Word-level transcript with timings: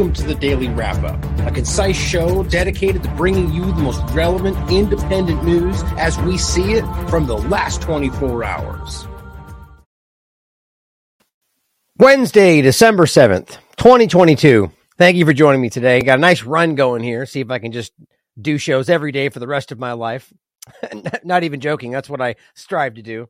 Welcome 0.00 0.14
to 0.14 0.28
the 0.28 0.34
Daily 0.34 0.68
Wrap 0.68 1.04
Up, 1.04 1.22
a 1.46 1.50
concise 1.50 1.94
show 1.94 2.42
dedicated 2.44 3.02
to 3.02 3.10
bringing 3.16 3.52
you 3.52 3.66
the 3.66 3.82
most 3.82 4.00
relevant 4.14 4.56
independent 4.72 5.44
news 5.44 5.82
as 5.98 6.18
we 6.20 6.38
see 6.38 6.72
it 6.72 6.86
from 7.10 7.26
the 7.26 7.36
last 7.36 7.82
24 7.82 8.42
hours. 8.42 9.06
Wednesday, 11.98 12.62
December 12.62 13.04
7th, 13.04 13.58
2022. 13.76 14.72
Thank 14.96 15.18
you 15.18 15.26
for 15.26 15.34
joining 15.34 15.60
me 15.60 15.68
today. 15.68 16.00
Got 16.00 16.16
a 16.16 16.22
nice 16.22 16.44
run 16.44 16.76
going 16.76 17.02
here. 17.02 17.26
See 17.26 17.40
if 17.40 17.50
I 17.50 17.58
can 17.58 17.70
just 17.70 17.92
do 18.40 18.56
shows 18.56 18.88
every 18.88 19.12
day 19.12 19.28
for 19.28 19.38
the 19.38 19.46
rest 19.46 19.70
of 19.70 19.78
my 19.78 19.92
life. 19.92 20.32
Not 21.24 21.44
even 21.44 21.60
joking. 21.60 21.90
That's 21.90 22.08
what 22.08 22.22
I 22.22 22.36
strive 22.54 22.94
to 22.94 23.02
do 23.02 23.28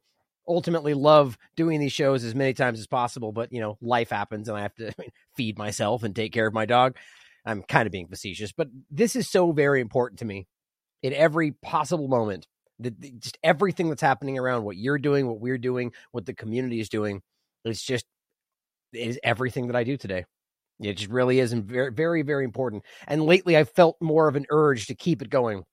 ultimately 0.51 0.95
love 0.95 1.39
doing 1.55 1.79
these 1.79 1.93
shows 1.93 2.25
as 2.25 2.35
many 2.35 2.53
times 2.53 2.81
as 2.81 2.87
possible, 2.89 3.31
but 3.31 3.53
you 3.53 3.61
know, 3.61 3.79
life 3.81 4.11
happens 4.11 4.49
and 4.49 4.59
I 4.59 4.63
have 4.63 4.75
to 4.75 4.93
feed 5.37 5.57
myself 5.57 6.03
and 6.03 6.15
take 6.15 6.33
care 6.33 6.47
of 6.47 6.53
my 6.53 6.67
dog. 6.67 6.97
I'm 7.47 7.63
kind 7.63 7.87
of 7.87 7.93
being 7.93 8.09
facetious, 8.09 8.53
but 8.53 8.69
this 8.91 9.17
is 9.17 9.31
so 9.31 9.53
very 9.53 9.81
important 9.81 10.19
to 10.19 10.25
me 10.27 10.47
in 11.03 11.15
every 11.15 11.53
possible 11.53 12.09
moment. 12.09 12.47
The, 12.81 12.91
just 12.91 13.39
everything 13.43 13.89
that's 13.89 14.03
happening 14.03 14.39
around 14.39 14.65
what 14.65 14.77
you're 14.77 14.99
doing, 14.99 15.27
what 15.27 15.41
we're 15.41 15.59
doing, 15.59 15.93
what 16.13 16.27
the 16.27 16.35
community 16.35 16.81
is 16.81 16.89
doing. 16.89 17.23
It's 17.65 17.83
just 17.83 18.05
it 18.93 18.99
is 18.99 19.21
everything 19.23 19.69
that 19.69 19.77
I 19.77 19.85
do 19.85 19.97
today. 19.97 20.25
It 20.81 20.95
just 20.95 21.11
really 21.11 21.41
is 21.41 21.53
very, 21.53 21.93
very, 21.93 22.23
very 22.23 22.45
important. 22.45 22.85
And 23.07 23.23
lately, 23.23 23.57
I've 23.57 23.71
felt 23.71 23.97
more 24.01 24.29
of 24.29 24.37
an 24.37 24.47
urge 24.51 24.87
to 24.87 24.95
keep 24.95 25.21
it 25.21 25.29
going 25.29 25.65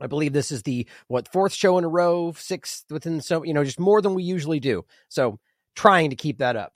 I 0.00 0.06
believe 0.06 0.32
this 0.32 0.50
is 0.50 0.62
the 0.62 0.86
what 1.08 1.32
fourth 1.32 1.52
show 1.52 1.78
in 1.78 1.84
a 1.84 1.88
row, 1.88 2.32
sixth 2.36 2.84
within 2.90 3.20
so 3.20 3.44
you 3.44 3.54
know 3.54 3.64
just 3.64 3.80
more 3.80 4.02
than 4.02 4.14
we 4.14 4.22
usually 4.22 4.60
do. 4.60 4.84
So 5.08 5.38
trying 5.74 6.10
to 6.10 6.16
keep 6.16 6.38
that 6.38 6.56
up. 6.56 6.74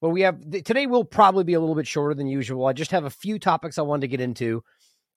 But 0.00 0.10
we 0.10 0.22
have 0.22 0.40
today 0.40 0.86
will 0.86 1.04
probably 1.04 1.44
be 1.44 1.54
a 1.54 1.60
little 1.60 1.74
bit 1.74 1.86
shorter 1.86 2.14
than 2.14 2.28
usual. 2.28 2.66
I 2.66 2.72
just 2.72 2.92
have 2.92 3.04
a 3.04 3.10
few 3.10 3.38
topics 3.38 3.78
I 3.78 3.82
wanted 3.82 4.02
to 4.02 4.08
get 4.08 4.20
into. 4.20 4.62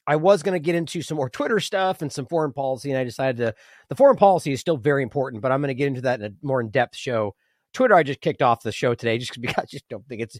I 0.08 0.16
was 0.16 0.42
going 0.42 0.54
to 0.54 0.60
get 0.60 0.76
into 0.76 1.04
some 1.04 1.18
more 1.18 1.30
Twitter 1.30 1.60
stuff 1.60 2.02
and 2.02 2.12
some 2.12 2.26
foreign 2.26 2.54
policy, 2.54 2.90
and 2.90 3.00
I 3.00 3.04
decided 3.04 3.38
to. 3.38 3.56
The 3.90 3.96
foreign 3.96 4.18
policy 4.18 4.52
is 4.52 4.60
still 4.60 4.78
very 4.78 5.04
important, 5.04 5.44
but 5.44 5.52
I'm 5.52 5.62
going 5.62 5.70
to 5.70 5.76
get 5.76 5.88
into 5.88 6.02
that 6.02 6.20
in 6.20 6.26
a 6.26 6.46
more 6.46 6.62
in 6.62 6.70
depth 6.70 6.96
show. 6.96 7.36
Twitter, 7.74 7.94
I 7.94 8.04
just 8.04 8.22
kicked 8.22 8.42
off 8.42 8.64
the 8.64 8.72
show 8.72 8.96
today 8.96 9.20
just 9.20 9.34
because 9.42 9.56
I 9.58 9.66
just 9.66 9.88
don't 9.90 10.08
think 10.08 10.22
it's. 10.22 10.40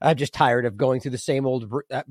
I'm 0.00 0.16
just 0.16 0.34
tired 0.34 0.66
of 0.66 0.76
going 0.76 1.00
through 1.00 1.12
the 1.12 1.18
same 1.18 1.46
old, 1.46 1.72
uh, 1.90 2.02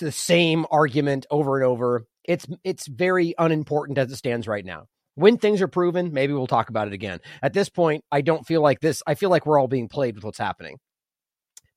the 0.00 0.12
same 0.12 0.66
argument 0.70 1.24
over 1.30 1.56
and 1.56 1.64
over 1.64 2.04
it's 2.28 2.46
it's 2.64 2.86
very 2.86 3.34
unimportant 3.38 3.98
as 3.98 4.10
it 4.10 4.16
stands 4.16 4.46
right 4.46 4.64
now. 4.64 4.86
When 5.14 5.38
things 5.38 5.62
are 5.62 5.68
proven, 5.68 6.12
maybe 6.12 6.34
we'll 6.34 6.46
talk 6.46 6.68
about 6.68 6.88
it 6.88 6.92
again. 6.92 7.20
At 7.42 7.54
this 7.54 7.70
point, 7.70 8.04
I 8.12 8.20
don't 8.20 8.46
feel 8.46 8.60
like 8.60 8.80
this. 8.80 9.02
I 9.06 9.14
feel 9.14 9.30
like 9.30 9.46
we're 9.46 9.58
all 9.58 9.68
being 9.68 9.88
played 9.88 10.14
with 10.14 10.24
what's 10.24 10.38
happening. 10.38 10.76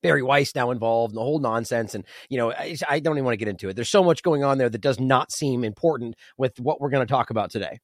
Bari 0.02 0.22
Weiss 0.22 0.54
now 0.54 0.70
involved 0.70 1.12
in 1.12 1.16
the 1.16 1.22
whole 1.22 1.38
nonsense. 1.38 1.94
And, 1.94 2.04
you 2.28 2.38
know, 2.38 2.52
I, 2.52 2.76
I, 2.88 3.00
don't 3.00 3.16
even 3.16 3.24
want 3.24 3.34
to 3.34 3.38
get 3.38 3.48
into 3.48 3.68
it. 3.68 3.76
There's 3.76 3.90
so 3.90 4.02
much 4.02 4.22
going 4.22 4.44
on 4.44 4.58
there 4.58 4.68
that 4.68 4.80
does 4.80 4.98
not 4.98 5.30
seem 5.30 5.64
important 5.64 6.16
with 6.38 6.58
what 6.58 6.80
we're 6.80 6.90
going 6.90 7.06
to 7.06 7.10
talk 7.10 7.30
about 7.30 7.50
today. 7.50 7.78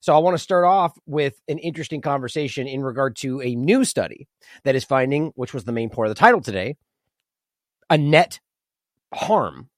So 0.00 0.14
I 0.14 0.18
want 0.18 0.34
to 0.34 0.42
start 0.42 0.64
off 0.64 0.98
with 1.06 1.34
an 1.46 1.58
interesting 1.58 2.00
conversation 2.00 2.66
in 2.66 2.82
regard 2.82 3.14
to 3.18 3.40
a 3.40 3.54
new 3.54 3.84
study 3.84 4.26
that 4.64 4.74
is 4.74 4.84
finding, 4.84 5.30
which 5.36 5.54
was 5.54 5.62
the 5.62 5.70
main 5.70 5.90
part 5.90 6.08
of 6.08 6.10
the 6.10 6.18
title 6.18 6.40
today, 6.40 6.74
a 7.88 7.96
net 7.96 8.40
harm 9.14 9.68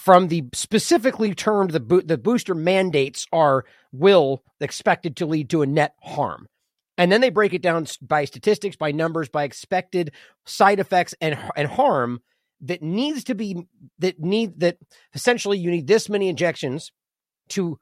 from 0.00 0.28
the 0.28 0.44
specifically 0.54 1.34
termed 1.34 1.72
the 1.72 1.80
bo- 1.80 2.00
the 2.00 2.16
booster 2.16 2.54
mandates 2.54 3.26
are 3.32 3.66
will 3.92 4.42
expected 4.58 5.14
to 5.14 5.26
lead 5.26 5.50
to 5.50 5.60
a 5.60 5.66
net 5.66 5.94
harm. 6.00 6.48
And 6.96 7.12
then 7.12 7.20
they 7.20 7.28
break 7.28 7.52
it 7.52 7.60
down 7.60 7.86
by 8.00 8.24
statistics, 8.24 8.76
by 8.76 8.92
numbers, 8.92 9.28
by 9.28 9.44
expected 9.44 10.12
side 10.46 10.80
effects 10.80 11.14
and 11.20 11.38
and 11.54 11.68
harm 11.68 12.22
that 12.62 12.82
needs 12.82 13.24
to 13.24 13.34
be 13.34 13.66
that 13.98 14.18
need 14.18 14.60
that 14.60 14.78
essentially 15.12 15.58
you 15.58 15.70
need 15.70 15.86
this 15.86 16.08
many 16.08 16.30
injections 16.30 16.92
to 17.50 17.78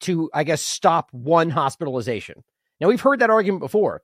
to 0.00 0.30
I 0.34 0.42
guess 0.42 0.60
stop 0.60 1.10
one 1.12 1.50
hospitalization. 1.50 2.42
Now 2.80 2.88
we've 2.88 3.00
heard 3.00 3.20
that 3.20 3.30
argument 3.30 3.60
before. 3.60 4.02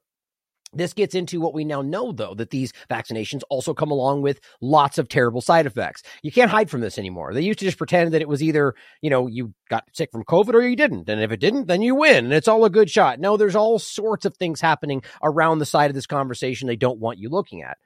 This 0.73 0.93
gets 0.93 1.15
into 1.15 1.39
what 1.39 1.53
we 1.53 1.63
now 1.63 1.81
know, 1.81 2.11
though, 2.11 2.33
that 2.35 2.49
these 2.49 2.73
vaccinations 2.89 3.41
also 3.49 3.73
come 3.73 3.89
along 3.89 4.21
with 4.21 4.41
lots 4.59 4.97
of 4.97 5.07
terrible 5.07 5.39
side 5.39 5.65
effects. 5.65 6.03
You 6.23 6.31
can't 6.31 6.51
hide 6.51 6.69
from 6.69 6.81
this 6.81 6.97
anymore. 6.97 7.33
They 7.33 7.41
used 7.41 7.59
to 7.59 7.65
just 7.65 7.77
pretend 7.77 8.13
that 8.13 8.21
it 8.21 8.27
was 8.27 8.43
either, 8.43 8.75
you 9.01 9.09
know, 9.09 9.27
you 9.27 9.53
got 9.69 9.85
sick 9.93 10.11
from 10.11 10.25
COVID 10.25 10.53
or 10.53 10.61
you 10.61 10.75
didn't. 10.75 11.07
And 11.07 11.21
if 11.21 11.31
it 11.31 11.39
didn't, 11.39 11.67
then 11.67 11.81
you 11.81 11.95
win 11.95 12.25
and 12.25 12.33
it's 12.33 12.49
all 12.49 12.65
a 12.65 12.69
good 12.69 12.89
shot. 12.89 13.19
No, 13.19 13.37
there's 13.37 13.55
all 13.55 13.79
sorts 13.79 14.25
of 14.25 14.35
things 14.35 14.59
happening 14.59 15.03
around 15.23 15.59
the 15.59 15.65
side 15.65 15.89
of 15.89 15.95
this 15.95 16.05
conversation 16.05 16.67
they 16.67 16.75
don't 16.75 16.99
want 16.99 17.17
you 17.17 17.29
looking 17.29 17.61
at. 17.63 17.77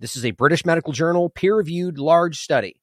This 0.00 0.16
is 0.16 0.24
a 0.24 0.32
British 0.32 0.66
Medical 0.66 0.92
Journal 0.92 1.30
peer 1.30 1.56
reviewed 1.56 1.98
large 1.98 2.38
study 2.38 2.80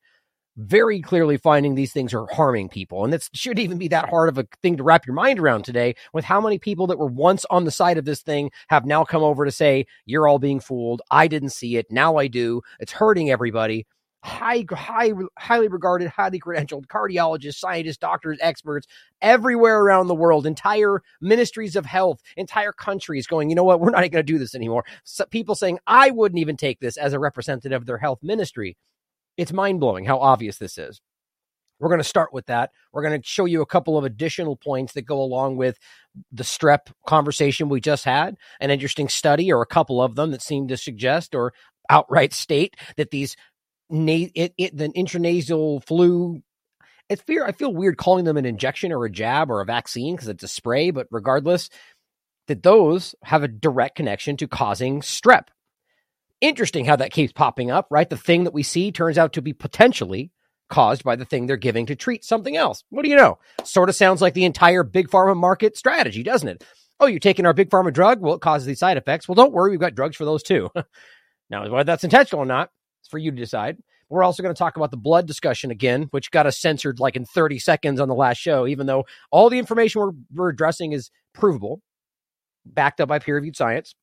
very 0.57 1.01
clearly 1.01 1.38
finding 1.38 1.75
these 1.75 1.94
things 1.94 2.13
are 2.13 2.28
harming 2.28 2.69
people. 2.69 3.03
And 3.03 3.13
that 3.13 3.28
should 3.34 3.59
even 3.59 3.78
be 3.78 3.88
that 3.89 4.09
hard 4.09 4.29
of 4.29 4.38
a 4.38 4.47
thing 4.62 4.78
to 4.78 4.84
wrap 4.84 5.06
your 5.06 5.16
mind 5.16 5.39
around 5.39 5.63
today 5.63 5.95
with 6.13 6.25
how 6.25 6.41
many 6.41 6.59
people 6.59 6.88
that 6.88 7.00
were 7.00 7.07
once 7.07 7.45
on 7.50 7.63
the 7.63 7.72
side 7.72 7.97
of 7.97 8.06
this 8.06 8.22
thing 8.22 8.51
have 8.67 8.85
now 8.85 9.03
come 9.03 9.23
over 9.23 9.45
to 9.45 9.51
say, 9.51 9.85
you're 10.06 10.28
all 10.28 10.40
being 10.40 10.59
fooled. 10.59 11.01
I 11.09 11.28
didn't 11.28 11.50
see 11.50 11.78
it. 11.78 11.88
Now 11.90 12.17
I 12.17 12.28
do. 12.28 12.61
It's 12.79 12.91
hurting 12.91 13.31
everybody. 13.31 13.88
High, 14.23 14.66
high, 14.69 15.13
highly 15.40 15.67
regarded, 15.67 16.09
highly 16.09 16.40
credentialed 16.40 16.85
cardiologists, 16.85 17.56
scientists, 17.56 17.97
doctors, 17.97 18.38
experts 18.40 18.85
everywhere 19.19 19.79
around 19.79 20.07
the 20.07 20.13
world, 20.13 20.45
entire 20.45 21.01
ministries 21.22 21.75
of 21.75 21.88
health, 21.88 22.22
entire 22.38 22.72
countries 22.72 23.25
going, 23.25 23.50
you 23.50 23.56
know 23.56 23.63
what, 23.63 23.79
we're 23.79 23.90
not 23.90 24.01
going 24.01 24.11
to 24.11 24.23
do 24.23 24.38
this 24.38 24.53
anymore. 24.53 24.85
So 25.06 25.25
people 25.25 25.56
saying, 25.56 25.79
I 25.88 26.11
wouldn't 26.11 26.40
even 26.40 26.56
take 26.56 26.79
this 26.81 26.97
as 26.97 27.13
a 27.13 27.19
representative 27.19 27.81
of 27.81 27.88
their 27.88 27.97
health 27.97 28.19
ministry. 28.22 28.78
It's 29.37 29.53
mind 29.53 29.79
blowing 29.79 30.05
how 30.05 30.19
obvious 30.19 30.57
this 30.57 30.77
is. 30.77 31.01
We're 31.79 31.89
going 31.89 31.99
to 31.99 32.03
start 32.03 32.31
with 32.31 32.45
that. 32.45 32.69
We're 32.93 33.01
going 33.01 33.19
to 33.19 33.27
show 33.27 33.45
you 33.45 33.61
a 33.61 33.65
couple 33.65 33.97
of 33.97 34.03
additional 34.03 34.55
points 34.55 34.93
that 34.93 35.01
go 35.01 35.19
along 35.19 35.57
with 35.57 35.79
the 36.31 36.43
strep 36.43 36.91
conversation 37.07 37.69
we 37.69 37.81
just 37.81 38.05
had, 38.05 38.37
an 38.59 38.69
interesting 38.69 39.09
study 39.09 39.51
or 39.51 39.63
a 39.63 39.67
couple 39.67 40.01
of 40.01 40.15
them 40.15 40.31
that 40.31 40.43
seem 40.43 40.67
to 40.67 40.77
suggest 40.77 41.33
or 41.33 41.53
outright 41.89 42.33
state 42.33 42.75
that 42.97 43.09
these 43.09 43.35
na- 43.89 44.27
it, 44.35 44.53
it, 44.57 44.77
the 44.77 44.89
intranasal 44.89 45.83
flu 45.83 46.41
it's 47.09 47.21
fear 47.23 47.45
I 47.45 47.51
feel 47.51 47.73
weird 47.73 47.97
calling 47.97 48.23
them 48.23 48.37
an 48.37 48.45
injection 48.45 48.93
or 48.93 49.03
a 49.03 49.11
jab 49.11 49.51
or 49.51 49.59
a 49.59 49.65
vaccine 49.65 50.15
because 50.15 50.29
it's 50.29 50.43
a 50.43 50.47
spray, 50.47 50.91
but 50.91 51.07
regardless, 51.11 51.69
that 52.47 52.63
those 52.63 53.15
have 53.23 53.43
a 53.43 53.49
direct 53.49 53.97
connection 53.97 54.37
to 54.37 54.47
causing 54.47 55.01
strep 55.01 55.47
interesting 56.41 56.85
how 56.85 56.96
that 56.97 57.12
keeps 57.12 57.31
popping 57.31 57.72
up, 57.72 57.88
right? 57.90 58.09
The 58.09 58.18
thing 58.18 58.44
that 58.44 58.53
we 58.53 58.63
see 58.63 58.91
turns 58.91 59.18
out 59.18 59.34
to 59.34 59.41
be 59.41 59.53
potentially 59.53 60.31
caused 60.69 61.03
by 61.03 61.16
the 61.16 61.25
thing 61.25 61.46
they're 61.46 61.57
giving 61.57 61.85
to 61.85 61.96
treat 61.96 62.24
something 62.25 62.57
else. 62.57 62.84
What 62.90 63.03
do 63.03 63.09
you 63.09 63.16
know? 63.16 63.38
Sort 63.63 63.90
of 63.90 63.96
sounds 63.96 64.22
like 64.22 64.34
the 64.34 64.46
entire 64.46 64.84
big 64.84 65.09
pharma 65.09 65.35
market 65.35 65.78
strategy, 65.78 66.24
doesn't 66.24 66.47
it? 66.47 66.63
Oh, 67.00 67.07
you're 67.07 67.19
taking 67.19 67.46
our 67.46 67.53
big 67.53 67.69
pharma 67.69 67.94
drug? 67.94 68.22
Well, 68.22 68.35
it 68.35 68.41
causes 68.41 68.66
these 68.66 68.79
side 68.79 68.97
effects. 68.97 69.28
Well, 69.28 69.35
don't 69.35 69.53
worry, 69.53 69.72
we've 69.72 69.79
got 69.79 69.96
drugs 69.96 70.16
for 70.16 70.25
those 70.25 70.44
too. 70.44 70.69
now, 71.50 71.69
whether 71.69 71.84
that's 71.84 72.03
intentional 72.03 72.41
or 72.41 72.46
not, 72.46 72.69
it's 73.02 73.09
for 73.09 73.18
you 73.18 73.31
to 73.31 73.38
decide. 73.38 73.78
We're 74.09 74.23
also 74.23 74.44
going 74.44 74.53
to 74.53 74.59
talk 74.59 74.75
about 74.75 74.91
the 74.91 74.97
blood 74.97 75.25
discussion 75.25 75.72
again, 75.72 76.08
which 76.12 76.31
got 76.31 76.46
us 76.46 76.59
censored 76.59 77.00
like 77.00 77.16
in 77.16 77.25
30 77.25 77.59
seconds 77.59 78.00
on 78.00 78.09
the 78.09 78.16
last 78.16 78.38
show, 78.38 78.68
even 78.68 78.85
though 78.85 79.06
all 79.31 79.50
the 79.50 79.59
information 79.59 80.02
we're, 80.02 80.12
we're 80.34 80.50
addressing 80.50 80.91
is 80.91 81.12
provable, 81.34 81.81
backed 82.66 83.00
up 83.00 83.08
by 83.08 83.19
peer 83.19 83.35
reviewed 83.35 83.56
science. 83.56 83.96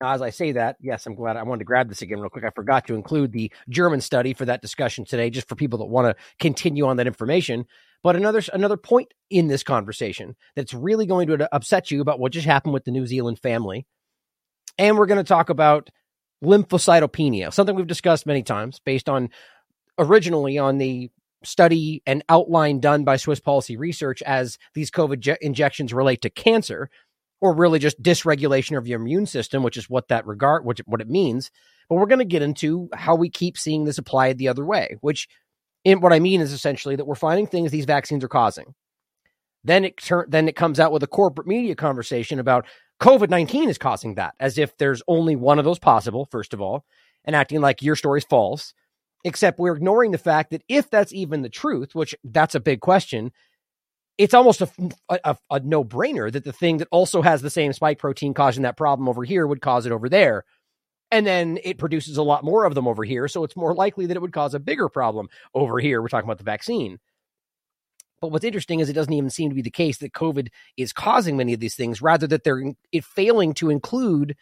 Now, 0.00 0.12
as 0.12 0.22
I 0.22 0.30
say 0.30 0.52
that, 0.52 0.76
yes, 0.80 1.06
I'm 1.06 1.16
glad 1.16 1.36
I 1.36 1.42
wanted 1.42 1.60
to 1.60 1.64
grab 1.64 1.88
this 1.88 2.02
again 2.02 2.20
real 2.20 2.30
quick. 2.30 2.44
I 2.44 2.50
forgot 2.50 2.86
to 2.86 2.94
include 2.94 3.32
the 3.32 3.52
German 3.68 4.00
study 4.00 4.32
for 4.32 4.44
that 4.44 4.62
discussion 4.62 5.04
today, 5.04 5.28
just 5.30 5.48
for 5.48 5.56
people 5.56 5.80
that 5.80 5.86
want 5.86 6.06
to 6.06 6.24
continue 6.38 6.86
on 6.86 6.98
that 6.98 7.08
information. 7.08 7.66
But 8.02 8.14
another 8.14 8.42
another 8.52 8.76
point 8.76 9.12
in 9.28 9.48
this 9.48 9.64
conversation 9.64 10.36
that's 10.54 10.72
really 10.72 11.06
going 11.06 11.26
to 11.28 11.52
upset 11.52 11.90
you 11.90 12.00
about 12.00 12.20
what 12.20 12.32
just 12.32 12.46
happened 12.46 12.74
with 12.74 12.84
the 12.84 12.92
New 12.92 13.06
Zealand 13.06 13.40
family, 13.40 13.86
and 14.78 14.96
we're 14.96 15.06
going 15.06 15.18
to 15.18 15.24
talk 15.24 15.50
about 15.50 15.90
lymphocytopenia, 16.44 17.52
something 17.52 17.74
we've 17.74 17.88
discussed 17.88 18.24
many 18.24 18.44
times, 18.44 18.80
based 18.84 19.08
on 19.08 19.30
originally 19.98 20.58
on 20.58 20.78
the 20.78 21.10
study 21.42 22.02
and 22.06 22.22
outline 22.28 22.78
done 22.78 23.04
by 23.04 23.16
Swiss 23.16 23.40
Policy 23.40 23.76
Research 23.76 24.22
as 24.22 24.58
these 24.74 24.90
COVID 24.90 25.18
je- 25.18 25.36
injections 25.40 25.92
relate 25.92 26.22
to 26.22 26.30
cancer 26.30 26.88
or 27.40 27.54
really 27.54 27.78
just 27.78 28.02
dysregulation 28.02 28.76
of 28.76 28.86
your 28.86 29.00
immune 29.00 29.26
system, 29.26 29.62
which 29.62 29.76
is 29.76 29.88
what 29.88 30.08
that 30.08 30.26
regard, 30.26 30.64
which, 30.64 30.80
what 30.86 31.00
it 31.00 31.08
means. 31.08 31.50
But 31.88 31.96
we're 31.96 32.06
going 32.06 32.18
to 32.18 32.24
get 32.24 32.42
into 32.42 32.88
how 32.94 33.14
we 33.14 33.30
keep 33.30 33.56
seeing 33.56 33.84
this 33.84 33.98
applied 33.98 34.38
the 34.38 34.48
other 34.48 34.64
way, 34.64 34.96
which 35.00 35.28
in 35.84 36.00
what 36.00 36.12
I 36.12 36.18
mean 36.18 36.40
is 36.40 36.52
essentially 36.52 36.96
that 36.96 37.06
we're 37.06 37.14
finding 37.14 37.46
things 37.46 37.70
these 37.70 37.84
vaccines 37.84 38.24
are 38.24 38.28
causing. 38.28 38.74
Then 39.64 39.84
it 39.84 39.96
turn, 39.96 40.26
then 40.28 40.48
it 40.48 40.56
comes 40.56 40.80
out 40.80 40.92
with 40.92 41.02
a 41.02 41.08
corporate 41.08 41.46
media 41.46 41.74
conversation 41.74 42.38
about 42.38 42.66
COVID 43.00 43.30
19 43.30 43.68
is 43.68 43.78
causing 43.78 44.14
that, 44.16 44.34
as 44.40 44.58
if 44.58 44.76
there's 44.76 45.02
only 45.08 45.36
one 45.36 45.58
of 45.58 45.64
those 45.64 45.78
possible, 45.78 46.26
first 46.30 46.52
of 46.52 46.60
all, 46.60 46.84
and 47.24 47.36
acting 47.36 47.60
like 47.60 47.82
your 47.82 47.96
story's 47.96 48.24
false. 48.24 48.74
Except 49.24 49.58
we're 49.58 49.74
ignoring 49.74 50.12
the 50.12 50.18
fact 50.18 50.50
that 50.50 50.62
if 50.68 50.90
that's 50.90 51.12
even 51.12 51.42
the 51.42 51.48
truth, 51.48 51.92
which 51.92 52.14
that's 52.22 52.54
a 52.54 52.60
big 52.60 52.80
question, 52.80 53.32
it's 54.18 54.34
almost 54.34 54.60
a, 54.60 54.68
a, 55.08 55.36
a 55.48 55.60
no 55.60 55.84
brainer 55.84 56.30
that 56.30 56.44
the 56.44 56.52
thing 56.52 56.78
that 56.78 56.88
also 56.90 57.22
has 57.22 57.40
the 57.40 57.50
same 57.50 57.72
spike 57.72 57.98
protein 57.98 58.34
causing 58.34 58.64
that 58.64 58.76
problem 58.76 59.08
over 59.08 59.24
here 59.24 59.46
would 59.46 59.62
cause 59.62 59.86
it 59.86 59.92
over 59.92 60.08
there. 60.08 60.44
And 61.10 61.26
then 61.26 61.58
it 61.64 61.78
produces 61.78 62.18
a 62.18 62.22
lot 62.22 62.44
more 62.44 62.64
of 62.64 62.74
them 62.74 62.86
over 62.86 63.04
here. 63.04 63.28
So 63.28 63.44
it's 63.44 63.56
more 63.56 63.74
likely 63.74 64.06
that 64.06 64.16
it 64.16 64.20
would 64.20 64.32
cause 64.32 64.54
a 64.54 64.60
bigger 64.60 64.88
problem 64.88 65.28
over 65.54 65.78
here. 65.78 66.02
We're 66.02 66.08
talking 66.08 66.28
about 66.28 66.38
the 66.38 66.44
vaccine. 66.44 66.98
But 68.20 68.32
what's 68.32 68.44
interesting 68.44 68.80
is 68.80 68.88
it 68.88 68.94
doesn't 68.94 69.12
even 69.12 69.30
seem 69.30 69.48
to 69.50 69.54
be 69.54 69.62
the 69.62 69.70
case 69.70 69.98
that 69.98 70.12
COVID 70.12 70.48
is 70.76 70.92
causing 70.92 71.36
many 71.36 71.54
of 71.54 71.60
these 71.60 71.76
things, 71.76 72.02
rather 72.02 72.26
that 72.26 72.42
they're 72.42 72.74
it 72.90 73.04
failing 73.04 73.54
to 73.54 73.70
include 73.70 74.36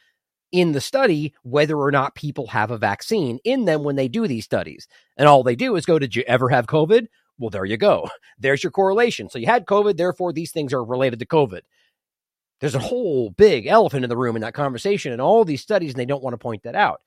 in 0.50 0.72
the 0.72 0.80
study 0.80 1.34
whether 1.42 1.76
or 1.76 1.90
not 1.90 2.14
people 2.14 2.46
have 2.48 2.70
a 2.70 2.78
vaccine 2.78 3.38
in 3.44 3.66
them 3.66 3.82
when 3.82 3.96
they 3.96 4.08
do 4.08 4.26
these 4.26 4.44
studies. 4.44 4.88
And 5.16 5.28
all 5.28 5.42
they 5.42 5.56
do 5.56 5.76
is 5.76 5.84
go, 5.84 5.98
Did 5.98 6.16
you 6.16 6.24
ever 6.26 6.48
have 6.48 6.66
COVID? 6.66 7.08
Well, 7.38 7.50
there 7.50 7.64
you 7.64 7.76
go. 7.76 8.08
There's 8.38 8.62
your 8.62 8.70
correlation. 8.70 9.28
So 9.28 9.38
you 9.38 9.46
had 9.46 9.66
COVID, 9.66 9.96
therefore 9.96 10.32
these 10.32 10.52
things 10.52 10.72
are 10.72 10.82
related 10.82 11.18
to 11.18 11.26
COVID. 11.26 11.60
There's 12.60 12.74
a 12.74 12.78
whole 12.78 13.30
big 13.30 13.66
elephant 13.66 14.04
in 14.04 14.08
the 14.08 14.16
room 14.16 14.36
in 14.36 14.42
that 14.42 14.54
conversation 14.54 15.12
and 15.12 15.20
all 15.20 15.44
these 15.44 15.60
studies, 15.60 15.92
and 15.92 16.00
they 16.00 16.06
don't 16.06 16.22
want 16.22 16.32
to 16.34 16.38
point 16.38 16.62
that 16.62 16.74
out. 16.74 17.02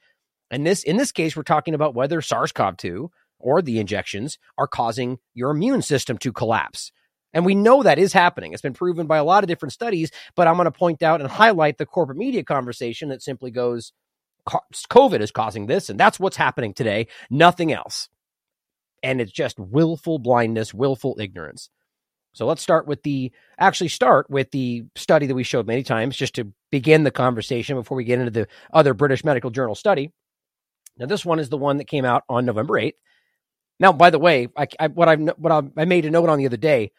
And 0.52 0.66
this, 0.66 0.84
in 0.84 0.98
this 0.98 1.12
case, 1.12 1.36
we're 1.36 1.44
talking 1.44 1.74
about 1.74 1.96
whether 1.96 2.22
SARS-CoV-2 2.22 3.10
or 3.40 3.62
the 3.62 3.80
injections 3.80 4.38
are 4.58 4.68
causing 4.68 5.18
your 5.34 5.50
immune 5.50 5.82
system 5.82 6.18
to 6.20 6.32
collapse. 6.32 6.92
And 7.34 7.46
we 7.46 7.56
know 7.56 7.84
that 7.84 8.00
is 8.00 8.14
happening. 8.14 8.54
It's 8.54 8.62
been 8.62 8.74
proven 8.74 9.08
by 9.08 9.18
a 9.18 9.24
lot 9.24 9.44
of 9.44 9.48
different 9.48 9.74
studies, 9.74 10.12
but 10.36 10.48
I'm 10.48 10.56
going 10.56 10.66
to 10.66 10.72
point 10.72 11.02
out 11.02 11.22
and 11.22 11.30
highlight 11.30 11.78
the 11.78 11.86
corporate 11.86 12.18
media 12.18 12.44
conversation 12.44 13.10
that 13.10 13.22
simply 13.22 13.52
goes, 13.52 13.94
COVID 14.48 15.22
is 15.22 15.32
causing 15.32 15.68
this, 15.68 15.90
and 15.90 16.00
that's 16.00 16.20
what's 16.20 16.38
happening 16.38 16.74
today, 16.74 17.08
nothing 17.30 17.72
else. 17.72 18.10
And 19.04 19.22
it's 19.22 19.32
just 19.32 19.60
willful 19.60 20.20
blindness, 20.20 20.74
willful 20.74 21.18
ignorance. 21.20 21.70
So 22.34 22.46
let's 22.46 22.62
start 22.62 22.88
with 22.88 23.04
the 23.04 23.32
actually 23.58 23.88
start 23.88 24.30
with 24.30 24.52
the 24.52 24.84
study 24.96 25.26
that 25.26 25.36
we 25.36 25.44
showed 25.44 25.68
many 25.68 25.84
times 25.84 26.16
just 26.16 26.36
to 26.36 26.52
begin 26.72 27.04
the 27.04 27.12
conversation 27.12 27.76
before 27.76 27.98
we 27.98 28.04
get 28.04 28.20
into 28.20 28.32
the 28.32 28.48
other 28.72 28.94
British 28.94 29.24
Medical 29.24 29.50
Journal 29.50 29.76
study. 29.76 30.12
Now 30.98 31.08
this 31.08 31.26
one 31.26 31.40
is 31.40 31.50
the 31.50 31.58
one 31.58 31.78
that 31.78 31.88
came 31.88 32.06
out 32.06 32.24
on 32.30 32.46
November 32.46 32.80
8th. 32.80 32.94
Now, 33.80 33.94
by 33.94 34.10
the 34.10 34.20
way, 34.20 34.50
I, 34.58 34.68
I, 34.80 34.88
what 34.88 35.08
I've 35.08 35.22
what 35.38 35.52
i 35.52 35.62
I 35.82 35.86
made 35.86 36.06
a 36.06 36.12
note 36.12 36.30
on 36.30 36.38
the 36.38 36.46
other 36.46 36.58
day, 36.58 36.92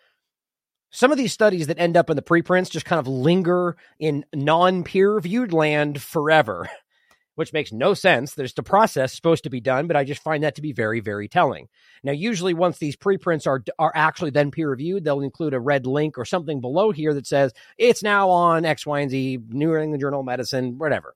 some 0.91 1.13
of 1.13 1.19
these 1.19 1.33
studies 1.33 1.67
that 1.69 1.79
end 1.79 1.97
up 1.97 2.11
in 2.11 2.17
the 2.17 2.23
preprints 2.23 2.71
just 2.71 2.87
kind 2.87 2.99
of 2.99 3.07
linger 3.07 3.77
in 3.99 4.25
non-peer 4.35 5.15
reviewed 5.15 5.53
land 5.53 6.01
forever, 6.03 6.69
which 7.35 7.53
makes 7.53 7.73
no 7.73 7.95
sense. 7.95 8.35
There's 8.35 8.55
the 8.55 8.63
process 8.63 9.15
supposed 9.15 9.45
to 9.45 9.51
be 9.51 9.61
done, 9.61 9.87
but 9.87 9.97
I 9.97 10.05
just 10.05 10.23
find 10.23 10.43
that 10.43 10.57
to 10.57 10.63
be 10.63 10.73
very, 10.73 11.01
very 11.01 11.29
telling. 11.29 11.69
Now, 12.03 12.13
usually 12.13 12.55
once 12.55 12.79
these 12.79 12.97
preprints 12.97 13.47
are 13.47 13.63
are 13.79 13.93
actually 13.95 14.31
then 14.31 14.51
peer 14.51 14.71
reviewed, 14.71 15.05
they'll 15.05 15.21
include 15.21 15.55
a 15.55 15.61
red 15.61 15.87
link 15.87 16.19
or 16.19 16.25
something 16.25 16.61
below 16.61 16.91
here 16.91 17.15
that 17.15 17.27
says 17.27 17.53
it's 17.79 18.03
now 18.03 18.31
on 18.31 18.65
X, 18.65 18.87
Y, 18.87 19.01
and 19.01 19.11
Z, 19.11 19.39
New 19.49 19.77
England 19.77 20.01
Journal 20.01 20.21
of 20.21 20.27
Medicine, 20.27 20.79
whatever. 20.79 21.15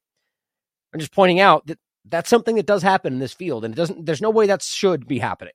I'm 0.92 1.00
just 1.00 1.12
pointing 1.12 1.40
out 1.40 1.66
that 1.66 1.78
that's 2.04 2.30
something 2.30 2.56
that 2.56 2.66
does 2.66 2.82
happen 2.82 3.14
in 3.14 3.18
this 3.18 3.32
field, 3.32 3.64
and 3.64 3.74
it 3.74 3.76
doesn't. 3.76 4.06
There's 4.06 4.22
no 4.22 4.30
way 4.30 4.46
that 4.46 4.62
should 4.62 5.06
be 5.06 5.18
happening. 5.18 5.54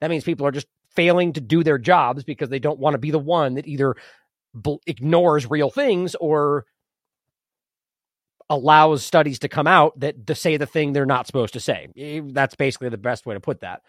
That 0.00 0.10
means 0.10 0.24
people 0.24 0.46
are 0.46 0.52
just 0.52 0.68
failing 0.94 1.32
to 1.34 1.40
do 1.40 1.62
their 1.62 1.78
jobs 1.78 2.24
because 2.24 2.48
they 2.48 2.58
don't 2.58 2.78
want 2.78 2.94
to 2.94 2.98
be 2.98 3.10
the 3.10 3.18
one 3.18 3.54
that 3.54 3.66
either 3.66 3.96
ignores 4.86 5.48
real 5.48 5.70
things 5.70 6.14
or 6.16 6.64
allows 8.50 9.04
studies 9.04 9.38
to 9.40 9.48
come 9.48 9.66
out 9.66 9.98
that 10.00 10.26
to 10.26 10.34
say 10.34 10.56
the 10.56 10.66
thing 10.66 10.92
they're 10.92 11.06
not 11.06 11.26
supposed 11.26 11.52
to 11.54 11.60
say. 11.60 11.88
That's 12.32 12.54
basically 12.54 12.88
the 12.88 12.96
best 12.96 13.26
way 13.26 13.34
to 13.34 13.40
put 13.40 13.60
that. 13.60 13.82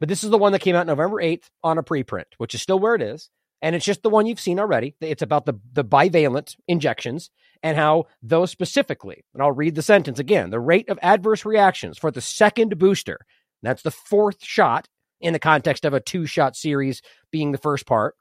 But 0.00 0.08
this 0.08 0.24
is 0.24 0.30
the 0.30 0.38
one 0.38 0.52
that 0.52 0.60
came 0.60 0.74
out 0.76 0.86
November 0.86 1.22
8th 1.22 1.50
on 1.62 1.78
a 1.78 1.82
preprint, 1.82 2.24
which 2.38 2.54
is 2.54 2.62
still 2.62 2.78
where 2.78 2.94
it 2.94 3.02
is. 3.02 3.30
And 3.62 3.74
it's 3.74 3.84
just 3.84 4.02
the 4.02 4.10
one 4.10 4.26
you've 4.26 4.40
seen 4.40 4.60
already. 4.60 4.94
It's 5.00 5.22
about 5.22 5.46
the, 5.46 5.54
the 5.72 5.84
bivalent 5.84 6.56
injections 6.68 7.30
and 7.62 7.76
how 7.78 8.04
those 8.22 8.50
specifically, 8.50 9.24
and 9.32 9.42
I'll 9.42 9.52
read 9.52 9.74
the 9.74 9.82
sentence 9.82 10.18
again 10.18 10.50
the 10.50 10.60
rate 10.60 10.90
of 10.90 10.98
adverse 11.00 11.46
reactions 11.46 11.96
for 11.96 12.10
the 12.10 12.20
second 12.20 12.78
booster, 12.78 13.20
that's 13.62 13.82
the 13.82 13.90
fourth 13.90 14.44
shot 14.44 14.88
in 15.20 15.32
the 15.32 15.38
context 15.38 15.86
of 15.86 15.94
a 15.94 16.00
two 16.00 16.26
shot 16.26 16.56
series 16.56 17.00
being 17.30 17.52
the 17.52 17.58
first 17.58 17.86
part. 17.86 18.16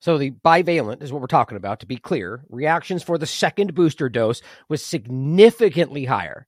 So 0.00 0.18
the 0.18 0.30
bivalent 0.30 1.02
is 1.02 1.12
what 1.12 1.20
we're 1.20 1.28
talking 1.28 1.56
about. 1.56 1.80
To 1.80 1.86
be 1.86 1.96
clear, 1.96 2.44
reactions 2.48 3.02
for 3.02 3.18
the 3.18 3.26
second 3.26 3.74
booster 3.74 4.08
dose 4.08 4.42
was 4.68 4.84
significantly 4.84 6.06
higher, 6.06 6.46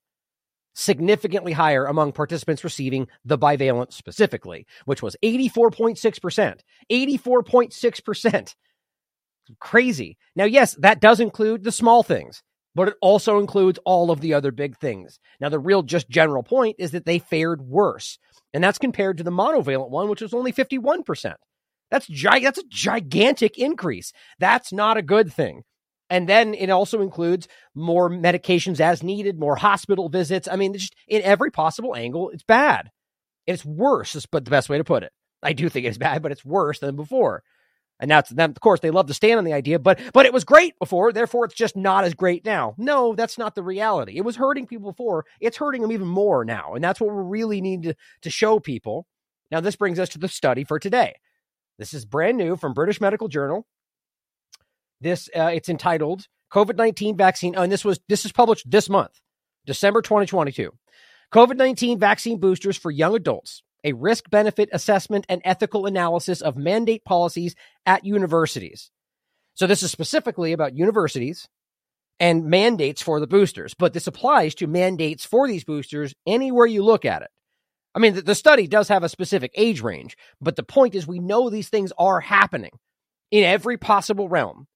significantly 0.75 1.53
higher 1.53 1.85
among 1.85 2.13
participants 2.13 2.65
receiving 2.65 3.09
the 3.25 3.39
bivalent 3.39 3.93
specifically, 3.93 4.67
which 4.87 5.03
was 5.03 5.17
84.6%. 5.23 6.61
84.6%. 6.91 8.55
Crazy. 9.61 10.17
Now, 10.35 10.45
yes, 10.45 10.75
that 10.81 11.01
does 11.01 11.21
include 11.21 11.63
the 11.63 11.73
small 11.73 12.03
things 12.03 12.43
but 12.75 12.89
it 12.89 12.95
also 13.01 13.39
includes 13.39 13.79
all 13.85 14.11
of 14.11 14.21
the 14.21 14.35
other 14.35 14.51
big 14.51 14.79
things. 14.79 15.19
Now, 15.41 15.49
the 15.49 15.59
real 15.59 15.83
just 15.83 16.09
general 16.09 16.43
point 16.43 16.77
is 16.79 16.93
that 16.93 17.05
they 17.05 17.19
fared 17.19 17.63
worse. 17.63 18.19
And 18.55 18.63
that's 18.63 18.79
compared 18.79 19.19
to 19.19 19.25
the 19.25 19.31
monovalent 19.31 19.91
one, 19.91 20.09
which 20.09 20.23
was 20.23 20.35
only 20.35 20.53
51%. 20.53 21.35
That's, 21.93 22.09
gi- 22.09 22.43
that's 22.43 22.59
a 22.59 22.65
gigantic 22.69 23.59
increase. 23.59 24.13
That's 24.41 24.73
not 24.73 24.97
a 24.97 25.03
good 25.03 25.33
thing. 25.33 25.63
And 26.11 26.29
then 26.29 26.55
it 26.55 26.71
also 26.71 27.03
includes 27.03 27.47
more 27.75 28.11
medications 28.11 28.81
as 28.81 29.03
needed, 29.03 29.39
more 29.39 29.57
hospital 29.57 30.09
visits. 30.09 30.49
I 30.51 30.57
mean, 30.57 30.73
just 30.73 30.97
in 31.07 31.23
every 31.23 31.51
possible 31.51 31.95
angle, 31.95 32.31
it's 32.31 32.43
bad. 32.43 32.91
It's 33.47 33.65
worse, 33.65 34.15
is 34.15 34.27
but 34.27 34.45
the 34.45 34.51
best 34.51 34.69
way 34.69 34.79
to 34.79 34.85
put 34.85 35.05
it. 35.05 35.13
I 35.43 35.53
do 35.53 35.69
think 35.69 35.87
it's 35.87 35.99
bad, 35.99 36.23
but 36.23 36.33
it's 36.33 36.45
worse 36.45 36.79
than 36.81 36.97
before. 36.97 37.43
And 38.01 38.11
then 38.11 38.51
of 38.51 38.61
course 38.61 38.81
they 38.81 38.91
love 38.91 39.07
to 39.07 39.15
stand 39.15 39.39
on 39.39 39.45
the 39.45 39.53
idea, 39.53 39.79
but 39.79 40.01
but 40.13 40.27
it 40.27 40.33
was 40.33 40.45
great 40.45 40.77
before, 40.79 41.13
therefore 41.13 41.45
it's 41.45 41.55
just 41.55 41.77
not 41.77 42.05
as 42.05 42.15
great 42.15 42.45
now. 42.45 42.75
No, 42.77 43.15
that's 43.15 43.39
not 43.39 43.55
the 43.55 43.63
reality. 43.63 44.17
It 44.17 44.25
was 44.25 44.37
hurting 44.37 44.67
people 44.67 44.91
before, 44.91 45.25
it's 45.41 45.57
hurting 45.57 45.83
them 45.83 45.93
even 45.93 46.09
more 46.09 46.45
now. 46.45 46.75
And 46.75 46.83
that's 46.83 47.01
what 47.01 47.15
we 47.15 47.23
really 47.23 47.61
need 47.61 47.83
to, 47.85 47.95
to 48.23 48.31
show 48.31 48.59
people. 48.59 49.07
Now, 49.53 49.61
this 49.61 49.77
brings 49.77 49.99
us 49.99 50.09
to 50.11 50.19
the 50.19 50.29
study 50.29 50.65
for 50.65 50.79
today. 50.79 51.15
This 51.83 51.95
is 51.95 52.05
brand 52.05 52.39
new 52.39 52.57
from 52.57 52.75
British 52.75 53.01
Medical 53.01 53.27
Journal. 53.27 53.67
This 55.01 55.29
uh, 55.35 55.51
it's 55.53 55.69
entitled 55.69 56.29
COVID 56.53 56.77
nineteen 56.77 57.17
vaccine, 57.17 57.57
oh, 57.57 57.63
and 57.63 57.73
this 57.73 57.85
was 57.85 57.99
this 58.09 58.25
is 58.25 58.31
published 58.31 58.71
this 58.71 58.89
month, 58.89 59.21
December 59.67 60.01
2022. 60.01 60.71
COVID 61.35 61.57
19 61.57 61.99
vaccine 61.99 62.39
boosters 62.39 62.77
for 62.77 62.93
young 62.93 63.17
adults 63.17 63.65
a 63.83 63.95
risk 63.95 64.31
benefit 64.31 64.69
assessment 64.73 65.27
and 65.29 65.43
ethical 65.45 65.87
analysis 65.87 66.41
of 66.41 66.57
mandate 66.57 67.05
policies 67.05 67.57
at 67.85 68.05
universities. 68.05 68.93
So, 69.55 69.67
this 69.67 69.83
is 69.83 69.91
specifically 69.91 70.53
about 70.53 70.77
universities 70.77 71.49
and 72.21 72.45
mandates 72.45 73.03
for 73.03 73.19
the 73.19 73.27
boosters, 73.27 73.75
but 73.75 73.93
this 73.93 74.07
applies 74.07 74.55
to 74.55 74.69
mandates 74.69 75.25
for 75.25 75.49
these 75.49 75.65
boosters 75.65 76.15
anywhere 76.29 76.67
you 76.67 76.85
look 76.85 77.05
at 77.05 77.23
it. 77.23 77.31
I 77.95 77.99
mean, 77.99 78.15
the, 78.15 78.23
the 78.23 78.35
study 78.35 78.67
does 78.67 78.89
have 78.89 79.03
a 79.03 79.09
specific 79.09 79.53
age 79.55 79.83
range, 79.83 80.17
but 80.41 80.57
the 80.57 80.63
point 80.63 80.95
is 80.95 81.07
we 81.07 81.19
know 81.19 81.51
these 81.51 81.69
things 81.69 81.93
are 81.99 82.21
happening 82.21 82.73
in 83.31 83.45
every 83.45 83.77
possible 83.77 84.29
realm. 84.29 84.67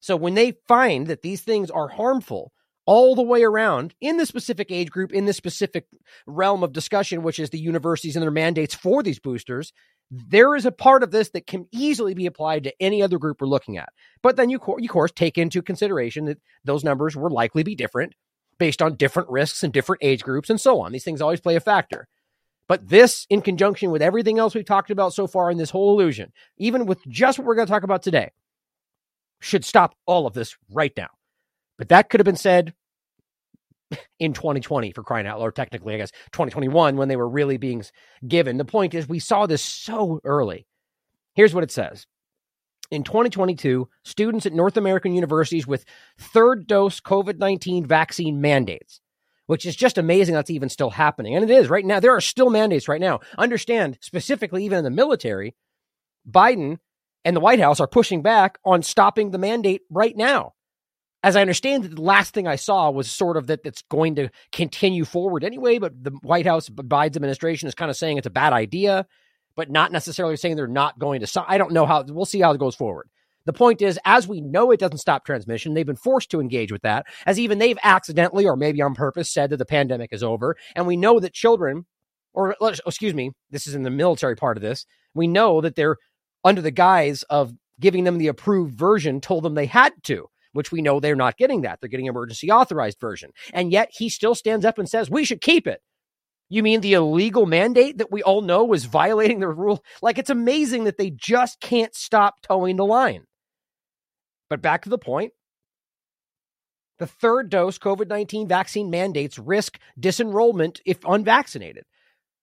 So, 0.00 0.16
when 0.16 0.34
they 0.34 0.54
find 0.66 1.06
that 1.06 1.22
these 1.22 1.42
things 1.42 1.70
are 1.70 1.88
harmful, 1.88 2.52
all 2.86 3.14
the 3.14 3.22
way 3.22 3.44
around 3.44 3.94
in 4.00 4.16
the 4.16 4.26
specific 4.26 4.70
age 4.70 4.90
group, 4.90 5.12
in 5.12 5.24
the 5.24 5.32
specific 5.32 5.86
realm 6.26 6.62
of 6.62 6.72
discussion, 6.72 7.22
which 7.22 7.38
is 7.38 7.50
the 7.50 7.58
universities 7.58 8.16
and 8.16 8.22
their 8.22 8.30
mandates 8.30 8.74
for 8.74 9.02
these 9.02 9.20
boosters, 9.20 9.72
there 10.10 10.54
is 10.56 10.66
a 10.66 10.72
part 10.72 11.02
of 11.02 11.10
this 11.10 11.30
that 11.30 11.46
can 11.46 11.66
easily 11.72 12.14
be 12.14 12.26
applied 12.26 12.64
to 12.64 12.74
any 12.80 13.02
other 13.02 13.18
group 13.18 13.40
we're 13.40 13.46
looking 13.46 13.78
at. 13.78 13.90
But 14.22 14.36
then 14.36 14.50
you, 14.50 14.60
you 14.78 14.84
of 14.84 14.90
course, 14.90 15.12
take 15.12 15.38
into 15.38 15.62
consideration 15.62 16.26
that 16.26 16.38
those 16.64 16.84
numbers 16.84 17.16
will 17.16 17.30
likely 17.30 17.62
be 17.62 17.74
different 17.74 18.14
based 18.58 18.82
on 18.82 18.96
different 18.96 19.30
risks 19.30 19.62
and 19.62 19.72
different 19.72 20.02
age 20.04 20.22
groups 20.22 20.50
and 20.50 20.60
so 20.60 20.80
on. 20.80 20.92
These 20.92 21.04
things 21.04 21.22
always 21.22 21.40
play 21.40 21.56
a 21.56 21.60
factor. 21.60 22.08
But 22.72 22.88
this, 22.88 23.26
in 23.28 23.42
conjunction 23.42 23.90
with 23.90 24.00
everything 24.00 24.38
else 24.38 24.54
we've 24.54 24.64
talked 24.64 24.90
about 24.90 25.12
so 25.12 25.26
far 25.26 25.50
in 25.50 25.58
this 25.58 25.68
whole 25.68 25.92
illusion, 25.92 26.32
even 26.56 26.86
with 26.86 27.06
just 27.06 27.38
what 27.38 27.46
we're 27.46 27.54
going 27.54 27.66
to 27.66 27.70
talk 27.70 27.82
about 27.82 28.02
today, 28.02 28.30
should 29.42 29.62
stop 29.62 29.94
all 30.06 30.26
of 30.26 30.32
this 30.32 30.56
right 30.70 30.94
now. 30.96 31.10
But 31.76 31.90
that 31.90 32.08
could 32.08 32.18
have 32.18 32.24
been 32.24 32.34
said 32.34 32.72
in 34.18 34.32
2020 34.32 34.92
for 34.92 35.02
crying 35.02 35.26
out 35.26 35.38
loud, 35.38 35.54
technically, 35.54 35.92
I 35.92 35.98
guess 35.98 36.12
2021 36.32 36.96
when 36.96 37.08
they 37.08 37.16
were 37.16 37.28
really 37.28 37.58
being 37.58 37.84
given. 38.26 38.56
The 38.56 38.64
point 38.64 38.94
is, 38.94 39.06
we 39.06 39.18
saw 39.18 39.44
this 39.44 39.60
so 39.60 40.20
early. 40.24 40.66
Here's 41.34 41.54
what 41.54 41.64
it 41.64 41.70
says. 41.70 42.06
In 42.90 43.04
2022, 43.04 43.86
students 44.02 44.46
at 44.46 44.54
North 44.54 44.78
American 44.78 45.12
universities 45.12 45.66
with 45.66 45.84
third 46.16 46.66
dose 46.66 47.00
COVID 47.00 47.36
19 47.36 47.84
vaccine 47.84 48.40
mandates, 48.40 49.02
which 49.46 49.66
is 49.66 49.76
just 49.76 49.98
amazing 49.98 50.34
that's 50.34 50.50
even 50.50 50.68
still 50.68 50.90
happening. 50.90 51.34
And 51.34 51.48
it 51.48 51.52
is 51.52 51.68
right 51.68 51.84
now. 51.84 52.00
There 52.00 52.16
are 52.16 52.20
still 52.20 52.50
mandates 52.50 52.88
right 52.88 53.00
now. 53.00 53.20
Understand, 53.38 53.98
specifically, 54.00 54.64
even 54.64 54.78
in 54.78 54.84
the 54.84 54.90
military, 54.90 55.54
Biden 56.28 56.78
and 57.24 57.36
the 57.36 57.40
White 57.40 57.60
House 57.60 57.80
are 57.80 57.88
pushing 57.88 58.22
back 58.22 58.58
on 58.64 58.82
stopping 58.82 59.30
the 59.30 59.38
mandate 59.38 59.82
right 59.90 60.16
now 60.16 60.54
as 61.22 61.36
I 61.36 61.40
understand 61.40 61.84
the 61.84 62.02
last 62.02 62.34
thing 62.34 62.48
I 62.48 62.56
saw 62.56 62.90
was 62.90 63.10
sort 63.10 63.36
of 63.36 63.46
that 63.46 63.60
it's 63.64 63.82
going 63.82 64.16
to 64.16 64.30
continue 64.50 65.04
forward 65.04 65.44
anyway, 65.44 65.78
but 65.78 65.92
the 66.02 66.10
White 66.22 66.46
House, 66.46 66.68
Biden's 66.68 67.16
administration 67.16 67.68
is 67.68 67.74
kind 67.74 67.90
of 67.90 67.96
saying 67.96 68.18
it's 68.18 68.26
a 68.26 68.30
bad 68.30 68.52
idea, 68.52 69.06
but 69.54 69.70
not 69.70 69.92
necessarily 69.92 70.36
saying 70.36 70.56
they're 70.56 70.66
not 70.66 70.98
going 70.98 71.20
to. 71.20 71.44
I 71.46 71.58
don't 71.58 71.72
know 71.72 71.86
how, 71.86 72.04
we'll 72.08 72.24
see 72.24 72.40
how 72.40 72.52
it 72.52 72.58
goes 72.58 72.74
forward. 72.74 73.08
The 73.44 73.52
point 73.52 73.82
is, 73.82 73.98
as 74.04 74.28
we 74.28 74.40
know 74.40 74.70
it 74.70 74.80
doesn't 74.80 74.98
stop 74.98 75.24
transmission, 75.24 75.74
they've 75.74 75.86
been 75.86 75.96
forced 75.96 76.30
to 76.30 76.40
engage 76.40 76.70
with 76.70 76.82
that, 76.82 77.06
as 77.26 77.38
even 77.38 77.58
they've 77.58 77.78
accidentally 77.82 78.46
or 78.46 78.56
maybe 78.56 78.80
on 78.82 78.94
purpose 78.94 79.30
said 79.30 79.50
that 79.50 79.56
the 79.56 79.64
pandemic 79.64 80.12
is 80.12 80.22
over. 80.22 80.56
And 80.76 80.86
we 80.86 80.96
know 80.96 81.20
that 81.20 81.32
children, 81.32 81.86
or 82.32 82.56
uh, 82.60 82.74
excuse 82.86 83.14
me, 83.14 83.32
this 83.50 83.66
is 83.66 83.74
in 83.74 83.82
the 83.82 83.90
military 83.90 84.36
part 84.36 84.56
of 84.56 84.62
this, 84.62 84.86
we 85.14 85.26
know 85.26 85.60
that 85.60 85.74
they're 85.74 85.96
under 86.44 86.60
the 86.60 86.70
guise 86.70 87.22
of 87.24 87.52
giving 87.80 88.04
them 88.04 88.18
the 88.18 88.28
approved 88.28 88.74
version, 88.74 89.20
told 89.20 89.42
them 89.42 89.54
they 89.54 89.66
had 89.66 89.92
to, 90.04 90.28
which 90.52 90.70
we 90.70 90.82
know 90.82 91.00
they're 91.00 91.16
not 91.16 91.36
getting 91.36 91.62
that. 91.62 91.80
They're 91.80 91.88
getting 91.88 92.06
emergency 92.06 92.50
authorized 92.50 93.00
version. 93.00 93.30
And 93.52 93.72
yet 93.72 93.90
he 93.92 94.08
still 94.08 94.34
stands 94.34 94.64
up 94.64 94.78
and 94.78 94.88
says, 94.88 95.10
we 95.10 95.24
should 95.24 95.40
keep 95.40 95.66
it. 95.66 95.80
You 96.48 96.62
mean 96.62 96.82
the 96.82 96.92
illegal 96.92 97.46
mandate 97.46 97.98
that 97.98 98.12
we 98.12 98.22
all 98.22 98.42
know 98.42 98.62
was 98.62 98.84
violating 98.84 99.40
the 99.40 99.48
rule? 99.48 99.82
Like 100.02 100.18
it's 100.18 100.30
amazing 100.30 100.84
that 100.84 100.98
they 100.98 101.10
just 101.10 101.60
can't 101.60 101.94
stop 101.94 102.42
toeing 102.42 102.76
the 102.76 102.84
line. 102.84 103.24
But 104.52 104.60
back 104.60 104.82
to 104.82 104.90
the 104.90 104.98
point 104.98 105.32
the 106.98 107.06
third 107.06 107.48
dose 107.48 107.78
COVID 107.78 108.06
19 108.06 108.46
vaccine 108.46 108.90
mandates 108.90 109.38
risk 109.38 109.78
disenrollment 109.98 110.82
if 110.84 111.02
unvaccinated, 111.06 111.84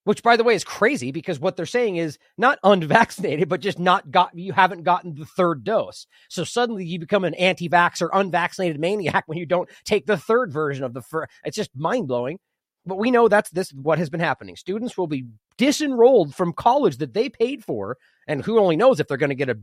which, 0.05 0.23
by 0.23 0.35
the 0.35 0.43
way, 0.43 0.55
is 0.55 0.63
crazy 0.63 1.11
because 1.11 1.39
what 1.39 1.55
they're 1.55 1.67
saying 1.67 1.97
is 1.97 2.17
not 2.35 2.57
unvaccinated, 2.63 3.47
but 3.47 3.61
just 3.61 3.77
not 3.77 4.09
got, 4.09 4.35
you 4.35 4.53
haven't 4.53 4.81
gotten 4.81 5.13
the 5.13 5.27
third 5.27 5.63
dose. 5.63 6.07
So 6.29 6.43
suddenly 6.43 6.83
you 6.83 6.97
become 6.97 7.25
an 7.25 7.35
anti 7.35 7.69
vax 7.69 8.01
or 8.01 8.09
unvaccinated 8.11 8.79
maniac 8.79 9.23
when 9.27 9.37
you 9.37 9.45
don't 9.45 9.69
take 9.85 10.07
the 10.07 10.17
third 10.17 10.51
version 10.51 10.83
of 10.83 10.95
the 10.95 11.03
first. 11.03 11.29
It's 11.43 11.55
just 11.55 11.69
mind 11.75 12.07
blowing. 12.07 12.39
But 12.86 12.98
we 12.98 13.12
know 13.12 13.27
that's 13.27 13.50
this 13.50 13.71
what 13.71 14.00
has 14.00 14.09
been 14.09 14.19
happening. 14.19 14.55
Students 14.55 14.98
will 14.98 15.07
be 15.07 15.25
disenrolled 15.57 16.33
from 16.33 16.53
college 16.53 16.98
that 16.98 17.13
they 17.13 17.29
paid 17.29 17.63
for, 17.63 17.98
and 18.27 18.43
who 18.43 18.59
only 18.59 18.75
knows 18.75 19.00
if 19.00 19.07
they're 19.07 19.17
going 19.17 19.29
to 19.29 19.36
get 19.36 19.50
a 19.50 19.57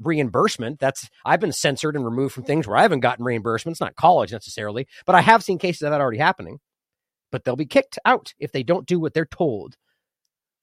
reimbursement. 0.00 0.78
That's 0.78 1.08
I've 1.24 1.40
been 1.40 1.52
censored 1.52 1.96
and 1.96 2.04
removed 2.04 2.34
from 2.34 2.44
things 2.44 2.66
where 2.66 2.76
I 2.76 2.82
haven't 2.82 3.00
gotten 3.00 3.24
reimbursement. 3.24 3.74
It's 3.74 3.80
not 3.80 3.96
college 3.96 4.32
necessarily, 4.32 4.86
but 5.06 5.14
I 5.14 5.22
have 5.22 5.42
seen 5.42 5.58
cases 5.58 5.82
of 5.82 5.90
that 5.90 6.00
already 6.00 6.18
happening. 6.18 6.60
But 7.30 7.44
they'll 7.44 7.56
be 7.56 7.66
kicked 7.66 7.98
out 8.04 8.32
if 8.38 8.52
they 8.52 8.62
don't 8.62 8.86
do 8.86 9.00
what 9.00 9.12
they're 9.12 9.26
told. 9.26 9.76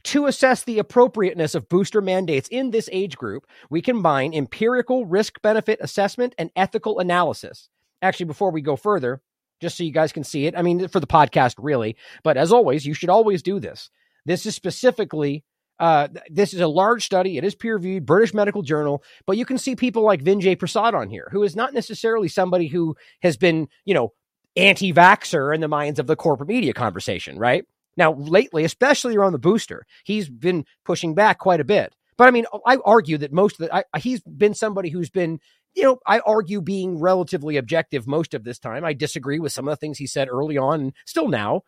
To 0.05 0.27
assess 0.27 0.63
the 0.63 0.77
appropriateness 0.77 1.55
of 1.55 1.67
booster 1.67 1.99
mandates 1.99 2.47
in 2.49 2.69
this 2.69 2.87
age 2.91 3.17
group, 3.17 3.47
we 3.71 3.81
combine 3.81 4.35
empirical 4.35 5.05
risk 5.05 5.41
benefit 5.41 5.79
assessment 5.81 6.35
and 6.37 6.51
ethical 6.55 6.99
analysis. 6.99 7.69
Actually, 8.03 8.27
before 8.27 8.51
we 8.51 8.61
go 8.61 8.75
further, 8.75 9.21
just 9.61 9.77
so 9.77 9.83
you 9.83 9.91
guys 9.91 10.11
can 10.11 10.23
see 10.23 10.45
it, 10.45 10.55
I 10.57 10.61
mean, 10.61 10.87
for 10.87 10.99
the 10.99 11.07
podcast, 11.07 11.55
really, 11.57 11.95
but 12.23 12.37
as 12.37 12.51
always, 12.51 12.85
you 12.85 12.93
should 12.93 13.09
always 13.09 13.41
do 13.41 13.59
this. 13.59 13.89
This 14.25 14.45
is 14.45 14.55
specifically 14.55 15.43
uh, 15.79 16.07
this 16.29 16.53
is 16.53 16.61
a 16.61 16.67
large 16.67 17.05
study. 17.05 17.37
It 17.37 17.43
is 17.43 17.53
peer 17.53 17.75
reviewed, 17.75 18.05
British 18.05 18.33
Medical 18.33 18.61
Journal, 18.61 19.03
but 19.25 19.37
you 19.37 19.45
can 19.45 19.57
see 19.57 19.75
people 19.75 20.03
like 20.03 20.23
Vinay 20.23 20.57
Prasad 20.57 20.95
on 20.95 21.09
here, 21.09 21.27
who 21.31 21.43
is 21.43 21.55
not 21.55 21.73
necessarily 21.73 22.27
somebody 22.27 22.67
who 22.67 22.95
has 23.21 23.35
been, 23.35 23.67
you 23.83 23.93
know, 23.93 24.13
anti 24.55 24.93
vaxxer 24.93 25.53
in 25.53 25.61
the 25.61 25.67
minds 25.67 25.99
of 25.99 26.07
the 26.07 26.15
corporate 26.15 26.49
media 26.49 26.73
conversation, 26.73 27.37
right? 27.37 27.65
Now, 27.97 28.13
lately, 28.13 28.63
especially 28.63 29.15
around 29.15 29.33
the 29.33 29.39
booster, 29.39 29.85
he's 30.03 30.29
been 30.29 30.65
pushing 30.83 31.13
back 31.13 31.39
quite 31.39 31.59
a 31.59 31.65
bit. 31.65 31.93
But 32.17 32.27
I 32.29 32.31
mean, 32.31 32.45
I 32.65 32.77
argue 32.85 33.17
that 33.17 33.33
most 33.33 33.59
of 33.59 33.67
the, 33.67 33.75
I, 33.75 33.99
he's 33.99 34.21
been 34.21 34.53
somebody 34.53 34.89
who's 34.89 35.09
been, 35.09 35.39
you 35.75 35.83
know, 35.83 35.97
I 36.07 36.19
argue 36.19 36.61
being 36.61 36.99
relatively 36.99 37.57
objective 37.57 38.07
most 38.07 38.33
of 38.33 38.43
this 38.43 38.59
time. 38.59 38.85
I 38.85 38.93
disagree 38.93 39.39
with 39.39 39.51
some 39.51 39.67
of 39.67 39.71
the 39.71 39.77
things 39.77 39.97
he 39.97 40.07
said 40.07 40.29
early 40.29 40.57
on 40.57 40.81
and 40.81 40.93
still 41.05 41.27
now 41.27 41.61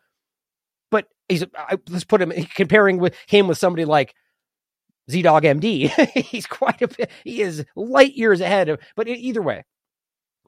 but 0.90 1.06
he's 1.28 1.44
I, 1.56 1.78
let's 1.88 2.04
put 2.04 2.22
him 2.22 2.32
comparing 2.54 2.98
with 2.98 3.14
him 3.26 3.48
with 3.48 3.58
somebody 3.58 3.84
like 3.84 4.14
ZDoggMD. 5.10 5.90
he's 6.24 6.46
quite 6.46 6.82
a 6.82 6.88
bit. 6.88 7.10
He 7.24 7.40
is 7.40 7.64
light 7.76 8.14
years 8.14 8.40
ahead 8.40 8.68
of. 8.68 8.80
But 8.96 9.08
either 9.08 9.42
way, 9.42 9.64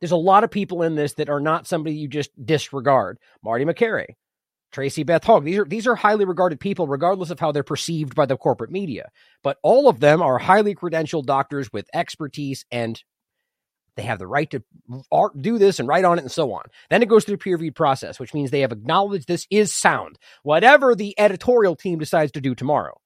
there's 0.00 0.12
a 0.12 0.16
lot 0.16 0.44
of 0.44 0.50
people 0.50 0.82
in 0.82 0.94
this 0.94 1.14
that 1.14 1.30
are 1.30 1.40
not 1.40 1.66
somebody 1.66 1.96
you 1.96 2.08
just 2.08 2.30
disregard. 2.44 3.18
Marty 3.42 3.64
Makary, 3.64 4.16
Tracy 4.72 5.02
Beth 5.02 5.24
Høeg. 5.24 5.44
These 5.44 5.58
are 5.58 5.64
these 5.64 5.86
are 5.86 5.96
highly 5.96 6.24
regarded 6.24 6.60
people, 6.60 6.86
regardless 6.86 7.30
of 7.30 7.40
how 7.40 7.52
they're 7.52 7.62
perceived 7.62 8.14
by 8.14 8.26
the 8.26 8.36
corporate 8.36 8.70
media. 8.70 9.10
But 9.42 9.58
all 9.62 9.88
of 9.88 10.00
them 10.00 10.22
are 10.22 10.38
highly 10.38 10.74
credentialed 10.74 11.26
doctors 11.26 11.72
with 11.72 11.88
expertise 11.94 12.64
and 12.70 13.02
they 13.96 14.02
have 14.02 14.18
the 14.18 14.26
right 14.26 14.50
to 14.50 14.62
do 15.40 15.58
this 15.58 15.78
and 15.78 15.88
write 15.88 16.04
on 16.04 16.18
it 16.18 16.22
and 16.22 16.30
so 16.30 16.52
on. 16.52 16.64
Then 16.88 17.02
it 17.02 17.08
goes 17.08 17.24
through 17.24 17.36
the 17.36 17.42
peer 17.42 17.54
reviewed 17.54 17.74
process, 17.74 18.18
which 18.18 18.34
means 18.34 18.50
they 18.50 18.60
have 18.60 18.72
acknowledged 18.72 19.28
this 19.28 19.46
is 19.50 19.72
sound, 19.72 20.18
whatever 20.42 20.94
the 20.94 21.14
editorial 21.18 21.76
team 21.76 21.98
decides 21.98 22.32
to 22.32 22.40
do 22.40 22.54
tomorrow. 22.54 23.00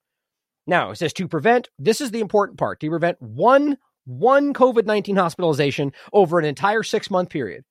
Now, 0.67 0.91
it 0.91 0.97
says 0.97 1.13
to 1.13 1.27
prevent, 1.27 1.69
this 1.77 2.01
is 2.01 2.11
the 2.11 2.21
important 2.21 2.57
part, 2.57 2.79
to 2.79 2.89
prevent 2.89 3.21
one, 3.21 3.77
one 4.05 4.53
COVID 4.53 4.85
19 4.85 5.15
hospitalization 5.15 5.91
over 6.11 6.39
an 6.39 6.45
entire 6.45 6.83
six 6.83 7.11
month 7.11 7.29
period. 7.29 7.63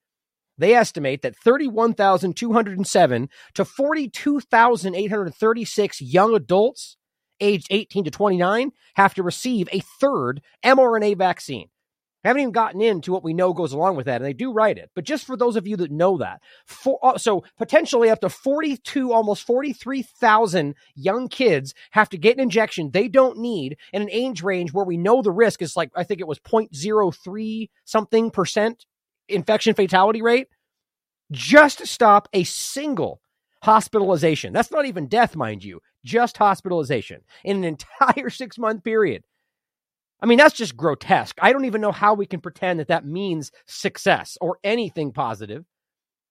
They 0.57 0.75
estimate 0.75 1.23
that 1.23 1.37
31,207 1.37 3.29
to 3.55 3.65
42,836 3.65 6.01
young 6.01 6.35
adults 6.35 6.97
aged 7.41 7.67
18 7.71 8.05
to 8.05 8.13
29 8.13 8.71
have 8.95 9.15
to 9.15 9.25
receive 9.25 9.69
a 9.73 9.83
third 10.01 10.41
mRNA 10.65 11.19
vaccine. 11.19 11.71
I 12.25 12.29
haven't 12.29 12.41
even 12.41 12.53
gotten 12.53 12.81
into 12.81 13.13
what 13.13 13.23
we 13.23 13.35
know 13.35 13.53
goes 13.53 13.73
along 13.73 13.97
with 13.97 14.07
that, 14.07 14.17
and 14.17 14.25
they 14.25 14.33
do 14.33 14.53
write 14.53 14.79
it. 14.79 14.91
But 14.95 15.05
just 15.05 15.27
for 15.27 15.37
those 15.37 15.57
of 15.57 15.67
you 15.67 15.77
that 15.77 15.91
know 15.91 16.17
that, 16.19 16.41
for, 16.67 16.99
uh, 17.03 17.19
so 17.19 17.45
potentially 17.59 18.09
up 18.09 18.21
to 18.21 18.31
42, 18.31 19.13
almost 19.13 19.45
43,000 19.47 20.75
young 20.95 21.29
kids 21.29 21.75
have 21.91 22.09
to 22.11 22.19
get 22.19 22.37
an 22.37 22.41
injection 22.43 22.91
they 22.91 23.09
don't 23.09 23.39
need 23.39 23.77
in 23.93 24.03
an 24.03 24.11
age 24.11 24.43
range 24.43 24.73
where 24.73 24.87
we 24.87 24.97
know 24.97 25.21
the 25.21 25.31
risk 25.31 25.61
is 25.61 25.77
like, 25.77 25.91
I 25.95 26.05
think 26.05 26.21
it 26.21 26.27
was 26.27 26.39
0.03 26.39 27.69
something 27.85 28.31
percent 28.31 28.87
infection 29.29 29.75
fatality 29.75 30.23
rate, 30.23 30.49
just 31.31 31.79
to 31.79 31.87
stop 31.87 32.29
a 32.33 32.45
single 32.45 33.21
hospitalization. 33.63 34.53
That's 34.53 34.71
not 34.71 34.87
even 34.87 35.09
death, 35.09 35.37
mind 35.37 35.65
you, 35.65 35.81
just 36.05 36.37
hospitalization 36.37 37.23
in 37.45 37.59
an 37.59 37.65
entire 37.65 38.31
six 38.31 38.59
month 38.59 38.85
period. 38.85 39.25
I 40.25 40.27
mean, 40.27 40.39
that's 40.39 40.55
just 40.55 40.75
grotesque. 40.75 41.37
I 41.43 41.53
don't 41.53 41.67
even 41.67 41.83
know 41.83 41.93
how 41.93 42.15
we 42.15 42.25
can 42.25 42.41
pretend 42.41 42.81
that 42.81 42.89
that 42.89 43.05
means 43.05 43.53
success 43.67 44.39
or 44.41 44.57
anything 44.65 45.13
positive. 45.13 45.67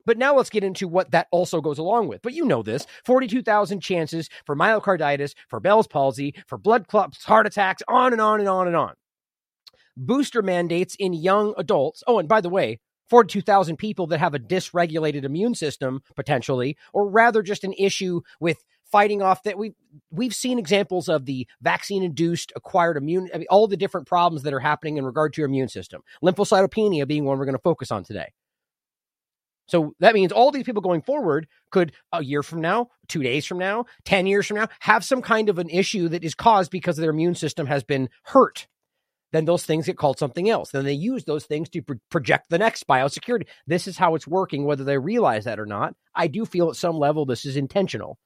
But 0.03 0.17
now 0.17 0.35
let's 0.35 0.49
get 0.49 0.63
into 0.63 0.87
what 0.87 1.11
that 1.11 1.27
also 1.29 1.61
goes 1.61 1.77
along 1.77 2.07
with. 2.07 2.23
But 2.23 2.33
you 2.33 2.43
know 2.43 2.63
this 2.63 2.87
42,000 3.05 3.81
chances 3.81 4.29
for 4.47 4.55
myocarditis, 4.55 5.35
for 5.47 5.59
Bell's 5.59 5.85
palsy, 5.85 6.33
for 6.47 6.57
blood 6.57 6.87
clots, 6.87 7.23
heart 7.25 7.45
attacks, 7.45 7.83
on 7.87 8.13
and 8.13 8.19
on 8.19 8.39
and 8.39 8.49
on 8.49 8.65
and 8.65 8.75
on. 8.75 8.95
Booster 9.95 10.41
mandates 10.41 10.95
in 10.97 11.13
young 11.13 11.53
adults. 11.55 12.03
Oh, 12.07 12.17
and 12.17 12.27
by 12.27 12.41
the 12.41 12.49
way, 12.49 12.79
42,000 13.11 13.77
people 13.77 14.07
that 14.07 14.19
have 14.19 14.33
a 14.33 14.39
dysregulated 14.39 15.23
immune 15.23 15.53
system 15.53 16.01
potentially, 16.15 16.77
or 16.93 17.07
rather 17.07 17.43
just 17.43 17.63
an 17.63 17.73
issue 17.77 18.21
with 18.39 18.63
fighting 18.93 19.23
off 19.23 19.41
that 19.43 19.57
we 19.57 19.73
we've 20.11 20.35
seen 20.35 20.59
examples 20.59 21.09
of 21.09 21.25
the 21.25 21.47
vaccine 21.61 22.03
induced 22.03 22.53
acquired 22.55 22.95
immune 22.95 23.27
I 23.33 23.39
mean, 23.39 23.47
all 23.49 23.67
the 23.67 23.75
different 23.75 24.07
problems 24.07 24.43
that 24.43 24.53
are 24.53 24.59
happening 24.59 24.97
in 24.97 25.05
regard 25.05 25.33
to 25.33 25.41
your 25.41 25.49
immune 25.49 25.67
system 25.67 26.03
lymphocytopenia 26.23 27.07
being 27.07 27.25
one 27.25 27.39
we're 27.39 27.45
going 27.45 27.55
to 27.55 27.61
focus 27.61 27.91
on 27.91 28.03
today 28.03 28.27
so 29.67 29.95
that 29.99 30.13
means 30.13 30.31
all 30.31 30.51
these 30.51 30.63
people 30.63 30.81
going 30.81 31.01
forward 31.01 31.47
could 31.71 31.93
a 32.11 32.23
year 32.23 32.43
from 32.43 32.61
now, 32.61 32.89
two 33.07 33.23
days 33.23 33.45
from 33.45 33.57
now, 33.57 33.85
10 34.05 34.27
years 34.27 34.45
from 34.45 34.57
now, 34.57 34.67
have 34.81 35.05
some 35.05 35.21
kind 35.21 35.49
of 35.49 35.57
an 35.57 35.69
issue 35.69 36.09
that 36.09 36.23
is 36.23 36.35
caused 36.35 36.69
because 36.69 36.97
their 36.97 37.09
immune 37.09 37.35
system 37.35 37.67
has 37.67 37.83
been 37.83 38.09
hurt. 38.23 38.67
Then 39.31 39.45
those 39.45 39.65
things 39.65 39.87
get 39.87 39.97
called 39.97 40.19
something 40.19 40.47
else. 40.49 40.69
Then 40.69 40.85
they 40.85 40.93
use 40.93 41.25
those 41.25 41.45
things 41.45 41.69
to 41.69 41.81
pro- 41.81 41.97
project 42.11 42.49
the 42.49 42.59
next 42.59 42.87
biosecurity. 42.87 43.47
This 43.65 43.87
is 43.87 43.97
how 43.97 44.13
it's 44.13 44.27
working, 44.27 44.65
whether 44.65 44.83
they 44.83 44.97
realize 44.97 45.45
that 45.45 45.59
or 45.59 45.65
not. 45.65 45.95
I 46.13 46.27
do 46.27 46.45
feel 46.45 46.69
at 46.69 46.75
some 46.75 46.97
level 46.97 47.25
this 47.25 47.45
is 47.45 47.57
intentional. 47.57 48.19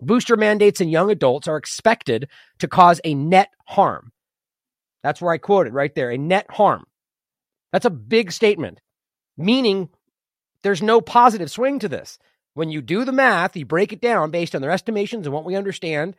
Booster 0.00 0.36
mandates 0.36 0.80
in 0.80 0.88
young 0.88 1.10
adults 1.10 1.48
are 1.48 1.56
expected 1.56 2.28
to 2.58 2.68
cause 2.68 3.00
a 3.04 3.14
net 3.14 3.50
harm. 3.66 4.12
That's 5.02 5.20
where 5.20 5.32
I 5.32 5.38
quoted 5.38 5.74
right 5.74 5.94
there 5.94 6.10
a 6.10 6.18
net 6.18 6.46
harm. 6.50 6.84
That's 7.72 7.84
a 7.84 7.90
big 7.90 8.32
statement, 8.32 8.80
meaning 9.36 9.88
there's 10.62 10.82
no 10.82 11.00
positive 11.00 11.50
swing 11.50 11.78
to 11.80 11.88
this. 11.88 12.18
When 12.54 12.70
you 12.70 12.80
do 12.80 13.04
the 13.04 13.12
math, 13.12 13.56
you 13.56 13.64
break 13.64 13.92
it 13.92 14.00
down 14.00 14.30
based 14.30 14.54
on 14.54 14.62
their 14.62 14.70
estimations 14.70 15.26
and 15.26 15.34
what 15.34 15.44
we 15.44 15.54
understand, 15.54 16.16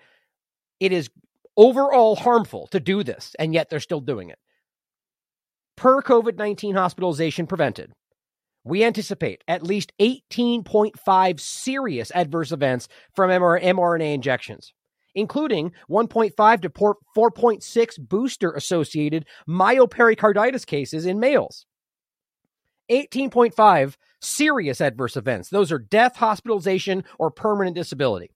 it 0.80 0.92
is 0.92 1.10
overall 1.58 2.16
harmful 2.16 2.68
to 2.68 2.80
do 2.80 3.04
this, 3.04 3.36
and 3.38 3.54
yet 3.54 3.70
they're 3.70 3.80
still 3.80 4.00
doing 4.00 4.30
it. 4.30 4.40
Per 5.76 6.02
COVID 6.02 6.38
19 6.38 6.76
hospitalization 6.76 7.48
prevented, 7.48 7.92
we 8.64 8.84
anticipate 8.84 9.44
at 9.48 9.64
least 9.64 9.94
18.5 10.00 11.40
serious 11.40 12.12
adverse 12.14 12.52
events 12.52 12.88
from 13.16 13.30
mRNA 13.30 14.14
injections, 14.14 14.74
including 15.16 15.72
1.5 15.90 16.62
to 16.62 16.70
4.6 16.70 18.00
booster 18.00 18.52
associated 18.52 19.26
myopericarditis 19.48 20.66
cases 20.66 21.06
in 21.06 21.20
males. 21.20 21.66
18.5 22.92 23.96
serious 24.22 24.82
adverse 24.82 25.16
events. 25.16 25.50
Those 25.50 25.72
are 25.72 25.80
death, 25.80 26.18
hospitalization, 26.18 27.04
or 27.18 27.32
permanent 27.32 27.76
disability. 27.76 28.32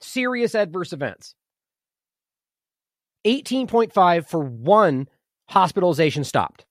Serious 0.00 0.54
adverse 0.54 0.92
events. 0.92 1.34
18.5 3.26 4.26
for 4.26 4.40
one 4.40 5.08
hospitalization 5.48 6.24
stopped. 6.24 6.66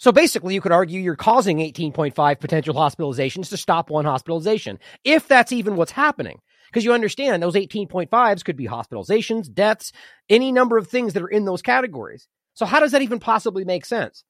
So 0.00 0.12
basically, 0.12 0.54
you 0.54 0.62
could 0.62 0.72
argue 0.72 0.98
you're 0.98 1.14
causing 1.14 1.58
18.5 1.58 2.40
potential 2.40 2.74
hospitalizations 2.74 3.50
to 3.50 3.58
stop 3.58 3.90
one 3.90 4.06
hospitalization, 4.06 4.78
if 5.04 5.28
that's 5.28 5.52
even 5.52 5.76
what's 5.76 5.92
happening. 5.92 6.40
Because 6.68 6.86
you 6.86 6.94
understand 6.94 7.42
those 7.42 7.54
18.5s 7.54 8.42
could 8.42 8.56
be 8.56 8.66
hospitalizations, 8.66 9.52
deaths, 9.52 9.92
any 10.30 10.52
number 10.52 10.78
of 10.78 10.88
things 10.88 11.12
that 11.12 11.22
are 11.22 11.28
in 11.28 11.44
those 11.44 11.60
categories. 11.60 12.28
So, 12.54 12.64
how 12.64 12.80
does 12.80 12.92
that 12.92 13.02
even 13.02 13.20
possibly 13.20 13.66
make 13.66 13.84
sense? 13.84 14.24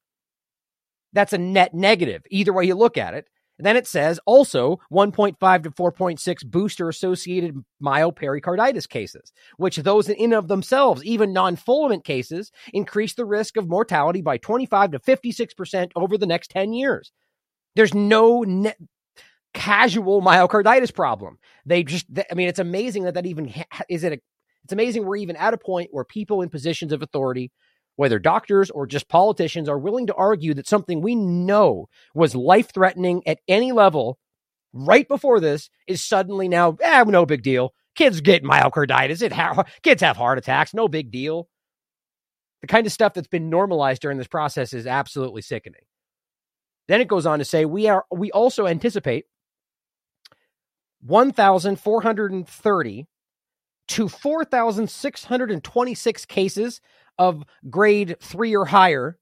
That's 1.13 1.33
a 1.33 1.39
net 1.39 1.73
negative, 1.73 2.23
either 2.31 2.53
way 2.53 2.65
you 2.65 2.75
look 2.75 2.99
at 2.99 3.15
it. 3.15 3.29
Then 3.63 3.77
it 3.77 3.87
says 3.87 4.21
also 4.27 4.79
1.5 4.93 5.63
to 5.63 5.71
4.6 5.71 6.47
booster 6.47 6.89
associated 6.89 7.57
myopericarditis 7.83 8.89
cases, 8.89 9.33
which 9.57 9.77
those 9.77 10.09
in 10.09 10.25
and 10.25 10.35
of 10.35 10.49
themselves, 10.49 11.05
even 11.05 11.33
non-fulminant 11.33 12.05
cases, 12.05 12.51
increase 12.73 13.15
the 13.15 13.25
risk 13.25 13.57
of 13.57 13.69
mortality 13.69 14.23
by 14.23 14.37
25 14.39 14.93
to 14.93 14.99
56% 14.99 15.91
over 15.97 16.17
the 16.17 16.27
next 16.27 16.51
10 16.51 16.73
years. 16.73 17.13
There's 17.77 17.95
no 17.95 18.43
ne- 18.43 18.75
casual 19.55 20.23
myocarditis 20.23 20.95
problem. 20.95 21.39
They 21.67 21.83
just, 21.83 22.07
I 22.31 22.35
mean, 22.35 22.49
it's 22.49 22.59
amazing 22.59 23.05
that 23.05 23.15
that 23.15 23.27
even 23.27 23.53
is 23.89 24.05
it. 24.05 24.13
A, 24.15 24.21
it's 24.65 24.73
amazing 24.75 25.05
we're 25.07 25.17
even 25.17 25.37
at 25.37 25.55
a 25.55 25.59
point 25.59 25.89
where 25.91 26.05
people 26.05 26.43
in 26.43 26.51
positions 26.51 26.93
of 26.93 27.03
authority 27.03 27.51
whether 28.01 28.19
doctors 28.19 28.71
or 28.71 28.87
just 28.87 29.11
politicians 29.11 29.69
are 29.69 29.79
willing 29.79 30.07
to 30.07 30.15
argue 30.15 30.55
that 30.55 30.67
something 30.67 31.03
we 31.03 31.15
know 31.15 31.87
was 32.15 32.35
life 32.35 32.73
threatening 32.73 33.23
at 33.27 33.41
any 33.47 33.73
level 33.73 34.19
right 34.73 35.07
before 35.07 35.39
this 35.39 35.69
is 35.87 36.03
suddenly 36.03 36.49
now, 36.49 36.79
eh, 36.81 37.05
no 37.07 37.27
big 37.27 37.43
deal. 37.43 37.75
Kids 37.95 38.23
get 38.23 38.43
myocarditis. 38.43 39.21
It 39.21 39.35
ha- 39.35 39.65
kids 39.83 40.01
have 40.01 40.17
heart 40.17 40.39
attacks. 40.39 40.73
No 40.73 40.89
big 40.89 41.11
deal. 41.11 41.51
The 42.63 42.69
kind 42.69 42.87
of 42.87 42.93
stuff 42.93 43.13
that's 43.13 43.29
been 43.29 43.51
normalized 43.51 44.01
during 44.01 44.17
this 44.17 44.27
process 44.27 44.73
is 44.73 44.87
absolutely 44.87 45.43
sickening. 45.43 45.83
Then 46.89 47.03
it 47.03 47.09
goes 47.09 47.27
on 47.27 47.39
to 47.39 47.45
say 47.45 47.67
we 47.67 47.87
are 47.87 48.07
we 48.11 48.33
also 48.33 48.67
anticipate 48.67 49.27
1,430 51.03 53.07
to 53.89 54.09
4,626 54.09 56.25
cases 56.25 56.81
of 57.21 57.45
grade 57.69 58.17
three 58.21 58.57
or 58.57 58.65
higher 58.65 59.19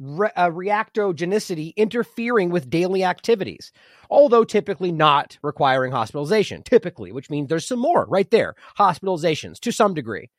re- 0.00 0.30
uh, 0.36 0.48
reactogenicity 0.48 1.76
interfering 1.76 2.50
with 2.50 2.70
daily 2.70 3.04
activities, 3.04 3.70
although 4.10 4.42
typically 4.42 4.90
not 4.90 5.38
requiring 5.42 5.92
hospitalization, 5.92 6.62
typically, 6.62 7.12
which 7.12 7.30
means 7.30 7.48
there's 7.48 7.66
some 7.68 7.78
more 7.78 8.06
right 8.06 8.30
there, 8.30 8.54
hospitalizations 8.78 9.60
to 9.60 9.70
some 9.70 9.94
degree. 9.94 10.30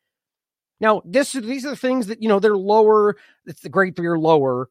Now, 0.80 1.00
this 1.04 1.32
these 1.32 1.64
are 1.64 1.70
the 1.70 1.76
things 1.76 2.08
that, 2.08 2.20
you 2.20 2.28
know, 2.28 2.40
they're 2.40 2.56
lower, 2.56 3.16
it's 3.46 3.62
the 3.62 3.68
grade 3.68 3.96
three 3.96 4.08
or 4.08 4.18
lower 4.18 4.68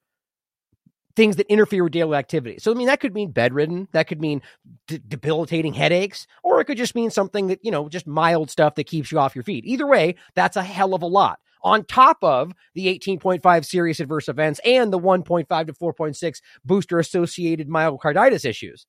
things 1.16 1.38
that 1.38 1.48
interfere 1.48 1.84
with 1.84 1.94
daily 1.94 2.16
activity. 2.16 2.60
So, 2.60 2.72
I 2.72 2.76
mean, 2.76 2.88
that 2.88 3.00
could 3.00 3.14
mean 3.14 3.32
bedridden, 3.32 3.88
that 3.94 4.08
could 4.08 4.22
mean 4.22 4.42
d- 4.88 5.02
debilitating 5.08 5.74
headaches, 5.74 6.28
or 6.44 6.60
it 6.60 6.66
could 6.66 6.78
just 6.78 6.94
mean 6.94 7.10
something 7.10 7.48
that, 7.48 7.64
you 7.64 7.72
know, 7.72 7.90
just 7.90 8.06
mild 8.06 8.52
stuff 8.52 8.76
that 8.76 8.84
keeps 8.84 9.12
you 9.12 9.18
off 9.18 9.36
your 9.36 9.44
feet. 9.44 9.66
Either 9.66 9.88
way, 9.88 10.16
that's 10.36 10.58
a 10.58 10.64
hell 10.64 10.94
of 10.94 11.02
a 11.02 11.08
lot 11.08 11.40
on 11.68 11.84
top 11.84 12.18
of 12.22 12.54
the 12.74 12.88
18.5 12.98 13.66
serious 13.66 14.00
adverse 14.00 14.30
events 14.30 14.60
and 14.64 14.92
the 14.92 15.00
1.5 15.00 15.68
to 15.68 15.74
4.6 15.74 16.42
booster 16.64 16.98
associated 16.98 17.68
myocarditis 17.68 18.46
issues. 18.46 18.88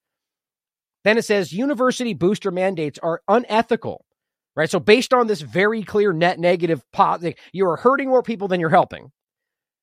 Then 1.04 1.18
it 1.18 1.24
says 1.24 1.52
university 1.52 2.14
booster 2.14 2.50
mandates 2.50 2.98
are 3.02 3.22
unethical, 3.28 4.04
right? 4.54 4.70
So, 4.70 4.78
based 4.78 5.12
on 5.12 5.26
this 5.26 5.40
very 5.40 5.82
clear 5.82 6.12
net 6.12 6.38
negative, 6.38 6.82
you 7.52 7.66
are 7.68 7.76
hurting 7.76 8.08
more 8.08 8.22
people 8.22 8.48
than 8.48 8.60
you're 8.60 8.70
helping. 8.70 9.10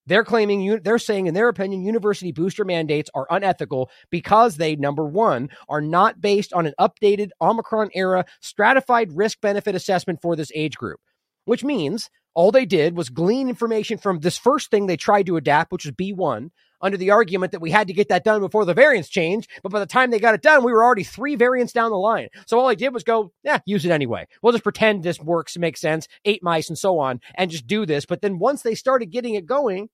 They're 0.07 0.23
claiming, 0.23 0.81
they're 0.83 0.99
saying, 0.99 1.25
in 1.27 1.33
their 1.33 1.49
opinion, 1.49 1.83
university 1.83 2.31
booster 2.31 2.63
mandates 2.63 3.09
are 3.15 3.25
unethical 3.29 3.89
because 4.11 4.57
they, 4.57 4.75
number 4.75 5.05
one, 5.05 5.49
are 5.67 5.81
not 5.81 6.21
based 6.21 6.53
on 6.53 6.67
an 6.67 6.75
updated 6.79 7.29
Omicron 7.41 7.89
era 7.95 8.23
stratified 8.39 9.11
risk 9.13 9.41
benefit 9.41 9.73
assessment 9.73 10.19
for 10.21 10.35
this 10.35 10.51
age 10.53 10.77
group, 10.77 10.99
which 11.45 11.63
means 11.63 12.09
all 12.35 12.51
they 12.51 12.65
did 12.65 12.95
was 12.95 13.09
glean 13.09 13.49
information 13.49 13.97
from 13.97 14.19
this 14.19 14.37
first 14.37 14.69
thing 14.69 14.85
they 14.85 14.97
tried 14.97 15.25
to 15.25 15.37
adapt, 15.37 15.71
which 15.71 15.85
was 15.85 15.93
B1, 15.93 16.51
under 16.81 16.97
the 16.97 17.11
argument 17.11 17.53
that 17.53 17.61
we 17.61 17.71
had 17.71 17.87
to 17.87 17.93
get 17.93 18.09
that 18.09 18.23
done 18.23 18.41
before 18.41 18.65
the 18.65 18.73
variants 18.73 19.09
changed. 19.09 19.49
But 19.63 19.71
by 19.71 19.79
the 19.79 19.85
time 19.85 20.11
they 20.11 20.19
got 20.19 20.35
it 20.35 20.41
done, 20.41 20.63
we 20.63 20.71
were 20.71 20.83
already 20.83 21.03
three 21.03 21.35
variants 21.35 21.73
down 21.73 21.89
the 21.89 21.97
line. 21.97 22.27
So 22.45 22.59
all 22.59 22.67
I 22.67 22.75
did 22.75 22.93
was 22.93 23.03
go, 23.03 23.31
yeah, 23.43 23.59
use 23.65 23.85
it 23.85 23.91
anyway. 23.91 24.27
We'll 24.41 24.53
just 24.53 24.63
pretend 24.63 25.01
this 25.01 25.19
works, 25.19 25.57
makes 25.57 25.81
sense, 25.81 26.07
eight 26.25 26.43
mice 26.43 26.69
and 26.69 26.77
so 26.77 26.99
on, 26.99 27.21
and 27.35 27.49
just 27.49 27.67
do 27.67 27.85
this. 27.85 28.05
But 28.05 28.21
then 28.21 28.37
once 28.37 28.61
they 28.61 28.75
started 28.75 29.11
getting 29.11 29.35
it 29.35 29.45
going, 29.45 29.89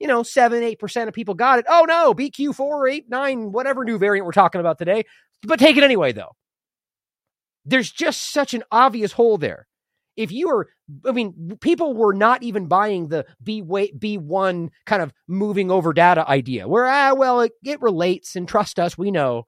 you 0.00 0.08
know, 0.08 0.22
seven, 0.22 0.62
eight 0.62 0.80
percent 0.80 1.08
of 1.08 1.14
people 1.14 1.34
got 1.34 1.60
it. 1.60 1.66
Oh 1.68 1.84
no, 1.86 2.14
BQ 2.14 2.54
four, 2.54 2.88
eight, 2.88 3.08
nine, 3.08 3.52
whatever 3.52 3.84
new 3.84 3.98
variant 3.98 4.26
we're 4.26 4.32
talking 4.32 4.60
about 4.60 4.78
today. 4.78 5.04
But 5.42 5.60
take 5.60 5.76
it 5.76 5.84
anyway, 5.84 6.12
though. 6.12 6.32
There's 7.64 7.90
just 7.90 8.32
such 8.32 8.54
an 8.54 8.64
obvious 8.72 9.12
hole 9.12 9.38
there 9.38 9.68
if 10.16 10.30
you 10.32 10.48
were 10.48 10.68
i 11.06 11.12
mean 11.12 11.56
people 11.60 11.94
were 11.94 12.12
not 12.12 12.42
even 12.42 12.66
buying 12.66 13.08
the 13.08 13.24
b 13.42 13.62
b1 13.62 14.68
kind 14.86 15.02
of 15.02 15.12
moving 15.26 15.70
over 15.70 15.92
data 15.92 16.28
idea. 16.28 16.68
Where 16.68 16.86
ah 16.86 17.14
well 17.14 17.40
it, 17.40 17.52
it 17.64 17.80
relates 17.80 18.36
and 18.36 18.48
trust 18.48 18.78
us 18.78 18.96
we 18.98 19.10
know. 19.10 19.46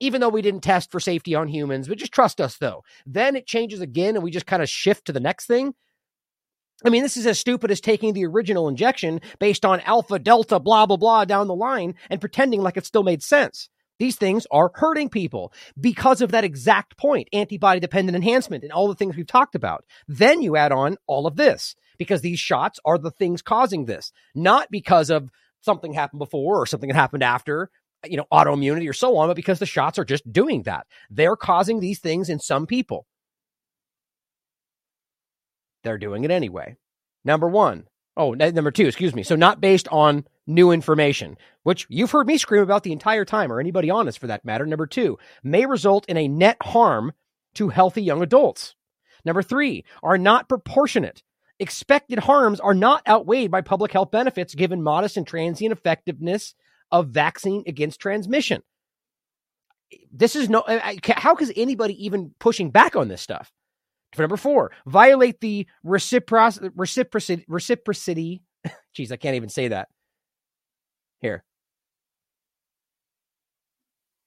Even 0.00 0.20
though 0.20 0.28
we 0.28 0.42
didn't 0.42 0.60
test 0.62 0.92
for 0.92 1.00
safety 1.00 1.34
on 1.34 1.48
humans 1.48 1.88
but 1.88 1.98
just 1.98 2.12
trust 2.12 2.40
us 2.40 2.56
though. 2.58 2.82
Then 3.06 3.36
it 3.36 3.46
changes 3.46 3.80
again 3.80 4.14
and 4.14 4.22
we 4.22 4.30
just 4.30 4.46
kind 4.46 4.62
of 4.62 4.68
shift 4.68 5.06
to 5.06 5.12
the 5.12 5.20
next 5.20 5.46
thing. 5.46 5.74
I 6.84 6.90
mean, 6.90 7.02
this 7.02 7.16
is 7.16 7.26
as 7.26 7.38
stupid 7.40 7.72
as 7.72 7.80
taking 7.80 8.12
the 8.12 8.24
original 8.26 8.68
injection 8.68 9.20
based 9.40 9.64
on 9.64 9.80
alpha, 9.80 10.18
delta, 10.18 10.60
blah, 10.60 10.86
blah, 10.86 10.96
blah 10.96 11.24
down 11.24 11.48
the 11.48 11.54
line 11.54 11.96
and 12.08 12.20
pretending 12.20 12.62
like 12.62 12.76
it 12.76 12.86
still 12.86 13.02
made 13.02 13.22
sense. 13.22 13.68
These 13.98 14.16
things 14.16 14.46
are 14.50 14.70
hurting 14.74 15.08
people 15.08 15.52
because 15.80 16.20
of 16.20 16.30
that 16.30 16.44
exact 16.44 16.96
point 16.96 17.28
antibody 17.32 17.80
dependent 17.80 18.16
enhancement 18.16 18.62
and 18.62 18.72
all 18.72 18.88
the 18.88 18.94
things 18.94 19.16
we've 19.16 19.26
talked 19.26 19.54
about. 19.54 19.84
Then 20.06 20.40
you 20.40 20.56
add 20.56 20.72
on 20.72 20.96
all 21.06 21.26
of 21.26 21.36
this 21.36 21.74
because 21.98 22.20
these 22.20 22.38
shots 22.38 22.78
are 22.84 22.98
the 22.98 23.10
things 23.10 23.42
causing 23.42 23.86
this, 23.86 24.12
not 24.34 24.68
because 24.70 25.10
of 25.10 25.30
something 25.60 25.92
happened 25.92 26.20
before 26.20 26.60
or 26.60 26.66
something 26.66 26.88
that 26.88 26.94
happened 26.94 27.24
after, 27.24 27.70
you 28.06 28.16
know, 28.16 28.26
autoimmunity 28.32 28.88
or 28.88 28.92
so 28.92 29.16
on, 29.16 29.28
but 29.28 29.36
because 29.36 29.58
the 29.58 29.66
shots 29.66 29.98
are 29.98 30.04
just 30.04 30.30
doing 30.32 30.62
that. 30.62 30.86
They're 31.10 31.36
causing 31.36 31.80
these 31.80 31.98
things 31.98 32.28
in 32.28 32.38
some 32.38 32.66
people. 32.66 33.06
They're 35.82 35.98
doing 35.98 36.24
it 36.24 36.30
anyway. 36.30 36.76
Number 37.24 37.48
one. 37.48 37.84
Oh, 38.16 38.34
number 38.34 38.70
two, 38.70 38.86
excuse 38.86 39.14
me. 39.14 39.22
So 39.22 39.36
not 39.36 39.60
based 39.60 39.86
on 39.88 40.26
new 40.48 40.72
information, 40.72 41.36
which 41.62 41.86
you've 41.88 42.10
heard 42.10 42.26
me 42.26 42.38
scream 42.38 42.62
about 42.62 42.82
the 42.82 42.92
entire 42.92 43.24
time, 43.24 43.52
or 43.52 43.60
anybody 43.60 43.90
honest 43.90 44.18
for 44.18 44.26
that 44.26 44.44
matter. 44.44 44.66
Number 44.66 44.86
two, 44.86 45.18
may 45.42 45.66
result 45.66 46.06
in 46.06 46.16
a 46.16 46.26
net 46.26 46.56
harm 46.62 47.12
to 47.54 47.68
healthy 47.68 48.02
young 48.02 48.22
adults. 48.22 48.74
Number 49.24 49.42
three, 49.42 49.84
are 50.02 50.18
not 50.18 50.48
proportionate. 50.48 51.22
Expected 51.60 52.20
harms 52.20 52.60
are 52.60 52.74
not 52.74 53.06
outweighed 53.06 53.50
by 53.50 53.60
public 53.60 53.92
health 53.92 54.10
benefits 54.10 54.54
given 54.54 54.82
modest 54.82 55.16
and 55.16 55.26
transient 55.26 55.72
effectiveness 55.72 56.54
of 56.90 57.08
vaccine 57.08 57.64
against 57.66 58.00
transmission. 58.00 58.62
This 60.12 60.36
is 60.36 60.48
no, 60.48 60.64
how 61.02 61.36
is 61.36 61.52
anybody 61.56 62.04
even 62.04 62.34
pushing 62.38 62.70
back 62.70 62.94
on 62.94 63.08
this 63.08 63.22
stuff? 63.22 63.52
For 64.14 64.22
number 64.22 64.36
four, 64.36 64.70
violate 64.86 65.40
the 65.40 65.66
reciprocity, 65.82 66.70
reciprocity, 66.74 67.44
reciprocity. 67.48 68.42
Jeez, 68.96 69.12
I 69.12 69.16
can't 69.16 69.36
even 69.36 69.48
say 69.48 69.68
that. 69.68 69.88
Here. 71.20 71.44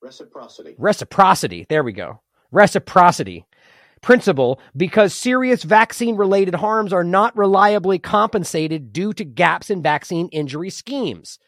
Reciprocity. 0.01 0.75
Reciprocity. 0.77 1.65
There 1.69 1.84
we 1.84 1.93
go. 1.93 2.21
Reciprocity 2.51 3.45
principle 4.01 4.60
because 4.75 5.13
serious 5.13 5.63
vaccine 5.63 6.15
related 6.15 6.56
harms 6.56 6.91
are 6.91 7.04
not 7.04 7.38
reliably 7.38 7.99
compensated 7.99 8.91
due 8.91 9.13
to 9.13 9.23
gaps 9.23 9.69
in 9.69 9.82
vaccine 9.82 10.27
injury 10.30 10.69
schemes. 10.69 11.39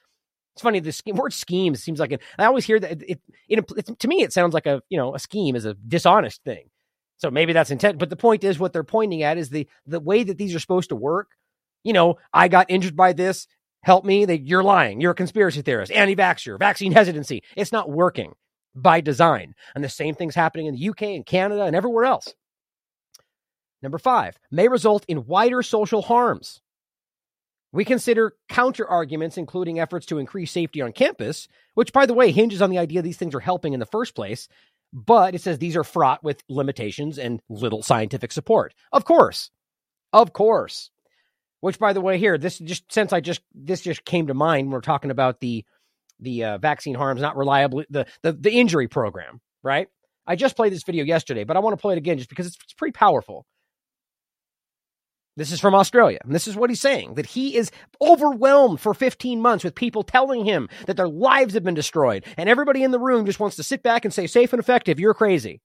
It's 0.56 0.62
funny 0.62 0.79
the 0.79 0.91
scheme, 0.91 1.15
word 1.15 1.34
schemes 1.34 1.84
seems 1.84 1.99
like 1.99 2.12
an, 2.12 2.19
I 2.38 2.45
always 2.45 2.65
hear 2.65 2.79
that 2.79 2.91
it, 2.91 3.03
it, 3.03 3.21
it, 3.49 3.71
it, 3.75 3.99
to 3.99 4.08
me 4.08 4.21
it 4.21 4.32
sounds 4.34 4.53
like 4.53 4.67
a 4.67 4.82
you 4.89 4.97
know 4.97 5.15
a 5.15 5.19
scheme 5.19 5.56
is 5.56 5.65
a 5.65 5.73
dishonest 5.73 6.43
thing. 6.43 6.69
So 7.17 7.32
maybe 7.32 7.53
that's 7.53 7.71
intent, 7.71 7.97
but 7.97 8.10
the 8.10 8.15
point 8.15 8.43
is 8.43 8.60
what 8.60 8.73
they're 8.73 8.84
pointing 8.84 9.23
at 9.23 9.38
is 9.38 9.49
the 9.49 9.67
the 9.88 9.99
way 9.99 10.23
that 10.23 10.38
these 10.38 10.53
are 10.53 10.60
supposed 10.60 10.89
to 10.89 10.95
work. 10.95 11.32
You 11.84 11.93
know, 11.93 12.17
I 12.32 12.47
got 12.47 12.69
injured 12.69 12.95
by 12.95 13.13
this 13.13 13.47
help 13.84 14.04
me. 14.06 14.26
They, 14.26 14.39
you're 14.39 14.63
lying. 14.63 15.00
You're 15.00 15.12
a 15.12 15.15
conspiracy 15.15 15.62
theorist, 15.62 15.91
anti-vaxxer, 15.91 16.58
vaccine 16.58 16.91
hesitancy. 16.91 17.43
It's 17.56 17.72
not 17.72 17.89
working 17.89 18.34
by 18.76 19.02
design. 19.02 19.54
And 19.76 19.84
the 19.84 19.89
same 19.89 20.15
thing's 20.15 20.36
happening 20.36 20.65
in 20.65 20.76
the 20.76 20.89
UK 20.89 21.04
and 21.04 21.26
Canada 21.26 21.63
and 21.63 21.76
everywhere 21.76 22.06
else. 22.06 22.34
Number 23.82 23.98
five, 23.98 24.39
may 24.50 24.69
result 24.69 25.06
in 25.08 25.26
wider 25.26 25.62
social 25.62 26.02
harms. 26.02 26.62
We 27.74 27.86
consider 27.86 28.36
counter 28.48 28.88
arguments, 28.88 29.38
including 29.38 29.80
efforts 29.80 30.06
to 30.08 30.19
increase 30.19 30.52
safety 30.52 30.82
on 30.82 30.93
campus, 30.93 31.48
which, 31.74 31.91
by 31.91 32.06
the 32.06 32.13
way, 32.13 32.32
hinges 32.32 32.62
on 32.62 32.69
the 32.69 32.78
idea 32.78 33.02
these 33.02 33.17
things 33.17 33.36
are 33.36 33.39
helping 33.39 33.74
in 33.74 33.80
the 33.80 33.86
first 33.88 34.15
place. 34.15 34.48
But 34.93 35.34
it 35.34 35.41
says 35.41 35.58
these 35.58 35.76
are 35.76 35.84
fraught 35.84 36.24
with 36.24 36.43
limitations 36.48 37.17
and 37.17 37.41
little 37.50 37.82
scientific 37.82 38.32
support. 38.32 38.76
Of 38.91 39.06
course. 39.06 39.50
Of 40.13 40.34
course. 40.34 40.91
Which, 41.63 41.80
by 41.80 41.93
the 41.93 42.02
way, 42.02 42.17
here 42.17 42.38
this 42.38 42.60
just 42.60 42.91
since 42.91 43.13
I 43.13 43.21
just 43.21 43.39
this 43.56 43.80
just 43.80 44.04
came 44.04 44.28
to 44.28 44.34
mind. 44.34 44.69
We're 44.69 44.82
talking 44.82 45.12
about 45.12 45.39
the 45.39 45.63
the 46.19 46.43
uh, 46.43 46.58
vaccine 46.58 46.93
harms 46.93 47.21
not 47.21 47.38
reliably 47.38 47.86
the, 47.89 48.06
the 48.21 48.34
the 48.34 48.52
injury 48.52 48.89
program, 48.89 49.39
right? 49.63 49.88
I 50.28 50.36
just 50.36 50.58
played 50.58 50.73
this 50.73 50.84
video 50.84 51.06
yesterday, 51.06 51.45
but 51.45 51.56
I 51.56 51.62
want 51.62 51.71
to 51.71 51.82
play 51.82 51.93
it 51.93 51.97
again 51.97 52.17
just 52.17 52.30
because 52.30 52.47
it's, 52.47 52.58
it's 52.65 52.73
pretty 52.73 52.91
powerful. 52.91 53.45
This 55.38 55.54
is 55.54 55.62
from 55.62 55.73
Australia. 55.73 56.19
And 56.26 56.36
this 56.36 56.49
is 56.49 56.58
what 56.58 56.69
he's 56.69 56.82
saying 56.82 57.13
that 57.13 57.28
he 57.28 57.56
is 57.56 57.71
overwhelmed 58.02 58.82
for 58.82 58.93
15 58.93 59.41
months 59.41 59.63
with 59.63 59.73
people 59.73 60.04
telling 60.04 60.43
him 60.43 60.67
that 60.88 60.97
their 60.97 61.08
lives 61.08 61.54
have 61.54 61.63
been 61.63 61.76
destroyed. 61.76 62.26
And 62.36 62.49
everybody 62.49 62.84
in 62.84 62.91
the 62.91 62.99
room 62.99 63.26
just 63.26 63.39
wants 63.39 63.56
to 63.56 63.63
sit 63.63 63.84
back 63.84 64.04
and 64.04 64.13
say, 64.13 64.28
safe 64.28 64.52
and 64.52 64.60
effective, 64.60 64.99
you're 64.99 65.13
crazy. 65.13 65.62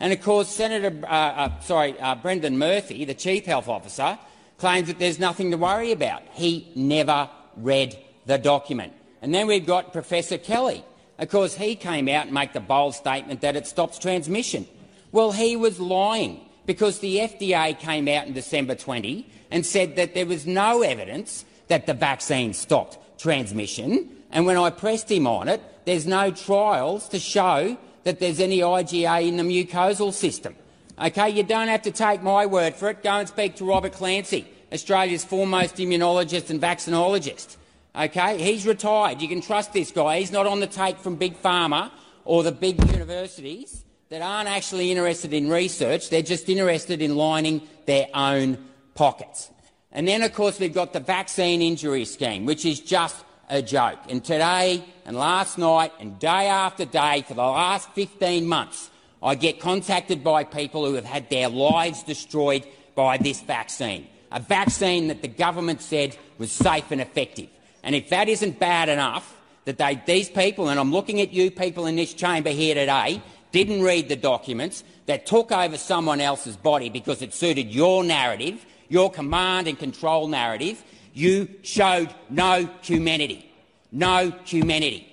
And 0.00 0.12
of 0.12 0.20
course, 0.20 0.48
Senator, 0.48 1.06
uh, 1.06 1.08
uh, 1.08 1.60
sorry, 1.60 1.98
uh, 2.00 2.16
Brendan 2.16 2.58
Murphy, 2.58 3.04
the 3.04 3.14
Chief 3.14 3.46
Health 3.46 3.68
Officer, 3.68 4.18
claims 4.64 4.88
that 4.88 4.98
there's 4.98 5.18
nothing 5.18 5.50
to 5.50 5.58
worry 5.58 5.92
about. 5.92 6.22
He 6.32 6.66
never 6.74 7.28
read 7.54 7.98
the 8.24 8.38
document. 8.38 8.94
And 9.20 9.34
then 9.34 9.46
we've 9.46 9.66
got 9.66 9.92
Professor 9.92 10.38
Kelly. 10.38 10.82
Of 11.18 11.28
course, 11.28 11.54
he 11.54 11.76
came 11.76 12.08
out 12.08 12.24
and 12.24 12.32
made 12.32 12.54
the 12.54 12.60
bold 12.60 12.94
statement 12.94 13.42
that 13.42 13.56
it 13.56 13.66
stops 13.66 13.98
transmission. 13.98 14.66
Well, 15.12 15.32
he 15.32 15.54
was 15.54 15.78
lying 15.78 16.40
because 16.64 17.00
the 17.00 17.18
FDA 17.18 17.78
came 17.78 18.08
out 18.08 18.26
in 18.26 18.32
December 18.32 18.74
20 18.74 19.28
and 19.50 19.66
said 19.66 19.96
that 19.96 20.14
there 20.14 20.24
was 20.24 20.46
no 20.46 20.80
evidence 20.80 21.44
that 21.68 21.84
the 21.84 21.92
vaccine 21.92 22.54
stopped 22.54 22.96
transmission. 23.20 24.08
And 24.30 24.46
when 24.46 24.56
I 24.56 24.70
pressed 24.70 25.12
him 25.12 25.26
on 25.26 25.46
it, 25.48 25.60
there's 25.84 26.06
no 26.06 26.30
trials 26.30 27.06
to 27.10 27.18
show 27.18 27.76
that 28.04 28.18
there's 28.18 28.40
any 28.40 28.60
IgA 28.60 29.28
in 29.28 29.36
the 29.36 29.42
mucosal 29.42 30.10
system. 30.10 30.56
Okay, 30.98 31.28
you 31.28 31.42
don't 31.42 31.68
have 31.68 31.82
to 31.82 31.90
take 31.90 32.22
my 32.22 32.46
word 32.46 32.76
for 32.76 32.88
it. 32.88 33.02
Go 33.02 33.10
and 33.10 33.28
speak 33.28 33.56
to 33.56 33.66
Robert 33.66 33.92
Clancy, 33.92 34.46
Australia's 34.74 35.24
foremost 35.24 35.76
immunologist 35.76 36.50
and 36.50 36.60
vaccinologist. 36.60 37.56
Okay, 37.94 38.42
he's 38.42 38.66
retired. 38.66 39.22
You 39.22 39.28
can 39.28 39.40
trust 39.40 39.72
this 39.72 39.92
guy. 39.92 40.18
He's 40.18 40.32
not 40.32 40.46
on 40.48 40.58
the 40.58 40.66
take 40.66 40.98
from 40.98 41.14
big 41.14 41.40
pharma 41.40 41.92
or 42.24 42.42
the 42.42 42.50
big 42.50 42.84
universities 42.90 43.84
that 44.08 44.20
aren't 44.20 44.48
actually 44.48 44.90
interested 44.90 45.32
in 45.32 45.48
research. 45.48 46.10
They're 46.10 46.22
just 46.22 46.48
interested 46.48 47.00
in 47.00 47.14
lining 47.14 47.62
their 47.86 48.08
own 48.14 48.58
pockets. 48.96 49.48
And 49.92 50.08
then, 50.08 50.22
of 50.22 50.34
course, 50.34 50.58
we've 50.58 50.74
got 50.74 50.92
the 50.92 50.98
vaccine 50.98 51.62
injury 51.62 52.04
scheme, 52.04 52.44
which 52.44 52.64
is 52.64 52.80
just 52.80 53.24
a 53.48 53.62
joke. 53.62 54.00
And 54.08 54.24
today 54.24 54.82
and 55.04 55.16
last 55.16 55.56
night 55.56 55.92
and 56.00 56.18
day 56.18 56.48
after 56.48 56.84
day 56.84 57.24
for 57.28 57.34
the 57.34 57.42
last 57.42 57.90
15 57.92 58.44
months, 58.44 58.90
I 59.22 59.36
get 59.36 59.60
contacted 59.60 60.24
by 60.24 60.42
people 60.42 60.84
who 60.84 60.94
have 60.94 61.04
had 61.04 61.30
their 61.30 61.48
lives 61.48 62.02
destroyed 62.02 62.66
by 62.96 63.18
this 63.18 63.40
vaccine. 63.40 64.08
A 64.34 64.40
vaccine 64.40 65.06
that 65.08 65.22
the 65.22 65.28
government 65.28 65.80
said 65.80 66.16
was 66.38 66.50
safe 66.50 66.90
and 66.90 67.00
effective. 67.00 67.48
And 67.84 67.94
if 67.94 68.08
that 68.10 68.28
isn't 68.28 68.58
bad 68.58 68.88
enough, 68.88 69.40
that 69.64 69.78
they, 69.78 70.02
these 70.06 70.28
people, 70.28 70.68
and 70.68 70.80
I'm 70.80 70.90
looking 70.90 71.20
at 71.20 71.32
you 71.32 71.52
people 71.52 71.86
in 71.86 71.94
this 71.94 72.12
chamber 72.12 72.50
here 72.50 72.74
today, 72.74 73.22
didn't 73.52 73.82
read 73.82 74.08
the 74.08 74.16
documents, 74.16 74.82
that 75.06 75.24
took 75.24 75.52
over 75.52 75.76
someone 75.76 76.20
else's 76.20 76.56
body 76.56 76.88
because 76.88 77.22
it 77.22 77.32
suited 77.32 77.72
your 77.72 78.02
narrative, 78.02 78.66
your 78.88 79.08
command 79.08 79.68
and 79.68 79.78
control 79.78 80.26
narrative, 80.26 80.82
you 81.12 81.48
showed 81.62 82.12
no 82.28 82.68
humanity. 82.82 83.48
No 83.92 84.32
humanity. 84.44 85.08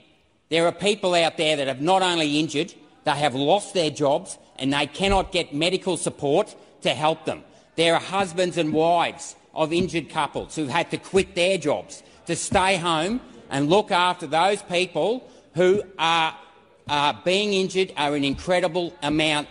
There 0.49 0.65
are 0.65 0.71
people 0.71 1.13
out 1.13 1.37
there 1.37 1.57
that 1.57 1.67
have 1.67 1.81
not 1.81 2.01
only 2.01 2.39
injured, 2.39 2.73
they 3.03 3.11
have 3.11 3.35
lost 3.35 3.75
their 3.75 3.91
jobs 3.91 4.39
and 4.57 4.73
they 4.73 4.87
cannot 4.87 5.31
get 5.31 5.53
medical 5.53 5.95
support 5.95 6.55
to 6.81 6.89
help 6.89 7.25
them. 7.25 7.43
There 7.75 7.93
are 7.93 7.99
husbands 7.99 8.57
and 8.57 8.73
wives 8.73 9.35
of 9.53 9.73
injured 9.73 10.09
couples 10.09 10.55
who've 10.55 10.69
had 10.69 10.91
to 10.91 10.97
quit 10.97 11.35
their 11.35 11.57
jobs 11.57 12.03
to 12.25 12.35
stay 12.35 12.77
home 12.77 13.21
and 13.49 13.69
look 13.69 13.91
after 13.91 14.27
those 14.27 14.61
people 14.63 15.29
who 15.55 15.83
are 15.97 16.37
uh, 16.87 17.13
being 17.23 17.53
injured 17.53 17.93
are 17.97 18.15
an 18.15 18.23
incredible 18.23 18.93
amount 19.01 19.47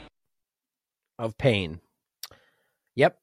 of 1.19 1.37
pain. 1.37 1.81
Yep. 2.97 3.19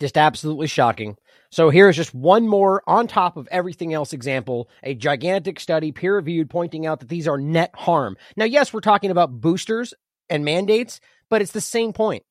Just 0.00 0.18
absolutely 0.18 0.66
shocking. 0.66 1.16
So 1.50 1.70
here's 1.70 1.96
just 1.96 2.14
one 2.14 2.48
more 2.48 2.82
on 2.86 3.06
top 3.06 3.36
of 3.36 3.48
everything 3.50 3.94
else 3.94 4.12
example, 4.12 4.68
a 4.82 4.94
gigantic 4.94 5.58
study 5.60 5.92
peer 5.92 6.16
reviewed 6.16 6.50
pointing 6.50 6.86
out 6.86 7.00
that 7.00 7.08
these 7.08 7.26
are 7.26 7.38
net 7.38 7.70
harm. 7.74 8.16
Now, 8.36 8.44
yes, 8.44 8.72
we're 8.72 8.80
talking 8.80 9.10
about 9.10 9.40
boosters 9.40 9.94
and 10.28 10.44
mandates, 10.44 11.00
but 11.30 11.40
it's 11.40 11.52
the 11.52 11.60
same 11.60 11.92
point. 11.92 12.24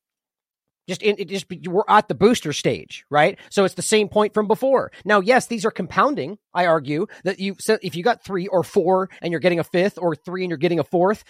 Just 0.88 1.02
in, 1.02 1.16
it 1.18 1.30
just 1.30 1.48
we're 1.68 1.84
at 1.88 2.08
the 2.08 2.16
booster 2.16 2.54
stage, 2.54 3.06
right? 3.10 3.40
So 3.50 3.66
it's 3.66 3.74
the 3.74 3.82
same 3.82 4.08
point 4.08 4.34
from 4.34 4.48
before. 4.48 4.92
Now, 5.04 5.20
yes, 5.20 5.48
these 5.48 5.66
are 5.66 5.72
compounding. 5.72 6.38
I 6.54 6.68
argue 6.68 7.08
that 7.24 7.40
you 7.40 7.56
so 7.60 7.78
if 7.82 7.96
you 7.96 8.04
got 8.04 8.24
three 8.24 8.48
or 8.48 8.64
four 8.64 9.10
and 9.22 9.32
you're 9.32 9.40
getting 9.40 9.60
a 9.60 9.64
fifth, 9.64 9.98
or 9.98 10.16
three 10.16 10.44
and 10.44 10.50
you're 10.50 10.58
getting 10.58 10.80
a 10.80 10.84
fourth, 10.84 11.24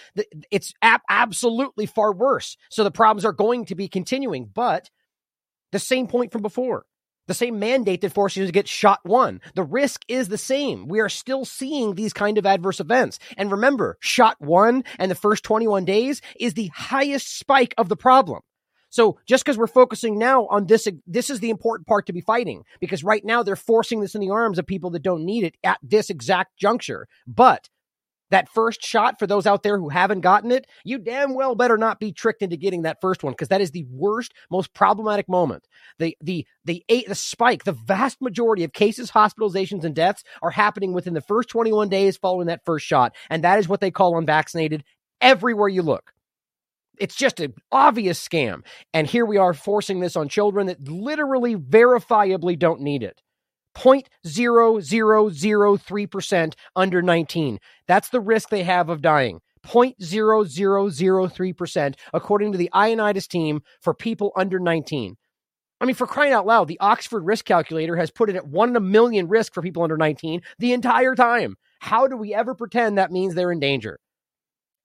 it's 0.51 0.73
ab- 0.81 1.01
absolutely 1.09 1.85
far 1.85 2.13
worse. 2.13 2.57
So 2.69 2.83
the 2.83 2.91
problems 2.91 3.25
are 3.25 3.33
going 3.33 3.65
to 3.65 3.75
be 3.75 3.87
continuing, 3.87 4.49
but 4.53 4.89
the 5.71 5.79
same 5.79 6.07
point 6.07 6.31
from 6.31 6.41
before. 6.41 6.85
The 7.27 7.33
same 7.33 7.57
mandate 7.57 8.01
that 8.01 8.13
forces 8.13 8.37
you 8.37 8.45
to 8.45 8.51
get 8.51 8.67
shot 8.67 8.99
one. 9.03 9.41
The 9.55 9.63
risk 9.63 10.03
is 10.07 10.27
the 10.27 10.37
same. 10.37 10.87
We 10.87 10.99
are 10.99 11.09
still 11.09 11.43
seeing 11.43 11.95
these 11.95 12.13
kind 12.13 12.37
of 12.37 12.45
adverse 12.45 12.79
events. 12.79 13.17
And 13.35 13.51
remember, 13.51 13.97
shot 13.99 14.39
one 14.39 14.83
and 14.99 15.09
the 15.09 15.15
first 15.15 15.43
21 15.43 15.85
days 15.85 16.21
is 16.39 16.53
the 16.53 16.67
highest 16.67 17.37
spike 17.37 17.73
of 17.77 17.89
the 17.89 17.97
problem. 17.97 18.41
So 18.95 19.17
just 19.25 19.43
because 19.43 19.57
we're 19.57 19.67
focusing 19.67 20.17
now 20.17 20.45
on 20.45 20.67
this, 20.67 20.87
this 21.05 21.29
is 21.29 21.41
the 21.41 21.49
important 21.49 21.85
part 21.85 22.05
to 22.05 22.13
be 22.13 22.21
fighting 22.21 22.63
because 22.79 23.03
right 23.03 23.25
now 23.25 23.43
they're 23.43 23.57
forcing 23.57 23.99
this 23.99 24.15
in 24.15 24.21
the 24.21 24.29
arms 24.29 24.57
of 24.57 24.65
people 24.65 24.89
that 24.91 25.03
don't 25.03 25.25
need 25.25 25.43
it 25.43 25.57
at 25.65 25.79
this 25.83 26.09
exact 26.09 26.55
juncture. 26.55 27.05
But 27.27 27.67
that 28.29 28.47
first 28.47 28.81
shot 28.81 29.19
for 29.19 29.27
those 29.27 29.45
out 29.45 29.63
there 29.63 29.77
who 29.77 29.89
haven't 29.89 30.21
gotten 30.21 30.49
it, 30.49 30.65
you 30.85 30.97
damn 30.97 31.33
well 31.33 31.55
better 31.55 31.77
not 31.77 31.99
be 31.99 32.13
tricked 32.13 32.41
into 32.41 32.55
getting 32.55 32.83
that 32.83 33.01
first 33.01 33.21
one 33.21 33.33
because 33.33 33.49
that 33.49 33.59
is 33.59 33.71
the 33.71 33.85
worst, 33.91 34.33
most 34.49 34.73
problematic 34.73 35.27
moment. 35.27 35.67
The 35.99 36.15
the 36.21 36.47
the 36.63 36.85
eight, 36.87 37.09
the 37.09 37.15
spike, 37.15 37.65
the 37.65 37.73
vast 37.73 38.21
majority 38.21 38.63
of 38.63 38.71
cases, 38.71 39.11
hospitalizations, 39.11 39.83
and 39.83 39.93
deaths 39.93 40.23
are 40.41 40.51
happening 40.51 40.93
within 40.93 41.13
the 41.13 41.19
first 41.19 41.49
21 41.49 41.89
days 41.89 42.15
following 42.15 42.47
that 42.47 42.63
first 42.63 42.85
shot, 42.85 43.13
and 43.29 43.43
that 43.43 43.59
is 43.59 43.67
what 43.67 43.81
they 43.81 43.91
call 43.91 44.17
unvaccinated 44.17 44.85
everywhere 45.19 45.67
you 45.67 45.81
look. 45.81 46.14
It's 46.99 47.15
just 47.15 47.39
an 47.39 47.53
obvious 47.71 48.25
scam. 48.25 48.63
And 48.93 49.07
here 49.07 49.25
we 49.25 49.37
are 49.37 49.53
forcing 49.53 49.99
this 49.99 50.15
on 50.15 50.29
children 50.29 50.67
that 50.67 50.87
literally 50.87 51.55
verifiably 51.55 52.57
don't 52.57 52.81
need 52.81 53.03
it. 53.03 53.21
0.0003% 53.75 56.53
under 56.75 57.01
19. 57.01 57.59
That's 57.87 58.09
the 58.09 58.21
risk 58.21 58.49
they 58.49 58.63
have 58.63 58.89
of 58.89 59.01
dying. 59.01 59.39
0.0003% 59.65 61.95
according 62.13 62.51
to 62.51 62.57
the 62.57 62.69
Ioannidis 62.73 63.27
team 63.27 63.61
for 63.81 63.93
people 63.93 64.31
under 64.35 64.59
19. 64.59 65.15
I 65.81 65.85
mean, 65.85 65.95
for 65.95 66.07
crying 66.07 66.31
out 66.31 66.45
loud, 66.45 66.69
the 66.69 66.79
Oxford 66.79 67.25
risk 67.25 67.43
calculator 67.45 67.97
has 67.97 68.11
put 68.11 68.29
it 68.29 68.35
at 68.35 68.47
one 68.47 68.69
in 68.69 68.75
a 68.75 68.81
million 68.81 69.27
risk 69.27 69.53
for 69.53 69.61
people 69.61 69.83
under 69.83 69.97
19 69.97 70.41
the 70.57 70.73
entire 70.73 71.15
time. 71.15 71.55
How 71.79 72.07
do 72.07 72.15
we 72.15 72.33
ever 72.33 72.55
pretend 72.55 72.97
that 72.97 73.11
means 73.11 73.35
they're 73.35 73.51
in 73.51 73.59
danger? 73.59 73.99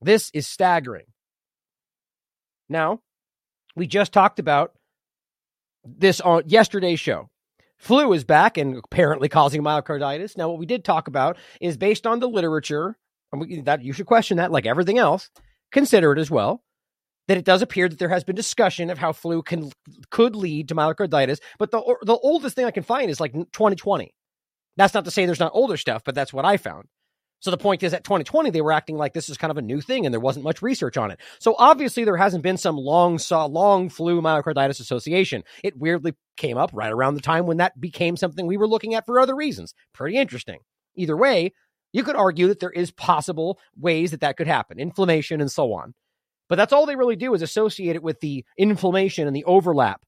This 0.03 0.31
is 0.35 0.49
staggering. 0.49 1.05
Now, 2.71 3.01
we 3.77 3.87
just 3.87 4.13
talked 4.13 4.39
about 4.39 4.73
this 5.85 6.21
on 6.21 6.45
yesterday's 6.47 7.01
show. 7.01 7.29
Flu 7.77 8.13
is 8.13 8.25
back 8.25 8.57
and 8.57 8.77
apparently 8.77 9.29
causing 9.29 9.63
myocarditis. 9.63 10.37
Now, 10.37 10.49
what 10.49 10.59
we 10.59 10.67
did 10.67 10.85
talk 10.85 11.09
about 11.09 11.37
is 11.61 11.77
based 11.77 12.07
on 12.07 12.21
the 12.21 12.29
literature, 12.29 12.97
and 13.33 13.41
we, 13.41 13.61
that 13.63 13.83
you 13.83 13.93
should 13.93 14.07
question 14.07 14.37
that, 14.37 14.53
like 14.53 14.67
everything 14.67 14.99
else. 14.99 15.31
Consider 15.73 16.13
it 16.13 16.19
as 16.19 16.31
well 16.31 16.63
that 17.31 17.39
it 17.39 17.45
does 17.45 17.63
appear 17.63 17.89
that 17.89 17.99
there 17.99 18.09
has 18.09 18.25
been 18.25 18.35
discussion 18.35 18.91
of 18.91 18.99
how 18.99 19.13
flu 19.13 19.41
can 19.41 19.71
could 20.11 20.35
lead 20.35 20.69
to 20.69 20.75
myocarditis. 20.75 21.39
But 21.59 21.71
the 21.71 21.81
the 22.03 22.17
oldest 22.17 22.57
thing 22.57 22.65
I 22.65 22.73
can 22.73 22.83
find 22.83 23.09
is 23.09 23.21
like 23.21 23.33
2020. 23.33 24.13
That's 24.77 24.95
not 24.95 25.05
to 25.05 25.13
say 25.13 25.27
there's 25.27 25.39
not 25.39 25.53
older 25.55 25.77
stuff, 25.77 26.03
but 26.05 26.15
that's 26.17 26.33
what 26.33 26.45
I 26.45 26.57
found. 26.57 26.87
So 27.41 27.51
the 27.51 27.57
point 27.57 27.83
is, 27.83 27.95
at 27.95 28.05
2020, 28.05 28.51
they 28.51 28.61
were 28.61 28.73
acting 28.73 28.97
like 28.97 29.15
this 29.15 29.29
is 29.29 29.39
kind 29.39 29.51
of 29.51 29.57
a 29.57 29.63
new 29.63 29.81
thing, 29.81 30.05
and 30.05 30.13
there 30.13 30.21
wasn't 30.21 30.45
much 30.45 30.63
research 30.63 30.97
on 30.97 31.11
it. 31.11 31.19
So 31.39 31.57
obviously, 31.59 32.05
there 32.05 32.17
hasn't 32.17 32.43
been 32.43 32.59
some 32.59 32.77
long 32.77 33.19
saw 33.19 33.47
long 33.47 33.89
flu 33.89 34.21
myocarditis 34.21 34.81
association. 34.81 35.43
It 35.65 35.79
weirdly 35.79 36.15
came 36.37 36.59
up 36.59 36.71
right 36.73 36.93
around 36.93 37.15
the 37.15 37.21
time 37.21 37.47
when 37.47 37.57
that 37.57 37.81
became 37.81 38.17
something 38.17 38.47
we 38.47 38.59
were 38.59 38.69
looking 38.69 38.95
at 38.95 39.07
for 39.07 39.19
other 39.19 39.35
reasons. 39.35 39.75
Pretty 39.95 40.17
interesting. 40.17 40.61
Either 40.97 41.17
way, 41.17 41.53
you 41.93 42.05
could 42.05 42.17
argue 42.17 42.49
that 42.49 42.61
there 42.61 42.71
is 42.71 42.91
possible 42.91 43.59
ways 43.77 44.11
that 44.11 44.21
that 44.21 44.37
could 44.37 44.47
happen, 44.47 44.79
inflammation 44.79 45.41
and 45.41 45.51
so 45.51 45.73
on. 45.73 45.95
But 46.49 46.57
that's 46.57 46.73
all 46.73 46.85
they 46.85 46.97
really 46.97 47.17
do 47.17 47.33
is 47.35 47.43
associate 47.43 47.97
it 47.97 48.03
with 48.03 48.21
the 48.21 48.45
inflammation 48.59 49.27
and 49.27 49.35
the 49.35 49.45
overlap. 49.45 50.03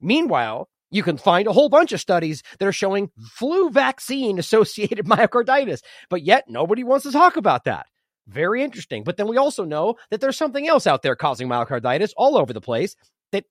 Meanwhile, 0.00 0.68
you 0.96 1.02
can 1.02 1.18
find 1.18 1.46
a 1.46 1.52
whole 1.52 1.68
bunch 1.68 1.92
of 1.92 2.00
studies 2.00 2.42
that 2.58 2.66
are 2.66 2.72
showing 2.72 3.10
flu 3.20 3.70
vaccine 3.70 4.38
associated 4.38 5.04
myocarditis, 5.06 5.82
but 6.08 6.22
yet 6.22 6.44
nobody 6.48 6.82
wants 6.82 7.04
to 7.04 7.12
talk 7.12 7.36
about 7.36 7.64
that. 7.64 7.86
Very 8.26 8.64
interesting. 8.64 9.04
But 9.04 9.16
then 9.16 9.28
we 9.28 9.36
also 9.36 9.64
know 9.64 9.96
that 10.10 10.20
there's 10.20 10.36
something 10.36 10.66
else 10.66 10.86
out 10.86 11.02
there 11.02 11.14
causing 11.14 11.48
myocarditis 11.48 12.12
all 12.16 12.36
over 12.36 12.52
the 12.52 12.60
place 12.60 12.96
that 13.30 13.44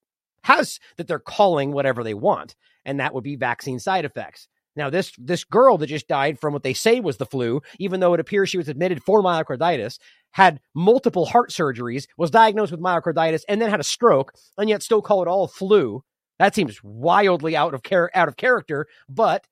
has 0.43 0.79
that 0.97 1.07
they're 1.07 1.19
calling 1.19 1.71
whatever 1.71 2.03
they 2.03 2.13
want, 2.13 2.55
and 2.83 2.99
that 2.99 3.13
would 3.13 3.23
be 3.23 3.35
vaccine 3.35 3.79
side 3.79 4.03
effects. 4.03 4.47
Now, 4.75 4.89
this 4.89 5.13
this 5.17 5.45
girl 5.45 5.77
that 5.77 5.87
just 5.87 6.09
died 6.09 6.39
from 6.39 6.51
what 6.51 6.63
they 6.63 6.73
say 6.73 6.99
was 6.99 7.15
the 7.17 7.25
flu, 7.25 7.61
even 7.79 8.01
though 8.01 8.13
it 8.13 8.19
appears 8.19 8.49
she 8.49 8.57
was 8.57 8.67
admitted 8.67 9.01
for 9.01 9.21
myocarditis, 9.21 9.99
had 10.31 10.59
multiple 10.73 11.25
heart 11.25 11.51
surgeries, 11.51 12.07
was 12.17 12.31
diagnosed 12.31 12.71
with 12.71 12.81
myocarditis, 12.81 13.43
and 13.47 13.61
then 13.61 13.69
had 13.69 13.79
a 13.79 13.83
stroke, 13.83 14.33
and 14.57 14.67
yet 14.67 14.83
still 14.83 15.01
call 15.01 15.21
it 15.21 15.29
all 15.29 15.47
flu. 15.47 16.03
That 16.39 16.55
seems 16.55 16.83
wildly 16.83 17.55
out 17.55 17.73
of 17.73 17.83
char- 17.83 18.11
out 18.13 18.27
of 18.27 18.37
character. 18.37 18.87
But 19.09 19.45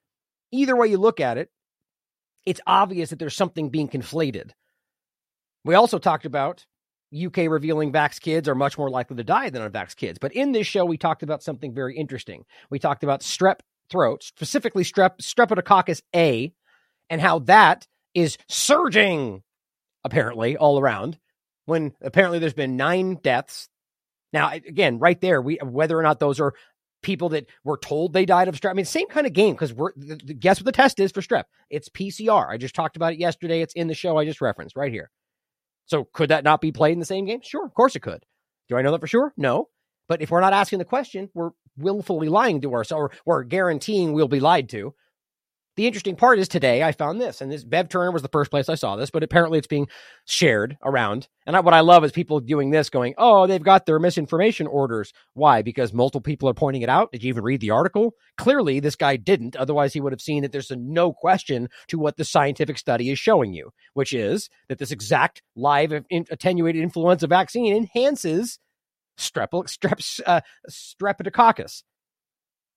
either 0.52 0.76
way 0.76 0.88
you 0.88 0.98
look 0.98 1.20
at 1.20 1.38
it, 1.38 1.50
it's 2.46 2.62
obvious 2.68 3.10
that 3.10 3.20
there's 3.20 3.36
something 3.36 3.70
being 3.70 3.88
conflated. 3.88 4.52
We 5.64 5.76
also 5.76 5.98
talked 5.98 6.26
about 6.26 6.66
UK 7.14 7.50
revealing 7.50 7.92
vax 7.92 8.20
kids 8.20 8.50
are 8.50 8.56
much 8.56 8.78
more 8.78 8.90
likely 8.90 9.16
to 9.18 9.24
die 9.24 9.50
than 9.50 9.70
unvax 9.70 9.96
kids. 9.96 10.18
But 10.20 10.34
in 10.34 10.52
this 10.52 10.68
show, 10.68 10.84
we 10.84 10.98
talked 10.98 11.24
about 11.24 11.44
something 11.44 11.74
very 11.74 11.96
interesting. 11.96 12.46
We 12.70 12.80
talked 12.80 13.04
about 13.04 13.22
strep 13.22 13.60
throat, 13.90 14.24
specifically 14.24 14.84
strep 14.84 15.20
streptococcus 15.20 16.02
A, 16.16 16.52
and 17.10 17.22
how 17.22 17.40
that 17.40 17.88
is 18.14 18.38
surging 18.50 19.44
apparently 20.04 20.58
all 20.58 20.80
around. 20.80 21.20
When 21.66 21.94
apparently 22.02 22.40
there's 22.40 22.54
been 22.54 22.76
nine 22.76 23.20
deaths. 23.24 23.70
Now, 24.34 24.52
again, 24.52 25.00
right 25.00 25.20
there, 25.22 25.42
we 25.42 25.60
whether 25.64 25.98
or 25.98 26.04
not 26.04 26.20
those 26.20 26.40
are 26.40 26.56
people 27.04 27.30
that 27.30 27.46
were 27.64 27.78
told 27.78 28.14
they 28.14 28.26
died 28.26 28.48
of 28.48 28.60
strep. 28.60 28.72
I 28.72 28.74
mean, 28.74 28.86
same 28.86 29.08
kind 29.08 29.28
of 29.28 29.34
game 29.34 29.54
because 29.54 29.74
we're 29.74 29.92
guess 30.40 30.60
what 30.60 30.66
the 30.66 30.72
test 30.72 31.00
is 31.00 31.12
for 31.12 31.22
strep? 31.22 31.44
It's 31.70 31.90
PCR. 31.90 32.50
I 32.50 32.58
just 32.58 32.76
talked 32.76 32.96
about 32.96 33.14
it 33.14 33.20
yesterday. 33.20 33.62
It's 33.62 33.74
in 33.74 33.88
the 33.88 33.94
show 33.94 34.18
I 34.18 34.26
just 34.26 34.42
referenced 34.42 34.76
right 34.76 34.92
here. 34.92 35.12
So 35.86 36.06
could 36.06 36.30
that 36.30 36.44
not 36.44 36.62
be 36.62 36.72
played 36.72 36.94
in 36.94 37.00
the 37.00 37.06
same 37.06 37.26
game? 37.26 37.42
Sure, 37.44 37.66
of 37.66 37.74
course 37.74 37.96
it 37.96 38.02
could. 38.02 38.26
Do 38.70 38.78
I 38.78 38.82
know 38.82 38.92
that 38.92 39.02
for 39.02 39.08
sure? 39.08 39.34
No. 39.38 39.70
But 40.08 40.22
if 40.22 40.32
we're 40.32 40.42
not 40.42 40.54
asking 40.54 40.80
the 40.80 40.86
question, 40.86 41.30
we're 41.34 41.52
willfully 41.78 42.30
lying 42.30 42.62
to 42.62 42.74
ourselves 42.74 43.02
or 43.02 43.12
we're 43.26 43.44
guaranteeing 43.44 44.14
we'll 44.14 44.28
be 44.28 44.40
lied 44.40 44.70
to. 44.70 44.94
The 45.76 45.88
interesting 45.88 46.16
part 46.16 46.38
is 46.38 46.48
today 46.48 46.84
I 46.84 46.92
found 46.92 47.20
this, 47.20 47.42
and 47.42 47.52
this 47.52 47.64
Bev 47.64 47.90
Turner 47.90 48.12
was 48.12 48.22
the 48.22 48.28
first 48.28 48.52
place 48.52 48.70
I 48.70 48.76
saw 48.76 48.96
this, 48.96 49.10
but 49.10 49.24
apparently 49.24 49.58
it's 49.58 49.66
being 49.66 49.88
shared 50.24 50.78
around. 50.84 51.28
And 51.48 51.56
I, 51.56 51.62
what 51.62 51.74
I 51.74 51.80
love 51.80 52.04
is 52.04 52.12
people 52.12 52.40
doing 52.40 52.70
this, 52.70 52.92
going, 52.92 53.16
"Oh, 53.18 53.48
they've 53.48 53.64
got 53.64 53.88
their 53.88 53.98
misinformation 53.98 54.68
orders." 54.68 55.14
Why? 55.34 55.64
Because 55.64 55.92
multiple 55.92 56.22
people 56.22 56.48
are 56.48 56.54
pointing 56.54 56.84
it 56.84 56.90
out. 56.90 57.12
Did 57.12 57.24
you 57.24 57.30
even 57.30 57.44
read 57.44 57.60
the 57.60 57.72
article? 57.72 58.14
Clearly, 58.38 58.80
this 58.82 58.96
guy 58.96 59.16
didn't. 59.16 59.56
Otherwise, 59.56 59.94
he 59.94 60.02
would 60.02 60.14
have 60.14 60.22
seen 60.22 60.44
that 60.44 60.52
there's 60.52 60.70
a 60.70 60.76
no 60.76 61.12
question 61.12 61.70
to 61.88 61.98
what 61.98 62.18
the 62.18 62.26
scientific 62.26 62.78
study 62.78 63.10
is 63.10 63.18
showing 63.18 63.54
you, 63.54 63.72
which 63.96 64.14
is 64.14 64.50
that 64.70 64.78
this 64.78 64.92
exact 64.92 65.42
live 65.56 65.92
attenuated 65.92 66.84
influenza 66.84 67.26
vaccine 67.26 67.76
enhances 67.76 68.60
strep, 69.18 69.50
strep, 69.50 70.22
uh, 70.28 70.42
streptococcus. 70.70 71.82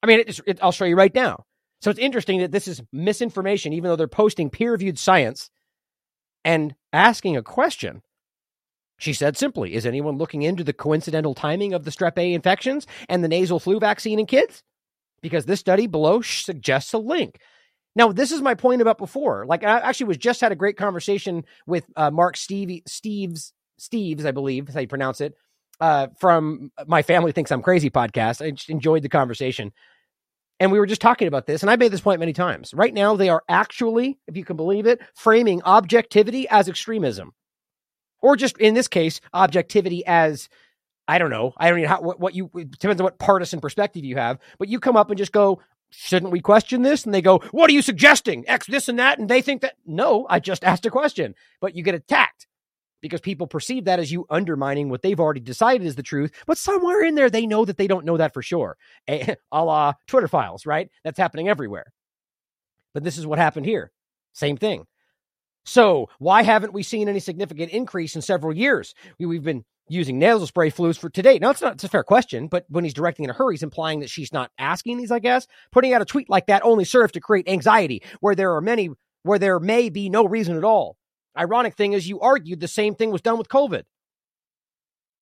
I 0.03 0.07
mean, 0.07 0.21
it, 0.21 0.41
it, 0.47 0.59
I'll 0.63 0.73
show 0.73 0.87
you 0.87 0.97
right 0.97 1.15
now. 1.15 1.45
So 1.81 1.91
it's 1.91 2.01
interesting 2.01 2.41
that 2.41 2.53
this 2.53 2.69
is 2.69 2.83
misinformation, 2.93 3.73
even 3.73 3.89
though 3.89 3.97
they're 3.97 4.09
posting 4.09 4.51
peer 4.51 4.73
reviewed 4.73 4.99
science 4.99 5.51
and 6.45 6.75
asking 6.93 7.37
a 7.37 7.43
question. 7.43 8.03
She 8.99 9.13
said 9.13 9.37
simply, 9.37 9.75
Is 9.75 9.85
anyone 9.85 10.17
looking 10.17 10.43
into 10.43 10.65
the 10.65 10.73
coincidental 10.73 11.35
timing 11.35 11.75
of 11.75 11.85
the 11.85 11.91
strep 11.91 12.17
A 12.17 12.33
infections 12.33 12.87
and 13.09 13.23
the 13.23 13.29
nasal 13.29 13.61
flu 13.61 13.79
vaccine 13.79 14.19
in 14.19 14.27
kids? 14.27 14.63
Because 15.21 15.45
this 15.45 15.61
study 15.61 15.87
below 15.87 16.23
suggests 16.23 16.93
a 16.93 16.99
link. 16.99 17.39
Now, 17.95 18.13
this 18.13 18.31
is 18.31 18.43
my 18.43 18.55
point 18.55 18.83
about 18.83 18.99
before. 18.99 19.47
Like, 19.47 19.65
I 19.65 19.81
actually 19.81 20.07
was 20.07 20.19
just 20.19 20.41
had 20.41 20.53
a 20.53 20.57
great 20.57 20.77
conversation 20.77 21.45
with 21.67 21.85
uh, 21.97 22.11
Mark 22.11 22.37
Steve, 22.37 22.83
Steves, 22.89 23.53
Steves, 23.81 24.25
I 24.27 24.33
believe, 24.33 24.69
how 24.69 24.81
you 24.81 24.89
pronounce 24.89 25.21
it, 25.21 25.35
uh, 25.81 26.09
from 26.19 26.71
my 26.87 27.03
family 27.03 27.33
thinks 27.33 27.51
I'm 27.51 27.63
crazy 27.63 27.91
podcast. 27.91 28.45
I 28.45 28.51
just 28.51 28.71
enjoyed 28.71 29.03
the 29.03 29.09
conversation. 29.09 29.73
And 30.59 30.73
we 30.73 30.79
were 30.79 30.87
just 30.87 31.03
talking 31.03 31.29
about 31.29 31.47
this, 31.47 31.63
and 31.63 31.71
I 31.71 31.77
made 31.77 31.93
this 31.93 32.01
point 32.01 32.21
many 32.21 32.33
times. 32.33 32.73
Right 32.73 32.95
now, 32.95 33.15
they 33.15 33.29
are 33.29 33.43
actually, 33.49 34.19
if 34.27 34.37
you 34.37 34.45
can 34.45 34.57
believe 34.57 34.87
it, 34.87 35.01
framing 35.15 35.63
objectivity 35.63 36.49
as 36.49 36.69
extremism. 36.69 37.33
Or 38.23 38.37
just 38.37 38.57
in 38.59 38.75
this 38.75 38.89
case, 38.89 39.21
objectivity 39.35 40.05
as 40.07 40.49
I 41.09 41.19
don't 41.19 41.31
know. 41.31 41.53
I 41.57 41.71
don't 41.71 41.83
know 41.83 42.01
what, 42.01 42.19
what 42.19 42.35
you 42.35 42.51
depends 42.53 43.01
on 43.01 43.05
what 43.05 43.19
partisan 43.19 43.61
perspective 43.61 44.05
you 44.05 44.17
have, 44.17 44.39
but 44.59 44.69
you 44.69 44.81
come 44.81 44.97
up 44.97 45.11
and 45.11 45.19
just 45.19 45.33
go, 45.33 45.61
shouldn't 45.91 46.33
we 46.33 46.41
question 46.41 46.83
this? 46.83 47.05
And 47.05 47.15
they 47.15 47.23
go, 47.23 47.39
what 47.51 47.71
are 47.71 47.75
you 47.75 47.83
suggesting? 47.83 48.49
X 48.49 48.67
this 48.67 48.89
and 48.89 48.99
that, 48.99 49.19
and 49.19 49.29
they 49.29 49.43
think 49.43 49.63
that 49.63 49.75
no, 49.87 50.27
I 50.29 50.41
just 50.41 50.65
asked 50.65 50.87
a 50.87 50.91
question, 50.91 51.35
but 51.61 51.77
you 51.77 51.83
get 51.83 51.95
attacked 51.95 52.47
because 53.03 53.21
people 53.21 53.47
perceive 53.47 53.85
that 53.85 53.99
as 53.99 54.11
you 54.11 54.27
undermining 54.31 54.89
what 54.89 55.03
they've 55.03 55.21
already 55.21 55.41
decided 55.41 55.87
is 55.87 55.97
the 55.97 56.03
truth. 56.03 56.33
But 56.47 56.59
somewhere 56.59 57.03
in 57.03 57.15
there, 57.15 57.31
they 57.31 57.47
know 57.47 57.65
that 57.65 57.77
they 57.77 57.87
don't 57.87 58.05
know 58.05 58.17
that 58.17 58.35
for 58.35 58.43
sure. 58.43 58.77
A, 59.09 59.21
eh, 59.31 59.35
a 59.53 59.65
la 59.65 59.95
Twitter 60.07 60.29
files, 60.29 60.67
right? 60.67 60.91
That's 61.05 61.19
happening 61.19 61.49
everywhere. 61.49 61.93
But 62.95 63.05
this 63.05 63.19
is 63.19 63.27
what 63.27 63.39
happened 63.39 63.67
here. 63.67 63.93
Same 64.33 64.57
thing. 64.57 64.87
So 65.65 66.09
why 66.19 66.43
haven't 66.43 66.73
we 66.73 66.83
seen 66.83 67.09
any 67.09 67.19
significant 67.19 67.73
increase 67.73 68.15
in 68.15 68.23
several 68.23 68.57
years? 68.57 68.95
We, 69.19 69.35
have 69.37 69.45
been 69.45 69.65
using 69.89 70.19
nasal 70.19 70.47
spray 70.47 70.71
flus 70.71 70.97
for 70.97 71.11
today. 71.11 71.39
Now 71.39 71.51
it's 71.51 71.61
not 71.61 71.75
it's 71.75 71.85
a 71.85 71.89
fair 71.89 72.05
question, 72.05 72.47
but 72.47 72.65
when 72.69 72.85
he's 72.85 72.95
directing 72.95 73.25
in 73.25 73.31
a 73.31 73.35
hurry, 73.35 73.55
he's 73.55 73.63
implying 73.63 74.01
that 74.01 74.11
she's 74.11 74.33
not 74.33 74.51
asking 74.59 74.99
these, 74.99 75.11
I 75.11 75.19
guess. 75.19 75.47
Putting 75.73 75.93
out 75.93 76.03
a 76.03 76.07
tweet 76.07 76.31
like 76.31 76.47
that 76.47 76.65
only 76.65 76.85
serves 76.85 77.13
to 77.13 77.21
create 77.21 77.49
anxiety 77.49 78.03
where 78.21 78.35
there 78.35 78.55
are 78.55 78.61
many 78.61 78.91
where 79.25 79.39
there 79.41 79.59
may 79.59 79.89
be 79.89 80.09
no 80.09 80.25
reason 80.25 80.57
at 80.57 80.65
all. 80.65 80.97
Ironic 81.37 81.75
thing 81.75 81.93
is, 81.93 82.09
you 82.09 82.21
argued 82.21 82.61
the 82.61 82.69
same 82.69 82.95
thing 82.95 83.11
was 83.11 83.23
done 83.23 83.39
with 83.39 83.49
COVID. 83.49 83.83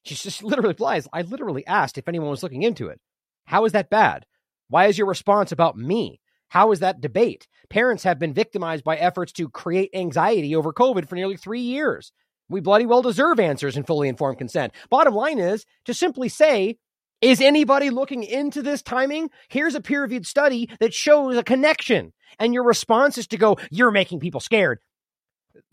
She 0.05 0.15
just 0.15 0.43
literally 0.43 0.69
replies, 0.69 1.09
I 1.13 1.23
literally 1.23 1.67
asked 1.67 1.99
if 1.99 2.09
anyone 2.09 2.31
was 2.31 2.43
looking 2.43 2.63
into 2.63 2.89
it. 2.89 3.01
How 3.47 3.65
is 3.65 3.73
that 3.73 3.91
bad? 3.91 4.27
Why 4.69 4.87
is 4.87 4.97
your 4.97 5.07
response 5.07 5.53
about 5.53 5.77
me? 5.77 6.21
How 6.49 6.73
is 6.73 6.81
that 6.81 7.01
debate? 7.01 7.49
Parents 7.69 8.05
have 8.05 8.19
been 8.19 8.33
victimized 8.33 8.85
by 8.85 8.97
efforts 8.97 9.33
to 9.33 9.49
create 9.49 9.91
anxiety 9.95 10.55
over 10.55 10.73
COVID 10.73 11.09
for 11.09 11.17
nearly 11.17 11.37
three 11.37 11.61
years. 11.61 12.13
We 12.49 12.61
bloody 12.61 12.87
well 12.87 13.03
deserve 13.03 13.41
answers 13.41 13.77
and 13.77 13.87
fully 13.87 14.09
informed 14.09 14.39
consent. 14.39 14.73
Bottom 14.91 15.15
line 15.15 15.39
is 15.39 15.65
to 15.87 15.95
simply 15.95 16.29
say, 16.29 16.77
is 17.21 17.41
anybody 17.41 17.91
looking 17.91 18.23
into 18.23 18.63
this 18.63 18.83
timing? 18.83 19.31
Here's 19.49 19.75
a 19.75 19.81
peer 19.81 20.03
reviewed 20.03 20.27
study 20.27 20.69
that 20.79 20.93
shows 20.93 21.37
a 21.37 21.43
connection. 21.43 22.13
And 22.39 22.53
your 22.53 22.65
response 22.65 23.17
is 23.17 23.27
to 23.29 23.39
go, 23.39 23.57
you're 23.71 23.91
making 23.91 24.21
people 24.21 24.41
scared. 24.41 24.81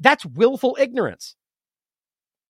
That's 0.01 0.25
willful 0.25 0.77
ignorance. 0.79 1.35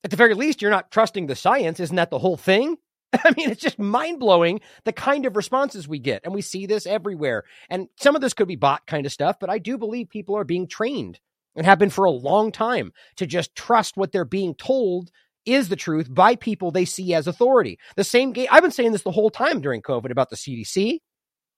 At 0.04 0.10
the 0.10 0.18
very 0.18 0.34
least, 0.34 0.62
you're 0.62 0.72
not 0.72 0.90
trusting 0.90 1.28
the 1.28 1.36
science. 1.36 1.80
Isn't 1.80 1.98
that 1.98 2.10
the 2.10 2.18
whole 2.18 2.38
thing? 2.38 2.78
I 3.14 3.34
mean, 3.38 3.52
it's 3.52 3.62
just 3.62 3.78
mind 3.78 4.20
blowing 4.20 4.62
the 4.86 4.94
kind 4.94 5.26
of 5.26 5.36
responses 5.36 5.88
we 5.88 6.00
get. 6.00 6.22
And 6.24 6.34
we 6.34 6.42
see 6.42 6.66
this 6.66 6.88
everywhere. 6.88 7.44
And 7.70 7.88
some 7.98 8.16
of 8.16 8.22
this 8.22 8.34
could 8.34 8.48
be 8.48 8.56
bot 8.56 8.88
kind 8.88 9.06
of 9.06 9.12
stuff, 9.12 9.38
but 9.40 9.50
I 9.50 9.60
do 9.60 9.78
believe 9.78 10.10
people 10.10 10.36
are 10.38 10.44
being 10.44 10.68
trained 10.68 11.20
and 11.56 11.66
have 11.66 11.78
been 11.78 11.90
for 11.90 12.06
a 12.06 12.12
long 12.12 12.52
time 12.52 12.94
to 13.18 13.28
just 13.28 13.54
trust 13.54 13.98
what 13.98 14.12
they're 14.12 14.26
being 14.26 14.56
told 14.56 15.12
is 15.46 15.70
the 15.70 15.76
truth 15.76 16.14
by 16.14 16.36
people 16.36 16.72
they 16.72 16.86
see 16.86 17.14
as 17.14 17.28
authority. 17.28 17.78
The 17.96 18.04
same 18.04 18.32
game, 18.32 18.48
I've 18.50 18.62
been 18.62 18.72
saying 18.72 18.94
this 18.94 19.04
the 19.04 19.12
whole 19.12 19.30
time 19.30 19.60
during 19.60 19.82
COVID 19.82 20.12
about 20.12 20.30
the 20.30 20.36
CDC, 20.36 21.00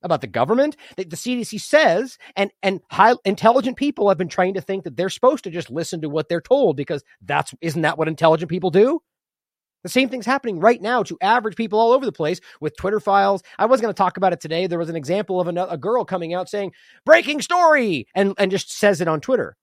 about 0.03 0.21
the 0.21 0.27
government 0.27 0.75
that 0.97 1.09
the 1.09 1.15
CDC 1.15 1.59
says, 1.61 2.17
and 2.35 2.51
and 2.61 2.81
high 2.91 3.15
intelligent 3.25 3.77
people 3.77 4.09
have 4.09 4.17
been 4.17 4.27
trained 4.27 4.55
to 4.55 4.61
think 4.61 4.83
that 4.83 4.95
they're 4.95 5.09
supposed 5.09 5.43
to 5.45 5.51
just 5.51 5.69
listen 5.69 6.01
to 6.01 6.09
what 6.09 6.29
they're 6.29 6.41
told 6.41 6.77
because 6.77 7.03
that's 7.21 7.53
isn't 7.61 7.81
that 7.81 7.97
what 7.97 8.07
intelligent 8.07 8.49
people 8.49 8.69
do? 8.69 8.99
The 9.83 9.89
same 9.89 10.07
thing's 10.07 10.25
happening 10.25 10.59
right 10.59 10.81
now 10.81 11.03
to 11.03 11.17
average 11.21 11.57
people 11.57 11.77
all 11.77 11.91
over 11.91 12.05
the 12.05 12.13
place 12.13 12.39
with 12.61 12.75
Twitter 12.77 13.01
files. 13.01 13.43
I 13.59 13.65
was 13.65 13.81
going 13.81 13.93
to 13.93 13.97
talk 13.97 14.15
about 14.15 14.31
it 14.31 14.39
today. 14.39 14.65
There 14.65 14.79
was 14.79 14.89
an 14.89 14.95
example 14.95 15.41
of 15.41 15.47
a, 15.47 15.65
a 15.65 15.77
girl 15.77 16.05
coming 16.05 16.33
out 16.33 16.49
saying 16.49 16.71
"breaking 17.05 17.41
story" 17.41 18.07
and 18.15 18.33
and 18.37 18.49
just 18.49 18.71
says 18.71 19.01
it 19.01 19.07
on 19.07 19.19
Twitter, 19.21 19.57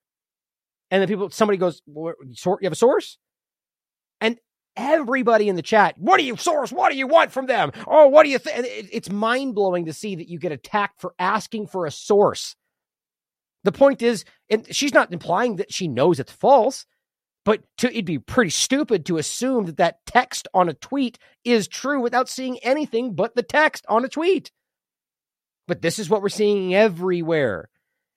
and 0.90 1.00
then 1.00 1.08
people 1.08 1.30
somebody 1.30 1.58
goes, 1.58 1.80
"You 1.86 2.14
have 2.62 2.72
a 2.72 2.76
source?" 2.76 3.18
Everybody 4.76 5.48
in 5.48 5.56
the 5.56 5.62
chat, 5.62 5.96
what 5.98 6.18
do 6.18 6.24
you 6.24 6.36
source? 6.36 6.70
What 6.70 6.90
do 6.90 6.98
you 6.98 7.06
want 7.06 7.32
from 7.32 7.46
them? 7.46 7.72
Oh, 7.86 8.08
what 8.08 8.22
do 8.22 8.30
you 8.30 8.38
think? 8.38 8.66
It's 8.68 9.10
mind 9.10 9.54
blowing 9.54 9.86
to 9.86 9.92
see 9.92 10.16
that 10.16 10.28
you 10.28 10.38
get 10.38 10.52
attacked 10.52 11.00
for 11.00 11.14
asking 11.18 11.66
for 11.66 11.86
a 11.86 11.90
source. 11.90 12.56
The 13.64 13.72
point 13.72 14.00
is, 14.00 14.24
and 14.48 14.66
she's 14.74 14.94
not 14.94 15.12
implying 15.12 15.56
that 15.56 15.72
she 15.72 15.88
knows 15.88 16.18
it's 16.18 16.32
false, 16.32 16.86
but 17.44 17.62
to, 17.78 17.90
it'd 17.90 18.04
be 18.04 18.18
pretty 18.18 18.50
stupid 18.50 19.06
to 19.06 19.18
assume 19.18 19.66
that 19.66 19.78
that 19.78 20.06
text 20.06 20.48
on 20.54 20.68
a 20.68 20.74
tweet 20.74 21.18
is 21.44 21.68
true 21.68 22.00
without 22.00 22.28
seeing 22.28 22.58
anything 22.58 23.14
but 23.14 23.34
the 23.34 23.42
text 23.42 23.84
on 23.88 24.04
a 24.04 24.08
tweet. 24.08 24.50
But 25.66 25.82
this 25.82 25.98
is 25.98 26.08
what 26.08 26.22
we're 26.22 26.28
seeing 26.28 26.74
everywhere. 26.74 27.68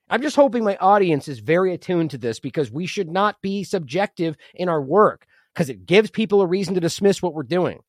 I'm 0.10 0.22
just 0.22 0.36
hoping 0.36 0.64
my 0.64 0.76
audience 0.78 1.28
is 1.28 1.40
very 1.40 1.74
attuned 1.74 2.12
to 2.12 2.18
this 2.18 2.40
because 2.40 2.72
we 2.72 2.86
should 2.86 3.10
not 3.10 3.42
be 3.42 3.64
subjective 3.64 4.36
in 4.54 4.70
our 4.70 4.82
work 4.82 5.26
because 5.54 5.70
it 5.70 5.86
gives 5.86 6.10
people 6.10 6.42
a 6.42 6.48
reason 6.48 6.76
to 6.76 6.82
dismiss 6.82 7.22
what 7.22 7.34
we're 7.34 7.44
doing. 7.44 7.80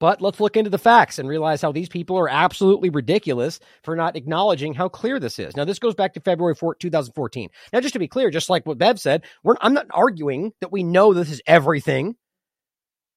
But 0.00 0.22
let's 0.22 0.38
look 0.38 0.56
into 0.56 0.70
the 0.70 0.78
facts 0.78 1.18
and 1.18 1.28
realize 1.28 1.60
how 1.60 1.72
these 1.72 1.88
people 1.88 2.16
are 2.18 2.28
absolutely 2.28 2.88
ridiculous 2.88 3.58
for 3.82 3.96
not 3.96 4.14
acknowledging 4.14 4.72
how 4.72 4.88
clear 4.88 5.18
this 5.18 5.40
is. 5.40 5.56
Now, 5.56 5.64
this 5.64 5.80
goes 5.80 5.96
back 5.96 6.14
to 6.14 6.20
February 6.20 6.54
4, 6.54 6.76
2014. 6.76 7.48
Now, 7.72 7.80
just 7.80 7.94
to 7.94 7.98
be 7.98 8.06
clear, 8.06 8.30
just 8.30 8.48
like 8.48 8.64
what 8.64 8.78
Bev 8.78 9.00
said, 9.00 9.24
I'm 9.60 9.74
not 9.74 9.86
arguing 9.90 10.52
that 10.60 10.70
we 10.70 10.84
know 10.84 11.12
this 11.12 11.32
is 11.32 11.42
everything 11.48 12.14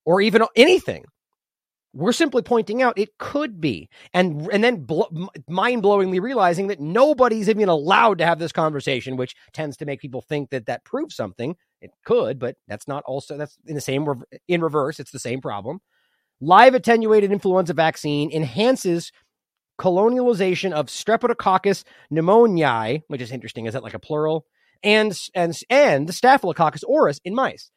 or 0.05 0.21
even 0.21 0.43
anything. 0.55 1.05
We're 1.93 2.13
simply 2.13 2.41
pointing 2.41 2.81
out 2.81 2.97
it 2.97 3.17
could 3.17 3.59
be, 3.59 3.89
and 4.13 4.47
and 4.53 4.63
then 4.63 4.85
bl- 4.85 5.27
mind 5.49 5.83
blowingly 5.83 6.21
realizing 6.21 6.67
that 6.67 6.79
nobody's 6.79 7.49
even 7.49 7.67
allowed 7.67 8.19
to 8.19 8.25
have 8.25 8.39
this 8.39 8.53
conversation, 8.53 9.17
which 9.17 9.35
tends 9.51 9.75
to 9.77 9.85
make 9.85 9.99
people 9.99 10.21
think 10.21 10.51
that 10.51 10.67
that 10.67 10.85
proves 10.85 11.15
something. 11.15 11.55
It 11.81 11.91
could, 12.05 12.39
but 12.39 12.55
that's 12.67 12.87
not 12.87 13.03
also 13.05 13.37
that's 13.37 13.57
in 13.65 13.75
the 13.75 13.81
same 13.81 14.07
in 14.47 14.61
reverse. 14.61 15.01
It's 15.01 15.11
the 15.11 15.19
same 15.19 15.41
problem. 15.41 15.79
Live 16.39 16.75
attenuated 16.75 17.31
influenza 17.31 17.73
vaccine 17.73 18.31
enhances 18.31 19.11
colonialization 19.79 20.71
of 20.71 20.87
Streptococcus 20.87 21.83
pneumoniae, 22.11 23.01
which 23.07 23.21
is 23.21 23.31
interesting. 23.31 23.65
Is 23.65 23.73
that 23.73 23.83
like 23.83 23.93
a 23.93 23.99
plural? 23.99 24.45
And 24.81 25.17
and 25.35 25.59
and 25.69 26.07
the 26.07 26.13
Staphylococcus 26.13 26.83
aureus 26.89 27.19
in 27.25 27.35
mice. 27.35 27.69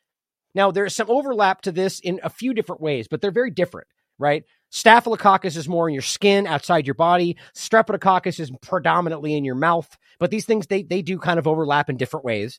Now 0.54 0.70
there's 0.70 0.94
some 0.94 1.10
overlap 1.10 1.62
to 1.62 1.72
this 1.72 1.98
in 1.98 2.20
a 2.22 2.30
few 2.30 2.54
different 2.54 2.80
ways, 2.80 3.08
but 3.08 3.20
they're 3.20 3.32
very 3.32 3.50
different 3.50 3.88
right? 4.18 4.44
Staphylococcus 4.70 5.56
is 5.56 5.68
more 5.68 5.88
in 5.88 5.94
your 5.94 6.02
skin, 6.02 6.46
outside 6.46 6.86
your 6.86 6.94
body. 6.94 7.36
Streptococcus 7.56 8.40
is 8.40 8.50
predominantly 8.60 9.36
in 9.36 9.44
your 9.44 9.54
mouth. 9.54 9.96
But 10.18 10.30
these 10.30 10.46
things 10.46 10.66
they 10.66 10.82
they 10.82 11.02
do 11.02 11.18
kind 11.18 11.38
of 11.38 11.46
overlap 11.46 11.88
in 11.88 11.96
different 11.96 12.24
ways. 12.24 12.58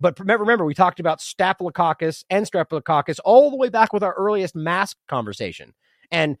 But 0.00 0.18
remember, 0.18 0.64
we 0.64 0.74
talked 0.74 1.00
about 1.00 1.20
Staphylococcus 1.20 2.24
and 2.30 2.46
Streptococcus 2.50 3.18
all 3.24 3.50
the 3.50 3.56
way 3.56 3.68
back 3.68 3.92
with 3.92 4.02
our 4.02 4.14
earliest 4.14 4.56
mask 4.56 4.96
conversation, 5.08 5.74
and 6.10 6.38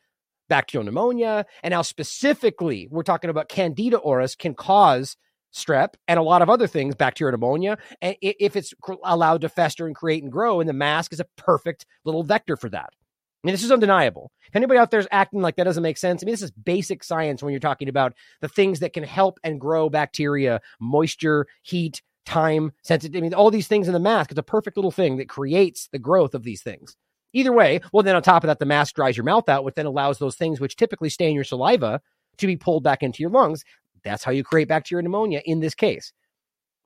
bacterial 0.48 0.84
pneumonia, 0.84 1.44
and 1.62 1.72
now 1.72 1.82
specifically 1.82 2.88
we're 2.90 3.02
talking 3.02 3.30
about 3.30 3.48
Candida 3.48 3.98
auris 3.98 4.36
can 4.36 4.54
cause 4.54 5.16
strep 5.54 5.94
and 6.08 6.18
a 6.18 6.22
lot 6.22 6.42
of 6.42 6.48
other 6.48 6.66
things, 6.66 6.94
bacterial 6.94 7.32
pneumonia, 7.32 7.76
and 8.00 8.16
if 8.22 8.56
it's 8.56 8.72
allowed 9.04 9.42
to 9.42 9.48
fester 9.48 9.86
and 9.86 9.94
create 9.94 10.22
and 10.22 10.32
grow, 10.32 10.60
and 10.60 10.68
the 10.68 10.74
mask 10.74 11.12
is 11.12 11.20
a 11.20 11.26
perfect 11.36 11.86
little 12.04 12.22
vector 12.22 12.56
for 12.56 12.68
that. 12.70 12.94
I 13.42 13.46
mean, 13.46 13.54
this 13.54 13.64
is 13.64 13.72
undeniable. 13.72 14.30
If 14.48 14.56
anybody 14.56 14.78
out 14.78 14.90
there 14.90 15.00
is 15.00 15.08
acting 15.10 15.40
like 15.40 15.56
that 15.56 15.64
doesn't 15.64 15.82
make 15.82 15.96
sense, 15.96 16.22
I 16.22 16.26
mean, 16.26 16.34
this 16.34 16.42
is 16.42 16.50
basic 16.50 17.02
science 17.02 17.42
when 17.42 17.52
you're 17.52 17.60
talking 17.60 17.88
about 17.88 18.12
the 18.42 18.48
things 18.48 18.80
that 18.80 18.92
can 18.92 19.02
help 19.02 19.38
and 19.42 19.60
grow 19.60 19.88
bacteria, 19.88 20.60
moisture, 20.78 21.46
heat, 21.62 22.02
time, 22.26 22.72
sensitivity. 22.82 23.18
I 23.18 23.22
mean, 23.22 23.34
all 23.34 23.50
these 23.50 23.66
things 23.66 23.88
in 23.88 23.94
the 23.94 24.00
mask. 24.00 24.30
It's 24.30 24.38
a 24.38 24.42
perfect 24.42 24.76
little 24.76 24.90
thing 24.90 25.16
that 25.16 25.28
creates 25.28 25.88
the 25.90 25.98
growth 25.98 26.34
of 26.34 26.42
these 26.42 26.62
things. 26.62 26.96
Either 27.32 27.52
way, 27.52 27.80
well, 27.92 28.02
then 28.02 28.16
on 28.16 28.22
top 28.22 28.44
of 28.44 28.48
that, 28.48 28.58
the 28.58 28.66
mask 28.66 28.94
dries 28.94 29.16
your 29.16 29.24
mouth 29.24 29.48
out, 29.48 29.64
which 29.64 29.74
then 29.74 29.86
allows 29.86 30.18
those 30.18 30.36
things 30.36 30.60
which 30.60 30.76
typically 30.76 31.08
stay 31.08 31.28
in 31.28 31.34
your 31.34 31.44
saliva 31.44 32.00
to 32.38 32.46
be 32.46 32.56
pulled 32.56 32.82
back 32.82 33.02
into 33.02 33.22
your 33.22 33.30
lungs. 33.30 33.62
That's 34.04 34.24
how 34.24 34.32
you 34.32 34.44
create 34.44 34.68
bacterial 34.68 35.02
pneumonia 35.02 35.40
in 35.44 35.60
this 35.60 35.74
case. 35.74 36.12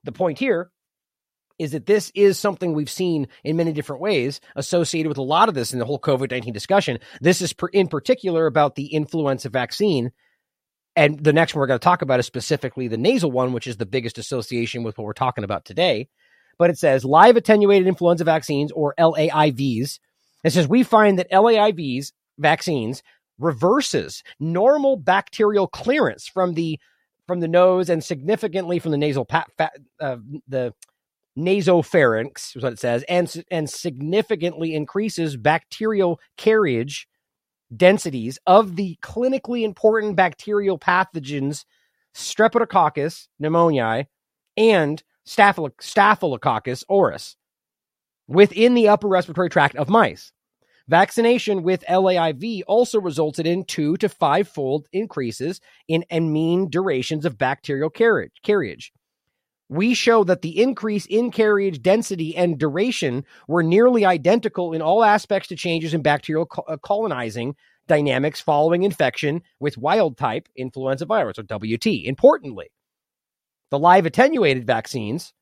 The 0.03 0.11
point 0.11 0.39
here 0.39 0.71
is 1.57 1.71
that 1.71 1.85
this 1.85 2.11
is 2.15 2.37
something 2.37 2.73
we've 2.73 2.89
seen 2.89 3.27
in 3.43 3.55
many 3.55 3.71
different 3.71 4.01
ways 4.01 4.41
associated 4.55 5.09
with 5.09 5.17
a 5.17 5.23
lot 5.23 5.49
of 5.49 5.55
this 5.55 5.73
in 5.73 5.79
the 5.79 5.85
whole 5.85 5.99
COVID 5.99 6.31
19 6.31 6.53
discussion. 6.53 6.99
This 7.21 7.41
is 7.41 7.53
per, 7.53 7.67
in 7.67 7.87
particular 7.87 8.45
about 8.45 8.75
the 8.75 8.87
influenza 8.87 9.49
vaccine. 9.49 10.11
And 10.95 11.21
the 11.21 11.33
next 11.33 11.53
one 11.53 11.59
we're 11.59 11.67
going 11.67 11.79
to 11.79 11.83
talk 11.83 12.01
about 12.01 12.19
is 12.19 12.25
specifically 12.25 12.87
the 12.87 12.97
nasal 12.97 13.31
one, 13.31 13.51
which 13.51 13.67
is 13.67 13.77
the 13.77 13.85
biggest 13.85 14.17
association 14.17 14.83
with 14.83 14.97
what 14.97 15.05
we're 15.05 15.13
talking 15.13 15.43
about 15.43 15.65
today. 15.65 16.07
But 16.57 16.69
it 16.69 16.77
says 16.77 17.03
live 17.03 17.35
attenuated 17.35 17.87
influenza 17.87 18.23
vaccines 18.23 18.71
or 18.71 18.93
LAIVs. 18.97 19.99
It 20.43 20.53
says 20.53 20.67
we 20.67 20.83
find 20.83 21.19
that 21.19 21.31
LAIVs 21.31 22.13
vaccines 22.37 23.03
reverses 23.39 24.23
normal 24.39 24.95
bacterial 24.95 25.67
clearance 25.67 26.27
from 26.27 26.53
the 26.53 26.79
from 27.27 27.39
the 27.39 27.47
nose 27.47 27.89
and 27.89 28.03
significantly 28.03 28.79
from 28.79 28.91
the 28.91 28.97
nasal 28.97 29.25
pa- 29.25 29.45
fa- 29.57 29.71
uh, 29.99 30.17
the 30.47 30.73
nasopharynx 31.37 32.55
is 32.55 32.63
what 32.63 32.73
it 32.73 32.79
says, 32.79 33.03
and 33.09 33.43
and 33.51 33.69
significantly 33.69 34.73
increases 34.73 35.37
bacterial 35.37 36.19
carriage 36.37 37.07
densities 37.75 38.39
of 38.45 38.75
the 38.75 38.97
clinically 39.01 39.63
important 39.63 40.15
bacterial 40.15 40.77
pathogens 40.79 41.65
Streptococcus 42.15 43.27
pneumoniae 43.41 44.05
and 44.55 45.03
Staphylococcus 45.25 46.83
aureus 46.89 47.35
within 48.27 48.73
the 48.73 48.87
upper 48.87 49.07
respiratory 49.07 49.49
tract 49.49 49.75
of 49.75 49.89
mice. 49.89 50.31
Vaccination 50.87 51.63
with 51.63 51.83
LAIV 51.89 52.61
also 52.67 53.01
resulted 53.01 53.47
in 53.47 53.65
two 53.65 53.97
to 53.97 54.07
five 54.07 54.47
fold 54.47 54.87
increases 54.93 55.59
in 55.87 56.05
and 56.11 56.31
mean 56.31 56.69
durations 56.69 57.25
of 57.25 57.37
bacterial 57.37 57.89
carriage. 57.89 58.33
carriage 58.43 58.93
we 59.69 59.93
show 59.93 60.23
that 60.23 60.41
the 60.41 60.61
increase 60.61 61.05
in 61.05 61.31
carriage 61.31 61.81
density 61.81 62.35
and 62.35 62.57
duration 62.57 63.25
were 63.47 63.63
nearly 63.63 64.05
identical 64.05 64.73
in 64.73 64.81
all 64.81 65.03
aspects 65.03 65.49
to 65.49 65.55
changes 65.55 65.93
in 65.93 66.01
bacterial 66.01 66.47
uh, 66.67 66.77
colonizing 66.77 67.55
dynamics 67.87 68.41
following 68.41 68.83
infection 68.83 69.41
with 69.59 69.77
wild 69.77 70.17
type 70.17 70.47
influenza 70.55 71.05
virus 71.05 71.37
or 71.39 71.43
WT. 71.43 71.87
Importantly, 72.05 72.71
the 73.71 73.79
live 73.79 74.05
attenuated 74.05 74.67
vaccines, 74.67 75.33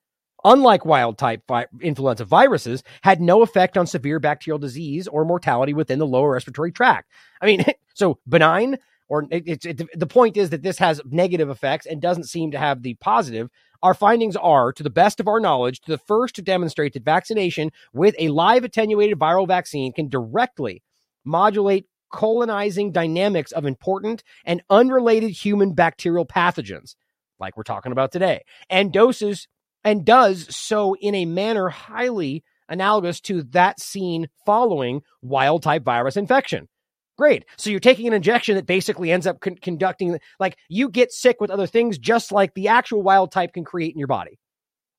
unlike 0.43 0.85
wild 0.85 1.17
type 1.17 1.41
vi- 1.47 1.67
influenza 1.81 2.25
viruses, 2.25 2.83
had 3.01 3.21
no 3.21 3.41
effect 3.41 3.77
on 3.77 3.87
severe 3.87 4.19
bacterial 4.19 4.59
disease 4.59 5.07
or 5.07 5.25
mortality 5.25 5.73
within 5.73 5.99
the 5.99 6.07
lower 6.07 6.31
respiratory 6.31 6.71
tract. 6.71 7.11
I 7.41 7.45
mean, 7.45 7.65
so 7.93 8.19
benign 8.27 8.77
or 9.09 9.25
it's 9.29 9.65
it, 9.65 9.81
the 9.93 10.07
point 10.07 10.37
is 10.37 10.49
that 10.51 10.63
this 10.63 10.77
has 10.79 11.01
negative 11.05 11.49
effects 11.49 11.85
and 11.85 12.01
doesn't 12.01 12.23
seem 12.23 12.51
to 12.51 12.57
have 12.57 12.81
the 12.81 12.95
positive 12.95 13.49
our 13.83 13.93
findings 13.93 14.35
are, 14.37 14.71
to 14.73 14.81
the 14.81 14.89
best 14.89 15.19
of 15.19 15.27
our 15.27 15.39
knowledge, 15.39 15.81
the 15.81 15.97
first 15.97 16.35
to 16.35 16.41
demonstrate 16.41 16.93
that 16.93 17.03
vaccination 17.03 17.69
with 17.91 18.15
a 18.17 18.29
live 18.29 18.63
attenuated 18.63 19.19
viral 19.19 19.47
vaccine 19.47 19.91
can 19.91 20.07
directly 20.07 20.81
modulate 21.25 21.85
colonizing 22.11 22.91
dynamics 22.91 23.51
of 23.51 23.65
important 23.65 24.23
and 24.45 24.63
unrelated 24.69 25.31
human 25.31 25.73
bacterial 25.73 26.25
pathogens, 26.25 26.95
like 27.39 27.57
we're 27.57 27.63
talking 27.63 27.91
about 27.91 28.11
today, 28.11 28.43
and 28.69 28.93
doses 28.93 29.47
and 29.83 30.05
does 30.05 30.55
so 30.55 30.95
in 30.95 31.13
a 31.13 31.25
manner 31.25 31.67
highly 31.67 32.43
analogous 32.69 33.19
to 33.19 33.43
that 33.43 33.81
seen 33.81 34.29
following 34.45 35.01
wild 35.21 35.61
type 35.61 35.83
virus 35.83 36.15
infection. 36.15 36.69
Great. 37.17 37.45
So 37.57 37.69
you're 37.69 37.79
taking 37.79 38.07
an 38.07 38.13
injection 38.13 38.55
that 38.55 38.65
basically 38.65 39.11
ends 39.11 39.27
up 39.27 39.39
con- 39.39 39.55
conducting, 39.55 40.19
like 40.39 40.57
you 40.67 40.89
get 40.89 41.11
sick 41.11 41.39
with 41.39 41.51
other 41.51 41.67
things, 41.67 41.97
just 41.97 42.31
like 42.31 42.53
the 42.53 42.69
actual 42.69 43.03
wild 43.03 43.31
type 43.31 43.53
can 43.53 43.63
create 43.63 43.93
in 43.93 43.99
your 43.99 44.07
body, 44.07 44.39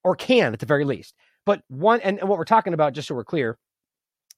or 0.05 0.15
can 0.15 0.53
at 0.53 0.61
the 0.61 0.67
very 0.67 0.85
least. 0.85 1.15
But 1.45 1.63
one, 1.69 2.01
and, 2.01 2.21
and 2.21 2.29
what 2.29 2.39
we're 2.39 2.45
talking 2.45 2.73
about, 2.73 2.93
just 2.93 3.09
so 3.09 3.15
we're 3.15 3.25
clear, 3.25 3.59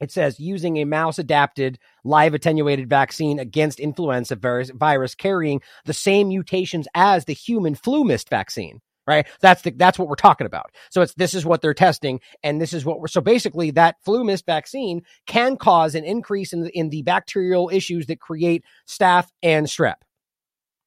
it 0.00 0.10
says 0.10 0.40
using 0.40 0.76
a 0.78 0.84
mouse 0.84 1.18
adapted 1.18 1.78
live 2.04 2.34
attenuated 2.34 2.88
vaccine 2.88 3.38
against 3.38 3.80
influenza 3.80 4.36
virus, 4.36 4.70
virus 4.70 5.14
carrying 5.14 5.60
the 5.84 5.94
same 5.94 6.28
mutations 6.28 6.88
as 6.94 7.24
the 7.24 7.32
human 7.32 7.74
FluMist 7.74 8.28
vaccine 8.28 8.80
right? 9.06 9.26
That's 9.40 9.62
the, 9.62 9.70
that's 9.70 9.98
what 9.98 10.08
we're 10.08 10.16
talking 10.16 10.46
about. 10.46 10.72
So 10.90 11.02
it's 11.02 11.14
this 11.14 11.34
is 11.34 11.44
what 11.44 11.62
they're 11.62 11.74
testing, 11.74 12.20
and 12.42 12.60
this 12.60 12.72
is 12.72 12.84
what 12.84 13.00
we're 13.00 13.08
so 13.08 13.20
basically 13.20 13.70
that 13.72 13.96
FluMist 14.06 14.46
vaccine 14.46 15.02
can 15.26 15.56
cause 15.56 15.94
an 15.94 16.04
increase 16.04 16.52
in 16.52 16.62
the, 16.62 16.70
in 16.76 16.90
the 16.90 17.02
bacterial 17.02 17.70
issues 17.72 18.06
that 18.06 18.20
create 18.20 18.64
staph 18.88 19.28
and 19.42 19.66
strep. 19.66 19.96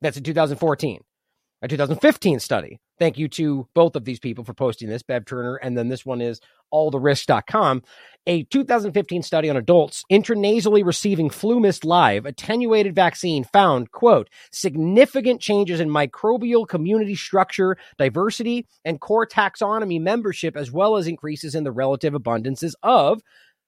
That's 0.01 0.17
in 0.17 0.23
2014 0.23 1.01
a 1.61 1.67
2015 1.67 2.39
study. 2.39 2.79
Thank 2.99 3.17
you 3.17 3.27
to 3.29 3.67
both 3.73 3.95
of 3.95 4.05
these 4.05 4.19
people 4.19 4.43
for 4.43 4.53
posting 4.53 4.89
this, 4.89 5.03
Bev 5.03 5.25
Turner, 5.25 5.55
and 5.55 5.77
then 5.77 5.87
this 5.87 6.05
one 6.05 6.21
is 6.21 6.39
alltherisk.com. 6.73 7.83
A 8.27 8.43
2015 8.43 9.23
study 9.23 9.49
on 9.49 9.57
adults 9.57 10.03
intranasally 10.11 10.85
receiving 10.85 11.29
FluMist 11.29 11.83
Live 11.83 12.25
attenuated 12.25 12.93
vaccine 12.93 13.43
found, 13.43 13.91
quote, 13.91 14.29
significant 14.51 15.41
changes 15.41 15.79
in 15.79 15.89
microbial 15.89 16.67
community 16.67 17.15
structure, 17.15 17.77
diversity, 17.97 18.67
and 18.85 19.01
core 19.01 19.25
taxonomy 19.25 19.99
membership, 19.99 20.55
as 20.55 20.71
well 20.71 20.97
as 20.97 21.07
increases 21.07 21.55
in 21.55 21.63
the 21.63 21.71
relative 21.71 22.13
abundances 22.13 22.73
of 22.83 23.21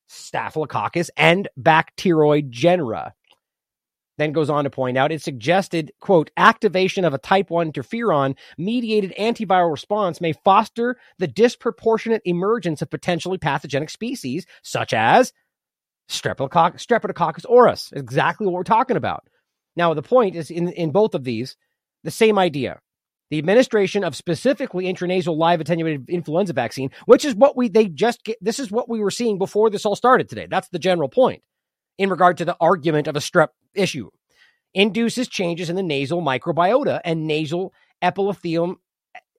Staphylococcus 0.08 1.10
and 1.18 1.48
Bacteroid 1.58 2.50
genera 2.50 3.14
then 4.22 4.32
goes 4.32 4.50
on 4.50 4.64
to 4.64 4.70
point 4.70 4.98
out 4.98 5.12
it 5.12 5.22
suggested, 5.22 5.92
quote, 6.00 6.30
activation 6.38 7.04
of 7.04 7.14
a 7.14 7.18
type 7.18 7.50
1 7.50 7.72
interferon 7.72 8.36
mediated 8.58 9.14
antiviral 9.20 9.72
response 9.72 10.22
may 10.22 10.34
foster 10.34 10.98
the 11.18 11.28
disproportionate 11.28 12.22
emergence 12.26 12.82
of 12.82 12.90
potentially 12.90 13.38
pathogenic 13.38 13.90
species, 13.90 14.46
such 14.62 14.94
as 14.94 15.34
Streptococcus, 16.10 16.86
Streptococcus 16.86 17.46
aureus, 17.50 17.92
exactly 17.96 18.46
what 18.46 18.54
we're 18.54 18.64
talking 18.64 18.98
about. 18.98 19.24
Now, 19.76 19.94
the 19.94 20.02
point 20.02 20.36
is 20.36 20.52
in, 20.52 20.70
in 20.70 20.92
both 20.92 21.16
of 21.16 21.24
these, 21.24 21.56
the 22.04 22.12
same 22.12 22.38
idea. 22.38 22.80
The 23.30 23.38
administration 23.38 24.04
of 24.04 24.16
specifically 24.16 24.86
intranasal 24.94 25.38
live 25.38 25.62
attenuated 25.62 26.10
influenza 26.10 26.52
vaccine, 26.52 26.90
which 27.06 27.24
is 27.24 27.34
what 27.34 27.56
we 27.56 27.70
they 27.70 27.88
just 27.88 28.26
get, 28.26 28.38
this 28.42 28.60
is 28.60 28.70
what 28.70 28.90
we 28.90 29.00
were 29.00 29.10
seeing 29.10 29.38
before 29.38 29.70
this 29.70 29.86
all 29.86 29.96
started 29.96 30.28
today. 30.28 30.48
That's 30.50 30.68
the 30.68 30.80
general 30.80 31.08
point 31.08 31.42
in 31.98 32.10
regard 32.10 32.38
to 32.38 32.46
the 32.46 32.58
argument 32.60 33.08
of 33.08 33.16
a 33.16 33.20
strep 33.20 33.50
issue, 33.74 34.10
induces 34.74 35.28
changes 35.28 35.70
in 35.70 35.76
the 35.76 35.84
nasal 35.84 36.22
microbiota 36.22 37.02
and 37.04 37.28
nasal 37.28 37.74
epithelium, 38.02 38.78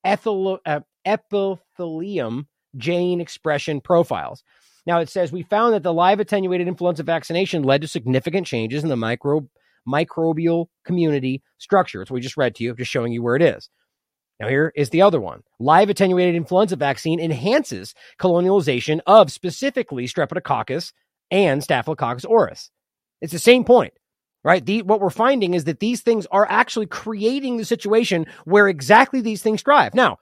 ethel, 0.05 0.59
uh, 0.67 0.81
epithelium 1.05 2.47
gene 2.77 3.21
expression 3.21 3.81
profiles. 3.81 4.43
Now 4.87 5.01
it 5.01 5.09
says 5.09 5.33
we 5.33 5.43
found 5.43 5.75
that 5.75 5.83
the 5.83 5.93
live 5.93 6.21
attenuated 6.21 6.69
influenza 6.69 7.03
vaccination 7.03 7.63
led 7.63 7.83
to 7.83 7.89
significant 7.89 8.47
changes 8.47 8.83
in 8.83 8.89
the 8.89 8.97
micro 8.97 9.49
microbial 9.89 10.67
community 10.85 11.43
structure. 11.59 12.03
It's 12.03 12.11
what 12.11 12.17
we 12.17 12.21
just 12.21 12.37
read 12.37 12.55
to 12.57 12.65
you, 12.65 12.75
just 12.75 12.91
showing 12.91 13.13
you 13.13 13.23
where 13.23 13.37
it 13.37 13.43
is. 13.43 13.69
Now, 14.41 14.49
here 14.49 14.73
is 14.75 14.91
the 14.91 15.03
other 15.03 15.21
one. 15.21 15.43
Live 15.61 15.89
attenuated 15.89 16.35
influenza 16.35 16.77
vaccine 16.77 17.21
enhances 17.21 17.95
colonialization 18.19 19.01
of 19.07 19.31
specifically 19.31 20.07
Streptococcus 20.07 20.93
and 21.33 21.65
Staphylococcus 21.65 22.27
aureus. 22.27 22.71
It's 23.21 23.33
the 23.33 23.39
same 23.41 23.65
point, 23.65 23.95
right? 24.45 24.65
The, 24.65 24.83
what 24.83 25.01
we're 25.01 25.11
finding 25.11 25.55
is 25.55 25.65
that 25.65 25.81
these 25.81 26.03
things 26.03 26.27
are 26.31 26.47
actually 26.49 26.87
creating 26.87 27.57
the 27.57 27.65
situation 27.65 28.27
where 28.45 28.69
exactly 28.69 29.21
these 29.21 29.43
things 29.43 29.63
thrive. 29.63 29.95
Now, 29.95 30.19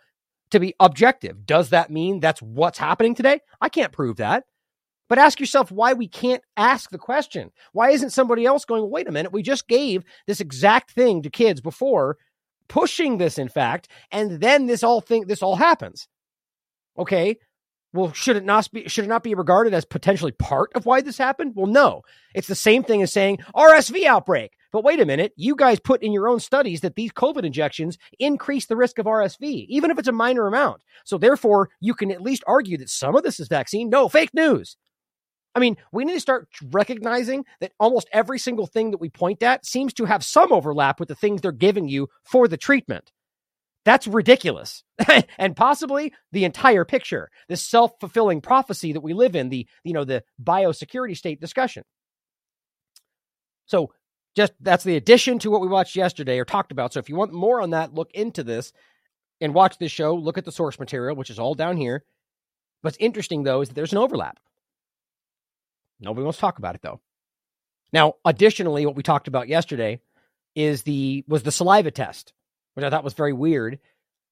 to 0.53 0.61
be 0.61 0.75
objective, 0.81 1.45
does 1.45 1.71
that 1.71 1.91
mean 1.91 2.21
that's 2.21 2.41
what's 2.41 2.79
happening 2.79 3.15
today? 3.15 3.41
I 3.61 3.69
can't 3.69 3.93
prove 3.93 4.17
that. 4.17 4.45
But 5.09 5.19
ask 5.19 5.41
yourself 5.41 5.73
why 5.73 5.93
we 5.93 6.07
can't 6.07 6.43
ask 6.57 6.91
the 6.91 6.99
question. 6.99 7.51
Why 7.73 7.91
isn't 7.91 8.11
somebody 8.11 8.47
else 8.47 8.65
going, 8.65 8.89
wait 8.89 9.09
a 9.09 9.13
minute, 9.13 9.33
we 9.33 9.43
just 9.43 9.67
gave 9.67 10.05
this 10.29 10.41
exact 10.41 10.93
thing 10.93 11.23
to 11.23 11.31
kids 11.31 11.61
before, 11.61 12.17
pushing 12.69 13.19
this, 13.19 13.37
in 13.37 13.49
fact, 13.49 13.89
and 14.13 14.41
then 14.41 14.67
this 14.67 14.85
all 14.85 15.01
thing 15.01 15.27
this 15.27 15.43
all 15.43 15.57
happens. 15.57 16.07
Okay. 16.97 17.39
Well, 17.93 18.13
should 18.13 18.37
it 18.37 18.45
not 18.45 18.71
be 18.73 18.89
should 18.89 19.05
it 19.05 19.09
not 19.09 19.25
be 19.25 19.35
regarded 19.35 19.75
as 19.75 19.85
potentially 19.85 20.33
part 20.33 20.71
of 20.75 20.87
why 20.87 21.01
this 21.01 21.19
happened? 21.19 21.55
Well, 21.57 21.67
no. 21.67 22.03
It's 22.35 22.47
the 22.47 22.55
same 22.55 22.85
thing 22.85 23.03
as 23.03 23.13
saying 23.13 23.39
RSV 23.55 24.05
outbreak. 24.05 24.53
But 24.73 24.85
wait 24.85 25.01
a 25.01 25.07
minute, 25.07 25.33
you 25.37 25.57
guys 25.57 25.81
put 25.81 26.03
in 26.03 26.13
your 26.13 26.29
own 26.29 26.39
studies 26.39 26.83
that 26.83 26.95
these 26.95 27.11
COVID 27.11 27.43
injections 27.43 27.99
increase 28.21 28.67
the 28.67 28.77
risk 28.77 29.01
of 29.01 29.07
RSV, 29.07 29.67
even 29.69 29.91
if 29.91 29.99
it's 29.99 30.07
a 30.07 30.13
minor 30.13 30.47
amount. 30.47 30.83
So 31.05 31.19
therefore, 31.19 31.71
you 31.81 31.95
can 31.95 32.13
at 32.13 32.23
least 32.23 32.45
argue 32.47 32.79
that 32.79 32.89
some 32.89 33.17
of 33.17 33.25
this 33.25 33.41
is 33.41 33.49
vaccine. 33.49 33.91
No, 33.91 34.09
fake 34.09 34.33
news. 34.33 34.77
I 35.57 35.59
mean, 35.59 35.77
we 35.91 36.05
need 36.05 36.15
to 36.15 36.21
start 36.21 36.49
recognizing 36.71 37.45
that 37.61 37.73
almost 37.81 38.09
every 38.13 38.39
single 38.39 38.69
thing 38.69 38.93
that 38.93 39.01
we 39.01 39.09
point 39.09 39.43
at 39.43 39.67
seems 39.67 39.93
to 39.95 40.05
have 40.05 40.25
some 40.25 40.53
overlap 40.53 41.01
with 41.01 41.09
the 41.09 41.17
things 41.17 41.41
they're 41.41 41.51
giving 41.51 41.89
you 41.89 42.09
for 42.23 42.47
the 42.47 42.57
treatment. 42.57 43.11
That's 43.85 44.07
ridiculous. 44.07 44.85
and 45.39 45.57
possibly 45.57 46.13
the 46.33 46.45
entire 46.45 46.85
picture, 46.85 47.31
this 47.49 47.63
self-fulfilling 47.63 48.43
prophecy 48.43 48.93
that 48.93 49.01
we 49.01 49.15
live 49.15 49.35
in, 49.35 49.49
the 49.49 49.67
you 49.85 49.93
know, 49.93 50.05
the 50.05 50.23
biosecurity 50.43 51.17
state 51.17 51.41
discussion. 51.41 51.85
So 53.67 53.93
just 54.37 54.53
that's 54.61 54.85
the 54.85 54.97
addition 54.97 55.39
to 55.41 55.51
what 55.51 55.61
we 55.61 55.69
watched 55.69 55.97
yesterday 55.97 56.39
or 56.39 56.45
talked 56.45 56.73
about. 56.73 56.93
So 56.93 57.01
if 57.01 57.09
you 57.09 57.17
want 57.17 57.33
more 57.33 57.61
on 57.61 57.71
that, 57.71 57.95
look 57.95 58.11
into 58.13 58.43
this 58.43 58.73
and 59.41 59.55
watch 59.55 59.79
this 59.79 59.93
show. 59.93 60.15
Look 60.15 60.39
at 60.39 60.45
the 60.45 60.53
source 60.53 60.79
material, 60.79 61.17
which 61.17 61.31
is 61.31 61.39
all 61.39 61.55
down 61.55 61.77
here. 61.77 62.05
What's 62.83 62.97
interesting 62.99 63.43
though 63.43 63.61
is 63.63 63.69
that 63.69 63.75
there's 63.75 63.93
an 63.93 63.99
overlap. 63.99 64.39
Nobody 66.01 66.25
wants 66.25 66.39
to 66.39 66.43
talk 66.43 66.59
about 66.59 66.75
it 66.75 66.83
though. 66.83 67.01
Now, 67.93 68.15
additionally, 68.25 68.87
what 68.87 68.97
we 68.97 69.03
talked 69.03 69.29
about 69.29 69.49
yesterday 69.49 70.01
is 70.55 70.83
the 70.83 71.25
was 71.29 71.43
the 71.43 71.53
saliva 71.53 71.91
test, 71.91 72.33
which 72.75 72.85
I 72.85 72.91
thought 72.91 73.05
was 73.05 73.15
very 73.15 73.33
weird. 73.33 73.79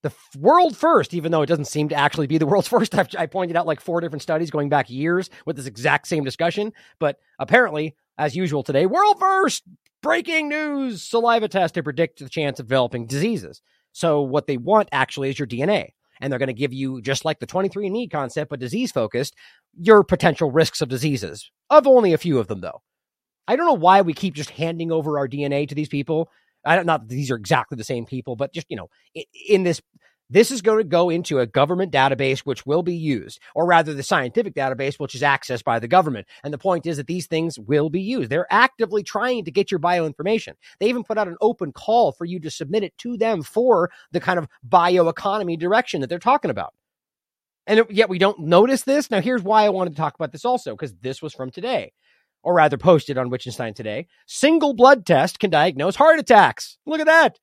The 0.02 0.10
f- 0.10 0.36
world 0.36 0.76
first, 0.76 1.12
even 1.12 1.32
though 1.32 1.42
it 1.42 1.48
doesn't 1.48 1.64
seem 1.64 1.88
to 1.88 1.96
actually 1.96 2.28
be 2.28 2.38
the 2.38 2.46
world's 2.46 2.68
first. 2.76 2.94
I've, 2.94 3.08
I 3.18 3.26
pointed 3.26 3.56
out 3.56 3.66
like 3.66 3.80
four 3.80 4.00
different 4.00 4.22
studies 4.22 4.50
going 4.50 4.68
back 4.68 4.90
years 4.90 5.30
with 5.44 5.56
this 5.56 5.66
exact 5.66 6.06
same 6.06 6.24
discussion, 6.24 6.72
but 6.98 7.18
apparently, 7.38 7.96
as 8.16 8.36
usual 8.36 8.62
today, 8.62 8.86
world 8.86 9.18
first! 9.18 9.64
Breaking 10.00 10.48
news: 10.48 11.02
saliva 11.02 11.48
test 11.48 11.74
to 11.74 11.82
predict 11.82 12.20
the 12.20 12.28
chance 12.28 12.60
of 12.60 12.66
developing 12.66 13.06
diseases. 13.06 13.60
So 13.92 14.22
what 14.22 14.46
they 14.46 14.56
want 14.56 14.88
actually 14.92 15.30
is 15.30 15.38
your 15.38 15.48
DNA 15.48 15.90
and 16.20 16.32
they're 16.32 16.38
going 16.38 16.48
to 16.48 16.52
give 16.52 16.72
you 16.72 17.00
just 17.00 17.24
like 17.24 17.38
the 17.38 17.46
23andme 17.46 18.10
concept 18.10 18.50
but 18.50 18.60
disease 18.60 18.92
focused 18.92 19.34
your 19.78 20.02
potential 20.02 20.50
risks 20.50 20.80
of 20.80 20.88
diseases. 20.88 21.50
Of 21.70 21.86
only 21.86 22.12
a 22.12 22.18
few 22.18 22.38
of 22.38 22.48
them 22.48 22.60
though. 22.60 22.82
I 23.46 23.56
don't 23.56 23.66
know 23.66 23.74
why 23.74 24.02
we 24.02 24.12
keep 24.12 24.34
just 24.34 24.50
handing 24.50 24.92
over 24.92 25.18
our 25.18 25.28
dna 25.28 25.68
to 25.68 25.74
these 25.74 25.88
people 25.88 26.30
i 26.68 26.76
don't 26.76 26.86
not 26.86 27.08
these 27.08 27.30
are 27.30 27.36
exactly 27.36 27.76
the 27.76 27.84
same 27.84 28.06
people 28.06 28.36
but 28.36 28.52
just 28.52 28.66
you 28.68 28.76
know 28.76 28.88
in 29.48 29.62
this 29.62 29.80
this 30.30 30.50
is 30.50 30.60
going 30.60 30.78
to 30.78 30.84
go 30.84 31.08
into 31.08 31.38
a 31.38 31.46
government 31.46 31.92
database, 31.92 32.40
which 32.40 32.66
will 32.66 32.82
be 32.82 32.94
used, 32.94 33.40
or 33.54 33.66
rather 33.66 33.94
the 33.94 34.02
scientific 34.02 34.54
database, 34.54 34.98
which 34.98 35.14
is 35.14 35.22
accessed 35.22 35.64
by 35.64 35.78
the 35.78 35.88
government. 35.88 36.26
And 36.44 36.52
the 36.52 36.58
point 36.58 36.86
is 36.86 36.98
that 36.98 37.06
these 37.06 37.26
things 37.26 37.58
will 37.58 37.88
be 37.88 38.02
used. 38.02 38.30
They're 38.30 38.46
actively 38.50 39.02
trying 39.02 39.46
to 39.46 39.50
get 39.50 39.70
your 39.70 39.80
bioinformation. 39.80 40.54
They 40.80 40.88
even 40.88 41.04
put 41.04 41.16
out 41.16 41.28
an 41.28 41.38
open 41.40 41.72
call 41.72 42.12
for 42.12 42.26
you 42.26 42.40
to 42.40 42.50
submit 42.50 42.82
it 42.82 42.96
to 42.98 43.16
them 43.16 43.42
for 43.42 43.90
the 44.12 44.20
kind 44.20 44.38
of 44.38 44.48
bioeconomy 44.68 45.58
direction 45.58 46.02
that 46.02 46.08
they're 46.08 46.18
talking 46.18 46.50
about. 46.50 46.74
And 47.66 47.84
yet 47.90 48.08
we 48.08 48.18
don't 48.18 48.40
notice 48.40 48.82
this. 48.82 49.10
Now, 49.10 49.20
here's 49.20 49.42
why 49.42 49.64
I 49.64 49.68
wanted 49.70 49.90
to 49.90 49.96
talk 49.96 50.14
about 50.14 50.32
this 50.32 50.44
also, 50.44 50.72
because 50.72 50.94
this 50.94 51.20
was 51.22 51.34
from 51.34 51.50
today, 51.50 51.92
or 52.48 52.54
rather 52.54 52.78
posted 52.78 53.18
on 53.18 53.28
Wittgenstein 53.28 53.74
today. 53.74 54.06
Single 54.26 54.72
blood 54.72 55.04
test 55.04 55.38
can 55.38 55.50
diagnose 55.50 55.96
heart 55.96 56.18
attacks. 56.18 56.78
Look 56.86 56.98
at 56.98 57.06
that. 57.06 57.38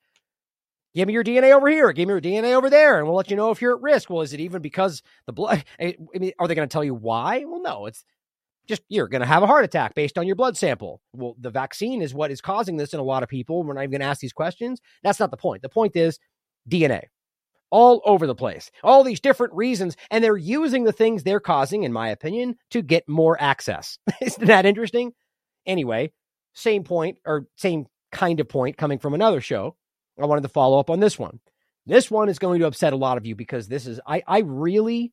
Give 0.95 1.07
me 1.07 1.13
your 1.13 1.23
DNA 1.23 1.53
over 1.53 1.69
here. 1.69 1.91
Give 1.91 2.07
me 2.07 2.13
your 2.13 2.21
DNA 2.21 2.55
over 2.55 2.71
there, 2.71 2.97
and 2.97 3.05
we'll 3.05 3.15
let 3.15 3.29
you 3.29 3.37
know 3.37 3.51
if 3.51 3.61
you're 3.61 3.75
at 3.75 3.83
risk. 3.83 4.09
Well, 4.09 4.23
is 4.23 4.33
it 4.33 4.39
even 4.39 4.63
because 4.63 5.03
the 5.27 5.31
blood? 5.31 5.63
I 5.79 5.95
mean, 6.15 6.31
are 6.39 6.47
they 6.47 6.55
going 6.55 6.67
to 6.67 6.73
tell 6.73 6.83
you 6.83 6.95
why? 6.95 7.45
Well, 7.45 7.61
no. 7.61 7.85
It's 7.85 8.03
just 8.67 8.81
you're 8.89 9.07
going 9.07 9.21
to 9.21 9.27
have 9.27 9.43
a 9.43 9.47
heart 9.47 9.63
attack 9.63 9.93
based 9.93 10.17
on 10.17 10.25
your 10.25 10.35
blood 10.35 10.57
sample. 10.57 11.01
Well, 11.13 11.35
the 11.39 11.51
vaccine 11.51 12.01
is 12.01 12.15
what 12.15 12.31
is 12.31 12.41
causing 12.41 12.77
this 12.77 12.95
in 12.95 12.99
a 12.99 13.03
lot 13.03 13.21
of 13.21 13.29
people. 13.29 13.61
We're 13.61 13.75
not 13.75 13.81
even 13.81 13.91
going 13.91 14.01
to 14.01 14.07
ask 14.07 14.21
these 14.21 14.33
questions. 14.33 14.81
That's 15.03 15.19
not 15.19 15.29
the 15.29 15.37
point. 15.37 15.61
The 15.61 15.69
point 15.69 15.95
is 15.95 16.17
DNA 16.67 17.03
all 17.71 18.01
over 18.05 18.27
the 18.27 18.35
place, 18.35 18.71
all 18.83 19.03
these 19.03 19.19
different 19.19 19.53
reasons, 19.53 19.97
and 20.11 20.23
they're 20.23 20.37
using 20.37 20.83
the 20.83 20.91
things 20.91 21.23
they're 21.23 21.39
causing, 21.39 21.83
in 21.83 21.91
my 21.93 22.09
opinion, 22.09 22.55
to 22.71 22.81
get 22.81 23.07
more 23.07 23.41
access. 23.41 23.97
Isn't 24.21 24.47
that 24.47 24.65
interesting? 24.65 25.13
Anyway, 25.65 26.11
same 26.53 26.83
point 26.83 27.17
or 27.25 27.47
same 27.55 27.85
kind 28.11 28.39
of 28.39 28.47
point 28.47 28.77
coming 28.77 28.99
from 28.99 29.13
another 29.13 29.41
show 29.41 29.75
I 30.21 30.25
wanted 30.25 30.41
to 30.41 30.49
follow 30.49 30.79
up 30.79 30.89
on 30.89 30.99
this 30.99 31.19
one. 31.19 31.39
This 31.85 32.09
one 32.09 32.29
is 32.29 32.39
going 32.39 32.59
to 32.59 32.67
upset 32.67 32.93
a 32.93 32.97
lot 32.97 33.17
of 33.17 33.25
you 33.25 33.35
because 33.35 33.67
this 33.67 33.85
is 33.85 33.99
I 34.07 34.23
I 34.25 34.39
really 34.39 35.11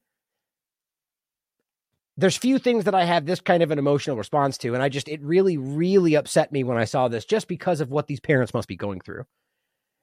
there's 2.17 2.37
few 2.37 2.59
things 2.59 2.85
that 2.85 2.95
I 2.95 3.05
have 3.05 3.27
this 3.27 3.41
kind 3.41 3.63
of 3.63 3.71
an 3.71 3.79
emotional 3.79 4.17
response 4.17 4.59
to 4.59 4.75
and 4.75 4.83
I 4.83 4.89
just 4.89 5.09
it 5.09 5.21
really 5.23 5.57
really 5.59 6.15
upset 6.15 6.53
me 6.53 6.65
when 6.65 6.79
I 6.79 6.85
saw 6.85 7.09
this 7.09 7.25
just 7.25 7.49
because 7.49 7.81
of 7.81 7.91
what 7.91 8.07
these 8.07 8.21
parents 8.21 8.55
must 8.55 8.69
be 8.69 8.77
going 8.77 9.01
through. 9.01 9.25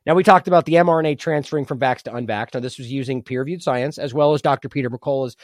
Now 0.05 0.15
we 0.15 0.23
talked 0.23 0.47
about 0.47 0.65
the 0.65 0.73
mRNA 0.73 1.19
transferring 1.19 1.65
from 1.65 1.79
vax 1.79 2.01
to 2.03 2.11
unvax. 2.11 2.53
Now 2.53 2.61
this 2.61 2.77
was 2.77 2.91
using 2.91 3.21
peer-reviewed 3.21 3.61
science 3.61 3.97
as 3.97 4.13
well 4.13 4.33
as 4.33 4.41
Dr. 4.41 4.69
Peter 4.69 4.89
McCullough's 4.89 5.35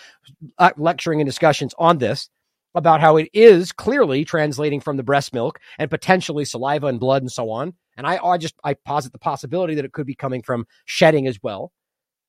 uh, 0.58 0.72
lecturing 0.78 1.22
and 1.22 1.28
discussions 1.28 1.74
on 1.78 1.98
this 1.98 2.30
about 2.74 3.02
how 3.02 3.18
it 3.18 3.30
is 3.34 3.72
clearly 3.72 4.26
translating 4.26 4.82
from 4.82 4.98
the 4.98 5.04
breast 5.04 5.34
milk 5.34 5.60
and 5.80 5.90
potentially 5.90 6.46
saliva 6.46 6.88
and 6.88 7.00
blood 7.00 7.22
and 7.22 7.32
so 7.32 7.50
on. 7.50 7.74
And 7.98 8.06
I, 8.06 8.18
I 8.18 8.38
just 8.38 8.56
I 8.64 8.74
posit 8.74 9.14
the 9.14 9.20
possibility 9.20 9.76
that 9.76 9.86
it 9.86 9.94
could 9.94 10.06
be 10.06 10.16
coming 10.16 10.42
from 10.42 10.66
shedding 10.86 11.28
as 11.28 11.40
well. 11.42 11.72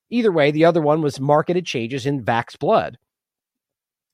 Either 0.08 0.30
way, 0.30 0.52
the 0.52 0.64
other 0.64 0.80
one 0.80 1.02
was 1.02 1.18
marketed 1.18 1.66
changes 1.66 2.06
in 2.06 2.24
Vax 2.24 2.56
blood. 2.58 2.96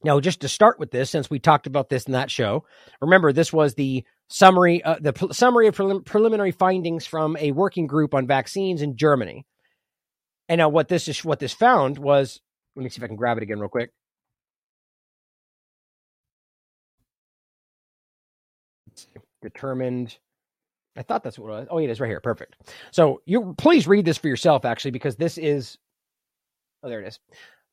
Now, 0.05 0.21
just 0.21 0.41
to 0.41 0.49
start 0.49 0.79
with 0.79 0.91
this, 0.91 1.11
since 1.11 1.31
we 1.31 1.39
talked 1.39 1.67
about 1.67 1.89
this 1.89 2.05
in 2.05 2.13
that 2.13 2.31
show, 2.31 2.65
remember 3.01 3.33
this 3.33 3.53
was 3.53 3.75
the 3.75 4.05
summary, 4.29 4.83
uh, 4.83 4.97
the 5.01 5.13
pl- 5.13 5.33
summary 5.33 5.69
of 5.69 5.77
prelim- 5.77 6.05
preliminary 6.05 6.53
findings 6.53 7.07
from 7.07 7.37
a 7.39 7.53
working 7.53 7.87
group 7.87 8.15
on 8.15 8.27
vaccines 8.27 8.83
in 8.83 8.97
Germany. 8.97 9.47
And 10.49 10.59
now, 10.59 10.69
what 10.69 10.89
this 10.89 11.09
is, 11.09 11.25
what 11.25 11.39
this 11.39 11.53
found 11.53 11.99
was, 11.99 12.41
let 12.77 12.83
me 12.83 12.91
see 12.91 12.99
if 12.99 13.05
I 13.05 13.07
can 13.07 13.17
grab 13.17 13.37
it 13.37 13.43
again 13.43 13.61
real 13.61 13.69
quick. 13.69 13.91
determined. 19.43 20.17
I 20.97 21.03
thought 21.03 21.23
that's 21.23 21.39
what 21.39 21.49
it 21.49 21.51
was. 21.51 21.69
Oh, 21.71 21.79
it 21.79 21.91
is 21.91 22.01
right 22.01 22.09
here. 22.09 22.21
Perfect. 22.21 22.57
So 22.93 23.21
you 23.27 23.55
please 23.59 23.87
read 23.87 24.05
this 24.05 24.19
for 24.19 24.29
yourself, 24.29 24.65
actually, 24.65 24.93
because 24.93 25.17
this 25.17 25.37
is. 25.37 25.77
Oh, 26.83 26.89
there 26.89 27.01
it 27.01 27.09
is. 27.09 27.19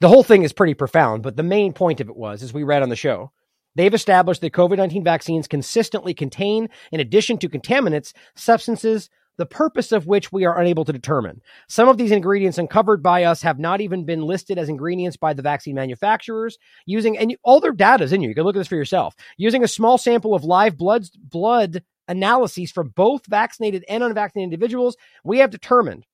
The 0.02 0.08
whole 0.08 0.24
thing 0.24 0.44
is 0.44 0.54
pretty 0.54 0.76
profound, 0.76 1.24
but 1.24 1.36
the 1.36 1.44
main 1.44 1.74
point 1.74 2.00
of 2.00 2.08
it 2.08 2.16
was, 2.16 2.42
as 2.42 2.54
we 2.54 2.64
read 2.64 2.82
on 2.82 2.88
the 2.88 2.96
show, 2.96 3.34
they've 3.76 3.94
established 3.94 4.40
that 4.40 4.54
COVID 4.54 4.78
19 4.78 5.04
vaccines 5.04 5.48
consistently 5.48 6.14
contain, 6.14 6.70
in 6.94 7.02
addition 7.02 7.38
to 7.40 7.50
contaminants, 7.50 8.14
substances 8.34 9.10
the 9.38 9.46
purpose 9.46 9.92
of 9.92 10.08
which 10.08 10.32
we 10.32 10.46
are 10.46 10.60
unable 10.60 10.86
to 10.86 10.94
determine. 10.94 11.42
Some 11.68 11.90
of 11.90 11.98
these 11.98 12.12
ingredients 12.12 12.58
uncovered 12.58 13.04
by 13.04 13.24
us 13.24 13.42
have 13.42 13.60
not 13.60 13.82
even 13.82 14.06
been 14.06 14.22
listed 14.22 14.58
as 14.58 14.70
ingredients 14.70 15.18
by 15.18 15.34
the 15.34 15.42
vaccine 15.42 15.76
manufacturers. 15.76 16.58
Using 16.86 17.18
and 17.18 17.36
all 17.44 17.60
their 17.60 17.72
data 17.74 18.06
is 18.06 18.14
in 18.14 18.22
you. 18.22 18.30
You 18.30 18.36
can 18.36 18.44
look 18.44 18.56
at 18.56 18.60
this 18.60 18.68
for 18.68 18.76
yourself. 18.76 19.16
Using 19.38 19.64
a 19.64 19.68
small 19.68 19.98
sample 19.98 20.34
of 20.34 20.46
live 20.46 20.78
blood 20.78 21.08
blood 21.22 21.84
analyses 22.08 22.72
from 22.72 22.90
both 22.96 23.26
vaccinated 23.28 23.84
and 23.88 24.04
unvaccinated 24.04 24.46
individuals, 24.54 24.96
we 25.24 25.40
have 25.40 25.52
determined 25.52 26.06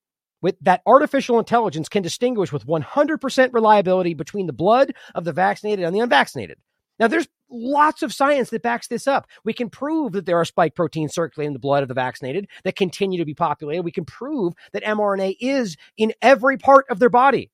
with 0.46 0.60
that 0.62 0.84
artificial 0.86 1.40
intelligence 1.40 1.90
can 1.90 2.04
distinguish 2.04 2.52
with 2.52 2.68
100% 2.68 3.52
reliability 3.52 4.14
between 4.14 4.46
the 4.46 4.54
blood 4.54 4.94
of 5.16 5.24
the 5.24 5.34
vaccinated 5.34 5.84
and 5.84 5.96
the 5.96 6.00
unvaccinated. 6.00 6.60
Now, 7.00 7.08
there's 7.08 7.28
lots 7.50 8.04
of 8.04 8.14
science 8.14 8.52
that 8.52 8.62
backs 8.62 8.88
this 8.88 9.08
up. 9.08 9.26
We 9.44 9.54
can 9.54 9.72
prove 9.72 10.12
that 10.12 10.28
there 10.28 10.38
are 10.38 10.46
spike 10.46 10.76
proteins 10.76 11.16
circulating 11.16 11.48
in 11.48 11.54
the 11.54 11.60
blood 11.60 11.82
of 11.82 11.88
the 11.88 11.96
vaccinated 11.96 12.48
that 12.64 12.76
continue 12.76 13.18
to 13.18 13.26
be 13.26 13.34
populated. 13.34 13.82
We 13.82 13.92
can 13.92 14.06
prove 14.06 14.54
that 14.72 14.84
mRNA 14.84 15.38
is 15.40 15.78
in 15.98 16.14
every 16.22 16.60
part 16.60 16.86
of 16.92 17.00
their 17.00 17.10
body. 17.10 17.50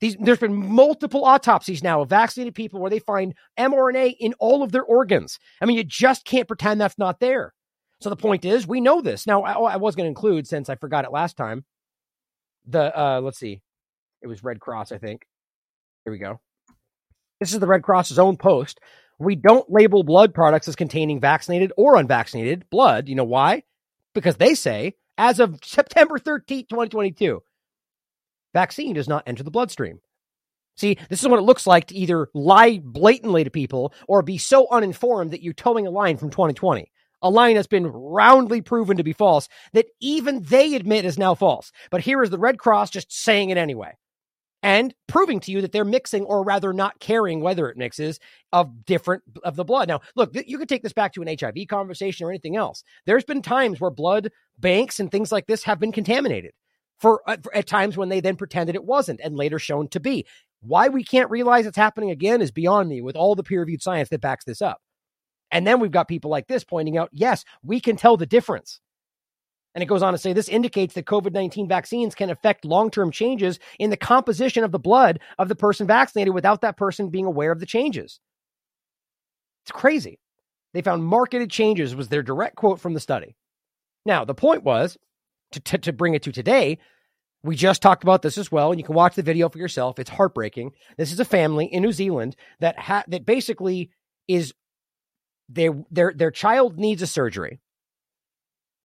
These, 0.00 0.16
there's 0.20 0.38
been 0.38 0.54
multiple 0.54 1.24
autopsies 1.24 1.82
now 1.82 2.02
of 2.02 2.08
vaccinated 2.08 2.54
people 2.54 2.78
where 2.78 2.90
they 2.90 3.00
find 3.00 3.34
mRNA 3.58 4.14
in 4.20 4.32
all 4.34 4.62
of 4.62 4.70
their 4.70 4.84
organs. 4.84 5.40
I 5.60 5.66
mean, 5.66 5.76
you 5.76 5.82
just 5.82 6.24
can't 6.24 6.46
pretend 6.46 6.80
that's 6.80 6.98
not 6.98 7.18
there. 7.18 7.52
So 8.00 8.10
the 8.10 8.16
point 8.16 8.44
is, 8.44 8.64
we 8.64 8.80
know 8.80 9.00
this. 9.00 9.26
Now, 9.26 9.42
I, 9.42 9.72
I 9.72 9.76
was 9.76 9.96
going 9.96 10.04
to 10.04 10.08
include, 10.08 10.46
since 10.46 10.68
I 10.68 10.76
forgot 10.76 11.04
it 11.04 11.10
last 11.10 11.36
time, 11.36 11.64
the, 12.66 12.98
uh, 12.98 13.20
let's 13.20 13.38
see, 13.38 13.60
it 14.22 14.26
was 14.26 14.44
Red 14.44 14.60
Cross, 14.60 14.92
I 14.92 14.98
think. 14.98 15.26
Here 16.04 16.12
we 16.12 16.18
go. 16.18 16.40
This 17.40 17.52
is 17.52 17.60
the 17.60 17.66
Red 17.66 17.82
Cross's 17.82 18.18
own 18.18 18.36
post. 18.36 18.80
We 19.18 19.36
don't 19.36 19.70
label 19.70 20.04
blood 20.04 20.34
products 20.34 20.68
as 20.68 20.76
containing 20.76 21.20
vaccinated 21.20 21.72
or 21.76 21.96
unvaccinated 21.96 22.68
blood. 22.70 23.08
You 23.08 23.14
know 23.14 23.24
why? 23.24 23.64
Because 24.14 24.36
they 24.36 24.54
say, 24.54 24.94
as 25.18 25.40
of 25.40 25.58
September 25.64 26.18
13th, 26.18 26.68
2022, 26.68 27.42
vaccine 28.54 28.94
does 28.94 29.08
not 29.08 29.24
enter 29.26 29.42
the 29.42 29.50
bloodstream. 29.50 30.00
See, 30.76 30.96
this 31.08 31.20
is 31.20 31.28
what 31.28 31.38
it 31.38 31.42
looks 31.42 31.66
like 31.66 31.88
to 31.88 31.96
either 31.96 32.28
lie 32.32 32.80
blatantly 32.82 33.44
to 33.44 33.50
people 33.50 33.92
or 34.08 34.22
be 34.22 34.38
so 34.38 34.68
uninformed 34.70 35.32
that 35.32 35.42
you're 35.42 35.52
towing 35.52 35.86
a 35.86 35.90
line 35.90 36.16
from 36.16 36.30
2020. 36.30 36.90
A 37.22 37.30
line 37.30 37.54
that's 37.54 37.66
been 37.66 37.86
roundly 37.86 38.60
proven 38.60 38.96
to 38.96 39.04
be 39.04 39.12
false 39.12 39.48
that 39.72 39.86
even 40.00 40.42
they 40.42 40.74
admit 40.74 41.04
is 41.04 41.18
now 41.18 41.34
false. 41.34 41.72
But 41.90 42.00
here 42.00 42.22
is 42.22 42.30
the 42.30 42.38
Red 42.38 42.58
Cross 42.58 42.90
just 42.90 43.12
saying 43.12 43.50
it 43.50 43.56
anyway 43.56 43.92
and 44.62 44.94
proving 45.08 45.40
to 45.40 45.50
you 45.50 45.60
that 45.60 45.72
they're 45.72 45.84
mixing 45.84 46.24
or 46.24 46.44
rather 46.44 46.72
not 46.72 47.00
caring 47.00 47.40
whether 47.40 47.68
it 47.68 47.76
mixes 47.76 48.20
of 48.52 48.84
different 48.84 49.22
of 49.42 49.56
the 49.56 49.64
blood. 49.64 49.88
Now, 49.88 50.00
look, 50.14 50.30
you 50.46 50.58
could 50.58 50.68
take 50.68 50.82
this 50.82 50.92
back 50.92 51.12
to 51.14 51.22
an 51.22 51.36
HIV 51.38 51.66
conversation 51.68 52.26
or 52.26 52.30
anything 52.30 52.56
else. 52.56 52.84
There's 53.04 53.24
been 53.24 53.42
times 53.42 53.80
where 53.80 53.90
blood 53.90 54.30
banks 54.58 55.00
and 55.00 55.10
things 55.10 55.32
like 55.32 55.46
this 55.46 55.64
have 55.64 55.80
been 55.80 55.92
contaminated 55.92 56.52
for, 56.98 57.22
uh, 57.28 57.38
for 57.42 57.54
at 57.54 57.66
times 57.66 57.96
when 57.96 58.08
they 58.08 58.20
then 58.20 58.36
pretended 58.36 58.76
it 58.76 58.84
wasn't 58.84 59.20
and 59.22 59.36
later 59.36 59.58
shown 59.58 59.88
to 59.88 60.00
be. 60.00 60.26
Why 60.60 60.88
we 60.88 61.02
can't 61.02 61.30
realize 61.30 61.66
it's 61.66 61.76
happening 61.76 62.10
again 62.10 62.40
is 62.40 62.52
beyond 62.52 62.88
me 62.88 63.02
with 63.02 63.16
all 63.16 63.34
the 63.34 63.42
peer-reviewed 63.42 63.82
science 63.82 64.10
that 64.10 64.20
backs 64.20 64.44
this 64.44 64.62
up. 64.62 64.80
And 65.52 65.66
then 65.66 65.78
we've 65.78 65.92
got 65.92 66.08
people 66.08 66.30
like 66.30 66.48
this 66.48 66.64
pointing 66.64 66.96
out, 66.96 67.10
yes, 67.12 67.44
we 67.62 67.78
can 67.78 67.96
tell 67.96 68.16
the 68.16 68.26
difference. 68.26 68.80
And 69.74 69.82
it 69.82 69.86
goes 69.86 70.02
on 70.02 70.12
to 70.12 70.18
say 70.18 70.32
this 70.32 70.48
indicates 70.48 70.94
that 70.94 71.06
COVID 71.06 71.32
19 71.32 71.68
vaccines 71.68 72.14
can 72.14 72.30
affect 72.30 72.64
long 72.64 72.90
term 72.90 73.10
changes 73.10 73.58
in 73.78 73.90
the 73.90 73.96
composition 73.96 74.64
of 74.64 74.72
the 74.72 74.78
blood 74.78 75.20
of 75.38 75.48
the 75.48 75.54
person 75.54 75.86
vaccinated 75.86 76.34
without 76.34 76.62
that 76.62 76.76
person 76.76 77.10
being 77.10 77.26
aware 77.26 77.52
of 77.52 77.60
the 77.60 77.66
changes. 77.66 78.18
It's 79.64 79.72
crazy. 79.72 80.18
They 80.74 80.82
found 80.82 81.04
marketed 81.04 81.50
changes, 81.50 81.94
was 81.94 82.08
their 82.08 82.22
direct 82.22 82.56
quote 82.56 82.80
from 82.80 82.94
the 82.94 83.00
study. 83.00 83.36
Now, 84.04 84.24
the 84.24 84.34
point 84.34 84.64
was 84.64 84.96
to, 85.52 85.60
to, 85.60 85.78
to 85.78 85.92
bring 85.92 86.14
it 86.14 86.22
to 86.22 86.32
today, 86.32 86.78
we 87.44 87.56
just 87.56 87.82
talked 87.82 88.02
about 88.02 88.22
this 88.22 88.38
as 88.38 88.50
well, 88.50 88.70
and 88.70 88.80
you 88.80 88.84
can 88.84 88.94
watch 88.94 89.14
the 89.14 89.22
video 89.22 89.48
for 89.48 89.58
yourself. 89.58 89.98
It's 89.98 90.10
heartbreaking. 90.10 90.72
This 90.96 91.12
is 91.12 91.20
a 91.20 91.24
family 91.24 91.66
in 91.66 91.82
New 91.82 91.92
Zealand 91.92 92.36
that 92.60 92.78
ha- 92.78 93.04
that 93.08 93.26
basically 93.26 93.90
is 94.28 94.54
their 95.52 95.84
their 95.90 96.12
their 96.14 96.30
child 96.30 96.78
needs 96.78 97.02
a 97.02 97.06
surgery. 97.06 97.60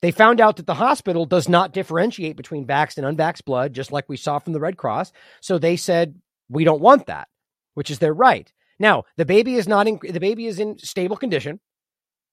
They 0.01 0.11
found 0.11 0.39
out 0.39 0.57
that 0.57 0.67
the 0.67 0.75
hospital 0.75 1.25
does 1.25 1.49
not 1.49 1.73
differentiate 1.73 2.37
between 2.37 2.67
vaxxed 2.67 2.97
and 2.99 3.17
unvaxxed 3.17 3.45
blood, 3.45 3.73
just 3.73 3.91
like 3.91 4.07
we 4.07 4.17
saw 4.17 4.37
from 4.37 4.53
the 4.53 4.59
Red 4.59 4.77
Cross. 4.77 5.11
So 5.41 5.57
they 5.57 5.75
said, 5.75 6.21
we 6.49 6.63
don't 6.63 6.81
want 6.81 7.07
that, 7.07 7.27
which 7.73 7.89
is 7.89 7.97
their 7.97 8.13
right. 8.13 8.51
Now, 8.79 9.05
the 9.17 9.25
baby 9.25 9.55
is 9.55 9.67
not 9.67 9.87
in, 9.87 9.99
the 10.07 10.19
baby 10.19 10.45
is 10.45 10.59
in 10.59 10.77
stable 10.77 11.17
condition, 11.17 11.59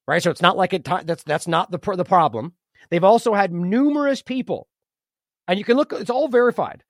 right? 0.07 0.23
So 0.23 0.31
it's 0.31 0.43
not 0.43 0.59
like 0.59 0.75
it, 0.75 0.85
that's, 0.85 1.23
that's 1.23 1.49
not 1.49 1.71
the, 1.71 1.79
the 1.97 2.05
problem. 2.05 2.53
They've 2.91 3.03
also 3.03 3.33
had 3.33 3.51
numerous 3.51 4.21
people, 4.21 4.69
and 5.49 5.59
you 5.59 5.65
can 5.65 5.79
look, 5.79 5.95
it's 5.95 6.11
all 6.11 6.29
verified. 6.29 6.85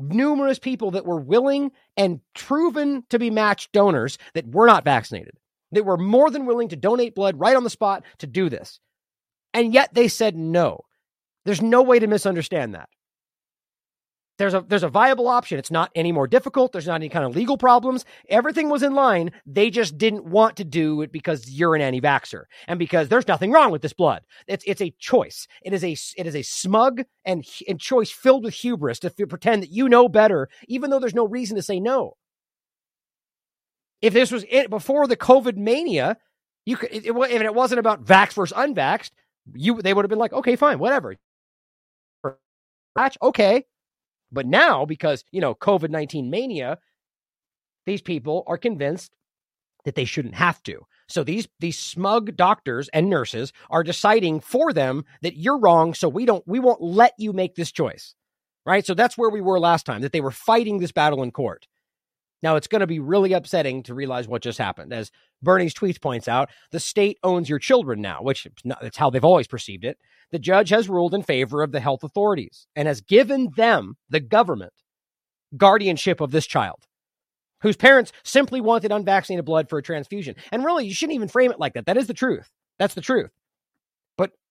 Numerous 0.00 0.58
people 0.58 0.90
that 0.90 1.06
were 1.06 1.20
willing 1.20 1.70
and 1.96 2.20
proven 2.34 3.04
to 3.10 3.20
be 3.20 3.30
matched 3.30 3.70
donors 3.70 4.18
that 4.34 4.48
were 4.48 4.66
not 4.66 4.84
vaccinated. 4.84 5.34
They 5.72 5.80
were 5.80 5.96
more 5.96 6.30
than 6.30 6.46
willing 6.46 6.68
to 6.68 6.76
donate 6.76 7.14
blood 7.14 7.38
right 7.38 7.56
on 7.56 7.64
the 7.64 7.70
spot 7.70 8.04
to 8.18 8.26
do 8.26 8.48
this. 8.48 8.80
And 9.52 9.72
yet 9.72 9.94
they 9.94 10.08
said 10.08 10.36
no. 10.36 10.80
There's 11.44 11.62
no 11.62 11.82
way 11.82 11.98
to 11.98 12.06
misunderstand 12.06 12.74
that. 12.74 12.88
There's 14.38 14.54
a 14.54 14.60
there's 14.68 14.82
a 14.82 14.88
viable 14.88 15.28
option. 15.28 15.58
It's 15.58 15.70
not 15.70 15.90
any 15.94 16.12
more 16.12 16.26
difficult. 16.26 16.72
There's 16.72 16.86
not 16.86 16.96
any 16.96 17.08
kind 17.08 17.24
of 17.24 17.34
legal 17.34 17.56
problems. 17.56 18.04
Everything 18.28 18.68
was 18.68 18.82
in 18.82 18.94
line. 18.94 19.30
They 19.46 19.70
just 19.70 19.96
didn't 19.96 20.26
want 20.26 20.56
to 20.56 20.64
do 20.64 21.00
it 21.00 21.10
because 21.10 21.48
you're 21.48 21.74
an 21.74 21.80
anti-vaxxer 21.80 22.42
and 22.68 22.78
because 22.78 23.08
there's 23.08 23.28
nothing 23.28 23.50
wrong 23.50 23.70
with 23.70 23.82
this 23.82 23.94
blood. 23.94 24.22
It's 24.46 24.64
it's 24.66 24.82
a 24.82 24.94
choice. 24.98 25.46
It 25.62 25.72
is 25.72 25.82
a 25.82 25.96
it 26.20 26.26
is 26.26 26.36
a 26.36 26.42
smug 26.42 27.02
and 27.24 27.46
and 27.66 27.80
choice 27.80 28.10
filled 28.10 28.44
with 28.44 28.54
hubris 28.54 28.98
to 29.00 29.06
f- 29.18 29.28
pretend 29.28 29.62
that 29.62 29.72
you 29.72 29.88
know 29.88 30.08
better, 30.08 30.48
even 30.68 30.90
though 30.90 30.98
there's 30.98 31.14
no 31.14 31.26
reason 31.26 31.56
to 31.56 31.62
say 31.62 31.80
no. 31.80 32.16
If 34.06 34.12
this 34.12 34.30
was 34.30 34.44
it 34.48 34.70
before 34.70 35.08
the 35.08 35.16
COVID 35.16 35.56
mania, 35.56 36.16
you 36.64 36.76
could 36.76 36.90
it, 36.92 37.06
it, 37.06 37.12
if 37.12 37.42
it 37.42 37.54
wasn't 37.54 37.80
about 37.80 38.04
vax 38.04 38.34
versus 38.34 38.56
unvaxxed, 38.56 39.10
you 39.52 39.82
they 39.82 39.92
would 39.92 40.04
have 40.04 40.10
been 40.10 40.18
like, 40.18 40.32
okay, 40.32 40.54
fine, 40.54 40.78
whatever. 40.78 41.16
Okay. 43.20 43.64
But 44.30 44.46
now, 44.46 44.84
because 44.84 45.24
you 45.32 45.40
know, 45.40 45.54
COVID 45.56 45.90
nineteen 45.90 46.30
mania, 46.30 46.78
these 47.84 48.02
people 48.02 48.44
are 48.46 48.58
convinced 48.58 49.16
that 49.84 49.96
they 49.96 50.04
shouldn't 50.04 50.36
have 50.36 50.62
to. 50.64 50.86
So 51.08 51.24
these 51.24 51.48
these 51.58 51.78
smug 51.78 52.36
doctors 52.36 52.88
and 52.92 53.10
nurses 53.10 53.52
are 53.70 53.82
deciding 53.82 54.40
for 54.40 54.72
them 54.72 55.04
that 55.22 55.36
you're 55.36 55.58
wrong, 55.58 55.94
so 55.94 56.08
we 56.08 56.26
don't 56.26 56.46
we 56.46 56.60
won't 56.60 56.80
let 56.80 57.14
you 57.18 57.32
make 57.32 57.56
this 57.56 57.72
choice. 57.72 58.14
Right? 58.64 58.86
So 58.86 58.94
that's 58.94 59.18
where 59.18 59.30
we 59.30 59.40
were 59.40 59.60
last 59.60 59.86
time, 59.86 60.02
that 60.02 60.12
they 60.12 60.20
were 60.20 60.30
fighting 60.32 60.78
this 60.78 60.92
battle 60.92 61.22
in 61.24 61.32
court. 61.32 61.66
Now, 62.42 62.56
it's 62.56 62.66
going 62.66 62.80
to 62.80 62.86
be 62.86 62.98
really 62.98 63.32
upsetting 63.32 63.82
to 63.84 63.94
realize 63.94 64.28
what 64.28 64.42
just 64.42 64.58
happened. 64.58 64.92
As 64.92 65.10
Bernie's 65.42 65.74
tweets 65.74 66.00
points 66.00 66.28
out, 66.28 66.50
the 66.70 66.80
state 66.80 67.18
owns 67.22 67.48
your 67.48 67.58
children 67.58 68.00
now, 68.00 68.22
which 68.22 68.46
that's 68.80 68.96
how 68.96 69.10
they've 69.10 69.24
always 69.24 69.46
perceived 69.46 69.84
it. 69.84 69.98
The 70.32 70.38
judge 70.38 70.68
has 70.70 70.88
ruled 70.88 71.14
in 71.14 71.22
favor 71.22 71.62
of 71.62 71.72
the 71.72 71.80
health 71.80 72.04
authorities 72.04 72.66
and 72.76 72.86
has 72.88 73.00
given 73.00 73.50
them, 73.56 73.96
the 74.10 74.20
government, 74.20 74.72
guardianship 75.56 76.20
of 76.20 76.30
this 76.30 76.46
child 76.46 76.86
whose 77.62 77.76
parents 77.76 78.12
simply 78.22 78.60
wanted 78.60 78.92
unvaccinated 78.92 79.44
blood 79.44 79.68
for 79.68 79.78
a 79.78 79.82
transfusion. 79.82 80.36
And 80.52 80.64
really, 80.64 80.86
you 80.86 80.94
shouldn't 80.94 81.14
even 81.14 81.28
frame 81.28 81.50
it 81.50 81.58
like 81.58 81.74
that. 81.74 81.86
That 81.86 81.96
is 81.96 82.06
the 82.06 82.14
truth. 82.14 82.50
That's 82.78 82.94
the 82.94 83.00
truth. 83.00 83.30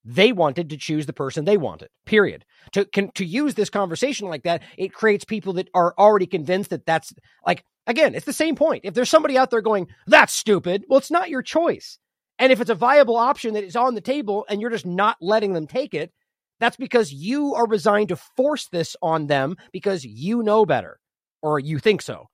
They 0.05 0.31
wanted 0.31 0.69
to 0.69 0.77
choose 0.77 1.07
the 1.07 1.13
person 1.13 1.45
they 1.45 1.57
wanted, 1.57 1.89
period. 2.05 2.45
To, 2.73 2.85
can, 2.85 3.11
to 3.15 3.25
use 3.25 3.55
this 3.55 3.71
conversation 3.71 4.27
like 4.27 4.43
that, 4.43 4.61
it 4.77 4.93
creates 4.93 5.25
people 5.25 5.53
that 5.53 5.69
are 5.73 5.95
already 5.97 6.27
convinced 6.27 6.69
that 6.69 6.85
that's 6.85 7.11
like, 7.45 7.65
Again, 7.87 8.15
it's 8.15 8.25
the 8.25 8.33
same 8.33 8.55
point. 8.55 8.81
If 8.83 8.93
there's 8.93 9.09
somebody 9.09 9.37
out 9.37 9.51
there 9.51 9.61
going, 9.61 9.87
that's 10.07 10.33
stupid, 10.33 10.85
well, 10.87 10.97
it's 10.97 11.11
not 11.11 11.29
your 11.29 11.43
choice. 11.43 11.99
And 12.39 12.51
if 12.51 12.59
it's 12.59 12.69
a 12.69 12.75
viable 12.75 13.15
option 13.15 13.53
that 13.53 13.63
is 13.63 13.75
on 13.75 13.95
the 13.95 14.01
table 14.01 14.45
and 14.49 14.59
you're 14.59 14.71
just 14.71 14.85
not 14.85 15.17
letting 15.21 15.53
them 15.53 15.67
take 15.67 15.93
it, 15.93 16.11
that's 16.59 16.77
because 16.77 17.13
you 17.13 17.53
are 17.53 17.67
resigned 17.67 18.09
to 18.09 18.15
force 18.15 18.67
this 18.69 18.95
on 19.01 19.27
them 19.27 19.55
because 19.71 20.03
you 20.03 20.41
know 20.41 20.65
better 20.65 20.99
or 21.41 21.59
you 21.59 21.79
think 21.79 22.01
so. 22.01 22.27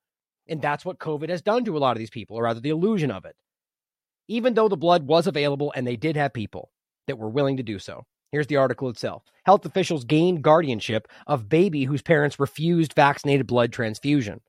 And 0.48 0.62
that's 0.62 0.86
what 0.86 1.00
COVID 1.00 1.30
has 1.30 1.42
done 1.42 1.66
to 1.66 1.78
a 1.78 1.80
lot 1.80 1.92
of 1.92 2.00
these 2.00 2.10
people, 2.10 2.38
or 2.38 2.44
rather, 2.44 2.60
the 2.60 2.70
illusion 2.70 3.12
of 3.12 3.26
it. 3.26 3.36
Even 4.28 4.54
though 4.54 4.70
the 4.70 4.78
blood 4.78 5.06
was 5.06 5.28
available 5.28 5.74
and 5.76 5.86
they 5.86 5.96
did 5.98 6.16
have 6.16 6.34
people 6.34 6.72
that 7.08 7.18
were 7.18 7.30
willing 7.30 7.58
to 7.58 7.64
do 7.64 7.80
so. 7.80 8.04
Here's 8.32 8.48
the 8.48 8.58
article 8.58 8.90
itself. 8.90 9.24
Health 9.44 9.66
officials 9.66 10.06
gained 10.06 10.44
guardianship 10.44 11.08
of 11.28 11.50
baby 11.50 11.84
whose 11.84 12.02
parents 12.02 12.40
refused 12.40 12.94
vaccinated 12.94 13.48
blood 13.48 13.74
transfusion 13.74 14.42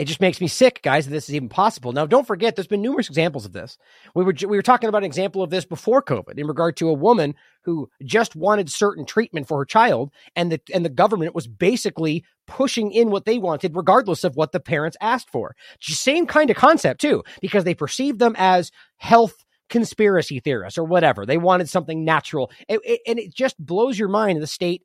it 0.00 0.08
just 0.08 0.22
makes 0.22 0.40
me 0.40 0.48
sick, 0.48 0.80
guys, 0.82 1.04
that 1.04 1.10
this 1.10 1.28
is 1.28 1.34
even 1.34 1.50
possible. 1.50 1.92
Now, 1.92 2.06
don't 2.06 2.26
forget, 2.26 2.56
there's 2.56 2.66
been 2.66 2.80
numerous 2.80 3.08
examples 3.08 3.44
of 3.44 3.52
this. 3.52 3.76
We 4.14 4.24
were 4.24 4.32
we 4.48 4.56
were 4.56 4.62
talking 4.62 4.88
about 4.88 5.02
an 5.02 5.06
example 5.06 5.42
of 5.42 5.50
this 5.50 5.66
before 5.66 6.02
COVID 6.02 6.38
in 6.38 6.46
regard 6.46 6.78
to 6.78 6.88
a 6.88 6.94
woman 6.94 7.34
who 7.64 7.90
just 8.02 8.34
wanted 8.34 8.70
certain 8.70 9.04
treatment 9.04 9.46
for 9.46 9.58
her 9.58 9.66
child, 9.66 10.10
and 10.34 10.50
the 10.50 10.60
and 10.72 10.86
the 10.86 10.88
government 10.88 11.34
was 11.34 11.46
basically 11.46 12.24
pushing 12.46 12.92
in 12.92 13.10
what 13.10 13.26
they 13.26 13.36
wanted, 13.36 13.76
regardless 13.76 14.24
of 14.24 14.36
what 14.36 14.52
the 14.52 14.58
parents 14.58 14.96
asked 15.02 15.28
for. 15.28 15.54
Same 15.82 16.26
kind 16.26 16.48
of 16.48 16.56
concept 16.56 17.02
too, 17.02 17.22
because 17.42 17.64
they 17.64 17.74
perceived 17.74 18.20
them 18.20 18.34
as 18.38 18.72
health 18.96 19.44
conspiracy 19.70 20.40
theorists 20.40 20.78
or 20.78 20.84
whatever. 20.84 21.24
They 21.24 21.38
wanted 21.38 21.68
something 21.68 22.04
natural, 22.04 22.50
it, 22.68 22.80
it, 22.84 23.00
and 23.06 23.18
it 23.18 23.34
just 23.34 23.56
blows 23.58 23.98
your 23.98 24.08
mind. 24.08 24.42
The 24.42 24.46
state 24.46 24.82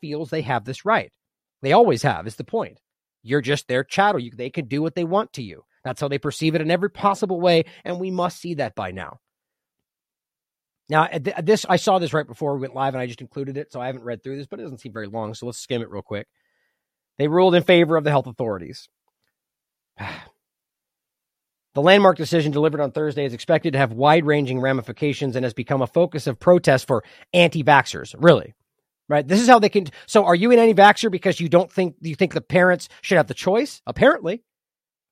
feels 0.00 0.30
they 0.30 0.42
have 0.42 0.64
this 0.64 0.84
right. 0.84 1.12
They 1.62 1.72
always 1.72 2.02
have. 2.02 2.26
Is 2.26 2.36
the 2.36 2.44
point. 2.44 2.80
You're 3.22 3.40
just 3.40 3.68
their 3.68 3.84
chattel. 3.84 4.20
You, 4.20 4.32
they 4.34 4.50
can 4.50 4.66
do 4.66 4.82
what 4.82 4.96
they 4.96 5.04
want 5.04 5.32
to 5.34 5.42
you. 5.42 5.62
That's 5.84 6.00
how 6.00 6.08
they 6.08 6.18
perceive 6.18 6.54
it 6.54 6.60
in 6.60 6.70
every 6.70 6.90
possible 6.90 7.40
way, 7.40 7.64
and 7.84 8.00
we 8.00 8.10
must 8.10 8.40
see 8.40 8.54
that 8.54 8.74
by 8.74 8.90
now. 8.90 9.18
Now, 10.88 11.08
this 11.42 11.64
I 11.68 11.76
saw 11.76 11.98
this 11.98 12.12
right 12.12 12.26
before 12.26 12.54
we 12.54 12.60
went 12.60 12.74
live, 12.74 12.94
and 12.94 13.00
I 13.00 13.06
just 13.06 13.20
included 13.20 13.56
it, 13.56 13.72
so 13.72 13.80
I 13.80 13.86
haven't 13.86 14.04
read 14.04 14.22
through 14.22 14.36
this, 14.36 14.46
but 14.46 14.60
it 14.60 14.64
doesn't 14.64 14.80
seem 14.80 14.92
very 14.92 15.06
long. 15.06 15.34
So 15.34 15.46
let's 15.46 15.58
skim 15.58 15.82
it 15.82 15.90
real 15.90 16.02
quick. 16.02 16.26
They 17.18 17.28
ruled 17.28 17.54
in 17.54 17.62
favor 17.62 17.96
of 17.96 18.04
the 18.04 18.10
health 18.10 18.26
authorities. 18.26 18.88
The 21.74 21.82
landmark 21.82 22.18
decision 22.18 22.52
delivered 22.52 22.80
on 22.80 22.92
Thursday 22.92 23.24
is 23.24 23.32
expected 23.32 23.72
to 23.72 23.78
have 23.78 23.92
wide 23.92 24.26
ranging 24.26 24.60
ramifications 24.60 25.36
and 25.36 25.44
has 25.44 25.54
become 25.54 25.82
a 25.82 25.86
focus 25.86 26.26
of 26.26 26.38
protest 26.38 26.86
for 26.86 27.02
anti 27.32 27.62
vaxxers. 27.64 28.14
Really. 28.18 28.54
right? 29.08 29.26
This 29.26 29.40
is 29.40 29.48
how 29.48 29.58
they 29.58 29.68
can. 29.68 29.86
So, 30.06 30.24
are 30.24 30.34
you 30.34 30.50
an 30.52 30.58
anti-vaxxer 30.58 31.10
because 31.10 31.40
you 31.40 31.48
don't 31.48 31.70
think 31.72 31.96
you 32.00 32.14
think 32.14 32.34
the 32.34 32.40
parents 32.40 32.88
should 33.02 33.16
have 33.16 33.26
the 33.26 33.34
choice? 33.34 33.80
Apparently, 33.86 34.42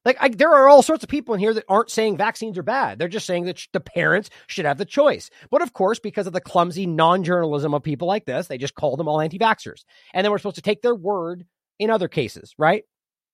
like 0.04 0.16
I, 0.20 0.28
there 0.28 0.52
are 0.52 0.68
all 0.68 0.82
sorts 0.82 1.02
of 1.02 1.10
people 1.10 1.34
in 1.34 1.40
here 1.40 1.54
that 1.54 1.64
aren't 1.68 1.90
saying 1.90 2.16
vaccines 2.16 2.58
are 2.58 2.62
bad. 2.62 2.98
They're 2.98 3.08
just 3.08 3.26
saying 3.26 3.44
that 3.44 3.58
sh- 3.58 3.68
the 3.72 3.80
parents 3.80 4.30
should 4.46 4.64
have 4.64 4.78
the 4.78 4.84
choice. 4.84 5.30
But 5.50 5.62
of 5.62 5.72
course, 5.72 5.98
because 5.98 6.26
of 6.26 6.32
the 6.32 6.40
clumsy 6.40 6.86
non-journalism 6.86 7.74
of 7.74 7.82
people 7.82 8.08
like 8.08 8.24
this, 8.26 8.46
they 8.48 8.58
just 8.58 8.74
call 8.74 8.96
them 8.96 9.08
all 9.08 9.20
anti-vaxxers, 9.20 9.84
and 10.14 10.24
then 10.24 10.30
we're 10.30 10.38
supposed 10.38 10.56
to 10.56 10.62
take 10.62 10.82
their 10.82 10.94
word 10.94 11.46
in 11.78 11.90
other 11.90 12.08
cases, 12.08 12.54
right? 12.58 12.84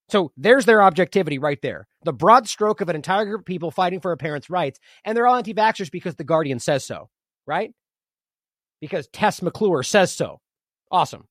So 0.08 0.32
there's 0.36 0.66
their 0.66 0.82
objectivity 0.82 1.38
right 1.38 1.60
there. 1.62 1.88
The 2.04 2.12
broad 2.12 2.48
stroke 2.48 2.80
of 2.80 2.88
an 2.88 2.96
entire 2.96 3.24
group 3.24 3.40
of 3.40 3.46
people 3.46 3.70
fighting 3.70 4.00
for 4.00 4.12
a 4.12 4.16
parent's 4.16 4.48
rights, 4.48 4.78
and 5.04 5.16
they're 5.16 5.26
all 5.26 5.36
anti-vaxxers 5.36 5.90
because 5.90 6.14
the 6.14 6.24
Guardian 6.24 6.60
says 6.60 6.84
so, 6.84 7.08
right? 7.46 7.72
Because 8.80 9.08
Tess 9.08 9.42
McClure 9.42 9.82
says 9.82 10.12
so. 10.12 10.38
Awesome. 10.92 11.24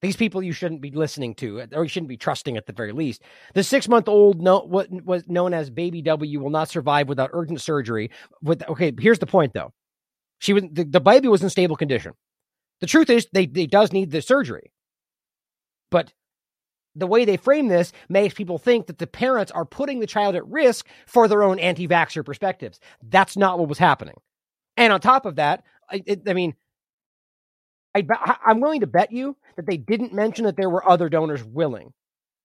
These 0.00 0.16
people 0.16 0.42
you 0.42 0.52
shouldn't 0.52 0.80
be 0.80 0.90
listening 0.92 1.34
to, 1.36 1.66
or 1.72 1.84
you 1.84 1.88
shouldn't 1.88 2.08
be 2.08 2.16
trusting 2.16 2.56
at 2.56 2.66
the 2.66 2.72
very 2.72 2.92
least. 2.92 3.22
The 3.54 3.64
six-month-old, 3.64 4.40
no, 4.40 4.60
what 4.60 4.88
was 4.90 5.28
known 5.28 5.52
as 5.52 5.70
Baby 5.70 6.02
W, 6.02 6.40
will 6.40 6.50
not 6.50 6.68
survive 6.68 7.08
without 7.08 7.30
urgent 7.32 7.60
surgery. 7.60 8.10
With 8.42 8.62
okay, 8.68 8.92
here's 8.98 9.18
the 9.18 9.26
point 9.26 9.54
though. 9.54 9.72
She 10.38 10.52
was 10.52 10.64
the, 10.70 10.84
the 10.84 11.00
baby 11.00 11.26
was 11.26 11.42
in 11.42 11.50
stable 11.50 11.74
condition. 11.74 12.12
The 12.80 12.86
truth 12.86 13.10
is, 13.10 13.26
they 13.32 13.46
they 13.46 13.66
does 13.66 13.92
need 13.92 14.12
the 14.12 14.22
surgery, 14.22 14.72
but 15.90 16.12
the 16.98 17.06
way 17.06 17.24
they 17.24 17.36
frame 17.36 17.68
this 17.68 17.92
makes 18.08 18.34
people 18.34 18.58
think 18.58 18.86
that 18.86 18.98
the 18.98 19.06
parents 19.06 19.52
are 19.52 19.64
putting 19.64 20.00
the 20.00 20.06
child 20.06 20.34
at 20.34 20.46
risk 20.46 20.86
for 21.06 21.28
their 21.28 21.42
own 21.42 21.58
anti-vaxxer 21.58 22.24
perspectives. 22.24 22.80
That's 23.02 23.36
not 23.36 23.58
what 23.58 23.68
was 23.68 23.78
happening. 23.78 24.16
And 24.76 24.92
on 24.92 25.00
top 25.00 25.26
of 25.26 25.36
that, 25.36 25.64
I, 25.90 26.02
it, 26.06 26.22
I 26.28 26.34
mean, 26.34 26.54
I, 27.94 28.36
I'm 28.46 28.60
willing 28.60 28.80
to 28.80 28.86
bet 28.86 29.12
you 29.12 29.36
that 29.56 29.66
they 29.66 29.76
didn't 29.76 30.12
mention 30.12 30.44
that 30.44 30.56
there 30.56 30.70
were 30.70 30.88
other 30.88 31.08
donors 31.08 31.42
willing. 31.42 31.92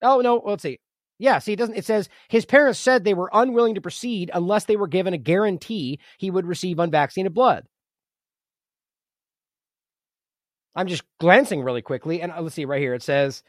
Oh 0.02 0.22
no, 0.22 0.42
let's 0.44 0.64
see. 0.64 0.80
Yeah, 1.20 1.40
see, 1.40 1.54
it 1.54 1.58
doesn't. 1.58 1.78
It 1.78 1.86
says 1.86 2.10
his 2.28 2.46
parents 2.46 2.80
said 2.80 3.04
they 3.04 3.14
were 3.14 3.30
unwilling 3.32 3.76
to 3.76 3.82
proceed 3.82 4.32
unless 4.34 4.66
they 4.66 4.76
were 4.76 4.88
given 4.88 5.14
a 5.14 5.18
guarantee 5.18 6.00
he 6.18 6.32
would 6.32 6.46
receive 6.46 6.80
unvaccinated 6.80 7.34
blood. 7.34 7.66
I'm 10.76 10.88
just 10.88 11.04
glancing 11.20 11.62
really 11.62 11.84
quickly, 11.84 12.22
and 12.22 12.32
uh, 12.32 12.42
let's 12.42 12.56
see 12.56 12.66
right 12.66 12.82
here. 12.82 12.96
It 12.96 13.04
says 13.04 13.44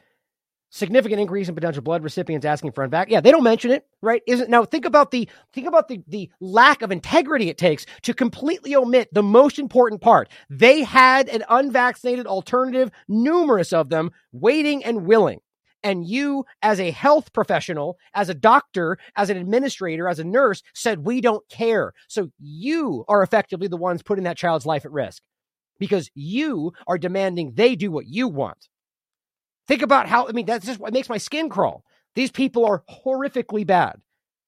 significant 0.75 1.21
increase 1.21 1.47
in 1.47 1.55
potential 1.55 1.81
blood 1.81 2.03
recipients 2.03 2.45
asking 2.45 2.73
for 2.73 2.87
unvac. 2.87 3.05
Yeah, 3.07 3.21
they 3.21 3.31
don't 3.31 3.43
mention 3.43 3.71
it, 3.71 3.87
right? 4.01 4.21
Isn't 4.27 4.49
now 4.49 4.65
think 4.65 4.85
about 4.85 5.11
the 5.11 5.27
think 5.53 5.67
about 5.67 5.87
the 5.87 6.01
the 6.07 6.29
lack 6.41 6.81
of 6.81 6.91
integrity 6.91 7.49
it 7.49 7.57
takes 7.57 7.85
to 8.03 8.13
completely 8.13 8.75
omit 8.75 9.09
the 9.13 9.23
most 9.23 9.57
important 9.57 10.01
part. 10.01 10.29
They 10.49 10.83
had 10.83 11.29
an 11.29 11.43
unvaccinated 11.49 12.27
alternative, 12.27 12.91
numerous 13.07 13.71
of 13.71 13.89
them, 13.89 14.11
waiting 14.33 14.83
and 14.83 15.05
willing. 15.05 15.39
And 15.81 16.05
you, 16.05 16.45
as 16.63 16.79
a 16.79 16.89
health 16.89 17.31
professional, 17.31 17.97
as 18.15 18.27
a 18.27 18.33
doctor, 18.33 18.97
as 19.15 19.29
an 19.29 19.37
administrator, 19.37 20.09
as 20.09 20.17
a 20.17 20.23
nurse, 20.23 20.63
said, 20.73 21.05
we 21.05 21.21
don't 21.21 21.47
care. 21.47 21.93
So 22.07 22.31
you 22.39 23.05
are 23.07 23.21
effectively 23.21 23.67
the 23.67 23.77
ones 23.77 24.01
putting 24.01 24.23
that 24.23 24.35
child's 24.35 24.65
life 24.65 24.83
at 24.83 24.91
risk 24.91 25.21
because 25.77 26.09
you 26.15 26.73
are 26.87 26.97
demanding 26.97 27.53
they 27.53 27.75
do 27.75 27.91
what 27.91 28.07
you 28.07 28.27
want. 28.27 28.67
Think 29.67 29.81
about 29.81 30.07
how, 30.07 30.27
I 30.27 30.31
mean, 30.31 30.45
that's 30.45 30.65
just 30.65 30.79
what 30.79 30.93
makes 30.93 31.09
my 31.09 31.17
skin 31.17 31.49
crawl. 31.49 31.83
These 32.15 32.31
people 32.31 32.65
are 32.65 32.83
horrifically 32.89 33.65
bad. 33.65 34.01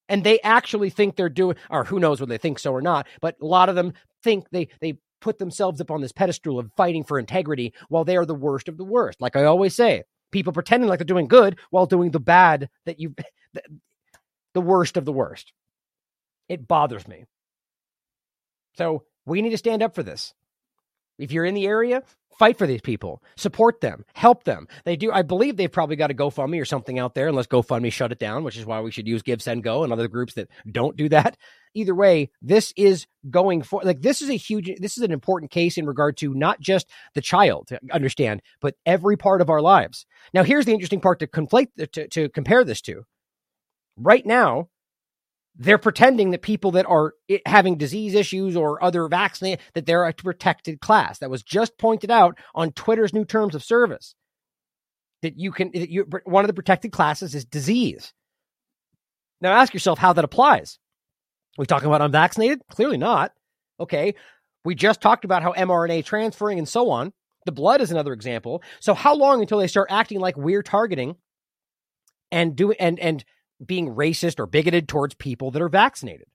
And 0.09 0.24
they 0.24 0.39
actually 0.41 0.89
think 0.89 1.15
they're 1.15 1.28
doing, 1.28 1.57
or 1.70 1.84
who 1.84 1.99
knows 1.99 2.20
whether 2.20 2.30
they 2.30 2.38
think 2.38 2.59
so 2.59 2.72
or 2.72 2.82
not, 2.82 3.07
but 3.20 3.36
a 3.41 3.45
lot 3.45 3.68
of 3.68 3.76
them 3.76 3.93
think 4.24 4.45
they, 4.51 4.70
they 4.80 4.99
put 5.20 5.38
themselves 5.38 5.82
up 5.82 5.91
on 5.91 6.01
this 6.01 6.13
pedestal 6.13 6.59
of 6.59 6.72
fighting 6.78 7.03
for 7.03 7.20
integrity 7.20 7.74
while 7.89 8.05
they 8.05 8.15
are 8.15 8.26
the 8.26 8.36
worst 8.36 8.70
of 8.70 8.78
the 8.78 8.86
worst. 8.86 9.20
Like 9.20 9.36
I 9.36 9.43
always 9.43 9.76
say, 9.76 10.03
people 10.32 10.53
pretending 10.53 10.88
like 10.88 10.99
they're 10.99 11.05
doing 11.05 11.28
good 11.28 11.57
while 11.72 11.86
doing 11.86 12.11
the 12.11 12.20
bad 12.20 12.70
that 12.86 12.99
you, 12.99 13.15
the, 13.53 13.63
the 14.53 14.61
worst 14.61 14.95
of 14.97 15.05
the 15.05 15.11
worst. 15.11 15.51
It 16.47 16.68
bothers 16.68 17.07
me. 17.07 17.26
So 18.78 19.03
we 19.26 19.41
need 19.41 19.49
to 19.49 19.57
stand 19.57 19.84
up 19.84 19.93
for 19.93 20.03
this. 20.03 20.34
If 21.18 21.32
you're 21.32 21.45
in 21.45 21.55
the 21.55 21.68
area, 21.68 22.03
fight 22.38 22.58
for 22.58 22.68
these 22.68 22.82
people, 22.82 23.22
support 23.36 23.82
them, 23.82 24.06
help 24.14 24.44
them. 24.44 24.68
They 24.86 24.96
do. 24.96 25.12
I 25.12 25.22
believe 25.22 25.58
they've 25.58 25.72
probably 25.72 25.96
got 25.96 26.12
a 26.12 26.14
GoFundMe 26.14 26.62
or 26.62 26.66
something 26.66 27.00
out 27.00 27.16
there, 27.16 27.28
unless 27.28 27.48
GoFundMe 27.48 27.92
shut 27.92 28.12
it 28.12 28.20
down, 28.20 28.44
which 28.44 28.58
is 28.58 28.66
why 28.66 28.82
we 28.82 28.92
should 28.92 29.08
use 29.08 29.22
Give 29.22 29.42
Send 29.42 29.64
Go 29.64 29.84
and 29.84 29.92
other 29.92 30.08
groups 30.08 30.36
that 30.36 30.50
don't 30.70 30.96
do 30.96 31.10
that. 31.10 31.38
Either 31.74 31.94
way, 31.94 32.32
this 32.42 32.74
is 32.76 33.06
going 33.30 33.62
for 33.62 33.82
like 33.84 34.02
this 34.02 34.22
is 34.22 34.30
a 34.30 34.38
huge. 34.38 34.72
This 34.80 34.98
is 34.98 35.04
an 35.04 35.12
important 35.12 35.52
case 35.52 35.78
in 35.78 35.86
regard 35.86 36.18
to 36.18 36.34
not 36.34 36.60
just 36.60 36.88
the 37.14 37.22
child, 37.22 37.70
understand, 37.92 38.42
but 38.62 38.76
every 38.86 39.18
part 39.18 39.42
of 39.42 39.50
our 39.50 39.62
lives. 39.62 40.06
Now, 40.34 40.44
here's 40.44 40.66
the 40.66 40.74
interesting 40.74 41.02
part 41.02 41.20
to 41.20 41.28
conflate 41.28 41.68
to, 41.92 42.08
to 42.08 42.30
compare 42.30 42.64
this 42.64 42.82
to. 42.82 43.04
Right 43.96 44.26
now, 44.26 44.70
they're 45.58 45.78
pretending 45.78 46.32
that 46.32 46.41
people 46.41 46.72
that 46.72 46.86
are 46.86 47.14
having 47.45 47.78
disease 47.78 48.14
issues 48.14 48.55
or 48.55 48.84
other 48.84 49.08
vaccinated 49.08 49.60
that 49.74 49.86
they're 49.86 50.05
a 50.05 50.14
protected 50.14 50.80
class. 50.80 51.20
That 51.20 51.30
was 51.30 51.43
just 51.43 51.78
pointed 51.78 52.12
out 52.12 52.38
on 52.53 52.72
twitter's 52.72 53.14
new 53.14 53.26
terms 53.26 53.55
of 53.55 53.64
service. 53.64 54.16
That 55.24 55.38
you 55.38 55.51
can 55.51 55.72
that 55.74 55.89
you 55.89 56.08
one 56.26 56.43
of 56.43 56.47
the 56.47 56.53
protected 56.53 56.91
classes 56.91 57.34
is 57.34 57.43
disease. 57.43 58.14
Now 59.41 59.53
ask 59.53 59.74
yourself 59.74 59.97
how 59.97 60.14
that 60.14 60.26
applies. 60.26 60.78
We 61.58 61.66
talking 61.66 61.88
about 61.88 62.01
unvaccinated? 62.01 62.62
Clearly 62.70 62.97
not. 62.97 63.32
Okay. 63.80 64.14
We 64.64 64.76
just 64.76 65.01
talked 65.01 65.26
about 65.26 65.41
how 65.41 65.53
mrna 65.53 66.05
transferring 66.05 66.60
and 66.60 66.68
so 66.68 66.91
on. 66.91 67.14
The 67.45 67.51
blood 67.51 67.82
is 67.82 67.91
another 67.91 68.14
example. 68.14 68.62
So 68.80 68.93
how 68.93 69.16
long 69.16 69.41
until 69.41 69.58
they 69.58 69.68
start 69.68 69.88
acting 69.89 70.20
like 70.20 70.38
we're 70.38 70.64
targeting 70.64 71.16
and 72.32 72.55
do 72.55 72.74
and 72.74 72.99
and 72.99 73.26
being 73.66 73.95
racist 73.95 74.39
or 74.39 74.45
bigoted 74.45 74.88
towards 74.88 75.16
people 75.16 75.51
that 75.51 75.62
are 75.62 75.70
vaccinated, 75.70 76.28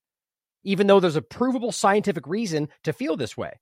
even 0.64 0.87
though 0.87 1.01
there's 1.01 1.16
a 1.16 1.23
provable 1.23 1.73
scientific 1.73 2.27
reason 2.27 2.68
to 2.85 2.93
feel 2.93 3.16
this 3.16 3.37
way. 3.37 3.61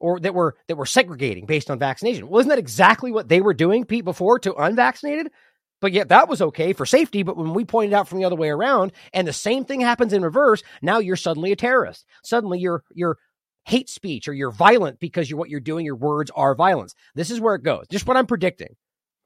Or 0.00 0.20
that 0.20 0.34
we're 0.34 0.52
that 0.68 0.76
we're 0.76 0.86
segregating 0.86 1.46
based 1.46 1.70
on 1.70 1.78
vaccination. 1.78 2.28
Well, 2.28 2.40
isn't 2.40 2.50
that 2.50 2.58
exactly 2.58 3.10
what 3.10 3.28
they 3.28 3.40
were 3.40 3.54
doing, 3.54 3.84
Pete, 3.84 4.04
before 4.04 4.38
to 4.40 4.54
unvaccinated? 4.54 5.30
But 5.80 5.92
yet 5.92 6.08
that 6.08 6.28
was 6.28 6.42
okay 6.42 6.72
for 6.72 6.84
safety. 6.84 7.22
But 7.22 7.36
when 7.36 7.54
we 7.54 7.64
pointed 7.64 7.94
out 7.94 8.08
from 8.08 8.18
the 8.18 8.24
other 8.24 8.36
way 8.36 8.48
around, 8.50 8.92
and 9.12 9.26
the 9.26 9.32
same 9.32 9.64
thing 9.64 9.80
happens 9.80 10.12
in 10.12 10.22
reverse, 10.22 10.62
now 10.82 10.98
you're 10.98 11.16
suddenly 11.16 11.52
a 11.52 11.56
terrorist. 11.56 12.04
Suddenly 12.22 12.58
you're 12.58 12.82
you're 12.92 13.18
hate 13.64 13.88
speech 13.88 14.28
or 14.28 14.34
you're 14.34 14.50
violent 14.50 15.00
because 15.00 15.30
you're 15.30 15.38
what 15.38 15.48
you're 15.48 15.60
doing, 15.60 15.86
your 15.86 15.96
words 15.96 16.30
are 16.34 16.54
violence. 16.54 16.94
This 17.14 17.30
is 17.30 17.40
where 17.40 17.54
it 17.54 17.62
goes. 17.62 17.86
Just 17.90 18.06
what 18.06 18.16
I'm 18.16 18.26
predicting. 18.26 18.76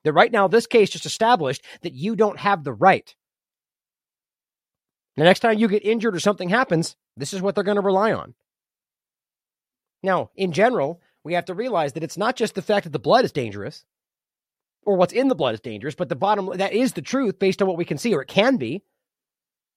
That 0.04 0.12
right 0.12 0.30
now, 0.30 0.48
this 0.48 0.66
case 0.66 0.90
just 0.90 1.06
established 1.06 1.64
that 1.82 1.92
you 1.92 2.16
don't 2.16 2.38
have 2.38 2.64
the 2.64 2.72
right. 2.72 3.14
The 5.16 5.24
next 5.24 5.40
time 5.40 5.58
you 5.58 5.66
get 5.66 5.84
injured 5.84 6.14
or 6.14 6.20
something 6.20 6.48
happens, 6.48 6.94
this 7.16 7.32
is 7.32 7.42
what 7.42 7.54
they're 7.54 7.64
going 7.64 7.76
to 7.76 7.82
rely 7.82 8.12
on. 8.12 8.34
Now, 10.02 10.30
in 10.36 10.52
general, 10.52 11.00
we 11.24 11.34
have 11.34 11.46
to 11.46 11.54
realize 11.54 11.94
that 11.94 12.04
it's 12.04 12.16
not 12.16 12.36
just 12.36 12.54
the 12.54 12.62
fact 12.62 12.84
that 12.84 12.92
the 12.92 13.00
blood 13.00 13.24
is 13.24 13.32
dangerous 13.32 13.84
or 14.86 14.96
what's 14.96 15.12
in 15.12 15.26
the 15.26 15.34
blood 15.34 15.54
is 15.54 15.60
dangerous, 15.60 15.96
but 15.96 16.08
the 16.08 16.14
bottom 16.14 16.50
that 16.54 16.72
is 16.72 16.92
the 16.92 17.02
truth 17.02 17.40
based 17.40 17.60
on 17.60 17.66
what 17.66 17.76
we 17.76 17.84
can 17.84 17.98
see, 17.98 18.14
or 18.14 18.22
it 18.22 18.28
can 18.28 18.56
be. 18.56 18.84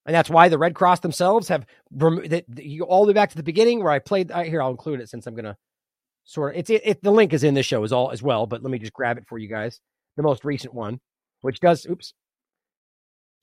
And 0.05 0.15
that's 0.15 0.29
why 0.29 0.47
the 0.47 0.59
Red 0.59 0.75
Cross 0.75 0.99
themselves 0.99 1.47
have 1.47 1.65
that 1.91 2.45
you 2.57 2.83
all 2.83 3.05
the 3.05 3.09
way 3.09 3.13
back 3.15 3.31
to 3.31 3.35
the 3.35 3.43
beginning 3.43 3.83
where 3.83 3.91
I 3.91 3.99
played. 3.99 4.31
here, 4.31 4.61
I'll 4.61 4.71
include 4.71 5.01
it 5.01 5.09
since 5.09 5.25
I'm 5.25 5.35
going 5.35 5.45
to 5.45 5.57
sort 6.23 6.53
of. 6.53 6.59
It's 6.59 6.69
it, 6.69 6.81
it, 6.85 7.03
The 7.03 7.11
link 7.11 7.33
is 7.33 7.43
in 7.43 7.55
this 7.55 7.65
show 7.65 7.83
as 7.83 7.91
all 7.91 8.11
as 8.11 8.21
well, 8.21 8.45
but 8.45 8.61
let 8.61 8.71
me 8.71 8.79
just 8.79 8.93
grab 8.93 9.17
it 9.17 9.27
for 9.27 9.39
you 9.39 9.49
guys 9.49 9.81
the 10.21 10.27
most 10.27 10.45
recent 10.45 10.73
one, 10.73 10.99
which 11.41 11.59
does 11.59 11.85
oops 11.89 12.13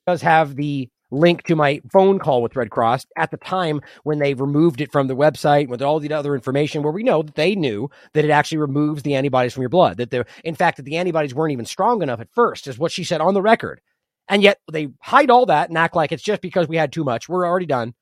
does 0.07 0.23
have 0.23 0.57
the 0.57 0.89
link 1.11 1.43
to 1.43 1.57
my 1.57 1.81
phone 1.93 2.19
call 2.19 2.41
with 2.43 2.57
Red 2.57 2.71
Cross 2.71 3.07
at 3.17 3.31
the 3.31 3.37
time 3.37 3.81
when 4.05 4.19
they 4.19 4.35
removed 4.35 4.81
it 4.81 4.93
from 4.93 5.07
the 5.07 5.17
website 5.17 5.69
with 5.69 5.83
all 5.83 6.01
the 6.01 6.13
other 6.13 6.35
information 6.35 6.83
where 6.83 6.93
we 6.93 7.03
know 7.03 7.23
that 7.23 7.35
they 7.35 7.55
knew 7.55 7.91
that 8.15 8.25
it 8.25 8.31
actually 8.31 8.59
removes 8.59 9.03
the 9.03 9.15
antibodies 9.15 9.53
from 9.53 9.63
your 9.63 9.69
blood. 9.69 9.99
That 9.99 10.11
the 10.11 10.25
in 10.45 10.55
fact 10.55 10.77
that 10.77 10.85
the 10.85 10.97
antibodies 10.97 11.35
weren't 11.35 11.53
even 11.53 11.67
strong 11.67 12.03
enough 12.03 12.21
at 12.21 12.33
first, 12.33 12.67
is 12.67 12.79
what 12.79 12.93
she 12.93 13.05
said 13.05 13.21
on 13.21 13.35
the 13.35 13.43
record. 13.43 13.81
And 14.29 14.43
yet 14.43 14.59
they 14.71 14.89
hide 15.01 15.31
all 15.31 15.47
that 15.47 15.69
and 15.69 15.79
act 15.79 15.97
like 15.97 16.13
it's 16.13 16.23
just 16.23 16.43
because 16.43 16.69
we 16.69 16.77
had 16.77 16.93
too 16.93 17.05
much. 17.05 17.29
We're 17.29 17.47
already 17.47 17.67
done. 17.67 17.95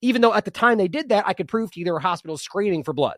Even 0.00 0.20
though 0.20 0.34
at 0.34 0.44
the 0.44 0.50
time 0.50 0.78
they 0.78 0.88
did 0.88 1.08
that, 1.10 1.26
I 1.26 1.34
could 1.34 1.46
prove 1.48 1.70
to 1.72 1.78
you 1.78 1.84
there 1.84 1.94
were 1.94 2.00
hospitals 2.00 2.42
screaming 2.42 2.82
for 2.82 2.92
blood. 2.92 3.16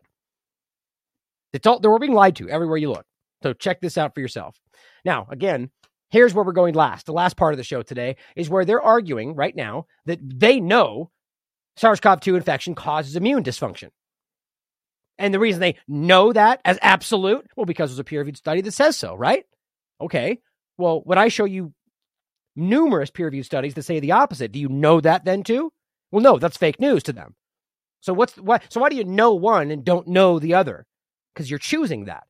It's 1.53 1.65
all, 1.65 1.79
they 1.79 1.87
were 1.87 1.99
being 1.99 2.13
lied 2.13 2.35
to 2.37 2.49
everywhere 2.49 2.77
you 2.77 2.91
look. 2.91 3.05
So 3.45 3.53
check 3.53 3.79
this 3.79 3.95
out 3.95 4.15
for 4.15 4.21
yourself. 4.21 4.59
Now, 5.05 5.27
again, 5.29 5.69
here's 6.09 6.33
where 6.33 6.43
we're 6.43 6.51
going 6.51 6.73
last. 6.73 7.05
The 7.05 7.13
last 7.13 7.37
part 7.37 7.53
of 7.53 7.59
the 7.59 7.63
show 7.63 7.83
today 7.83 8.15
is 8.35 8.49
where 8.49 8.65
they're 8.65 8.81
arguing 8.81 9.35
right 9.35 9.55
now 9.55 9.85
that 10.07 10.17
they 10.19 10.59
know 10.59 11.11
SARS 11.77 11.99
CoV 11.99 12.21
2 12.21 12.35
infection 12.37 12.73
causes 12.73 13.15
immune 13.15 13.43
dysfunction. 13.43 13.89
And 15.19 15.31
the 15.31 15.37
reason 15.37 15.61
they 15.61 15.77
know 15.87 16.33
that 16.33 16.59
as 16.65 16.79
absolute, 16.81 17.45
well, 17.55 17.67
because 17.67 17.91
there's 17.91 17.99
a 17.99 18.03
peer 18.03 18.21
reviewed 18.21 18.37
study 18.37 18.61
that 18.61 18.71
says 18.71 18.97
so, 18.97 19.13
right? 19.13 19.43
Okay. 20.01 20.39
Well, 20.79 21.01
when 21.03 21.19
I 21.19 21.27
show 21.27 21.45
you 21.45 21.71
numerous 22.55 23.11
peer 23.11 23.27
reviewed 23.27 23.45
studies 23.45 23.75
that 23.75 23.83
say 23.83 23.99
the 23.99 24.13
opposite, 24.13 24.53
do 24.53 24.59
you 24.59 24.69
know 24.69 24.99
that 25.01 25.23
then 25.23 25.43
too? 25.43 25.71
Well, 26.11 26.23
no, 26.23 26.39
that's 26.39 26.57
fake 26.57 26.79
news 26.79 27.03
to 27.03 27.13
them. 27.13 27.35
So 28.01 28.11
what's 28.11 28.37
what? 28.37 28.63
So 28.69 28.81
why 28.81 28.89
do 28.89 28.95
you 28.95 29.03
know 29.03 29.35
one 29.35 29.69
and 29.69 29.85
don't 29.85 30.07
know 30.07 30.39
the 30.39 30.55
other? 30.55 30.87
Because 31.35 31.47
you're 31.47 31.59
choosing 31.59 32.05
that. 32.05 32.23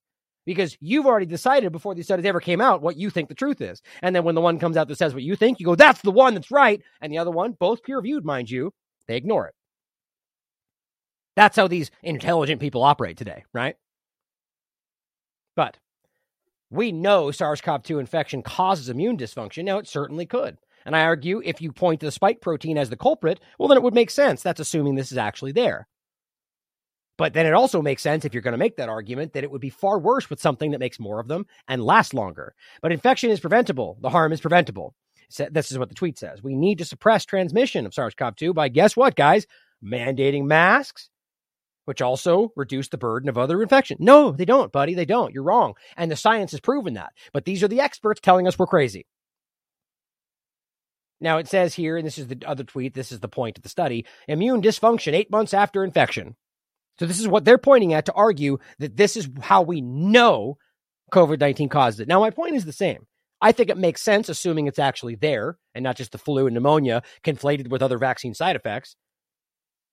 Because 0.46 0.78
you've 0.80 1.06
already 1.06 1.26
decided 1.26 1.72
before 1.72 1.96
these 1.96 2.06
studies 2.06 2.26
ever 2.26 2.40
came 2.40 2.62
out 2.62 2.82
what 2.82 2.98
you 2.98 3.10
think 3.10 3.30
the 3.30 3.36
truth 3.36 3.62
is. 3.62 3.82
And 4.02 4.16
then 4.16 4.24
when 4.24 4.36
the 4.36 4.42
one 4.42 4.60
comes 4.60 4.78
out 4.78 4.88
that 4.88 4.98
says 4.98 5.14
what 5.14 5.24
you 5.24 5.36
think, 5.36 5.60
you 5.60 5.66
go, 5.66 5.76
that's 5.76 6.02
the 6.02 6.12
one 6.12 6.34
that's 6.34 6.52
right. 6.52 6.82
And 7.02 7.12
the 7.12 7.18
other 7.18 7.32
one, 7.32 7.54
both 7.54 7.84
peer 7.84 7.98
reviewed, 7.98 8.26
mind 8.26 8.50
you, 8.50 8.72
they 9.08 9.18
ignore 9.18 9.48
it. 9.48 9.56
That's 11.36 11.58
how 11.58 11.68
these 11.68 11.92
intelligent 12.02 12.62
people 12.62 12.84
operate 12.84 13.18
today, 13.18 13.44
right? 13.54 13.76
But 15.56 15.78
we 16.70 16.92
know 16.92 17.32
SARS 17.32 17.62
CoV 17.62 17.84
2 17.84 18.00
infection 18.00 18.42
causes 18.42 18.90
immune 18.90 19.18
dysfunction. 19.18 19.66
Now, 19.66 19.78
it 19.78 19.88
certainly 19.88 20.26
could. 20.26 20.58
And 20.86 20.96
I 20.96 21.02
argue 21.02 21.42
if 21.44 21.62
you 21.62 21.72
point 21.72 22.00
to 22.02 22.06
the 22.06 22.12
spike 22.12 22.42
protein 22.42 22.78
as 22.78 22.90
the 22.90 22.98
culprit, 22.98 23.40
well, 23.58 23.68
then 23.68 23.78
it 23.78 23.84
would 23.84 23.94
make 23.94 24.12
sense. 24.12 24.44
That's 24.44 24.60
assuming 24.60 24.96
this 24.96 25.12
is 25.12 25.18
actually 25.18 25.52
there. 25.52 25.88
But 27.18 27.34
then 27.34 27.46
it 27.46 27.54
also 27.54 27.82
makes 27.82 28.02
sense 28.02 28.26
if 28.26 28.34
you're 28.34 28.42
going 28.42 28.52
to 28.52 28.58
make 28.58 28.76
that 28.78 28.90
argument 28.90 29.34
that 29.34 29.44
it 29.44 29.52
would 29.52 29.62
be 29.62 29.70
far 29.70 29.98
worse 30.00 30.30
with 30.30 30.42
something 30.42 30.72
that 30.72 30.80
makes 30.80 31.00
more 31.00 31.20
of 31.20 31.28
them 31.28 31.46
and 31.68 31.84
lasts 31.84 32.14
longer. 32.14 32.54
But 32.82 32.92
infection 32.92 33.30
is 33.30 33.40
preventable. 33.40 33.98
The 34.02 34.10
harm 34.10 34.34
is 34.34 34.42
preventable. 34.42 34.94
This 35.52 35.72
is 35.72 35.80
what 35.80 35.90
the 35.90 35.96
tweet 35.96 36.20
says. 36.20 36.44
We 36.44 36.56
need 36.56 36.80
to 36.80 36.86
suppress 36.86 37.26
transmission 37.26 37.86
of 37.86 37.94
SARS 37.94 38.16
CoV 38.16 38.36
2 38.36 38.54
by 38.54 38.70
guess 38.70 38.98
what, 38.98 39.16
guys? 39.16 39.48
Mandating 39.84 40.46
masks, 40.46 41.10
which 41.86 42.02
also 42.02 42.52
reduce 42.56 42.90
the 42.90 42.98
burden 42.98 43.30
of 43.30 43.38
other 43.38 43.62
infection. 43.62 43.98
No, 44.00 44.32
they 44.32 44.46
don't, 44.46 44.72
buddy. 44.72 44.94
They 44.94 45.06
don't. 45.06 45.34
You're 45.34 45.44
wrong. 45.44 45.76
And 45.96 46.12
the 46.12 46.16
science 46.16 46.52
has 46.52 46.60
proven 46.60 46.96
that. 46.96 47.14
But 47.34 47.46
these 47.46 47.64
are 47.64 47.68
the 47.68 47.82
experts 47.82 48.20
telling 48.22 48.48
us 48.48 48.60
we're 48.60 48.68
crazy. 48.68 49.08
Now 51.22 51.38
it 51.38 51.48
says 51.48 51.74
here, 51.74 51.96
and 51.98 52.06
this 52.06 52.18
is 52.18 52.28
the 52.28 52.38
other 52.46 52.66
tweet, 52.66 52.94
this 52.94 53.12
is 53.12 53.22
the 53.22 53.30
point 53.30 53.58
of 53.58 53.64
the 53.64 53.70
study 53.70 54.06
immune 54.28 54.62
dysfunction 54.62 55.14
eight 55.14 55.32
months 55.32 55.54
after 55.54 55.84
infection. 55.84 56.36
So 57.00 57.06
this 57.06 57.20
is 57.20 57.28
what 57.28 57.46
they're 57.46 57.58
pointing 57.58 57.94
at 57.94 58.06
to 58.06 58.14
argue 58.14 58.58
that 58.80 58.96
this 58.96 59.18
is 59.18 59.30
how 59.42 59.62
we 59.62 59.82
know 59.82 60.58
COVID 61.12 61.40
19 61.40 61.70
caused 61.70 62.00
it. 62.00 62.08
Now, 62.08 62.20
my 62.20 62.30
point 62.30 62.56
is 62.56 62.66
the 62.66 62.74
same. 62.74 63.06
I 63.42 63.52
think 63.52 63.70
it 63.70 63.78
makes 63.78 64.02
sense, 64.02 64.30
assuming 64.30 64.68
it's 64.68 64.80
actually 64.80 65.16
there 65.16 65.58
and 65.74 65.84
not 65.84 65.98
just 65.98 66.12
the 66.12 66.18
flu 66.18 66.48
and 66.48 66.54
pneumonia 66.54 67.04
conflated 67.24 67.70
with 67.70 67.84
other 67.84 67.98
vaccine 67.98 68.34
side 68.34 68.56
effects. 68.56 68.96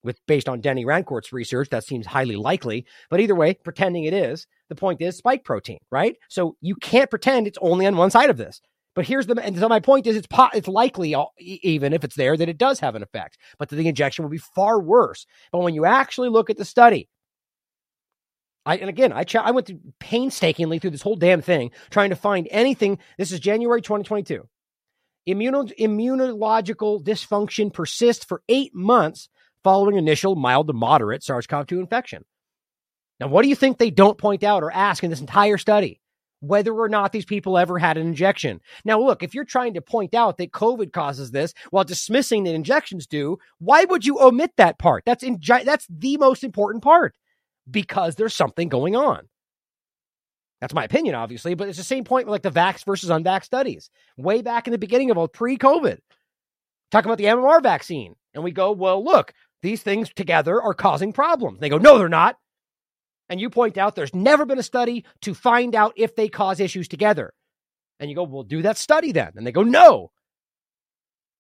With 0.05 0.19
based 0.27 0.49
on 0.49 0.61
Denis 0.61 0.85
Rancourt's 0.85 1.33
research, 1.33 1.69
that 1.71 1.85
seems 1.85 2.07
highly 2.07 2.35
likely. 2.35 2.87
But 3.09 3.21
either 3.21 3.37
way, 3.37 3.55
pretending 3.55 4.05
it 4.05 4.15
is, 4.15 4.47
the 4.69 4.75
point 4.75 5.01
is 5.01 5.17
spike 5.17 5.45
protein, 5.45 5.79
right? 5.93 6.17
So 6.29 6.57
you 6.61 6.75
can't 6.75 7.11
pretend 7.11 7.47
it's 7.47 7.59
only 7.61 7.87
on 7.87 7.97
one 7.97 8.11
side 8.11 8.31
of 8.31 8.37
this. 8.37 8.61
But 8.95 9.07
here's 9.07 9.27
the 9.27 9.41
and 9.43 9.57
so 9.57 9.69
my 9.69 9.81
point 9.81 10.07
is 10.07 10.17
it's 10.17 10.27
po- 10.27 10.51
it's 10.53 10.69
likely 10.69 11.15
even 11.39 11.93
if 11.93 12.05
it's 12.05 12.17
there 12.17 12.37
that 12.37 12.49
it 12.49 12.59
does 12.59 12.81
have 12.81 12.95
an 12.95 13.03
effect, 13.03 13.39
but 13.59 13.69
that 13.71 13.77
the 13.77 13.89
injection 13.89 14.25
would 14.25 14.33
be 14.33 14.39
far 14.39 14.81
worse. 14.81 15.27
But 15.51 15.61
when 15.61 15.75
you 15.75 15.87
actually 15.87 16.29
look 16.29 16.51
at 16.51 16.59
the 16.59 16.65
study, 16.65 17.09
I 18.67 18.77
and 18.77 18.91
again 18.91 19.13
I 19.13 19.25
ch- 19.25 19.37
I 19.37 19.51
went 19.51 19.67
through 19.67 19.81
painstakingly 19.99 20.79
through 20.79 20.91
this 20.91 21.03
whole 21.03 21.17
damn 21.17 21.41
thing 21.41 21.71
trying 21.91 22.11
to 22.11 22.17
find 22.17 22.47
anything. 22.51 22.99
This 23.17 23.33
is 23.33 23.41
January 23.41 23.81
2022. 23.81 24.47
Immuno- 25.29 25.73
immunological 25.79 27.03
dysfunction 27.03 27.73
persists 27.73 28.25
for 28.25 28.43
eight 28.49 28.75
months 28.75 29.29
following 29.65 29.97
initial 29.97 30.35
mild 30.35 30.67
to 30.67 30.73
moderate 30.73 31.23
SARS-CoV-2 31.23 31.79
infection. 31.79 32.25
Now, 33.21 33.29
what 33.29 33.43
do 33.43 33.49
you 33.49 33.55
think 33.55 33.79
they 33.79 33.93
don't 33.93 34.19
point 34.19 34.43
out 34.43 34.65
or 34.65 34.73
ask 34.73 35.05
in 35.05 35.11
this 35.11 35.21
entire 35.21 35.59
study? 35.59 36.02
Whether 36.43 36.75
or 36.75 36.89
not 36.89 37.13
these 37.13 37.25
people 37.25 37.57
ever 37.57 37.79
had 37.79 37.97
an 37.97 38.07
injection. 38.07 38.61
Now, 38.85 39.01
look, 39.01 39.23
if 39.23 39.33
you're 39.33 39.45
trying 39.45 39.75
to 39.75 39.81
point 39.81 40.13
out 40.13 40.39
that 40.39 40.51
COVID 40.51 40.93
causes 40.93 41.31
this 41.31 41.55
while 41.71 41.85
dismissing 41.85 42.45
that 42.45 42.55
injections 42.55 43.07
do, 43.07 43.39
why 43.61 43.85
would 43.85 44.05
you 44.05 44.21
omit 44.21 44.51
that 44.57 44.79
part? 44.79 45.05
That's 45.07 45.23
in, 45.23 45.39
that's 45.41 45.87
the 45.89 46.17
most 46.17 46.43
important 46.43 46.83
part 46.83 47.15
because 47.71 48.17
there's 48.17 48.35
something 48.35 48.69
going 48.69 48.97
on. 48.97 49.29
That's 50.61 50.75
my 50.75 50.85
opinion, 50.85 51.15
obviously, 51.15 51.55
but 51.55 51.69
it's 51.69 51.79
the 51.79 51.85
same 51.85 52.05
point 52.05 52.27
with 52.27 52.33
like 52.33 52.43
the 52.43 52.51
vax 52.51 52.85
versus 52.85 53.09
unvax 53.09 53.45
studies. 53.45 53.89
Way 54.17 54.43
back 54.43 54.67
in 54.67 54.73
the 54.73 54.79
beginning 54.79 55.13
of 55.13 55.19
all 55.19 55.29
pre-COVID, 55.29 55.99
talking 56.91 57.09
about 57.09 57.19
the 57.19 57.25
MMR 57.25 57.63
vaccine, 57.63 58.17
and 58.35 58.43
we 58.43 58.51
go, 58.51 58.73
well, 58.73 59.03
look, 59.05 59.33
these 59.63 59.83
things 59.83 60.11
together 60.13 60.61
are 60.61 60.75
causing 60.75 61.13
problems. 61.13 61.61
They 61.61 61.69
go, 61.69 61.79
no, 61.79 61.99
they're 61.99 62.09
not 62.09 62.37
and 63.29 63.41
you 63.41 63.51
point 63.51 63.79
out 63.79 63.95
there's 63.95 64.15
never 64.15 64.45
been 64.45 64.59
a 64.59 64.63
study 64.63 65.05
to 65.23 65.35
find 65.35 65.75
out 65.75 65.93
if 65.97 66.15
they 66.15 66.29
cause 66.29 66.61
issues 66.61 66.89
together. 66.89 67.33
And 68.01 68.11
you 68.11 68.17
go, 68.17 68.25
well, 68.25 68.43
do 68.43 68.63
that 68.63 68.77
study 68.77 69.13
then. 69.13 69.33
And 69.37 69.47
they 69.47 69.53
go, 69.53 69.63
no. 69.63 70.11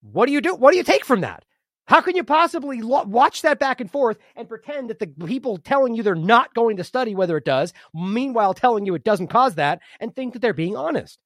What 0.01 0.27
do 0.27 0.33
you 0.33 0.41
do? 0.41 0.55
What 0.55 0.73
do 0.73 0.77
you 0.77 0.85
take 0.85 1.05
from 1.05 1.21
that? 1.21 1.45
How 1.87 2.01
can 2.01 2.17
you 2.17 2.25
possibly 2.25 2.81
lo- 2.81 3.05
watch 3.05 3.43
that 3.43 3.59
back 3.59 3.81
and 3.81 3.91
forth 3.91 4.19
and 4.37 4.49
pretend 4.49 4.91
that 4.91 4.99
the 4.99 5.09
people 5.27 5.59
telling 5.59 5.95
you 5.95 6.03
they're 6.03 6.15
not 6.15 6.55
going 6.55 6.77
to 6.77 6.85
study 6.85 7.15
whether 7.15 7.37
it 7.37 7.45
does, 7.45 7.73
meanwhile 7.93 8.55
telling 8.55 8.87
you 8.87 8.95
it 8.95 9.05
doesn't 9.05 9.29
cause 9.29 9.57
that, 9.57 9.81
and 10.01 10.15
think 10.15 10.33
that 10.33 10.41
they're 10.41 10.53
being 10.53 10.77
honest? 10.77 11.19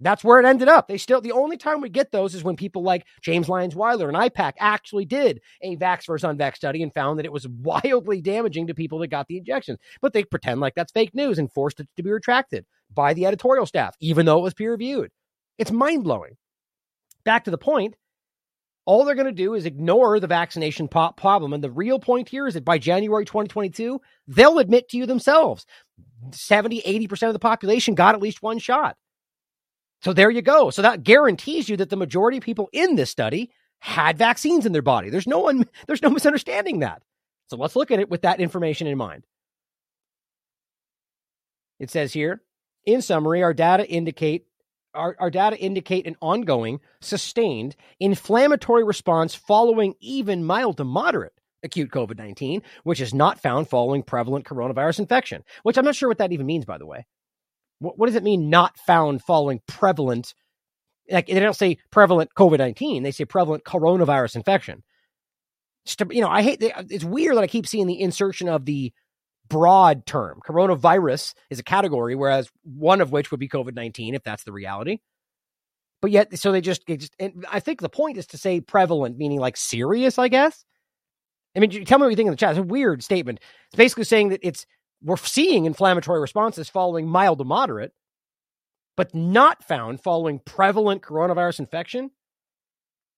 That's 0.00 0.24
where 0.24 0.40
it 0.40 0.46
ended 0.46 0.68
up. 0.68 0.88
They 0.88 0.98
still, 0.98 1.20
the 1.20 1.32
only 1.32 1.56
time 1.56 1.80
we 1.80 1.88
get 1.88 2.10
those 2.10 2.34
is 2.34 2.42
when 2.42 2.56
people 2.56 2.82
like 2.82 3.06
James 3.22 3.48
Lyons 3.48 3.76
Weiler 3.76 4.08
and 4.08 4.16
IPAK 4.16 4.54
actually 4.58 5.04
did 5.04 5.40
a 5.62 5.76
vax 5.76 6.06
versus 6.06 6.28
unvax 6.28 6.56
study 6.56 6.82
and 6.82 6.92
found 6.92 7.18
that 7.18 7.24
it 7.24 7.32
was 7.32 7.46
wildly 7.62 8.20
damaging 8.20 8.66
to 8.66 8.74
people 8.74 8.98
that 8.98 9.08
got 9.08 9.28
the 9.28 9.38
injections. 9.38 9.78
But 10.00 10.12
they 10.12 10.24
pretend 10.24 10.60
like 10.60 10.74
that's 10.74 10.92
fake 10.92 11.14
news 11.14 11.38
and 11.38 11.52
forced 11.52 11.80
it 11.80 11.88
to 11.96 12.02
be 12.02 12.10
retracted 12.10 12.66
by 12.92 13.14
the 13.14 13.26
editorial 13.26 13.66
staff, 13.66 13.96
even 14.00 14.26
though 14.26 14.38
it 14.38 14.42
was 14.42 14.54
peer 14.54 14.72
reviewed. 14.72 15.10
It's 15.58 15.70
mind 15.70 16.04
blowing. 16.04 16.36
Back 17.24 17.44
to 17.44 17.50
the 17.50 17.58
point, 17.58 17.94
all 18.86 19.04
they're 19.04 19.14
going 19.14 19.26
to 19.26 19.32
do 19.32 19.54
is 19.54 19.64
ignore 19.64 20.20
the 20.20 20.26
vaccination 20.26 20.88
problem. 20.88 21.52
And 21.52 21.64
the 21.64 21.70
real 21.70 21.98
point 21.98 22.28
here 22.28 22.46
is 22.46 22.54
that 22.54 22.64
by 22.64 22.78
January 22.78 23.24
2022, 23.24 24.00
they'll 24.28 24.58
admit 24.58 24.88
to 24.90 24.98
you 24.98 25.06
themselves 25.06 25.64
70, 26.32 26.82
80% 26.82 27.28
of 27.28 27.32
the 27.32 27.38
population 27.38 27.94
got 27.94 28.14
at 28.14 28.20
least 28.20 28.42
one 28.42 28.58
shot. 28.58 28.96
So 30.04 30.12
there 30.12 30.30
you 30.30 30.42
go. 30.42 30.68
So 30.68 30.82
that 30.82 31.02
guarantees 31.02 31.68
you 31.68 31.78
that 31.78 31.88
the 31.88 31.96
majority 31.96 32.36
of 32.36 32.44
people 32.44 32.68
in 32.72 32.94
this 32.94 33.10
study 33.10 33.50
had 33.78 34.18
vaccines 34.18 34.66
in 34.66 34.72
their 34.72 34.82
body. 34.82 35.08
There's 35.08 35.26
no 35.26 35.38
one, 35.38 35.66
there's 35.86 36.02
no 36.02 36.10
misunderstanding 36.10 36.80
that. 36.80 37.02
So 37.48 37.56
let's 37.56 37.74
look 37.74 37.90
at 37.90 38.00
it 38.00 38.10
with 38.10 38.22
that 38.22 38.38
information 38.38 38.86
in 38.86 38.98
mind. 38.98 39.24
It 41.80 41.90
says 41.90 42.12
here, 42.12 42.42
in 42.84 43.00
summary, 43.00 43.42
our 43.42 43.54
data 43.54 43.88
indicate 43.88 44.46
our, 44.94 45.16
our 45.18 45.30
data 45.30 45.58
indicate 45.58 46.06
an 46.06 46.14
ongoing, 46.20 46.78
sustained 47.00 47.74
inflammatory 47.98 48.84
response 48.84 49.34
following 49.34 49.94
even 49.98 50.44
mild 50.44 50.76
to 50.76 50.84
moderate 50.84 51.32
acute 51.64 51.90
COVID 51.90 52.16
19, 52.16 52.62
which 52.84 53.00
is 53.00 53.12
not 53.12 53.40
found 53.40 53.68
following 53.68 54.02
prevalent 54.02 54.44
coronavirus 54.44 55.00
infection, 55.00 55.42
which 55.64 55.76
I'm 55.76 55.84
not 55.84 55.96
sure 55.96 56.08
what 56.08 56.18
that 56.18 56.30
even 56.30 56.46
means, 56.46 56.64
by 56.64 56.78
the 56.78 56.86
way. 56.86 57.06
What, 57.84 57.98
what 57.98 58.06
does 58.06 58.16
it 58.16 58.22
mean 58.22 58.50
not 58.50 58.76
found 58.78 59.22
following 59.22 59.60
prevalent? 59.68 60.34
Like 61.10 61.26
they 61.26 61.38
don't 61.38 61.54
say 61.54 61.78
prevalent 61.90 62.30
COVID 62.34 62.58
nineteen; 62.58 63.02
they 63.02 63.10
say 63.10 63.24
prevalent 63.24 63.64
coronavirus 63.64 64.36
infection. 64.36 64.82
To, 65.98 66.06
you 66.10 66.22
know, 66.22 66.28
I 66.28 66.42
hate. 66.42 66.62
It's 66.62 67.04
weird 67.04 67.36
that 67.36 67.44
I 67.44 67.46
keep 67.46 67.66
seeing 67.66 67.86
the 67.86 68.00
insertion 68.00 68.48
of 68.48 68.64
the 68.64 68.92
broad 69.48 70.06
term. 70.06 70.40
Coronavirus 70.46 71.34
is 71.50 71.58
a 71.58 71.62
category, 71.62 72.14
whereas 72.14 72.50
one 72.62 73.02
of 73.02 73.12
which 73.12 73.30
would 73.30 73.40
be 73.40 73.48
COVID 73.48 73.74
nineteen, 73.74 74.14
if 74.14 74.22
that's 74.22 74.44
the 74.44 74.52
reality. 74.52 75.00
But 76.00 76.10
yet, 76.10 76.38
so 76.38 76.52
they 76.52 76.60
just, 76.60 76.86
they 76.86 76.96
just 76.96 77.14
I 77.50 77.60
think 77.60 77.80
the 77.80 77.88
point 77.88 78.18
is 78.18 78.26
to 78.28 78.38
say 78.38 78.60
prevalent, 78.60 79.16
meaning 79.16 79.40
like 79.40 79.56
serious, 79.56 80.18
I 80.18 80.28
guess. 80.28 80.64
I 81.56 81.60
mean, 81.60 81.84
tell 81.84 81.98
me 81.98 82.04
what 82.04 82.10
you 82.10 82.16
think 82.16 82.26
in 82.26 82.32
the 82.32 82.36
chat. 82.36 82.50
It's 82.50 82.58
a 82.58 82.62
weird 82.62 83.02
statement. 83.02 83.40
It's 83.68 83.76
basically 83.76 84.04
saying 84.04 84.30
that 84.30 84.40
it's 84.42 84.66
we're 85.04 85.16
seeing 85.18 85.66
inflammatory 85.66 86.20
responses 86.20 86.68
following 86.68 87.06
mild 87.06 87.38
to 87.38 87.44
moderate, 87.44 87.92
but 88.96 89.14
not 89.14 89.62
found 89.62 90.00
following 90.00 90.40
prevalent 90.44 91.02
coronavirus 91.02 91.60
infection. 91.60 92.10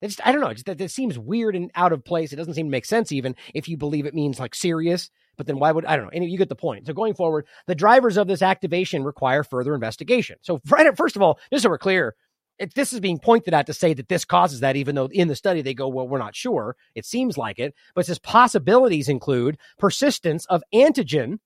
It 0.02 0.08
just, 0.08 0.26
I 0.26 0.32
don't 0.32 0.42
know. 0.42 0.52
Just 0.52 0.66
that 0.66 0.80
it 0.80 0.90
seems 0.90 1.18
weird 1.18 1.56
and 1.56 1.70
out 1.74 1.92
of 1.92 2.04
place. 2.04 2.32
It 2.32 2.36
doesn't 2.36 2.54
seem 2.54 2.66
to 2.66 2.70
make 2.70 2.84
sense, 2.84 3.12
even 3.12 3.34
if 3.54 3.68
you 3.68 3.76
believe 3.76 4.04
it 4.04 4.14
means 4.14 4.38
like 4.38 4.54
serious. 4.54 5.10
But 5.38 5.46
then 5.46 5.58
why 5.58 5.72
would 5.72 5.86
I 5.86 5.96
don't 5.96 6.12
know? 6.12 6.22
You 6.22 6.36
get 6.36 6.48
the 6.48 6.54
point. 6.56 6.86
So 6.86 6.92
going 6.92 7.14
forward, 7.14 7.46
the 7.66 7.74
drivers 7.74 8.16
of 8.16 8.26
this 8.26 8.42
activation 8.42 9.04
require 9.04 9.42
further 9.42 9.74
investigation. 9.74 10.36
So 10.42 10.60
right, 10.68 10.94
first 10.96 11.16
of 11.16 11.22
all, 11.22 11.38
just 11.50 11.62
so 11.62 11.70
we're 11.70 11.78
clear, 11.78 12.14
if 12.58 12.74
this 12.74 12.92
is 12.92 13.00
being 13.00 13.18
pointed 13.18 13.54
at 13.54 13.66
to 13.66 13.74
say 13.74 13.94
that 13.94 14.08
this 14.08 14.24
causes 14.24 14.60
that, 14.60 14.76
even 14.76 14.94
though 14.94 15.08
in 15.12 15.28
the 15.28 15.36
study 15.36 15.62
they 15.62 15.74
go, 15.74 15.88
well, 15.88 16.08
we're 16.08 16.18
not 16.18 16.34
sure. 16.34 16.76
It 16.94 17.04
seems 17.04 17.36
like 17.36 17.58
it, 17.58 17.74
but 17.94 18.02
it 18.02 18.06
says 18.06 18.18
possibilities 18.18 19.08
include 19.08 19.58
persistence 19.78 20.46
of 20.46 20.62
antigen 20.74 21.38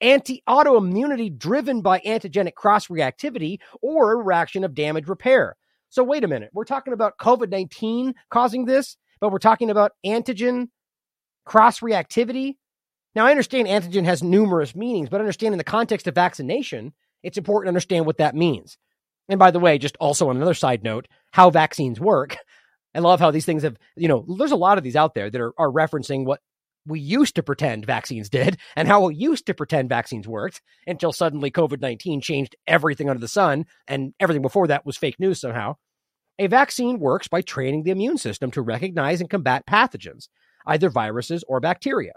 anti 0.00 0.42
autoimmunity 0.48 1.36
driven 1.36 1.80
by 1.82 2.00
antigenic 2.00 2.54
cross 2.54 2.88
reactivity 2.88 3.58
or 3.82 4.12
a 4.12 4.16
reaction 4.16 4.64
of 4.64 4.74
damage 4.74 5.08
repair. 5.08 5.56
So, 5.90 6.04
wait 6.04 6.24
a 6.24 6.28
minute. 6.28 6.50
We're 6.52 6.64
talking 6.64 6.92
about 6.92 7.18
COVID 7.18 7.50
19 7.50 8.14
causing 8.30 8.64
this, 8.64 8.96
but 9.20 9.32
we're 9.32 9.38
talking 9.38 9.70
about 9.70 9.92
antigen 10.04 10.68
cross 11.44 11.80
reactivity. 11.80 12.56
Now, 13.14 13.26
I 13.26 13.30
understand 13.30 13.68
antigen 13.68 14.04
has 14.04 14.22
numerous 14.22 14.76
meanings, 14.76 15.08
but 15.08 15.20
understand 15.20 15.54
in 15.54 15.58
the 15.58 15.64
context 15.64 16.06
of 16.06 16.14
vaccination, 16.14 16.92
it's 17.22 17.38
important 17.38 17.66
to 17.66 17.70
understand 17.70 18.06
what 18.06 18.18
that 18.18 18.36
means. 18.36 18.78
And 19.28 19.38
by 19.38 19.50
the 19.50 19.60
way, 19.60 19.78
just 19.78 19.96
also 19.98 20.28
on 20.28 20.36
another 20.36 20.54
side 20.54 20.82
note, 20.82 21.08
how 21.32 21.50
vaccines 21.50 22.00
work. 22.00 22.36
I 22.94 23.00
love 23.00 23.20
how 23.20 23.30
these 23.30 23.44
things 23.44 23.62
have, 23.62 23.76
you 23.96 24.08
know, 24.08 24.24
there's 24.38 24.52
a 24.52 24.56
lot 24.56 24.78
of 24.78 24.84
these 24.84 24.96
out 24.96 25.14
there 25.14 25.30
that 25.30 25.40
are, 25.40 25.52
are 25.58 25.70
referencing 25.70 26.24
what 26.24 26.40
we 26.86 27.00
used 27.00 27.34
to 27.34 27.42
pretend 27.42 27.86
vaccines 27.86 28.28
did 28.28 28.56
and 28.76 28.88
how 28.88 29.06
we 29.06 29.14
used 29.14 29.46
to 29.46 29.54
pretend 29.54 29.88
vaccines 29.88 30.26
worked 30.26 30.62
until 30.86 31.12
suddenly 31.12 31.50
COVID 31.50 31.80
19 31.80 32.20
changed 32.20 32.56
everything 32.66 33.08
under 33.08 33.20
the 33.20 33.28
sun 33.28 33.66
and 33.86 34.14
everything 34.20 34.42
before 34.42 34.66
that 34.68 34.86
was 34.86 34.96
fake 34.96 35.20
news 35.20 35.40
somehow. 35.40 35.76
A 36.38 36.46
vaccine 36.46 37.00
works 37.00 37.26
by 37.28 37.42
training 37.42 37.82
the 37.82 37.90
immune 37.90 38.16
system 38.16 38.50
to 38.52 38.62
recognize 38.62 39.20
and 39.20 39.28
combat 39.28 39.66
pathogens, 39.66 40.28
either 40.66 40.88
viruses 40.88 41.44
or 41.48 41.60
bacteria. 41.60 42.12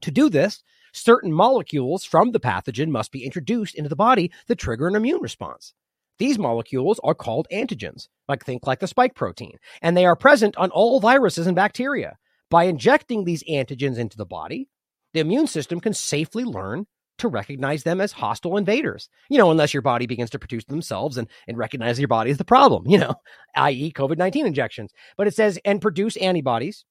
To 0.00 0.10
do 0.10 0.30
this, 0.30 0.62
certain 0.92 1.32
molecules 1.32 2.04
from 2.04 2.32
the 2.32 2.40
pathogen 2.40 2.88
must 2.88 3.12
be 3.12 3.24
introduced 3.24 3.74
into 3.74 3.88
the 3.88 3.96
body 3.96 4.30
to 4.48 4.54
trigger 4.54 4.88
an 4.88 4.96
immune 4.96 5.20
response. 5.20 5.74
These 6.18 6.38
molecules 6.38 7.00
are 7.02 7.14
called 7.14 7.48
antigens, 7.52 8.08
like 8.28 8.44
think 8.44 8.66
like 8.66 8.80
the 8.80 8.86
spike 8.86 9.14
protein, 9.14 9.58
and 9.82 9.96
they 9.96 10.06
are 10.06 10.16
present 10.16 10.56
on 10.56 10.70
all 10.70 11.00
viruses 11.00 11.46
and 11.46 11.56
bacteria. 11.56 12.16
By 12.54 12.66
injecting 12.66 13.24
these 13.24 13.42
antigens 13.50 13.98
into 13.98 14.16
the 14.16 14.24
body, 14.24 14.68
the 15.12 15.18
immune 15.18 15.48
system 15.48 15.80
can 15.80 15.92
safely 15.92 16.44
learn 16.44 16.86
to 17.18 17.26
recognize 17.26 17.82
them 17.82 18.00
as 18.00 18.12
hostile 18.12 18.56
invaders. 18.56 19.08
You 19.28 19.38
know, 19.38 19.50
unless 19.50 19.74
your 19.74 19.82
body 19.82 20.06
begins 20.06 20.30
to 20.30 20.38
produce 20.38 20.64
themselves 20.66 21.18
and, 21.18 21.26
and 21.48 21.58
recognize 21.58 21.98
your 21.98 22.06
body 22.06 22.30
as 22.30 22.38
the 22.38 22.44
problem, 22.44 22.86
you 22.86 22.98
know, 22.98 23.16
i.e., 23.56 23.92
COVID 23.92 24.18
19 24.18 24.46
injections. 24.46 24.92
But 25.16 25.26
it 25.26 25.34
says, 25.34 25.58
and 25.64 25.82
produce 25.82 26.16
antibodies 26.16 26.84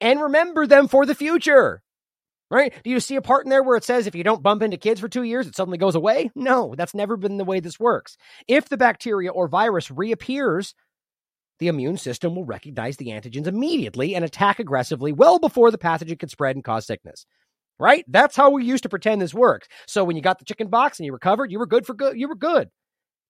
and 0.00 0.18
remember 0.18 0.66
them 0.66 0.88
for 0.88 1.04
the 1.04 1.14
future. 1.14 1.82
Right? 2.50 2.72
Do 2.82 2.88
you 2.88 3.00
see 3.00 3.16
a 3.16 3.20
part 3.20 3.44
in 3.44 3.50
there 3.50 3.62
where 3.62 3.76
it 3.76 3.84
says 3.84 4.06
if 4.06 4.14
you 4.14 4.24
don't 4.24 4.42
bump 4.42 4.62
into 4.62 4.78
kids 4.78 4.98
for 4.98 5.10
two 5.10 5.24
years, 5.24 5.46
it 5.46 5.56
suddenly 5.56 5.76
goes 5.76 5.94
away? 5.94 6.30
No, 6.34 6.74
that's 6.74 6.94
never 6.94 7.18
been 7.18 7.36
the 7.36 7.44
way 7.44 7.60
this 7.60 7.78
works. 7.78 8.16
If 8.48 8.70
the 8.70 8.78
bacteria 8.78 9.30
or 9.30 9.46
virus 9.46 9.90
reappears, 9.90 10.74
the 11.60 11.68
immune 11.68 11.96
system 11.96 12.34
will 12.34 12.44
recognize 12.44 12.96
the 12.96 13.08
antigens 13.08 13.46
immediately 13.46 14.14
and 14.14 14.24
attack 14.24 14.58
aggressively 14.58 15.12
well 15.12 15.38
before 15.38 15.70
the 15.70 15.78
pathogen 15.78 16.18
can 16.18 16.28
spread 16.28 16.56
and 16.56 16.64
cause 16.64 16.86
sickness. 16.86 17.26
Right? 17.78 18.04
That's 18.08 18.36
how 18.36 18.50
we 18.50 18.64
used 18.64 18.82
to 18.82 18.88
pretend 18.88 19.22
this 19.22 19.32
works. 19.32 19.68
So 19.86 20.04
when 20.04 20.16
you 20.16 20.22
got 20.22 20.38
the 20.38 20.44
chicken 20.44 20.68
pox 20.68 20.98
and 20.98 21.06
you 21.06 21.12
recovered, 21.12 21.50
you 21.50 21.58
were 21.58 21.66
good 21.66 21.86
for 21.86 21.94
good. 21.94 22.18
You 22.18 22.28
were 22.28 22.34
good. 22.34 22.68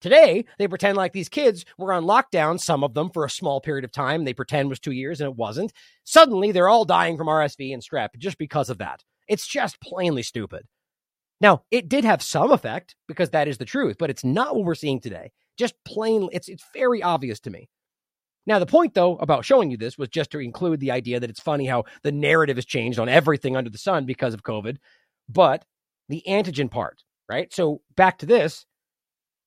Today, 0.00 0.46
they 0.58 0.66
pretend 0.66 0.96
like 0.96 1.12
these 1.12 1.28
kids 1.28 1.66
were 1.76 1.92
on 1.92 2.04
lockdown, 2.04 2.58
some 2.58 2.82
of 2.82 2.94
them 2.94 3.10
for 3.10 3.24
a 3.24 3.30
small 3.30 3.60
period 3.60 3.84
of 3.84 3.92
time. 3.92 4.24
They 4.24 4.32
pretend 4.32 4.70
was 4.70 4.80
two 4.80 4.92
years 4.92 5.20
and 5.20 5.28
it 5.28 5.36
wasn't. 5.36 5.72
Suddenly, 6.04 6.52
they're 6.52 6.70
all 6.70 6.86
dying 6.86 7.18
from 7.18 7.26
RSV 7.26 7.72
and 7.74 7.82
strep 7.82 8.08
just 8.16 8.38
because 8.38 8.70
of 8.70 8.78
that. 8.78 9.04
It's 9.28 9.46
just 9.46 9.80
plainly 9.80 10.22
stupid. 10.22 10.62
Now, 11.40 11.62
it 11.70 11.88
did 11.88 12.04
have 12.04 12.22
some 12.22 12.50
effect 12.50 12.96
because 13.08 13.30
that 13.30 13.48
is 13.48 13.58
the 13.58 13.64
truth, 13.64 13.96
but 13.98 14.10
it's 14.10 14.24
not 14.24 14.56
what 14.56 14.64
we're 14.64 14.74
seeing 14.74 15.00
today. 15.00 15.32
Just 15.58 15.74
plain, 15.84 16.28
it's, 16.32 16.48
it's 16.48 16.64
very 16.74 17.02
obvious 17.02 17.40
to 17.40 17.50
me. 17.50 17.68
Now, 18.50 18.58
the 18.58 18.66
point, 18.66 18.94
though, 18.94 19.14
about 19.18 19.44
showing 19.44 19.70
you 19.70 19.76
this 19.76 19.96
was 19.96 20.08
just 20.08 20.32
to 20.32 20.40
include 20.40 20.80
the 20.80 20.90
idea 20.90 21.20
that 21.20 21.30
it's 21.30 21.38
funny 21.38 21.66
how 21.66 21.84
the 22.02 22.10
narrative 22.10 22.56
has 22.56 22.64
changed 22.64 22.98
on 22.98 23.08
everything 23.08 23.56
under 23.56 23.70
the 23.70 23.78
sun 23.78 24.06
because 24.06 24.34
of 24.34 24.42
COVID, 24.42 24.78
but 25.28 25.64
the 26.08 26.24
antigen 26.26 26.68
part, 26.68 27.04
right? 27.28 27.54
So, 27.54 27.80
back 27.94 28.18
to 28.18 28.26
this, 28.26 28.66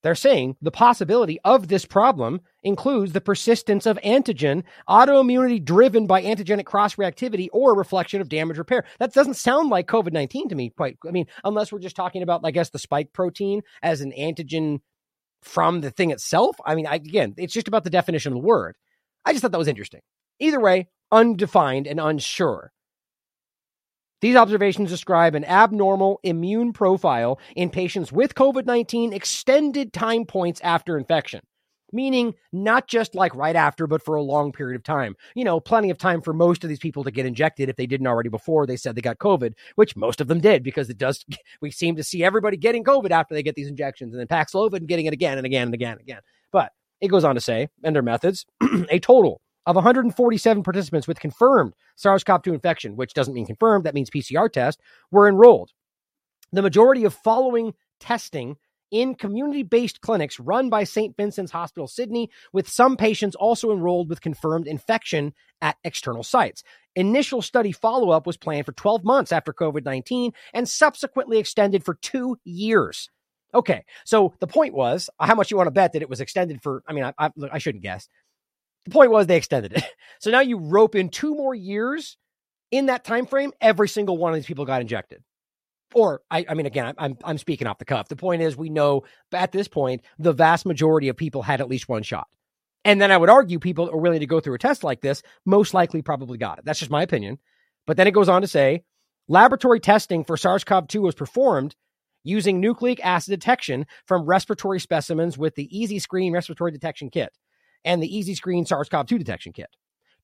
they're 0.04 0.16
saying 0.16 0.56
the 0.62 0.72
possibility 0.72 1.38
of 1.44 1.68
this 1.68 1.84
problem 1.84 2.40
includes 2.64 3.12
the 3.12 3.20
persistence 3.20 3.86
of 3.86 4.00
antigen, 4.06 4.64
autoimmunity 4.88 5.62
driven 5.62 6.08
by 6.08 6.24
antigenic 6.24 6.64
cross 6.64 6.96
reactivity, 6.96 7.50
or 7.52 7.76
reflection 7.76 8.22
of 8.22 8.30
damage 8.30 8.58
repair. 8.58 8.86
That 9.00 9.14
doesn't 9.14 9.34
sound 9.34 9.70
like 9.70 9.86
COVID 9.86 10.14
19 10.14 10.48
to 10.48 10.56
me, 10.56 10.70
quite. 10.70 10.98
I 11.06 11.12
mean, 11.12 11.26
unless 11.44 11.74
we're 11.74 11.80
just 11.80 11.98
talking 11.98 12.24
about, 12.24 12.40
I 12.46 12.52
guess, 12.52 12.70
the 12.70 12.80
spike 12.80 13.12
protein 13.12 13.64
as 13.82 14.00
an 14.00 14.14
antigen 14.18 14.80
from 15.42 15.82
the 15.82 15.92
thing 15.92 16.12
itself. 16.12 16.56
I 16.66 16.76
mean, 16.76 16.88
I, 16.88 16.96
again, 16.96 17.34
it's 17.36 17.54
just 17.54 17.68
about 17.68 17.84
the 17.84 17.90
definition 17.90 18.32
of 18.32 18.36
the 18.36 18.48
word. 18.48 18.78
I 19.26 19.32
just 19.32 19.42
thought 19.42 19.52
that 19.52 19.58
was 19.58 19.68
interesting. 19.68 20.02
Either 20.40 20.60
way, 20.60 20.88
undefined 21.12 21.88
and 21.88 22.00
unsure. 22.00 22.72
These 24.24 24.38
observations 24.38 24.90
describe 24.90 25.36
an 25.36 25.44
abnormal 25.44 26.22
immune 26.24 26.72
profile 26.72 27.40
in 27.58 27.70
patients 27.70 28.10
with 28.10 28.36
COVID 28.36 28.66
19 28.66 29.12
extended 29.12 29.92
time 29.92 30.24
points 30.24 30.62
after 30.64 30.98
infection, 30.98 31.42
meaning 31.92 32.34
not 32.54 32.88
just 32.88 33.16
like 33.16 33.36
right 33.36 33.58
after, 33.58 33.86
but 33.86 34.02
for 34.02 34.16
a 34.16 34.24
long 34.24 34.54
period 34.54 34.78
of 34.78 34.84
time. 34.84 35.16
You 35.36 35.44
know, 35.44 35.60
plenty 35.60 35.90
of 35.90 35.98
time 35.98 36.22
for 36.22 36.32
most 36.32 36.64
of 36.64 36.70
these 36.70 36.80
people 36.80 37.04
to 37.04 37.12
get 37.12 37.26
injected 37.26 37.68
if 37.68 37.76
they 37.76 37.86
didn't 37.86 38.08
already 38.08 38.30
before 38.30 38.66
they 38.66 38.78
said 38.78 38.96
they 38.96 39.02
got 39.02 39.18
COVID, 39.18 39.56
which 39.76 39.98
most 39.98 40.22
of 40.22 40.30
them 40.30 40.40
did 40.40 40.64
because 40.64 40.90
it 40.90 40.98
does, 40.98 41.26
we 41.62 41.70
seem 41.70 41.98
to 41.98 42.04
see 42.04 42.24
everybody 42.24 42.56
getting 42.56 42.86
COVID 42.86 43.12
after 43.12 43.34
they 43.34 43.44
get 43.44 43.56
these 43.56 43.68
injections 43.68 44.14
and 44.14 44.22
then 44.22 44.28
Paxlovid 44.28 44.78
and 44.78 44.88
getting 44.88 45.06
it 45.06 45.12
again 45.12 45.38
and 45.38 45.46
again 45.46 45.68
and 45.68 45.74
again 45.74 45.92
and 45.92 46.02
again. 46.02 46.22
It 47.04 47.10
goes 47.10 47.26
on 47.26 47.36
to 47.36 47.42
say, 47.42 47.68
and 47.84 47.94
their 47.94 48.02
methods, 48.02 48.46
a 48.90 48.98
total 48.98 49.42
of 49.66 49.76
147 49.76 50.64
participants 50.64 51.06
with 51.06 51.20
confirmed 51.20 51.74
SARS 51.98 52.24
CoV 52.24 52.42
2 52.42 52.54
infection, 52.54 52.96
which 52.96 53.14
doesn't 53.14 53.34
mean 53.34 53.46
confirmed, 53.46 53.84
that 53.84 53.94
means 53.94 54.10
PCR 54.10 54.50
test, 54.50 54.80
were 55.12 55.28
enrolled. 55.28 55.72
The 56.54 56.62
majority 56.62 57.04
of 57.04 57.14
following 57.14 57.74
testing 58.00 58.56
in 58.90 59.16
community 59.16 59.64
based 59.64 60.00
clinics 60.00 60.40
run 60.40 60.70
by 60.70 60.86
St. 60.86 61.18
Vincent's 61.18 61.52
Hospital 61.52 61.90
Sydney, 61.90 62.30
with 62.54 62.70
some 62.70 62.96
patients 62.96 63.36
also 63.36 63.74
enrolled 63.74 64.08
with 64.08 64.22
confirmed 64.22 64.66
infection 64.66 65.34
at 65.62 65.76
external 65.84 66.24
sites. 66.24 66.64
Initial 66.96 67.42
study 67.42 67.74
follow 67.74 68.12
up 68.12 68.26
was 68.26 68.38
planned 68.38 68.66
for 68.66 68.72
12 68.72 69.04
months 69.04 69.34
after 69.34 69.52
COVID 69.52 69.84
19 69.84 70.32
and 70.54 70.70
subsequently 70.70 71.38
extended 71.38 71.84
for 71.84 71.96
two 71.96 72.38
years. 72.46 73.10
Okay, 73.54 73.86
so 74.06 74.34
the 74.40 74.48
point 74.48 74.74
was 74.74 75.10
how 75.20 75.36
much 75.36 75.52
you 75.52 75.58
want 75.58 75.68
to 75.68 75.72
bet 75.72 75.94
that 75.94 76.02
it 76.02 76.10
was 76.10 76.22
extended 76.22 76.62
for. 76.62 76.84
I 76.88 76.94
mean, 76.94 77.04
I, 77.04 77.14
I, 77.18 77.30
I 77.54 77.58
shouldn't 77.60 77.84
guess. 77.84 78.08
The 78.86 78.92
point 78.92 79.12
was 79.12 79.28
they 79.28 79.38
extended 79.38 79.74
it. 79.74 79.84
So 80.20 80.32
now 80.32 80.40
you 80.40 80.58
rope 80.58 80.96
in 80.96 81.10
two 81.10 81.36
more 81.36 81.54
years 81.54 82.16
in 82.72 82.86
that 82.86 83.04
time 83.04 83.26
frame. 83.26 83.52
Every 83.60 83.90
single 83.90 84.18
one 84.18 84.32
of 84.32 84.38
these 84.38 84.46
people 84.46 84.64
got 84.64 84.80
injected. 84.80 85.22
Or 85.94 86.22
I, 86.32 86.46
I 86.48 86.54
mean, 86.54 86.66
again, 86.66 86.94
I'm 86.98 87.18
I'm 87.26 87.38
speaking 87.38 87.68
off 87.68 87.78
the 87.78 87.84
cuff. 87.84 88.08
The 88.08 88.16
point 88.16 88.42
is, 88.42 88.56
we 88.56 88.70
know 88.70 89.04
at 89.34 89.52
this 89.52 89.68
point 89.68 90.02
the 90.18 90.32
vast 90.32 90.66
majority 90.66 91.10
of 91.10 91.18
people 91.18 91.42
had 91.42 91.60
at 91.60 91.68
least 91.68 91.90
one 91.90 92.04
shot. 92.04 92.28
And 92.86 93.02
then 93.02 93.12
I 93.12 93.18
would 93.18 93.30
argue 93.30 93.60
people 93.60 93.90
are 93.90 93.98
willing 93.98 94.22
to 94.22 94.26
go 94.26 94.40
through 94.40 94.56
a 94.56 94.60
test 94.60 94.84
like 94.84 95.02
this 95.02 95.24
most 95.46 95.74
likely 95.74 96.02
probably 96.02 96.38
got 96.38 96.60
it. 96.60 96.66
That's 96.66 96.80
just 96.80 96.92
my 96.92 97.04
opinion. 97.04 97.40
But 97.86 97.98
then 97.98 98.08
it 98.08 98.12
goes 98.14 98.30
on 98.30 98.44
to 98.44 98.48
say 98.48 98.84
laboratory 99.28 99.82
testing 99.82 100.24
for 100.24 100.38
SARS 100.38 100.64
CoV 100.64 100.88
2 100.88 101.02
was 101.02 101.16
performed 101.16 101.76
using 102.24 102.60
nucleic 102.60 103.04
acid 103.04 103.32
detection 103.32 103.86
from 104.06 104.26
respiratory 104.26 104.80
specimens 104.80 105.38
with 105.38 105.56
the 105.56 105.70
EasyScreen 105.74 106.34
respiratory 106.34 106.72
detection 106.72 107.10
kit 107.10 107.34
and 107.86 108.02
the 108.02 108.10
EasyScreen 108.10 108.68
SARS 108.68 108.90
CoV 108.90 109.06
2 109.06 109.18
detection 109.18 109.54
kit. 109.54 109.70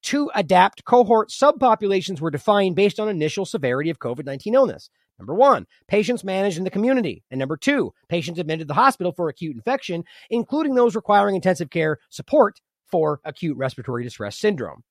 Two 0.01 0.31
adapt 0.33 0.85
cohort 0.85 1.29
subpopulations 1.29 2.21
were 2.21 2.31
defined 2.31 2.75
based 2.75 2.99
on 2.99 3.09
initial 3.09 3.45
severity 3.45 3.89
of 3.89 3.99
COVID 3.99 4.25
19 4.25 4.55
illness. 4.55 4.89
Number 5.19 5.35
one, 5.35 5.67
patients 5.87 6.23
managed 6.23 6.57
in 6.57 6.63
the 6.63 6.69
community. 6.69 7.23
And 7.29 7.39
number 7.39 7.57
two, 7.57 7.93
patients 8.07 8.39
admitted 8.39 8.61
to 8.61 8.65
the 8.67 8.73
hospital 8.75 9.11
for 9.11 9.27
acute 9.27 9.55
infection, 9.55 10.05
including 10.29 10.75
those 10.75 10.95
requiring 10.95 11.35
intensive 11.35 11.69
care 11.69 11.97
support 12.09 12.61
for 12.85 13.19
acute 13.25 13.57
respiratory 13.57 14.03
distress 14.03 14.37
syndrome. 14.37 14.83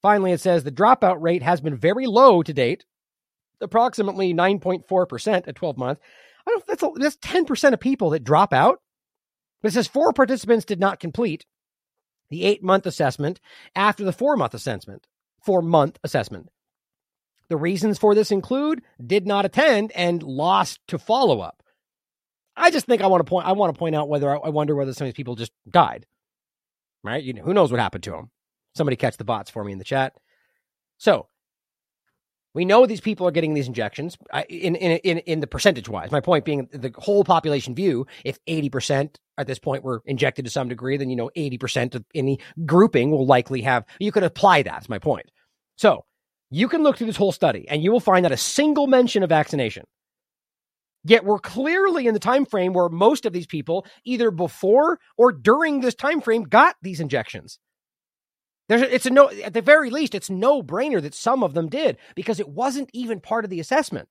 Finally, 0.00 0.32
it 0.32 0.40
says 0.40 0.64
the 0.64 0.72
dropout 0.72 1.20
rate 1.20 1.42
has 1.42 1.60
been 1.60 1.76
very 1.76 2.06
low 2.06 2.42
to 2.42 2.52
date, 2.52 2.84
approximately 3.62 4.34
9.4% 4.34 5.48
at 5.48 5.54
12 5.54 5.78
months. 5.78 6.02
I 6.46 6.50
don't 6.50 6.66
that's 6.66 6.82
a, 6.82 6.90
that's 6.96 7.16
10% 7.16 7.72
of 7.72 7.80
people 7.80 8.10
that 8.10 8.24
drop 8.24 8.52
out. 8.52 8.80
It 9.62 9.72
says 9.72 9.86
four 9.86 10.12
participants 10.12 10.64
did 10.64 10.80
not 10.80 11.00
complete 11.00 11.46
the 12.30 12.44
eight 12.44 12.62
month 12.62 12.86
assessment 12.86 13.40
after 13.76 14.04
the 14.04 14.12
four 14.12 14.36
month 14.36 14.54
assessment. 14.54 15.06
Four 15.44 15.62
month 15.62 15.98
assessment. 16.02 16.48
The 17.48 17.56
reasons 17.56 17.98
for 17.98 18.14
this 18.14 18.30
include 18.30 18.82
did 19.04 19.26
not 19.26 19.44
attend 19.44 19.92
and 19.92 20.22
lost 20.22 20.80
to 20.88 20.98
follow 20.98 21.40
up. 21.40 21.62
I 22.56 22.70
just 22.70 22.86
think 22.86 23.02
I 23.02 23.06
want 23.06 23.20
to 23.24 23.28
point. 23.28 23.46
I 23.46 23.52
want 23.52 23.74
to 23.74 23.78
point 23.78 23.94
out 23.94 24.08
whether 24.08 24.30
I 24.30 24.48
wonder 24.48 24.74
whether 24.74 24.92
some 24.92 25.06
of 25.06 25.08
these 25.08 25.16
people 25.16 25.36
just 25.36 25.52
died. 25.68 26.06
Right? 27.04 27.22
You 27.22 27.34
know, 27.34 27.42
who 27.42 27.54
knows 27.54 27.70
what 27.70 27.80
happened 27.80 28.04
to 28.04 28.12
them? 28.12 28.30
Somebody 28.74 28.96
catch 28.96 29.16
the 29.16 29.24
bots 29.24 29.50
for 29.50 29.64
me 29.64 29.72
in 29.72 29.78
the 29.78 29.84
chat. 29.84 30.14
So 30.98 31.26
we 32.54 32.64
know 32.64 32.86
these 32.86 33.00
people 33.00 33.26
are 33.26 33.30
getting 33.30 33.54
these 33.54 33.68
injections 33.68 34.16
in 34.48 34.74
in 34.76 34.98
in, 34.98 35.18
in 35.18 35.40
the 35.40 35.46
percentage 35.46 35.88
wise. 35.88 36.10
My 36.10 36.20
point 36.20 36.44
being 36.44 36.68
the 36.72 36.92
whole 36.96 37.24
population 37.24 37.74
view. 37.74 38.06
If 38.24 38.38
eighty 38.46 38.68
percent 38.68 39.18
at 39.38 39.46
this 39.46 39.58
point 39.58 39.84
were 39.84 40.02
injected 40.04 40.44
to 40.44 40.50
some 40.50 40.68
degree, 40.68 40.96
then 40.96 41.10
you 41.10 41.16
know 41.16 41.30
eighty 41.34 41.58
percent 41.58 41.94
of 41.94 42.04
any 42.14 42.38
grouping 42.66 43.10
will 43.10 43.26
likely 43.26 43.62
have. 43.62 43.84
You 43.98 44.12
could 44.12 44.24
apply 44.24 44.62
that. 44.62 44.82
Is 44.82 44.88
my 44.88 44.98
point. 44.98 45.30
So 45.76 46.04
you 46.50 46.68
can 46.68 46.82
look 46.82 46.98
through 46.98 47.06
this 47.06 47.16
whole 47.16 47.32
study 47.32 47.66
and 47.68 47.82
you 47.82 47.90
will 47.90 48.00
find 48.00 48.24
not 48.24 48.32
a 48.32 48.36
single 48.36 48.86
mention 48.86 49.22
of 49.22 49.30
vaccination. 49.30 49.84
Yet 51.04 51.24
we're 51.24 51.38
clearly 51.38 52.06
in 52.06 52.14
the 52.14 52.20
time 52.20 52.44
frame 52.46 52.74
where 52.74 52.88
most 52.88 53.26
of 53.26 53.32
these 53.32 53.46
people, 53.46 53.86
either 54.04 54.30
before 54.30 55.00
or 55.16 55.32
during 55.32 55.80
this 55.80 55.94
time 55.94 56.20
frame, 56.20 56.44
got 56.44 56.76
these 56.82 57.00
injections. 57.00 57.58
There's 58.72 58.82
a, 58.88 58.94
it's 58.94 59.04
a 59.04 59.10
no 59.10 59.28
at 59.28 59.52
the 59.52 59.60
very 59.60 59.90
least 59.90 60.14
it's 60.14 60.30
no 60.30 60.62
brainer 60.62 61.02
that 61.02 61.12
some 61.12 61.42
of 61.42 61.52
them 61.52 61.68
did 61.68 61.98
because 62.14 62.40
it 62.40 62.48
wasn't 62.48 62.88
even 62.94 63.20
part 63.20 63.44
of 63.44 63.50
the 63.50 63.60
assessment. 63.60 64.08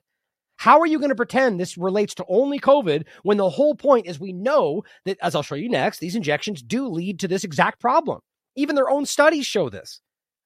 How 0.57 0.79
are 0.81 0.85
you 0.85 0.99
going 0.99 1.09
to 1.09 1.15
pretend 1.15 1.59
this 1.59 1.79
relates 1.79 2.13
to 2.13 2.25
only 2.29 2.59
COVID 2.59 3.05
when 3.23 3.37
the 3.37 3.49
whole 3.49 3.73
point 3.73 4.05
is 4.05 4.19
we 4.19 4.33
know 4.33 4.83
that 5.05 5.17
as 5.19 5.33
I'll 5.33 5.41
show 5.41 5.55
you 5.55 5.67
next, 5.67 5.97
these 5.97 6.15
injections 6.15 6.61
do 6.61 6.87
lead 6.87 7.19
to 7.21 7.27
this 7.27 7.43
exact 7.43 7.81
problem. 7.81 8.19
Even 8.55 8.75
their 8.75 8.91
own 8.91 9.07
studies 9.07 9.47
show 9.47 9.67
this. 9.67 9.99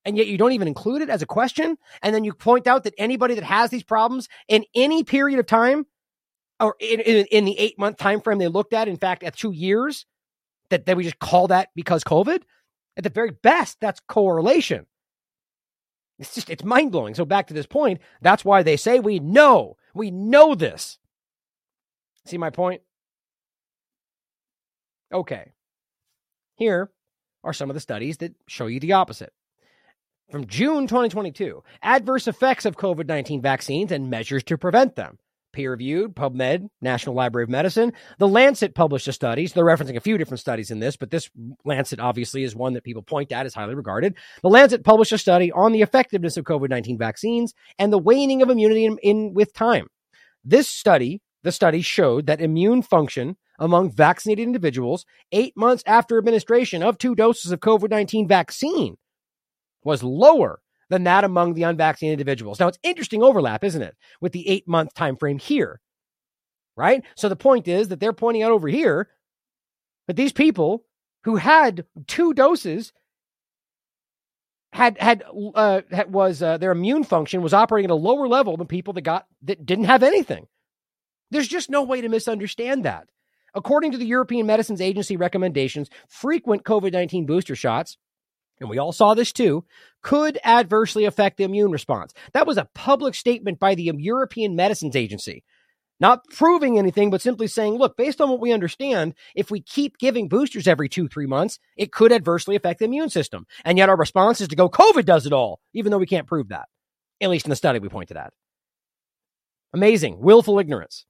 and 0.05 0.15
yet 0.17 0.27
you 0.27 0.37
don't 0.37 0.53
even 0.53 0.67
include 0.67 1.01
it 1.01 1.09
as 1.09 1.21
a 1.21 1.25
question. 1.25 1.77
And 2.01 2.15
then 2.15 2.23
you 2.23 2.33
point 2.33 2.67
out 2.67 2.83
that 2.83 2.93
anybody 2.97 3.33
that 3.33 3.43
has 3.43 3.71
these 3.71 3.83
problems 3.83 4.29
in 4.47 4.63
any 4.75 5.03
period 5.03 5.39
of 5.39 5.47
time, 5.47 5.85
or 6.59 6.75
in, 6.79 6.99
in, 7.01 7.25
in 7.31 7.45
the 7.45 7.59
eight 7.59 7.77
month 7.77 7.97
time 7.97 8.21
frame 8.21 8.37
they 8.37 8.47
looked 8.47 8.73
at, 8.73 8.87
in 8.87 8.97
fact, 8.97 9.23
at 9.23 9.35
two 9.35 9.51
years, 9.51 10.05
that, 10.69 10.85
that 10.85 10.95
we 10.95 11.03
just 11.03 11.19
call 11.19 11.47
that 11.47 11.69
because 11.75 12.03
COVID. 12.03 12.43
At 12.97 13.03
the 13.03 13.09
very 13.09 13.31
best, 13.31 13.79
that's 13.79 13.99
correlation. 14.07 14.85
It's 16.17 16.33
just 16.33 16.49
it's 16.49 16.63
mind 16.63 16.91
blowing. 16.91 17.13
So 17.13 17.25
back 17.25 17.47
to 17.47 17.53
this 17.53 17.65
point, 17.65 17.99
that's 18.21 18.45
why 18.45 18.63
they 18.63 18.77
say 18.77 18.99
we 18.99 19.19
know. 19.19 19.77
We 19.93 20.11
know 20.11 20.55
this. 20.55 20.97
See 22.25 22.37
my 22.37 22.49
point? 22.49 22.81
Okay. 25.13 25.51
Here 26.55 26.89
are 27.43 27.53
some 27.53 27.69
of 27.69 27.73
the 27.73 27.79
studies 27.79 28.17
that 28.17 28.33
show 28.47 28.67
you 28.67 28.79
the 28.79 28.93
opposite. 28.93 29.33
From 30.31 30.47
June 30.47 30.87
2022, 30.87 31.63
adverse 31.83 32.27
effects 32.27 32.65
of 32.65 32.77
COVID 32.77 33.07
19 33.07 33.41
vaccines 33.41 33.91
and 33.91 34.09
measures 34.09 34.43
to 34.45 34.57
prevent 34.57 34.95
them. 34.95 35.19
Peer 35.55 35.71
reviewed, 35.71 36.15
PubMed, 36.15 36.67
National 36.81 37.15
Library 37.15 37.45
of 37.45 37.49
Medicine. 37.49 37.93
The 38.19 38.27
Lancet 38.27 38.75
published 38.75 39.07
a 39.07 39.13
study. 39.13 39.47
So 39.47 39.55
they're 39.55 39.65
referencing 39.65 39.95
a 39.95 40.01
few 40.01 40.17
different 40.17 40.41
studies 40.41 40.69
in 40.69 40.79
this, 40.79 40.97
but 40.97 41.09
this 41.09 41.29
Lancet 41.63 41.99
obviously 41.99 42.43
is 42.43 42.55
one 42.55 42.73
that 42.73 42.83
people 42.83 43.01
point 43.01 43.31
at 43.31 43.45
as 43.45 43.53
highly 43.53 43.73
regarded. 43.73 44.15
The 44.43 44.49
Lancet 44.49 44.83
published 44.83 45.13
a 45.13 45.17
study 45.17 45.51
on 45.51 45.71
the 45.71 45.81
effectiveness 45.81 46.37
of 46.37 46.43
COVID 46.43 46.69
19 46.69 46.97
vaccines 46.97 47.53
and 47.79 47.91
the 47.91 47.97
waning 47.97 48.41
of 48.41 48.49
immunity 48.49 48.85
in, 48.85 48.97
in 49.01 49.33
with 49.33 49.53
time. 49.53 49.87
This 50.43 50.69
study, 50.69 51.21
the 51.43 51.51
study 51.51 51.81
showed 51.81 52.27
that 52.27 52.41
immune 52.41 52.81
function 52.81 53.37
among 53.57 53.91
vaccinated 53.91 54.43
individuals 54.43 55.05
eight 55.31 55.55
months 55.55 55.83
after 55.87 56.17
administration 56.17 56.83
of 56.83 56.97
two 56.97 57.15
doses 57.15 57.51
of 57.51 57.61
COVID 57.61 57.89
19 57.89 58.27
vaccine 58.27 58.97
was 59.83 60.03
lower 60.03 60.59
than 60.89 61.03
that 61.05 61.23
among 61.23 61.53
the 61.53 61.63
unvaccinated 61.63 62.19
individuals. 62.19 62.59
Now, 62.59 62.67
it's 62.67 62.79
interesting 62.83 63.23
overlap, 63.23 63.63
isn't 63.63 63.81
it, 63.81 63.95
with 64.21 64.31
the 64.31 64.47
eight 64.47 64.67
month 64.67 64.93
time 64.93 65.15
frame 65.17 65.39
here, 65.39 65.81
right? 66.75 67.03
So 67.15 67.29
the 67.29 67.35
point 67.35 67.67
is 67.67 67.87
that 67.89 67.99
they're 67.99 68.13
pointing 68.13 68.43
out 68.43 68.51
over 68.51 68.67
here 68.67 69.09
that 70.07 70.15
these 70.15 70.33
people 70.33 70.85
who 71.23 71.37
had 71.37 71.85
two 72.07 72.33
doses 72.33 72.93
had 74.73 74.97
had 74.99 75.23
uh, 75.55 75.81
was 76.07 76.41
uh, 76.41 76.57
their 76.57 76.71
immune 76.71 77.03
function 77.03 77.41
was 77.41 77.53
operating 77.53 77.89
at 77.89 77.93
a 77.93 77.95
lower 77.95 78.27
level 78.27 78.57
than 78.57 78.67
people 78.67 78.93
that 78.93 79.01
got 79.01 79.25
that 79.43 79.65
didn't 79.65 79.85
have 79.85 80.03
anything. 80.03 80.47
There's 81.31 81.47
just 81.47 81.69
no 81.69 81.83
way 81.83 82.01
to 82.01 82.09
misunderstand 82.09 82.85
that. 82.85 83.07
According 83.55 83.93
to 83.93 83.97
the 83.97 84.05
European 84.05 84.45
Medicines 84.45 84.81
Agency 84.81 85.15
recommendations, 85.15 85.89
frequent 86.09 86.63
COVID 86.63 86.91
19 86.91 87.25
booster 87.25 87.55
shots, 87.55 87.97
and 88.59 88.69
we 88.69 88.77
all 88.77 88.91
saw 88.91 89.13
this 89.13 89.31
too, 89.31 89.65
could 90.01 90.37
adversely 90.43 91.05
affect 91.05 91.37
the 91.37 91.43
immune 91.43 91.71
response. 91.71 92.13
That 92.33 92.47
was 92.47 92.57
a 92.57 92.69
public 92.73 93.15
statement 93.15 93.59
by 93.59 93.75
the 93.75 93.91
European 93.97 94.55
Medicines 94.55 94.95
Agency. 94.95 95.43
Not 95.99 96.27
proving 96.29 96.77
anything, 96.77 97.09
but 97.09 97.21
simply 97.21 97.47
saying, 97.47 97.75
look, 97.75 97.95
based 97.95 98.19
on 98.19 98.29
what 98.29 98.41
we 98.41 98.51
understand, 98.51 99.13
if 99.33 99.49
we 99.49 99.61
keep 99.61 99.97
giving 99.97 100.27
boosters 100.27 100.67
every 100.67 100.89
two, 100.89 101.07
three 101.07 101.25
months, 101.25 101.57
it 101.77 101.93
could 101.93 102.11
adversely 102.11 102.55
affect 102.55 102.79
the 102.79 102.85
immune 102.85 103.09
system. 103.09 103.47
And 103.63 103.77
yet 103.77 103.87
our 103.87 103.95
response 103.95 104.41
is 104.41 104.49
to 104.49 104.57
go, 104.57 104.69
COVID 104.69 105.05
does 105.05 105.25
it 105.25 105.31
all, 105.31 105.61
even 105.73 105.91
though 105.91 105.97
we 105.97 106.05
can't 106.05 106.27
prove 106.27 106.49
that, 106.49 106.67
at 107.21 107.29
least 107.29 107.45
in 107.45 107.49
the 107.49 107.55
study 107.55 107.79
we 107.79 107.87
pointed 107.87 108.17
at. 108.17 108.33
Amazing. 109.73 110.19
Willful 110.19 110.59
ignorance. 110.59 111.05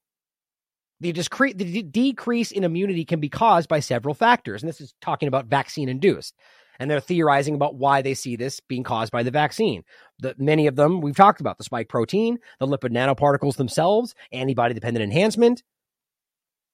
The, 0.99 1.11
discre- 1.13 1.57
the 1.57 1.81
decrease 1.81 2.51
in 2.51 2.63
immunity 2.63 3.05
can 3.05 3.19
be 3.19 3.29
caused 3.29 3.67
by 3.67 3.79
several 3.79 4.13
factors. 4.13 4.61
And 4.61 4.69
this 4.69 4.81
is 4.81 4.93
talking 5.01 5.27
about 5.27 5.47
vaccine 5.47 5.89
induced. 5.89 6.35
And 6.79 6.89
they're 6.89 6.99
theorizing 6.99 7.55
about 7.55 7.75
why 7.75 8.01
they 8.01 8.13
see 8.13 8.35
this 8.35 8.59
being 8.59 8.83
caused 8.83 9.11
by 9.11 9.23
the 9.23 9.31
vaccine. 9.31 9.83
The, 10.19 10.35
many 10.37 10.67
of 10.67 10.75
them 10.75 11.01
we've 11.01 11.15
talked 11.15 11.41
about 11.41 11.57
the 11.57 11.63
spike 11.63 11.89
protein, 11.89 12.37
the 12.59 12.67
lipid 12.67 12.91
nanoparticles 12.91 13.55
themselves, 13.55 14.15
antibody 14.31 14.73
dependent 14.73 15.03
enhancement. 15.03 15.63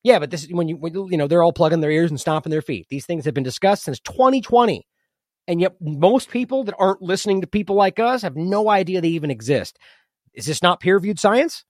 Yeah, 0.03 0.19
but 0.19 0.31
this 0.31 0.47
when 0.47 0.67
you 0.67 0.77
when, 0.77 0.93
you 0.93 1.17
know 1.17 1.27
they're 1.27 1.43
all 1.43 1.53
plugging 1.53 1.81
their 1.81 1.91
ears 1.91 2.09
and 2.09 2.19
stomping 2.19 2.49
their 2.49 2.61
feet. 2.61 2.87
These 2.89 3.05
things 3.05 3.25
have 3.25 3.33
been 3.33 3.43
discussed 3.43 3.83
since 3.83 3.99
2020. 3.99 4.85
And 5.47 5.59
yet 5.59 5.73
most 5.81 6.29
people 6.29 6.63
that 6.65 6.75
aren't 6.77 7.01
listening 7.01 7.41
to 7.41 7.47
people 7.47 7.75
like 7.75 7.99
us 7.99 8.21
have 8.21 8.35
no 8.35 8.69
idea 8.69 9.01
they 9.01 9.09
even 9.09 9.31
exist. 9.31 9.77
Is 10.33 10.45
this 10.45 10.61
not 10.61 10.79
peer-reviewed 10.79 11.19
science? 11.19 11.65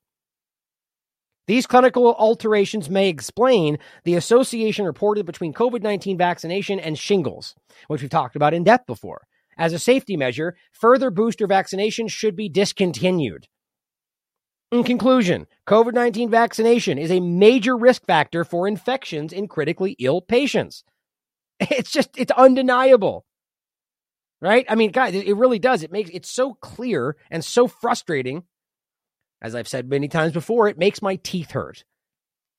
These 1.51 1.67
clinical 1.67 2.15
alterations 2.15 2.89
may 2.89 3.09
explain 3.09 3.77
the 4.05 4.15
association 4.15 4.85
reported 4.85 5.25
between 5.25 5.53
COVID 5.53 5.83
19 5.83 6.17
vaccination 6.17 6.79
and 6.79 6.97
shingles, 6.97 7.55
which 7.89 8.01
we've 8.01 8.09
talked 8.09 8.37
about 8.37 8.53
in 8.53 8.63
depth 8.63 8.87
before. 8.87 9.27
As 9.57 9.73
a 9.73 9.77
safety 9.77 10.15
measure, 10.15 10.55
further 10.71 11.11
booster 11.11 11.47
vaccination 11.47 12.07
should 12.07 12.37
be 12.37 12.47
discontinued. 12.47 13.49
In 14.71 14.85
conclusion, 14.85 15.45
COVID 15.67 15.91
19 15.91 16.29
vaccination 16.29 16.97
is 16.97 17.11
a 17.11 17.19
major 17.19 17.75
risk 17.75 18.05
factor 18.05 18.45
for 18.45 18.65
infections 18.65 19.33
in 19.33 19.49
critically 19.49 19.97
ill 19.99 20.21
patients. 20.21 20.85
It's 21.59 21.91
just, 21.91 22.11
it's 22.17 22.31
undeniable. 22.31 23.25
Right? 24.39 24.65
I 24.69 24.75
mean, 24.75 24.91
guys, 24.91 25.15
it 25.15 25.35
really 25.35 25.59
does. 25.59 25.83
It 25.83 25.91
makes 25.91 26.11
it 26.11 26.25
so 26.25 26.53
clear 26.53 27.17
and 27.29 27.43
so 27.43 27.67
frustrating 27.67 28.43
as 29.41 29.55
I've 29.55 29.67
said 29.67 29.89
many 29.89 30.07
times 30.07 30.33
before, 30.33 30.67
it 30.67 30.77
makes 30.77 31.01
my 31.01 31.15
teeth 31.17 31.51
hurt. 31.51 31.83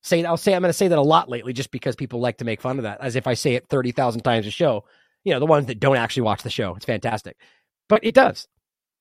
Say 0.01 0.23
I'll 0.25 0.35
say 0.35 0.53
I'm 0.53 0.61
going 0.61 0.69
to 0.69 0.73
say 0.73 0.89
that 0.89 0.97
a 0.97 1.01
lot 1.01 1.29
lately, 1.29 1.53
just 1.53 1.71
because 1.71 1.95
people 1.95 2.19
like 2.19 2.37
to 2.39 2.45
make 2.45 2.61
fun 2.61 2.77
of 2.77 2.83
that, 2.83 2.99
as 3.01 3.15
if 3.15 3.25
I 3.25 3.35
say 3.35 3.55
it 3.55 3.69
thirty 3.69 3.91
thousand 3.91 4.21
times 4.21 4.45
a 4.45 4.51
show. 4.51 4.83
You 5.23 5.33
know, 5.33 5.39
the 5.39 5.45
ones 5.45 5.67
that 5.67 5.79
don't 5.79 5.95
actually 5.95 6.23
watch 6.23 6.43
the 6.43 6.49
show. 6.49 6.75
It's 6.75 6.85
fantastic, 6.85 7.37
but 7.87 8.03
it 8.03 8.13
does. 8.13 8.47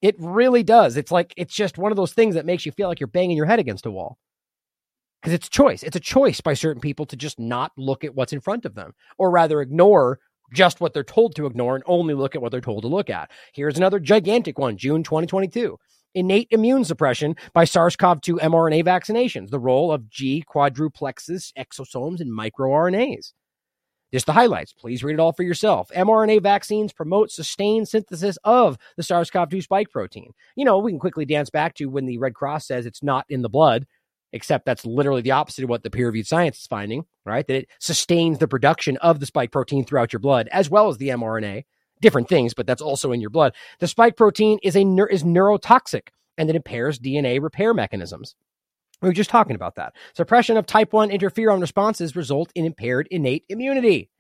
It 0.01 0.15
really 0.19 0.63
does. 0.63 0.97
It's 0.97 1.11
like 1.11 1.35
it's 1.37 1.55
just 1.55 1.77
one 1.77 1.91
of 1.91 1.97
those 1.97 2.13
things 2.13 2.37
that 2.37 2.47
makes 2.47 2.65
you 2.65 2.71
feel 2.71 2.89
like 2.89 3.01
you're 3.01 3.09
banging 3.09 3.37
your 3.37 3.47
head 3.47 3.59
against 3.59 3.87
a 3.87 3.91
wall. 3.91 4.19
Because 5.21 5.35
it's 5.35 5.49
choice. 5.49 5.83
It's 5.83 5.97
a 5.97 6.01
choice 6.01 6.41
by 6.41 6.55
certain 6.55 6.81
people 6.81 7.07
to 7.07 7.17
just 7.17 7.39
not 7.39 7.73
look 7.77 8.05
at 8.05 8.15
what's 8.15 8.33
in 8.33 8.41
front 8.41 8.65
of 8.65 8.75
them, 8.75 8.93
or 9.19 9.31
rather 9.31 9.61
ignore 9.61 10.21
just 10.53 10.81
what 10.81 10.95
they're 10.95 11.03
told 11.03 11.35
to 11.35 11.47
ignore 11.47 11.75
and 11.75 11.85
only 11.87 12.15
look 12.15 12.37
at 12.37 12.43
what 12.43 12.53
they're 12.53 12.61
told 12.61 12.83
to 12.83 12.89
look 12.89 13.11
at. 13.11 13.31
Here's 13.55 13.77
another 13.77 13.99
gigantic 13.99 14.59
one, 14.59 14.77
June 14.77 15.03
2022 15.03 15.79
innate 16.15 16.49
immune 16.51 16.85
suppression 16.85 17.37
by 17.53 17.65
SARS 17.65 17.97
CoV 17.97 18.21
2 18.21 18.37
mRNA 18.37 18.85
vaccinations, 18.85 19.51
the 19.51 19.59
role 19.59 19.93
of 19.93 20.09
G 20.09 20.45
quadruplexes, 20.47 21.53
exosomes, 21.59 22.21
and 22.21 22.31
microRNAs. 22.31 23.33
Just 24.13 24.27
the 24.27 24.35
highlights. 24.35 24.75
Please 24.75 25.03
read 25.03 25.15
it 25.15 25.21
all 25.21 25.33
for 25.33 25.43
yourself. 25.43 25.91
mRNA 25.97 26.43
vaccines 26.43 26.93
promote 26.93 27.31
sustained 27.31 27.89
synthesis 27.89 28.37
of 28.45 28.77
the 28.97 29.03
SARS 29.03 29.31
CoV 29.31 29.49
2 29.49 29.63
spike 29.63 29.91
protein. 29.91 30.33
You 30.55 30.67
know, 30.67 30.79
we 30.79 30.93
can 30.93 30.99
quickly 30.99 31.25
dance 31.25 31.49
back 31.49 31.75
to 31.77 31.87
when 31.87 32.05
the 32.05 32.19
Red 32.19 32.35
Cross 32.35 32.67
says 32.67 32.85
it's 32.85 33.03
not 33.03 33.25
in 33.31 33.41
the 33.41 33.49
blood, 33.49 33.87
except 34.35 34.67
that's 34.67 34.85
literally 34.85 35.23
the 35.23 35.31
opposite 35.31 35.65
of 35.65 35.71
what 35.71 35.83
the 35.83 35.91
peer 35.91 36.07
reviewed 36.07 36.27
science 36.27 36.59
is 36.59 36.67
finding, 36.67 37.07
right? 37.25 37.47
That 37.47 37.57
it 37.57 37.69
sustains 37.81 38.39
the 38.39 38.49
production 38.49 38.99
of 38.99 39.19
the 39.19 39.27
spike 39.27 39.51
protein 39.51 39.85
throughout 39.85 40.13
your 40.13 40.21
blood, 40.21 40.49
as 40.53 40.69
well 40.69 40.89
as 40.89 40.99
the 40.99 41.09
mRNA 41.09 41.65
different 42.03 42.29
things, 42.29 42.53
but 42.53 42.67
that's 42.67 42.83
also 42.83 43.13
in 43.13 43.23
your 43.23 43.31
blood. 43.31 43.55
The 43.79 43.89
spike 43.89 44.17
protein 44.17 44.59
is 44.63 44.77
a 44.77 44.83
is 44.83 45.25
neurotoxic 45.25 46.09
and 46.37 46.51
it 46.51 46.57
impairs 46.57 46.99
DNA 46.99 47.41
repair 47.43 47.73
mechanisms. 47.73 48.35
We 49.01 49.09
were 49.09 49.15
just 49.15 49.31
talking 49.31 49.57
about 49.57 49.77
that. 49.77 49.95
Suppression 50.15 50.57
of 50.57 50.67
type 50.67 50.93
1 50.93 51.11
interferon 51.11 51.61
responses 51.61 52.15
result 52.15 52.53
in 52.55 52.65
impaired 52.65 53.09
innate 53.11 53.45
immunity. 53.49 54.11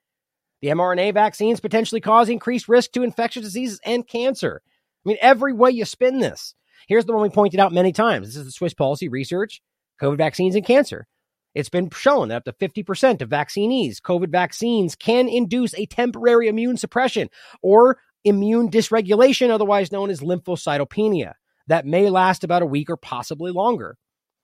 The 0.60 0.68
mRNA 0.68 1.14
vaccines 1.14 1.60
potentially 1.60 2.00
cause 2.00 2.28
increased 2.28 2.68
risk 2.68 2.92
to 2.92 3.02
infectious 3.02 3.42
diseases 3.42 3.80
and 3.84 4.06
cancer. 4.06 4.62
I 5.04 5.08
mean, 5.08 5.18
every 5.20 5.52
way 5.52 5.70
you 5.70 5.84
spin 5.84 6.18
this. 6.18 6.54
Here's 6.88 7.04
the 7.04 7.12
one 7.12 7.22
we 7.22 7.30
pointed 7.30 7.60
out 7.60 7.72
many 7.72 7.92
times. 7.92 8.28
This 8.28 8.36
is 8.36 8.44
the 8.44 8.52
Swiss 8.52 8.74
policy 8.74 9.08
research, 9.08 9.60
COVID 10.00 10.16
vaccines 10.16 10.54
and 10.54 10.64
cancer. 10.64 11.06
It's 11.55 11.68
been 11.68 11.90
shown 11.90 12.28
that 12.28 12.36
up 12.36 12.44
to 12.44 12.53
50% 12.53 13.20
of 13.20 13.28
vaccinees, 13.28 14.00
COVID 14.00 14.30
vaccines 14.30 14.96
can 14.96 15.28
induce 15.28 15.74
a 15.74 15.86
temporary 15.86 16.48
immune 16.48 16.76
suppression 16.76 17.28
or 17.61 17.98
immune 18.24 18.70
dysregulation, 18.70 19.50
otherwise 19.50 19.92
known 19.92 20.11
as 20.11 20.20
lymphocytopenia, 20.20 21.32
that 21.66 21.86
may 21.86 22.09
last 22.09 22.44
about 22.44 22.62
a 22.62 22.66
week 22.66 22.88
or 22.88 22.96
possibly 22.96 23.53
longer. 23.53 23.96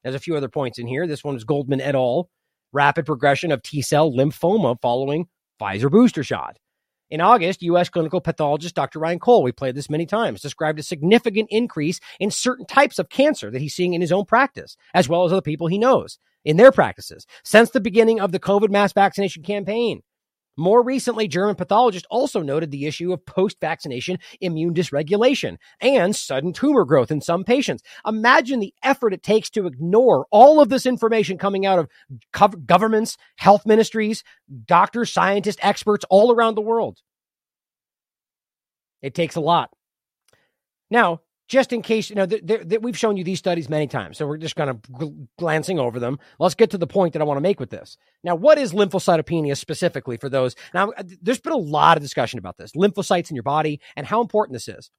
There's 0.02 0.14
a 0.14 0.20
few 0.20 0.36
other 0.36 0.48
points 0.48 0.78
in 0.78 0.86
here. 0.86 1.06
This 1.06 1.24
one 1.24 1.36
is 1.36 1.44
Goldman 1.44 1.80
et 1.80 1.94
al. 1.94 2.28
Rapid 2.72 3.06
progression 3.06 3.50
of 3.50 3.62
T 3.62 3.80
cell 3.80 4.12
lymphoma 4.12 4.76
following 4.82 5.26
Pfizer 5.60 5.90
booster 5.90 6.22
shot. 6.22 6.58
In 7.10 7.22
August, 7.22 7.62
U.S. 7.62 7.88
clinical 7.88 8.20
pathologist 8.20 8.74
Dr. 8.74 8.98
Ryan 8.98 9.18
Cole, 9.18 9.42
we 9.42 9.50
played 9.50 9.74
this 9.74 9.88
many 9.88 10.04
times, 10.04 10.42
described 10.42 10.78
a 10.78 10.82
significant 10.82 11.48
increase 11.50 12.00
in 12.20 12.30
certain 12.30 12.66
types 12.66 12.98
of 12.98 13.08
cancer 13.08 13.50
that 13.50 13.62
he's 13.62 13.74
seeing 13.74 13.94
in 13.94 14.02
his 14.02 14.12
own 14.12 14.26
practice, 14.26 14.76
as 14.92 15.08
well 15.08 15.24
as 15.24 15.32
other 15.32 15.40
people 15.40 15.68
he 15.68 15.78
knows 15.78 16.18
in 16.44 16.58
their 16.58 16.70
practices 16.70 17.26
since 17.44 17.70
the 17.70 17.80
beginning 17.80 18.20
of 18.20 18.32
the 18.32 18.38
COVID 18.38 18.70
mass 18.70 18.92
vaccination 18.92 19.42
campaign. 19.42 20.02
More 20.58 20.82
recently, 20.82 21.28
German 21.28 21.54
pathologists 21.54 22.08
also 22.10 22.42
noted 22.42 22.72
the 22.72 22.86
issue 22.86 23.12
of 23.12 23.24
post 23.24 23.60
vaccination 23.60 24.18
immune 24.40 24.74
dysregulation 24.74 25.56
and 25.80 26.14
sudden 26.16 26.52
tumor 26.52 26.84
growth 26.84 27.12
in 27.12 27.20
some 27.20 27.44
patients. 27.44 27.84
Imagine 28.04 28.58
the 28.58 28.74
effort 28.82 29.14
it 29.14 29.22
takes 29.22 29.50
to 29.50 29.68
ignore 29.68 30.26
all 30.32 30.60
of 30.60 30.68
this 30.68 30.84
information 30.84 31.38
coming 31.38 31.64
out 31.64 31.78
of 31.78 32.66
governments, 32.66 33.16
health 33.36 33.66
ministries, 33.66 34.24
doctors, 34.66 35.12
scientists, 35.12 35.58
experts 35.62 36.04
all 36.10 36.32
around 36.32 36.56
the 36.56 36.60
world. 36.60 36.98
It 39.00 39.14
takes 39.14 39.36
a 39.36 39.40
lot. 39.40 39.70
Now, 40.90 41.20
just 41.48 41.72
in 41.72 41.82
case, 41.82 42.10
you 42.10 42.16
know, 42.16 42.26
th- 42.26 42.46
th- 42.46 42.68
th- 42.68 42.82
we've 42.82 42.96
shown 42.96 43.16
you 43.16 43.24
these 43.24 43.38
studies 43.38 43.68
many 43.68 43.86
times, 43.86 44.18
so 44.18 44.26
we're 44.26 44.36
just 44.36 44.54
kind 44.54 44.68
of 44.70 44.80
gl- 44.82 45.28
glancing 45.38 45.78
over 45.78 45.98
them. 45.98 46.18
Let's 46.38 46.54
get 46.54 46.70
to 46.70 46.78
the 46.78 46.86
point 46.86 47.14
that 47.14 47.22
I 47.22 47.24
want 47.24 47.38
to 47.38 47.42
make 47.42 47.58
with 47.58 47.70
this. 47.70 47.96
Now, 48.22 48.34
what 48.34 48.58
is 48.58 48.72
lymphocytopenia 48.72 49.56
specifically 49.56 50.18
for 50.18 50.28
those? 50.28 50.54
Now, 50.74 50.90
uh, 50.90 51.02
there's 51.22 51.40
been 51.40 51.54
a 51.54 51.56
lot 51.56 51.96
of 51.96 52.02
discussion 52.02 52.38
about 52.38 52.58
this 52.58 52.72
lymphocytes 52.72 53.30
in 53.30 53.36
your 53.36 53.42
body 53.42 53.80
and 53.96 54.06
how 54.06 54.20
important 54.20 54.52
this 54.52 54.68
is. 54.68 54.90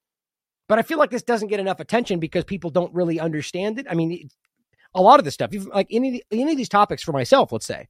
But 0.68 0.78
I 0.78 0.82
feel 0.82 0.98
like 0.98 1.10
this 1.10 1.22
doesn't 1.22 1.48
get 1.48 1.60
enough 1.60 1.80
attention 1.80 2.20
because 2.20 2.44
people 2.44 2.70
don't 2.70 2.94
really 2.94 3.18
understand 3.18 3.78
it. 3.78 3.86
I 3.88 3.94
mean, 3.94 4.28
a 4.94 5.02
lot 5.02 5.18
of 5.18 5.24
this 5.24 5.34
stuff, 5.34 5.50
like 5.72 5.86
any 5.90 6.22
any 6.32 6.50
of 6.50 6.56
these 6.56 6.68
topics 6.68 7.02
for 7.02 7.12
myself, 7.12 7.52
let's 7.52 7.66
say, 7.66 7.88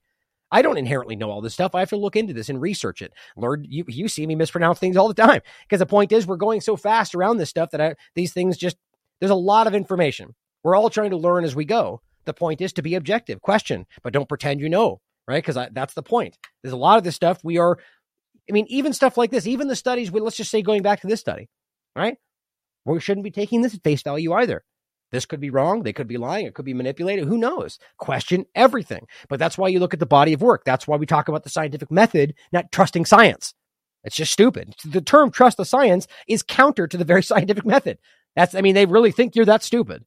I 0.52 0.62
don't 0.62 0.78
inherently 0.78 1.16
know 1.16 1.30
all 1.30 1.40
this 1.40 1.54
stuff. 1.54 1.74
I 1.74 1.80
have 1.80 1.90
to 1.90 1.96
look 1.96 2.16
into 2.16 2.32
this 2.32 2.48
and 2.48 2.60
research 2.60 3.02
it. 3.02 3.12
Lord, 3.36 3.66
you, 3.68 3.84
you 3.88 4.08
see 4.08 4.26
me 4.26 4.34
mispronounce 4.34 4.78
things 4.78 4.96
all 4.96 5.08
the 5.08 5.14
time 5.14 5.42
because 5.62 5.78
the 5.78 5.86
point 5.86 6.12
is 6.12 6.26
we're 6.26 6.36
going 6.36 6.60
so 6.60 6.76
fast 6.76 7.14
around 7.14 7.36
this 7.36 7.50
stuff 7.50 7.70
that 7.70 7.80
I, 7.80 7.94
these 8.14 8.32
things 8.32 8.56
just, 8.56 8.76
there's 9.20 9.30
a 9.30 9.34
lot 9.34 9.66
of 9.66 9.74
information. 9.74 10.34
We're 10.64 10.76
all 10.76 10.90
trying 10.90 11.10
to 11.10 11.16
learn 11.16 11.44
as 11.44 11.54
we 11.54 11.64
go. 11.64 12.00
The 12.24 12.34
point 12.34 12.60
is 12.60 12.72
to 12.74 12.82
be 12.82 12.94
objective, 12.94 13.40
question, 13.40 13.86
but 14.02 14.12
don't 14.12 14.28
pretend 14.28 14.60
you 14.60 14.68
know, 14.68 15.00
right? 15.26 15.42
Because 15.42 15.68
that's 15.72 15.94
the 15.94 16.02
point. 16.02 16.36
There's 16.62 16.72
a 16.72 16.76
lot 16.76 16.98
of 16.98 17.04
this 17.04 17.16
stuff 17.16 17.38
we 17.42 17.58
are, 17.58 17.78
I 18.48 18.52
mean, 18.52 18.66
even 18.68 18.92
stuff 18.92 19.16
like 19.16 19.30
this, 19.30 19.46
even 19.46 19.68
the 19.68 19.76
studies, 19.76 20.10
we, 20.10 20.20
let's 20.20 20.36
just 20.36 20.50
say 20.50 20.62
going 20.62 20.82
back 20.82 21.00
to 21.00 21.06
this 21.06 21.20
study, 21.20 21.48
right? 21.96 22.16
We 22.84 23.00
shouldn't 23.00 23.24
be 23.24 23.30
taking 23.30 23.62
this 23.62 23.74
at 23.74 23.82
face 23.82 24.02
value 24.02 24.32
either. 24.32 24.62
This 25.12 25.26
could 25.26 25.40
be 25.40 25.50
wrong. 25.50 25.82
They 25.82 25.92
could 25.92 26.06
be 26.06 26.16
lying. 26.16 26.46
It 26.46 26.54
could 26.54 26.64
be 26.64 26.74
manipulated. 26.74 27.26
Who 27.26 27.36
knows? 27.36 27.78
Question 27.98 28.46
everything. 28.54 29.06
But 29.28 29.38
that's 29.38 29.58
why 29.58 29.68
you 29.68 29.80
look 29.80 29.92
at 29.92 30.00
the 30.00 30.06
body 30.06 30.32
of 30.32 30.42
work. 30.42 30.64
That's 30.64 30.86
why 30.86 30.96
we 30.96 31.06
talk 31.06 31.28
about 31.28 31.42
the 31.42 31.50
scientific 31.50 31.90
method, 31.90 32.34
not 32.52 32.70
trusting 32.70 33.06
science. 33.06 33.54
It's 34.04 34.16
just 34.16 34.32
stupid. 34.32 34.74
The 34.84 35.00
term 35.00 35.30
trust 35.30 35.56
the 35.56 35.64
science 35.64 36.06
is 36.28 36.42
counter 36.42 36.86
to 36.86 36.96
the 36.96 37.04
very 37.04 37.22
scientific 37.24 37.66
method. 37.66 37.98
That's, 38.36 38.54
I 38.54 38.60
mean, 38.60 38.74
they 38.74 38.86
really 38.86 39.10
think 39.10 39.34
you're 39.34 39.44
that 39.46 39.64
stupid. 39.64 40.04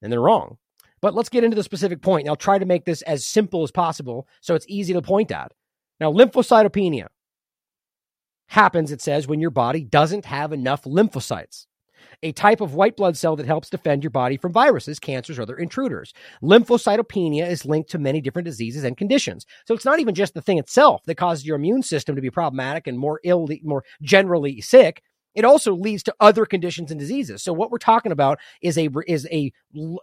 And 0.00 0.10
they're 0.10 0.20
wrong. 0.20 0.56
But 1.02 1.14
let's 1.14 1.28
get 1.28 1.44
into 1.44 1.56
the 1.56 1.62
specific 1.62 2.00
point. 2.00 2.22
And 2.22 2.30
I'll 2.30 2.36
try 2.36 2.58
to 2.58 2.64
make 2.64 2.84
this 2.84 3.02
as 3.02 3.26
simple 3.26 3.62
as 3.62 3.70
possible 3.70 4.26
so 4.40 4.54
it's 4.54 4.66
easy 4.68 4.94
to 4.94 5.02
point 5.02 5.30
at. 5.30 5.52
Now, 6.00 6.12
lymphocytopenia 6.12 7.06
happens, 8.48 8.90
it 8.90 9.02
says, 9.02 9.26
when 9.26 9.40
your 9.40 9.50
body 9.50 9.84
doesn't 9.84 10.24
have 10.24 10.52
enough 10.52 10.84
lymphocytes 10.84 11.66
a 12.22 12.32
type 12.32 12.60
of 12.60 12.74
white 12.74 12.96
blood 12.96 13.16
cell 13.16 13.36
that 13.36 13.46
helps 13.46 13.70
defend 13.70 14.02
your 14.04 14.10
body 14.10 14.36
from 14.36 14.52
viruses, 14.52 14.98
cancers, 14.98 15.38
or 15.38 15.42
other 15.42 15.56
intruders. 15.56 16.12
Lymphocytopenia 16.42 17.48
is 17.48 17.64
linked 17.64 17.90
to 17.90 17.98
many 17.98 18.20
different 18.20 18.46
diseases 18.46 18.84
and 18.84 18.96
conditions. 18.96 19.46
So 19.66 19.74
it's 19.74 19.84
not 19.84 20.00
even 20.00 20.14
just 20.14 20.34
the 20.34 20.42
thing 20.42 20.58
itself 20.58 21.02
that 21.06 21.16
causes 21.16 21.46
your 21.46 21.56
immune 21.56 21.82
system 21.82 22.14
to 22.16 22.22
be 22.22 22.30
problematic 22.30 22.86
and 22.86 22.98
more 22.98 23.20
ill, 23.24 23.48
more 23.62 23.84
generally 24.02 24.60
sick. 24.60 25.02
It 25.34 25.44
also 25.44 25.74
leads 25.74 26.02
to 26.04 26.14
other 26.20 26.44
conditions 26.46 26.90
and 26.90 27.00
diseases. 27.00 27.42
So 27.42 27.52
what 27.52 27.70
we're 27.70 27.78
talking 27.78 28.12
about 28.12 28.38
is 28.60 28.76
a 28.76 28.88
is 29.06 29.26
a 29.32 29.52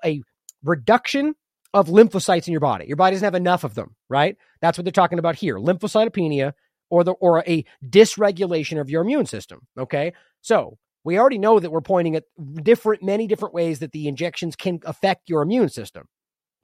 a 0.03 0.21
reduction 0.63 1.35
of 1.73 1.87
lymphocytes 1.87 2.47
in 2.47 2.51
your 2.51 2.61
body. 2.61 2.87
Your 2.87 2.97
body 2.97 3.15
doesn't 3.15 3.25
have 3.25 3.35
enough 3.35 3.63
of 3.63 3.75
them, 3.75 3.95
right? 4.09 4.35
That's 4.59 4.77
what 4.77 4.85
they're 4.85 4.91
talking 4.91 5.19
about 5.19 5.35
here. 5.35 5.57
Lymphocytopenia 5.57 6.53
or 6.89 7.03
the 7.03 7.11
or 7.13 7.43
a 7.47 7.63
dysregulation 7.87 8.79
of 8.79 8.89
your 8.89 9.03
immune 9.03 9.25
system. 9.25 9.67
Okay. 9.77 10.13
So 10.41 10.77
we 11.03 11.17
already 11.17 11.37
know 11.37 11.59
that 11.59 11.71
we're 11.71 11.81
pointing 11.81 12.15
at 12.15 12.25
different, 12.61 13.03
many 13.03 13.27
different 13.27 13.53
ways 13.53 13.79
that 13.79 13.91
the 13.91 14.07
injections 14.07 14.55
can 14.55 14.79
affect 14.85 15.29
your 15.29 15.41
immune 15.41 15.69
system. 15.69 16.07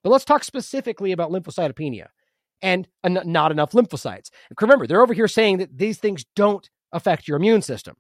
But 0.04 0.10
let's 0.10 0.26
talk 0.26 0.44
specifically 0.44 1.12
about 1.12 1.32
lymphocytopenia 1.32 2.08
and 2.62 2.88
not 3.04 3.52
enough 3.52 3.72
lymphocytes. 3.72 4.30
Remember, 4.60 4.88
they're 4.88 5.02
over 5.02 5.14
here 5.14 5.28
saying 5.28 5.58
that 5.58 5.78
these 5.78 5.98
things 5.98 6.26
don't 6.36 6.70
affect 6.92 7.28
your 7.28 7.38
immune 7.38 7.62
system. 7.62 7.96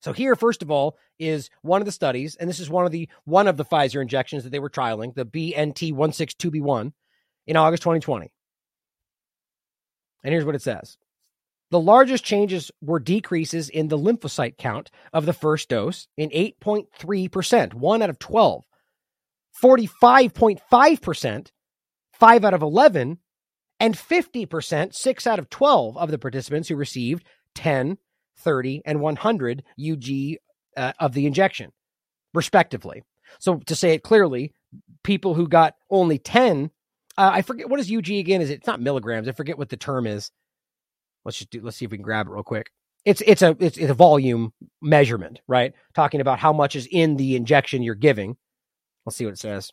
So 0.00 0.12
here, 0.12 0.36
first 0.36 0.62
of 0.62 0.70
all, 0.70 0.98
is 1.18 1.48
one 1.62 1.80
of 1.80 1.86
the 1.86 1.92
studies, 1.92 2.36
and 2.36 2.48
this 2.48 2.60
is 2.60 2.68
one 2.68 2.84
of 2.84 2.92
the 2.92 3.08
one 3.24 3.48
of 3.48 3.56
the 3.56 3.64
Pfizer 3.64 4.02
injections 4.02 4.44
that 4.44 4.50
they 4.50 4.58
were 4.58 4.68
trialing, 4.68 5.14
the 5.14 5.24
BNT162B1, 5.24 6.92
in 7.46 7.56
August 7.56 7.82
2020. 7.82 8.30
And 10.22 10.32
here's 10.32 10.44
what 10.44 10.54
it 10.54 10.62
says. 10.62 10.98
The 11.74 11.80
largest 11.80 12.22
changes 12.22 12.70
were 12.80 13.00
decreases 13.00 13.68
in 13.68 13.88
the 13.88 13.98
lymphocyte 13.98 14.58
count 14.58 14.92
of 15.12 15.26
the 15.26 15.32
first 15.32 15.68
dose 15.68 16.06
in 16.16 16.30
8.3%, 16.30 17.74
1 17.74 18.02
out 18.02 18.10
of 18.10 18.18
12, 18.20 18.64
45.5%, 19.60 21.48
5 22.12 22.44
out 22.44 22.54
of 22.54 22.62
11, 22.62 23.18
and 23.80 23.94
50%, 23.96 24.94
6 24.94 25.26
out 25.26 25.38
of 25.40 25.50
12 25.50 25.96
of 25.96 26.12
the 26.12 26.18
participants 26.18 26.68
who 26.68 26.76
received 26.76 27.24
10, 27.56 27.98
30, 28.36 28.82
and 28.84 29.00
100 29.00 29.64
UG 29.76 30.04
uh, 30.76 30.92
of 31.00 31.12
the 31.12 31.26
injection, 31.26 31.72
respectively. 32.32 33.02
So 33.40 33.56
to 33.66 33.74
say 33.74 33.94
it 33.94 34.04
clearly, 34.04 34.52
people 35.02 35.34
who 35.34 35.48
got 35.48 35.74
only 35.90 36.20
10, 36.20 36.70
uh, 37.18 37.30
I 37.34 37.42
forget 37.42 37.68
what 37.68 37.80
is 37.80 37.92
UG 37.92 38.10
again? 38.10 38.42
Is 38.42 38.50
it, 38.50 38.58
it's 38.58 38.68
not 38.68 38.80
milligrams? 38.80 39.26
I 39.26 39.32
forget 39.32 39.58
what 39.58 39.70
the 39.70 39.76
term 39.76 40.06
is. 40.06 40.30
Let's 41.24 41.38
just 41.38 41.50
do. 41.50 41.60
Let's 41.62 41.76
see 41.76 41.84
if 41.84 41.90
we 41.90 41.96
can 41.96 42.04
grab 42.04 42.26
it 42.26 42.30
real 42.30 42.42
quick. 42.42 42.70
It's 43.04 43.22
it's 43.26 43.42
a 43.42 43.56
it's, 43.60 43.76
it's 43.76 43.90
a 43.90 43.94
volume 43.94 44.52
measurement, 44.80 45.40
right? 45.46 45.72
Talking 45.94 46.20
about 46.20 46.38
how 46.38 46.52
much 46.52 46.76
is 46.76 46.88
in 46.90 47.16
the 47.16 47.36
injection 47.36 47.82
you're 47.82 47.94
giving. 47.94 48.36
Let's 49.04 49.16
see 49.16 49.24
what 49.24 49.34
it 49.34 49.40
says. 49.40 49.70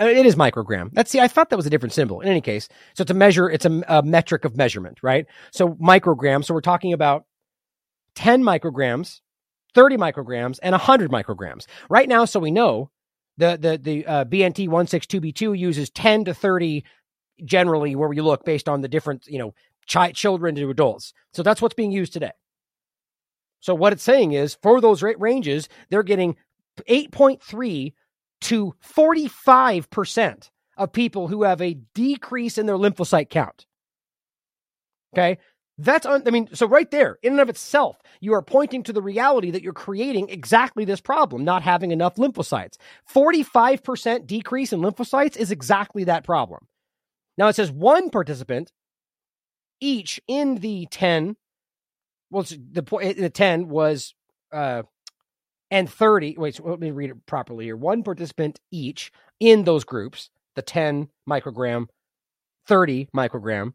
It 0.00 0.26
is 0.26 0.34
microgram. 0.34 0.90
That's 0.92 1.10
see, 1.10 1.20
I 1.20 1.28
thought 1.28 1.50
that 1.50 1.56
was 1.56 1.66
a 1.66 1.70
different 1.70 1.92
symbol. 1.92 2.20
In 2.20 2.28
any 2.28 2.40
case, 2.40 2.68
so 2.94 3.02
it's 3.02 3.10
a 3.10 3.14
measure. 3.14 3.48
It's 3.48 3.64
a, 3.64 3.82
a 3.86 4.02
metric 4.02 4.44
of 4.44 4.56
measurement, 4.56 4.98
right? 5.02 5.26
So 5.52 5.74
microgram. 5.74 6.44
So 6.44 6.54
we're 6.54 6.60
talking 6.60 6.92
about 6.92 7.24
ten 8.14 8.42
micrograms, 8.42 9.20
thirty 9.74 9.96
micrograms, 9.96 10.58
and 10.62 10.74
hundred 10.74 11.10
micrograms. 11.10 11.66
Right 11.88 12.08
now, 12.08 12.24
so 12.24 12.40
we 12.40 12.50
know 12.50 12.90
the 13.38 13.56
the 13.56 13.78
the 13.78 14.06
uh, 14.06 14.24
BNT 14.24 14.68
one 14.68 14.88
six 14.88 15.06
two 15.06 15.20
B 15.20 15.30
two 15.32 15.52
uses 15.52 15.88
ten 15.90 16.24
to 16.24 16.34
thirty 16.34 16.84
generally 17.44 17.94
where 17.94 18.08
we 18.08 18.20
look 18.20 18.44
based 18.44 18.68
on 18.68 18.80
the 18.80 18.88
different 18.88 19.26
you 19.26 19.38
know 19.38 19.54
ch- 19.86 20.14
children 20.14 20.54
to 20.54 20.70
adults. 20.70 21.12
So 21.32 21.42
that's 21.42 21.62
what's 21.62 21.74
being 21.74 21.92
used 21.92 22.12
today. 22.12 22.32
So 23.60 23.74
what 23.74 23.92
it's 23.92 24.02
saying 24.02 24.32
is 24.32 24.56
for 24.62 24.80
those 24.80 25.02
rate 25.02 25.20
ranges, 25.20 25.68
they're 25.90 26.02
getting 26.02 26.36
8.3 26.88 27.94
to 28.42 28.74
45% 28.84 30.50
of 30.76 30.92
people 30.92 31.28
who 31.28 31.42
have 31.42 31.60
a 31.62 31.74
decrease 31.94 32.58
in 32.58 32.66
their 32.66 32.76
lymphocyte 32.76 33.30
count. 33.30 33.66
Okay. 35.14 35.38
That's, 35.78 36.06
un- 36.06 36.22
I 36.26 36.30
mean, 36.30 36.48
so 36.54 36.66
right 36.66 36.90
there, 36.90 37.18
in 37.22 37.32
and 37.32 37.40
of 37.40 37.48
itself, 37.50 37.98
you 38.20 38.32
are 38.32 38.42
pointing 38.42 38.82
to 38.84 38.92
the 38.92 39.02
reality 39.02 39.50
that 39.50 39.62
you're 39.62 39.74
creating 39.74 40.30
exactly 40.30 40.84
this 40.86 41.00
problem, 41.00 41.44
not 41.44 41.62
having 41.62 41.90
enough 41.90 42.16
lymphocytes. 42.16 42.76
45% 43.12 44.26
decrease 44.26 44.72
in 44.72 44.80
lymphocytes 44.80 45.36
is 45.36 45.50
exactly 45.50 46.04
that 46.04 46.24
problem. 46.24 46.66
Now 47.36 47.48
it 47.48 47.56
says 47.56 47.70
one 47.70 48.08
participant 48.08 48.72
each 49.80 50.20
in 50.26 50.56
the 50.56 50.86
10 50.90 51.36
well 52.30 52.44
the 52.72 52.82
point 52.82 53.16
the 53.16 53.30
10 53.30 53.68
was 53.68 54.14
uh 54.52 54.82
and 55.70 55.90
30 55.90 56.36
wait 56.38 56.54
so 56.54 56.64
let 56.64 56.80
me 56.80 56.90
read 56.90 57.10
it 57.10 57.26
properly 57.26 57.66
here 57.66 57.76
one 57.76 58.02
participant 58.02 58.60
each 58.70 59.12
in 59.40 59.64
those 59.64 59.84
groups 59.84 60.30
the 60.54 60.62
10 60.62 61.08
microgram 61.28 61.86
30 62.66 63.08
microgram 63.14 63.72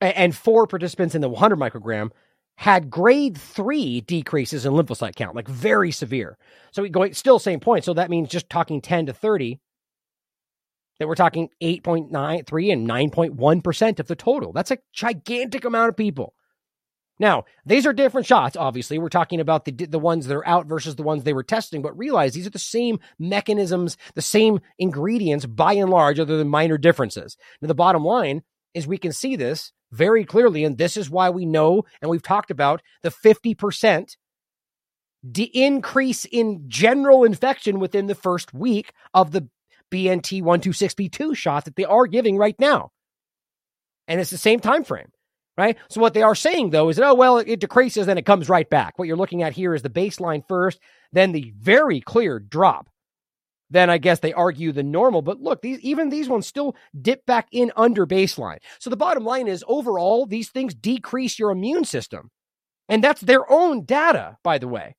and 0.00 0.36
four 0.36 0.66
participants 0.66 1.14
in 1.14 1.20
the 1.20 1.28
100 1.28 1.58
microgram 1.58 2.10
had 2.58 2.90
grade 2.90 3.38
three 3.38 4.00
decreases 4.00 4.66
in 4.66 4.72
lymphocyte 4.72 5.14
count, 5.14 5.36
like 5.36 5.46
very 5.46 5.92
severe. 5.92 6.36
So 6.72 6.82
we 6.82 6.88
going 6.88 7.14
still 7.14 7.38
same 7.38 7.60
point. 7.60 7.84
So 7.84 7.94
that 7.94 8.10
means 8.10 8.28
just 8.28 8.50
talking 8.50 8.80
10 8.80 9.06
to 9.06 9.12
30, 9.12 9.60
that 10.98 11.08
we're 11.08 11.14
talking 11.14 11.48
8.93 11.62 12.72
and 12.72 12.88
9.1% 12.88 14.00
of 14.00 14.06
the 14.06 14.16
total. 14.16 14.52
That's 14.52 14.70
a 14.70 14.78
gigantic 14.92 15.64
amount 15.64 15.90
of 15.90 15.96
people. 15.96 16.34
Now, 17.20 17.44
these 17.66 17.84
are 17.84 17.92
different 17.92 18.26
shots, 18.26 18.56
obviously. 18.56 18.98
We're 18.98 19.08
talking 19.08 19.40
about 19.40 19.64
the, 19.64 19.72
the 19.72 19.98
ones 19.98 20.26
that 20.26 20.36
are 20.36 20.46
out 20.46 20.66
versus 20.66 20.94
the 20.94 21.02
ones 21.02 21.24
they 21.24 21.32
were 21.32 21.42
testing, 21.42 21.82
but 21.82 21.98
realize 21.98 22.32
these 22.32 22.46
are 22.46 22.50
the 22.50 22.58
same 22.58 23.00
mechanisms, 23.18 23.96
the 24.14 24.22
same 24.22 24.60
ingredients 24.78 25.44
by 25.44 25.72
and 25.72 25.90
large, 25.90 26.20
other 26.20 26.36
than 26.36 26.48
minor 26.48 26.78
differences. 26.78 27.36
Now, 27.60 27.68
the 27.68 27.74
bottom 27.74 28.04
line 28.04 28.42
is 28.74 28.86
we 28.86 28.98
can 28.98 29.12
see 29.12 29.34
this 29.34 29.72
very 29.90 30.24
clearly, 30.24 30.64
and 30.64 30.78
this 30.78 30.96
is 30.96 31.10
why 31.10 31.30
we 31.30 31.44
know, 31.44 31.84
and 32.00 32.10
we've 32.10 32.22
talked 32.22 32.50
about 32.50 32.82
the 33.02 33.10
50% 33.10 34.16
de- 35.30 35.42
increase 35.44 36.24
in 36.24 36.64
general 36.68 37.24
infection 37.24 37.80
within 37.80 38.06
the 38.06 38.14
first 38.14 38.54
week 38.54 38.92
of 39.12 39.32
the 39.32 39.48
BNT 39.90 40.42
126B2 40.42 41.36
shot 41.36 41.64
that 41.64 41.76
they 41.76 41.84
are 41.84 42.06
giving 42.06 42.36
right 42.36 42.56
now. 42.58 42.90
And 44.06 44.20
it's 44.20 44.30
the 44.30 44.38
same 44.38 44.60
time 44.60 44.84
frame, 44.84 45.10
right? 45.56 45.76
So 45.90 46.00
what 46.00 46.14
they 46.14 46.22
are 46.22 46.34
saying 46.34 46.70
though 46.70 46.88
is 46.88 46.96
that, 46.96 47.06
oh, 47.06 47.14
well, 47.14 47.38
it, 47.38 47.48
it 47.48 47.60
decreases, 47.60 48.06
then 48.06 48.18
it 48.18 48.26
comes 48.26 48.48
right 48.48 48.68
back. 48.68 48.98
What 48.98 49.06
you're 49.06 49.16
looking 49.16 49.42
at 49.42 49.52
here 49.52 49.74
is 49.74 49.82
the 49.82 49.90
baseline 49.90 50.42
first, 50.48 50.80
then 51.12 51.32
the 51.32 51.52
very 51.58 52.00
clear 52.00 52.38
drop. 52.38 52.88
Then 53.70 53.90
I 53.90 53.98
guess 53.98 54.20
they 54.20 54.32
argue 54.32 54.72
the 54.72 54.82
normal, 54.82 55.20
but 55.20 55.40
look, 55.40 55.60
these 55.60 55.78
even 55.80 56.08
these 56.08 56.28
ones 56.28 56.46
still 56.46 56.74
dip 56.98 57.26
back 57.26 57.48
in 57.52 57.70
under 57.76 58.06
baseline. 58.06 58.58
So 58.78 58.88
the 58.88 58.96
bottom 58.96 59.24
line 59.24 59.46
is 59.46 59.62
overall, 59.68 60.24
these 60.24 60.48
things 60.48 60.74
decrease 60.74 61.38
your 61.38 61.50
immune 61.50 61.84
system. 61.84 62.30
And 62.88 63.04
that's 63.04 63.20
their 63.20 63.50
own 63.52 63.84
data, 63.84 64.38
by 64.42 64.56
the 64.56 64.68
way. 64.68 64.96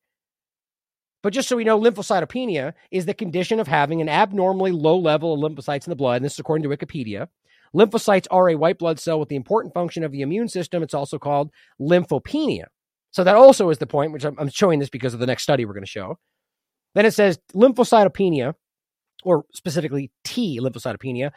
But 1.22 1.34
just 1.34 1.50
so 1.50 1.58
we 1.58 1.64
know, 1.66 1.80
lymphocytopenia 1.80 2.74
is 2.92 3.06
the 3.06 3.14
condition 3.14 3.60
of 3.60 3.68
having 3.68 4.00
an 4.00 4.08
abnormally 4.08 4.72
low 4.72 4.98
level 4.98 5.34
of 5.34 5.40
lymphocytes 5.40 5.86
in 5.86 5.92
the 5.92 5.96
blood. 5.96 6.18
And 6.18 6.26
this 6.26 6.34
is 6.34 6.40
according 6.40 6.70
to 6.70 6.76
Wikipedia. 6.76 7.28
Lymphocytes 7.76 8.28
are 8.32 8.50
a 8.50 8.56
white 8.56 8.80
blood 8.80 9.00
cell 9.00 9.20
with 9.20 9.30
the 9.30 9.36
important 9.36 9.74
function 9.74 10.04
of 10.04 10.12
the 10.12 10.22
immune 10.22 10.48
system. 10.48 10.82
It's 10.82 10.94
also 10.94 11.20
called 11.20 11.52
lymphopenia. 11.80 12.66
So 13.12 13.24
that 13.24 13.36
also 13.36 13.70
is 13.70 13.80
the 13.80 13.88
point, 13.88 14.14
which 14.14 14.24
I'm 14.24 14.50
showing 14.50 14.80
this 14.80 14.90
because 14.90 15.14
of 15.14 15.20
the 15.20 15.28
next 15.28 15.44
study 15.44 15.66
we're 15.66 15.74
going 15.74 15.84
to 15.84 15.90
show. 15.90 16.18
Then 16.96 17.06
it 17.06 17.14
says 17.14 17.40
lymphocytopenia, 17.54 18.54
or 19.24 19.46
specifically 19.54 20.12
T 20.24 20.60
lymphocytopenia. 20.62 21.32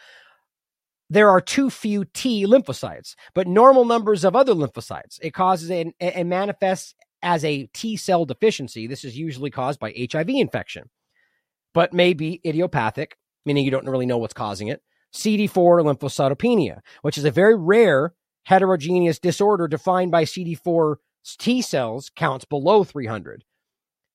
There 1.11 1.29
are 1.29 1.41
too 1.41 1.69
few 1.69 2.05
T 2.05 2.47
lymphocytes, 2.47 3.15
but 3.35 3.47
normal 3.47 3.85
numbers 3.85 4.25
of 4.25 4.37
other 4.37 4.55
lymphocytes. 4.55 5.19
It 5.21 5.35
causes 5.35 5.71
and 5.71 6.29
manifests 6.29 6.95
as 7.23 7.45
a 7.45 7.67
T 7.67 7.97
cell 7.97 8.25
deficiency. 8.25 8.87
This 8.87 9.05
is 9.05 9.17
usually 9.17 9.51
caused 9.51 9.81
by 9.81 9.95
HIV 10.11 10.29
infection, 10.31 10.91
but 11.75 11.93
may 11.93 12.13
be 12.13 12.41
idiopathic, 12.45 13.17
meaning 13.45 13.65
you 13.65 13.71
don't 13.71 13.89
really 13.89 14.07
know 14.07 14.19
what's 14.19 14.35
causing 14.35 14.69
it. 14.69 14.83
CD4 15.15 15.83
lymphocytopenia, 15.85 16.81
which 17.03 17.19
is 17.19 17.25
a 17.25 17.31
very 17.31 17.55
rare 17.55 18.15
heterogeneous 18.45 19.19
disorder 19.19 19.69
defined 19.69 20.11
by 20.11 20.25
CD4 20.25 20.97
T 21.39 21.63
cells 21.63 22.11
counts 22.15 22.45
below 22.45 22.83
300 22.83 23.45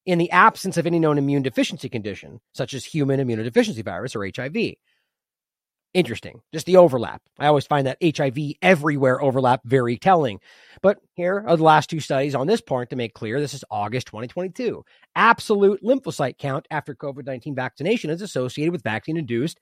in 0.05 0.17
the 0.17 0.31
absence 0.31 0.77
of 0.77 0.87
any 0.87 0.99
known 0.99 1.17
immune 1.17 1.43
deficiency 1.43 1.89
condition, 1.89 2.39
such 2.53 2.73
as 2.73 2.85
human 2.85 3.19
immunodeficiency 3.19 3.83
virus 3.83 4.15
or 4.15 4.25
HIV. 4.25 4.75
Interesting. 5.97 6.41
Just 6.53 6.67
the 6.67 6.77
overlap. 6.77 7.23
I 7.39 7.47
always 7.47 7.65
find 7.65 7.87
that 7.87 7.97
HIV 8.03 8.37
everywhere 8.61 9.19
overlap 9.19 9.61
very 9.65 9.97
telling. 9.97 10.39
But 10.83 10.99
here 11.15 11.43
are 11.47 11.57
the 11.57 11.63
last 11.63 11.89
two 11.89 11.99
studies 11.99 12.35
on 12.35 12.45
this 12.45 12.61
point 12.61 12.91
to 12.91 12.95
make 12.95 13.15
clear 13.15 13.39
this 13.39 13.55
is 13.55 13.63
August 13.71 14.05
2022. 14.05 14.83
Absolute 15.15 15.83
lymphocyte 15.83 16.37
count 16.37 16.67
after 16.69 16.93
COVID 16.93 17.25
19 17.25 17.55
vaccination 17.55 18.11
is 18.11 18.21
associated 18.21 18.73
with 18.73 18.83
vaccine 18.83 19.17
induced 19.17 19.59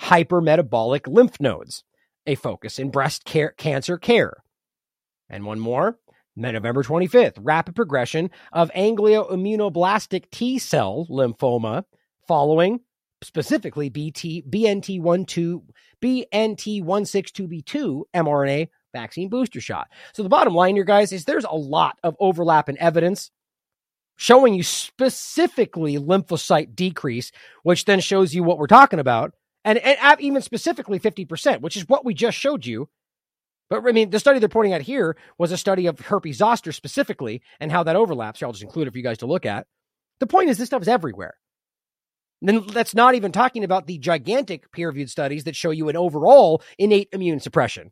hypermetabolic 0.00 1.06
lymph 1.06 1.38
nodes, 1.38 1.84
a 2.26 2.36
focus 2.36 2.78
in 2.78 2.90
breast 2.90 3.26
care, 3.26 3.52
cancer 3.58 3.98
care. 3.98 4.32
And 5.28 5.44
one 5.44 5.60
more, 5.60 5.98
November 6.36 6.82
25th, 6.82 7.36
rapid 7.38 7.76
progression 7.76 8.30
of 8.50 8.72
angioimmunoblastic 8.72 10.30
T 10.30 10.58
cell 10.58 11.06
lymphoma 11.10 11.84
following 12.26 12.80
specifically 13.22 13.88
BT 13.88 14.44
BNT12 14.48 15.62
BNT162b2 16.02 18.02
mRNA 18.14 18.68
vaccine 18.92 19.28
booster 19.28 19.60
shot. 19.60 19.88
So 20.12 20.22
the 20.22 20.28
bottom 20.28 20.54
line 20.54 20.74
here 20.74 20.84
guys 20.84 21.12
is 21.12 21.24
there's 21.24 21.44
a 21.44 21.54
lot 21.54 21.98
of 22.02 22.16
overlap 22.18 22.68
in 22.68 22.78
evidence 22.78 23.30
showing 24.16 24.54
you 24.54 24.62
specifically 24.62 25.96
lymphocyte 25.96 26.74
decrease, 26.74 27.32
which 27.62 27.84
then 27.84 28.00
shows 28.00 28.34
you 28.34 28.42
what 28.42 28.58
we're 28.58 28.66
talking 28.66 28.98
about 28.98 29.34
and, 29.64 29.78
and 29.78 30.20
even 30.20 30.42
specifically 30.42 30.98
50%, 30.98 31.60
which 31.60 31.76
is 31.76 31.88
what 31.88 32.04
we 32.04 32.14
just 32.14 32.36
showed 32.36 32.66
you. 32.66 32.88
But 33.68 33.86
I 33.86 33.92
mean, 33.92 34.10
the 34.10 34.18
study 34.18 34.38
they're 34.38 34.48
pointing 34.48 34.72
at 34.72 34.82
here 34.82 35.16
was 35.38 35.52
a 35.52 35.56
study 35.56 35.86
of 35.86 36.00
herpes 36.00 36.38
zoster 36.38 36.72
specifically 36.72 37.42
and 37.60 37.70
how 37.70 37.84
that 37.84 37.96
overlaps. 37.96 38.40
Here, 38.40 38.46
I'll 38.46 38.52
just 38.52 38.64
include 38.64 38.88
it 38.88 38.90
for 38.90 38.98
you 38.98 39.04
guys 39.04 39.18
to 39.18 39.26
look 39.26 39.46
at. 39.46 39.66
The 40.18 40.26
point 40.26 40.50
is, 40.50 40.58
this 40.58 40.66
stuff 40.66 40.82
is 40.82 40.88
everywhere. 40.88 41.34
Then 42.42 42.66
that's 42.66 42.94
not 42.94 43.14
even 43.14 43.32
talking 43.32 43.64
about 43.64 43.86
the 43.86 43.98
gigantic 43.98 44.72
peer 44.72 44.88
reviewed 44.88 45.10
studies 45.10 45.44
that 45.44 45.56
show 45.56 45.70
you 45.70 45.88
an 45.88 45.96
overall 45.96 46.62
innate 46.78 47.08
immune 47.12 47.40
suppression. 47.40 47.90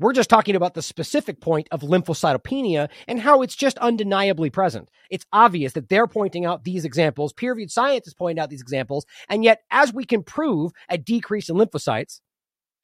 We're 0.00 0.12
just 0.12 0.30
talking 0.30 0.56
about 0.56 0.74
the 0.74 0.82
specific 0.82 1.40
point 1.40 1.68
of 1.70 1.82
lymphocytopenia 1.82 2.88
and 3.06 3.20
how 3.20 3.42
it's 3.42 3.54
just 3.54 3.78
undeniably 3.78 4.50
present. 4.50 4.90
It's 5.08 5.24
obvious 5.32 5.72
that 5.74 5.88
they're 5.88 6.08
pointing 6.08 6.44
out 6.44 6.64
these 6.64 6.84
examples, 6.84 7.32
peer 7.32 7.52
reviewed 7.52 7.70
scientists 7.70 8.14
pointing 8.14 8.42
out 8.42 8.50
these 8.50 8.60
examples, 8.60 9.06
and 9.28 9.44
yet, 9.44 9.62
as 9.70 9.94
we 9.94 10.04
can 10.04 10.24
prove 10.24 10.72
a 10.88 10.98
decrease 10.98 11.48
in 11.48 11.56
lymphocytes 11.56 12.20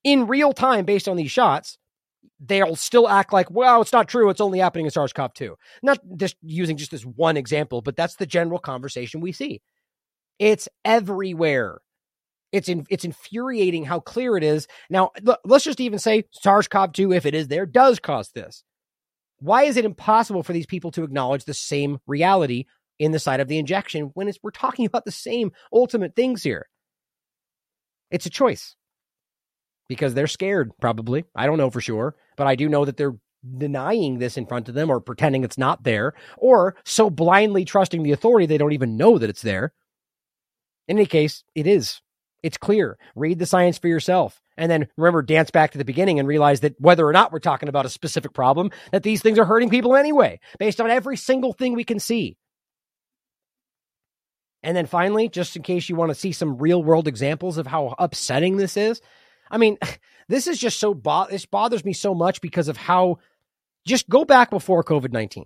in 0.04 0.28
real 0.28 0.52
time 0.52 0.84
based 0.84 1.08
on 1.08 1.16
these 1.16 1.32
shots, 1.32 1.78
they'll 2.38 2.76
still 2.76 3.08
act 3.08 3.32
like, 3.32 3.50
well, 3.50 3.82
it's 3.82 3.92
not 3.92 4.08
true. 4.08 4.30
It's 4.30 4.40
only 4.40 4.60
happening 4.60 4.86
in 4.86 4.90
SARS 4.90 5.12
CoV 5.12 5.34
2. 5.34 5.56
Not 5.82 5.98
just 6.16 6.36
using 6.42 6.76
just 6.76 6.92
this 6.92 7.04
one 7.04 7.36
example, 7.36 7.82
but 7.82 7.96
that's 7.96 8.16
the 8.16 8.26
general 8.26 8.58
conversation 8.58 9.20
we 9.20 9.32
see. 9.32 9.60
It's 10.40 10.68
everywhere. 10.84 11.80
It's 12.50 12.68
in, 12.68 12.86
it's 12.90 13.04
infuriating 13.04 13.84
how 13.84 14.00
clear 14.00 14.36
it 14.36 14.42
is. 14.42 14.66
Now, 14.88 15.10
let's 15.44 15.64
just 15.64 15.80
even 15.80 16.00
say 16.00 16.24
SARS-CoV-2, 16.32 17.14
if 17.14 17.26
it 17.26 17.34
is 17.34 17.46
there, 17.46 17.66
does 17.66 18.00
cause 18.00 18.30
this. 18.30 18.64
Why 19.38 19.64
is 19.64 19.76
it 19.76 19.84
impossible 19.84 20.42
for 20.42 20.52
these 20.52 20.66
people 20.66 20.90
to 20.92 21.04
acknowledge 21.04 21.44
the 21.44 21.54
same 21.54 21.98
reality 22.06 22.64
in 22.98 23.12
the 23.12 23.18
site 23.18 23.40
of 23.40 23.48
the 23.48 23.58
injection 23.58 24.10
when 24.14 24.32
we're 24.42 24.50
talking 24.50 24.86
about 24.86 25.04
the 25.04 25.12
same 25.12 25.52
ultimate 25.72 26.16
things 26.16 26.42
here? 26.42 26.68
It's 28.10 28.26
a 28.26 28.30
choice 28.30 28.74
because 29.88 30.14
they're 30.14 30.26
scared, 30.26 30.72
probably. 30.80 31.24
I 31.36 31.46
don't 31.46 31.58
know 31.58 31.70
for 31.70 31.80
sure, 31.80 32.16
but 32.36 32.46
I 32.46 32.56
do 32.56 32.68
know 32.68 32.86
that 32.86 32.96
they're 32.96 33.16
denying 33.58 34.18
this 34.18 34.36
in 34.36 34.46
front 34.46 34.68
of 34.68 34.74
them 34.74 34.90
or 34.90 35.00
pretending 35.00 35.44
it's 35.44 35.58
not 35.58 35.82
there 35.84 36.14
or 36.36 36.76
so 36.84 37.08
blindly 37.08 37.64
trusting 37.64 38.02
the 38.02 38.12
authority 38.12 38.46
they 38.46 38.58
don't 38.58 38.72
even 38.72 38.96
know 38.96 39.18
that 39.18 39.30
it's 39.30 39.42
there. 39.42 39.72
In 40.90 40.98
any 40.98 41.06
case, 41.06 41.44
it 41.54 41.68
is. 41.68 42.02
It's 42.42 42.58
clear. 42.58 42.98
Read 43.14 43.38
the 43.38 43.46
science 43.46 43.78
for 43.78 43.86
yourself. 43.86 44.42
And 44.56 44.68
then 44.68 44.88
remember, 44.96 45.22
dance 45.22 45.52
back 45.52 45.70
to 45.70 45.78
the 45.78 45.84
beginning 45.84 46.18
and 46.18 46.26
realize 46.26 46.60
that 46.60 46.74
whether 46.80 47.06
or 47.06 47.12
not 47.12 47.30
we're 47.30 47.38
talking 47.38 47.68
about 47.68 47.86
a 47.86 47.88
specific 47.88 48.32
problem, 48.32 48.72
that 48.90 49.04
these 49.04 49.22
things 49.22 49.38
are 49.38 49.44
hurting 49.44 49.70
people 49.70 49.94
anyway, 49.94 50.40
based 50.58 50.80
on 50.80 50.90
every 50.90 51.16
single 51.16 51.52
thing 51.52 51.74
we 51.76 51.84
can 51.84 52.00
see. 52.00 52.36
And 54.64 54.76
then 54.76 54.86
finally, 54.86 55.28
just 55.28 55.54
in 55.54 55.62
case 55.62 55.88
you 55.88 55.94
want 55.94 56.10
to 56.10 56.14
see 56.16 56.32
some 56.32 56.58
real 56.58 56.82
world 56.82 57.06
examples 57.06 57.56
of 57.56 57.68
how 57.68 57.94
upsetting 57.96 58.56
this 58.56 58.76
is, 58.76 59.00
I 59.48 59.58
mean, 59.58 59.78
this 60.28 60.48
is 60.48 60.58
just 60.58 60.80
so, 60.80 60.92
bo- 60.92 61.28
this 61.30 61.46
bothers 61.46 61.84
me 61.84 61.92
so 61.92 62.16
much 62.16 62.40
because 62.40 62.66
of 62.66 62.76
how, 62.76 63.18
just 63.86 64.08
go 64.08 64.24
back 64.24 64.50
before 64.50 64.82
COVID 64.82 65.12
19, 65.12 65.44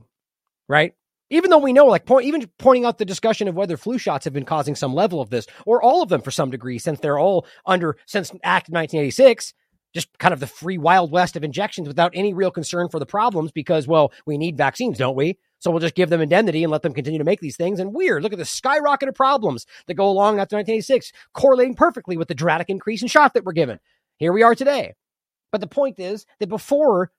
right? 0.68 0.94
Even 1.30 1.51
though 1.51 1.59
we 1.59 1.72
know, 1.72 1.86
like, 1.86 2.05
point, 2.05 2.26
even 2.26 2.48
pointing 2.59 2.84
out 2.84 2.98
the 2.98 3.05
discussion 3.05 3.48
of 3.48 3.55
whether 3.55 3.76
flu 3.76 3.98
shots 3.98 4.24
have 4.24 4.34
been 4.34 4.44
causing 4.44 4.74
some 4.74 4.94
level 4.94 5.20
of 5.20 5.30
this, 5.30 5.46
or 5.64 5.82
all 5.82 6.02
of 6.02 6.09
them 6.09 6.20
for 6.20 6.30
some 6.30 6.51
degree, 6.51 6.78
since 6.78 7.01
they're 7.01 7.18
all 7.18 7.46
under, 7.66 7.96
since 8.06 8.30
Act 8.42 8.68
1986, 8.68 9.55
just 9.94 10.18
kind 10.18 10.34
of 10.34 10.40
the 10.40 10.46
free 10.46 10.76
wild 10.76 11.10
west 11.10 11.36
of 11.36 11.44
injections 11.44 11.88
without 11.88 12.12
any 12.14 12.34
real 12.34 12.51
concern 12.51 12.88
for 12.88 12.98
the 12.98 13.06
problems 13.06 13.52
because, 13.52 13.86
well, 13.86 14.12
we 14.26 14.36
need 14.36 14.56
vaccines, 14.56 14.98
don't 14.98 15.16
we? 15.16 15.38
So 15.60 15.70
we'll 15.70 15.80
just 15.80 15.94
give 15.94 16.10
them 16.10 16.20
indemnity 16.20 16.62
and 16.62 16.70
let 16.70 16.82
them 16.82 16.92
continue 16.92 17.18
to 17.18 17.24
make 17.24 17.40
these 17.40 17.56
things. 17.56 17.80
And 17.80 17.94
weird, 17.94 18.22
look 18.22 18.32
at 18.32 18.38
the 18.38 18.44
skyrocket 18.44 19.09
of 19.09 19.14
problems 19.14 19.66
that 19.86 19.94
go 19.94 20.06
along 20.06 20.40
after 20.40 20.56
1986, 20.56 21.12
correlating 21.32 21.74
perfectly 21.74 22.16
with 22.16 22.28
the 22.28 22.34
dramatic 22.34 22.68
increase 22.68 23.02
in 23.02 23.09
shot 23.09 23.34
that 23.34 23.44
we're 23.44 23.52
given. 23.52 23.78
Here 24.18 24.32
we 24.32 24.42
are 24.42 24.55
today. 24.55 24.94
But 25.52 25.60
the 25.60 25.68
point 25.68 25.98
is 25.98 26.26
that 26.40 26.48
before 26.48 27.12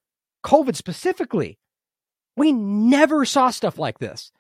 COVID 0.45 0.75
specifically, 0.75 1.57
we 2.35 2.51
never 2.51 3.25
saw 3.25 3.49
stuff 3.49 3.77
like 3.77 3.99
this. 3.99 4.31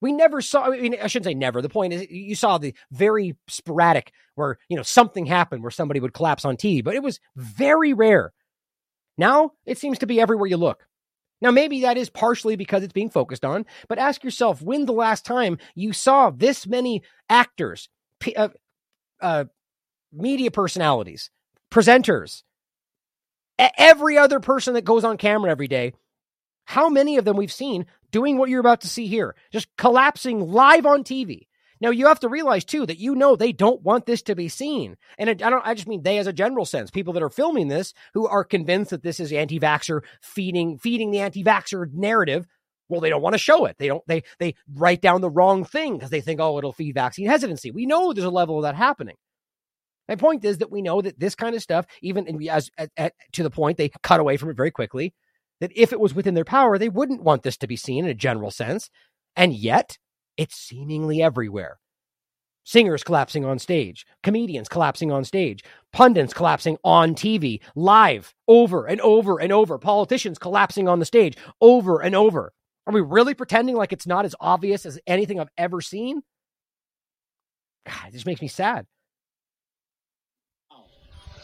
We 0.00 0.12
never 0.12 0.42
saw, 0.42 0.64
I 0.64 0.80
mean, 0.80 0.96
I 1.02 1.06
shouldn't 1.06 1.26
say 1.26 1.34
never. 1.34 1.62
The 1.62 1.68
point 1.68 1.92
is, 1.92 2.06
you 2.10 2.34
saw 2.34 2.58
the 2.58 2.74
very 2.90 3.34
sporadic 3.48 4.12
where, 4.34 4.58
you 4.68 4.76
know, 4.76 4.82
something 4.82 5.24
happened 5.24 5.62
where 5.62 5.70
somebody 5.70 6.00
would 6.00 6.12
collapse 6.12 6.44
on 6.44 6.56
TV, 6.56 6.84
but 6.84 6.94
it 6.94 7.02
was 7.02 7.18
very 7.34 7.94
rare. 7.94 8.32
Now 9.16 9.52
it 9.64 9.78
seems 9.78 9.98
to 10.00 10.06
be 10.06 10.20
everywhere 10.20 10.48
you 10.48 10.58
look. 10.58 10.86
Now, 11.40 11.50
maybe 11.50 11.82
that 11.82 11.98
is 11.98 12.08
partially 12.08 12.56
because 12.56 12.82
it's 12.82 12.94
being 12.94 13.10
focused 13.10 13.44
on, 13.44 13.66
but 13.88 13.98
ask 13.98 14.24
yourself 14.24 14.62
when 14.62 14.86
the 14.86 14.92
last 14.92 15.26
time 15.26 15.58
you 15.74 15.92
saw 15.92 16.30
this 16.30 16.66
many 16.66 17.02
actors, 17.28 17.88
uh, 18.36 18.48
uh, 19.20 19.44
media 20.12 20.50
personalities, 20.50 21.30
presenters, 21.70 22.42
every 23.58 24.16
other 24.16 24.40
person 24.40 24.74
that 24.74 24.84
goes 24.84 25.04
on 25.04 25.18
camera 25.18 25.50
every 25.50 25.68
day 25.68 25.92
how 26.66 26.88
many 26.88 27.16
of 27.16 27.24
them 27.24 27.36
we've 27.36 27.52
seen 27.52 27.86
doing 28.10 28.36
what 28.36 28.50
you're 28.50 28.60
about 28.60 28.82
to 28.82 28.88
see 28.88 29.06
here, 29.06 29.34
just 29.52 29.74
collapsing 29.76 30.40
live 30.40 30.84
on 30.84 31.04
TV. 31.04 31.46
Now 31.80 31.90
you 31.90 32.06
have 32.06 32.20
to 32.20 32.28
realize 32.28 32.64
too 32.64 32.86
that 32.86 32.98
you 32.98 33.14
know 33.14 33.36
they 33.36 33.52
don't 33.52 33.82
want 33.82 34.06
this 34.06 34.22
to 34.22 34.34
be 34.34 34.48
seen, 34.48 34.96
and 35.18 35.28
it, 35.28 35.42
I 35.42 35.50
don't. 35.50 35.66
I 35.66 35.74
just 35.74 35.88
mean 35.88 36.02
they, 36.02 36.18
as 36.18 36.26
a 36.26 36.32
general 36.32 36.64
sense, 36.64 36.90
people 36.90 37.12
that 37.12 37.22
are 37.22 37.30
filming 37.30 37.68
this 37.68 37.92
who 38.14 38.26
are 38.26 38.44
convinced 38.44 38.90
that 38.90 39.02
this 39.02 39.20
is 39.20 39.32
anti-vaxer 39.32 40.00
feeding 40.22 40.78
feeding 40.78 41.10
the 41.10 41.20
anti-vaxer 41.20 41.92
narrative. 41.92 42.46
Well, 42.88 43.00
they 43.00 43.10
don't 43.10 43.20
want 43.20 43.34
to 43.34 43.38
show 43.38 43.66
it. 43.66 43.76
They 43.78 43.88
don't. 43.88 44.02
They 44.06 44.22
they 44.38 44.54
write 44.72 45.02
down 45.02 45.20
the 45.20 45.30
wrong 45.30 45.64
thing 45.64 45.94
because 45.94 46.10
they 46.10 46.22
think, 46.22 46.40
oh, 46.40 46.56
it'll 46.56 46.72
feed 46.72 46.94
vaccine 46.94 47.26
hesitancy. 47.26 47.70
We 47.70 47.84
know 47.84 48.12
there's 48.12 48.24
a 48.24 48.30
level 48.30 48.56
of 48.56 48.62
that 48.62 48.74
happening. 48.74 49.16
My 50.08 50.16
point 50.16 50.44
is 50.44 50.58
that 50.58 50.70
we 50.70 50.82
know 50.82 51.02
that 51.02 51.18
this 51.18 51.34
kind 51.34 51.54
of 51.54 51.62
stuff, 51.62 51.84
even 52.00 52.48
as 52.48 52.70
at, 52.78 52.90
at, 52.96 53.12
to 53.32 53.42
the 53.42 53.50
point 53.50 53.76
they 53.76 53.90
cut 54.02 54.20
away 54.20 54.38
from 54.38 54.50
it 54.50 54.56
very 54.56 54.70
quickly 54.70 55.12
that 55.60 55.72
if 55.74 55.92
it 55.92 56.00
was 56.00 56.14
within 56.14 56.34
their 56.34 56.44
power, 56.44 56.78
they 56.78 56.88
wouldn't 56.88 57.22
want 57.22 57.42
this 57.42 57.56
to 57.58 57.66
be 57.66 57.76
seen 57.76 58.04
in 58.04 58.10
a 58.10 58.14
general 58.14 58.50
sense. 58.50 58.90
And 59.34 59.54
yet, 59.54 59.98
it's 60.36 60.56
seemingly 60.56 61.22
everywhere. 61.22 61.78
Singers 62.64 63.04
collapsing 63.04 63.44
on 63.44 63.60
stage, 63.60 64.04
comedians 64.24 64.68
collapsing 64.68 65.12
on 65.12 65.24
stage, 65.24 65.62
pundits 65.92 66.34
collapsing 66.34 66.76
on 66.82 67.14
TV, 67.14 67.60
live, 67.76 68.34
over 68.48 68.86
and 68.86 69.00
over 69.02 69.38
and 69.40 69.52
over, 69.52 69.78
politicians 69.78 70.36
collapsing 70.36 70.88
on 70.88 70.98
the 70.98 71.04
stage, 71.04 71.36
over 71.60 72.00
and 72.00 72.16
over. 72.16 72.52
Are 72.86 72.92
we 72.92 73.00
really 73.00 73.34
pretending 73.34 73.76
like 73.76 73.92
it's 73.92 74.06
not 74.06 74.24
as 74.24 74.34
obvious 74.40 74.84
as 74.84 74.98
anything 75.06 75.38
I've 75.38 75.48
ever 75.56 75.80
seen? 75.80 76.22
God, 77.86 78.12
just 78.12 78.26
makes 78.26 78.42
me 78.42 78.48
sad. 78.48 78.86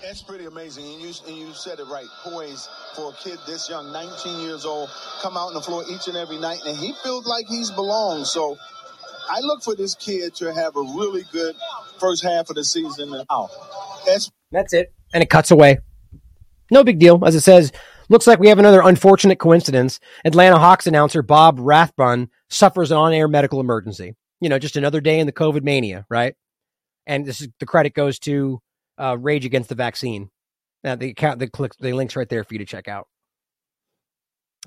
That's 0.02 0.20
pretty 0.20 0.46
amazing. 0.46 0.84
And 0.84 1.00
you, 1.00 1.12
and 1.28 1.36
you 1.36 1.52
said 1.52 1.78
it 1.78 1.86
right. 1.86 2.06
Poise 2.24 2.68
for 2.96 3.10
a 3.10 3.14
kid 3.14 3.38
this 3.46 3.70
young, 3.70 3.92
19 3.92 4.40
years 4.40 4.64
old, 4.64 4.90
come 5.22 5.36
out 5.36 5.48
on 5.48 5.54
the 5.54 5.60
floor 5.60 5.84
each 5.88 6.08
and 6.08 6.16
every 6.16 6.38
night, 6.38 6.58
and 6.66 6.76
he 6.76 6.92
feels 7.04 7.26
like 7.26 7.46
he's 7.46 7.70
belonged. 7.70 8.26
So 8.26 8.56
I 9.30 9.40
look 9.40 9.62
for 9.62 9.76
this 9.76 9.94
kid 9.94 10.34
to 10.36 10.52
have 10.52 10.76
a 10.76 10.80
really 10.80 11.22
good 11.30 11.54
first 11.98 12.24
half 12.24 12.50
of 12.50 12.56
the 12.56 12.64
season. 12.64 13.14
And 13.14 13.24
oh, 13.30 13.48
that's, 14.04 14.30
That's 14.50 14.72
it. 14.72 14.92
And 15.14 15.22
it 15.22 15.30
cuts 15.30 15.50
away. 15.52 15.78
No 16.70 16.82
big 16.82 16.98
deal. 16.98 17.24
As 17.24 17.34
it 17.34 17.42
says, 17.42 17.70
looks 18.08 18.26
like 18.26 18.40
we 18.40 18.48
have 18.48 18.58
another 18.58 18.82
unfortunate 18.82 19.38
coincidence. 19.38 20.00
Atlanta 20.24 20.58
Hawks 20.58 20.86
announcer 20.86 21.22
Bob 21.22 21.58
Rathbun 21.60 22.28
suffers 22.50 22.90
an 22.90 22.96
on 22.96 23.12
air 23.12 23.28
medical 23.28 23.60
emergency. 23.60 24.16
You 24.40 24.48
know, 24.48 24.58
just 24.58 24.76
another 24.76 25.00
day 25.00 25.20
in 25.20 25.26
the 25.26 25.32
COVID 25.32 25.62
mania, 25.62 26.04
right? 26.10 26.34
And 27.06 27.24
this 27.24 27.40
is 27.40 27.48
the 27.60 27.66
credit 27.66 27.94
goes 27.94 28.18
to 28.20 28.60
uh, 28.98 29.16
Rage 29.18 29.44
Against 29.44 29.68
the 29.68 29.74
Vaccine. 29.74 30.30
Now 30.84 30.96
the 30.96 31.10
account, 31.10 31.38
the 31.38 31.48
click, 31.48 31.72
the 31.78 31.92
links 31.92 32.16
right 32.16 32.28
there 32.28 32.44
for 32.44 32.54
you 32.54 32.58
to 32.58 32.66
check 32.66 32.88
out. 32.88 33.08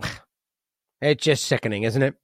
It's 1.02 1.24
just 1.24 1.44
sickening, 1.44 1.84
isn't 1.84 2.02
it? 2.02 2.16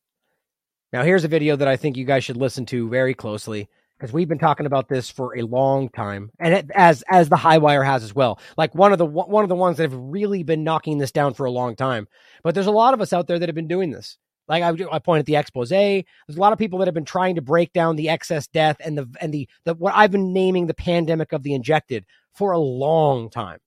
Now 0.93 1.03
here's 1.03 1.25
a 1.25 1.27
video 1.27 1.57
that 1.57 1.67
I 1.67 1.75
think 1.75 1.97
you 1.97 2.05
guys 2.05 2.23
should 2.23 2.37
listen 2.37 2.65
to 2.67 2.89
very 2.89 3.13
closely 3.13 3.69
because 4.01 4.13
we've 4.13 4.27
been 4.27 4.39
talking 4.39 4.65
about 4.65 4.87
this 4.87 5.11
for 5.11 5.37
a 5.37 5.43
long 5.43 5.89
time, 5.89 6.31
and 6.39 6.53
it, 6.55 6.71
as 6.73 7.03
as 7.09 7.29
the 7.29 7.35
high 7.35 7.59
wire 7.59 7.83
has 7.83 8.03
as 8.03 8.15
well. 8.15 8.39
Like 8.57 8.73
one 8.73 8.91
of 8.91 8.97
the 8.97 9.05
one 9.05 9.43
of 9.43 9.49
the 9.49 9.55
ones 9.55 9.77
that 9.77 9.91
have 9.91 9.99
really 9.99 10.41
been 10.41 10.63
knocking 10.63 10.97
this 10.97 11.11
down 11.11 11.35
for 11.35 11.45
a 11.45 11.51
long 11.51 11.75
time. 11.75 12.07
But 12.43 12.55
there's 12.55 12.65
a 12.65 12.71
lot 12.71 12.95
of 12.95 13.01
us 13.01 13.13
out 13.13 13.27
there 13.27 13.37
that 13.37 13.47
have 13.47 13.55
been 13.55 13.67
doing 13.67 13.91
this. 13.91 14.17
Like 14.51 14.63
I, 14.63 14.95
I 14.95 14.99
pointed 14.99 15.25
the 15.25 15.37
expose. 15.37 15.69
There's 15.69 16.03
a 16.29 16.39
lot 16.39 16.51
of 16.51 16.59
people 16.59 16.79
that 16.79 16.87
have 16.87 16.93
been 16.93 17.05
trying 17.05 17.35
to 17.35 17.41
break 17.41 17.71
down 17.71 17.95
the 17.95 18.09
excess 18.09 18.47
death 18.47 18.77
and 18.83 18.97
the 18.97 19.07
and 19.21 19.33
the, 19.33 19.47
the 19.63 19.73
what 19.75 19.93
I've 19.95 20.11
been 20.11 20.33
naming 20.33 20.67
the 20.67 20.73
pandemic 20.73 21.31
of 21.31 21.43
the 21.43 21.53
injected 21.53 22.05
for 22.35 22.51
a 22.51 22.59
long 22.59 23.29
time. 23.29 23.59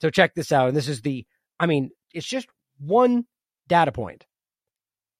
So 0.00 0.10
check 0.10 0.34
this 0.34 0.52
out, 0.52 0.68
and 0.68 0.76
this 0.76 0.88
is 0.88 1.00
the. 1.02 1.24
I 1.58 1.66
mean, 1.66 1.90
it's 2.12 2.26
just 2.26 2.48
one 2.78 3.24
data 3.68 3.92
point 3.92 4.26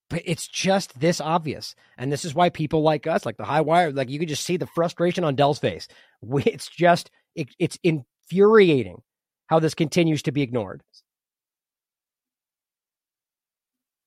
but 0.09 0.23
it's 0.25 0.47
just 0.47 0.99
this 1.01 1.21
obvious 1.21 1.75
and 1.99 2.13
this 2.13 2.25
is 2.25 2.35
why 2.35 2.49
people 2.49 2.83
like 2.83 3.07
us 3.07 3.27
like 3.27 3.37
the 3.37 3.45
high 3.45 3.61
wire 3.61 3.93
like 3.93 4.09
you 4.09 4.19
can 4.19 4.29
just 4.29 4.45
see 4.45 4.57
the 4.57 4.67
frustration 4.67 5.25
on 5.25 5.35
Del's 5.35 5.59
face 5.59 5.89
it's 6.23 6.69
just 6.69 7.11
it, 7.35 7.49
it's 7.59 7.79
infuriating 7.83 9.03
how 9.47 9.59
this 9.59 9.75
continues 9.75 10.23
to 10.23 10.33
be 10.33 10.43
ignored 10.43 10.83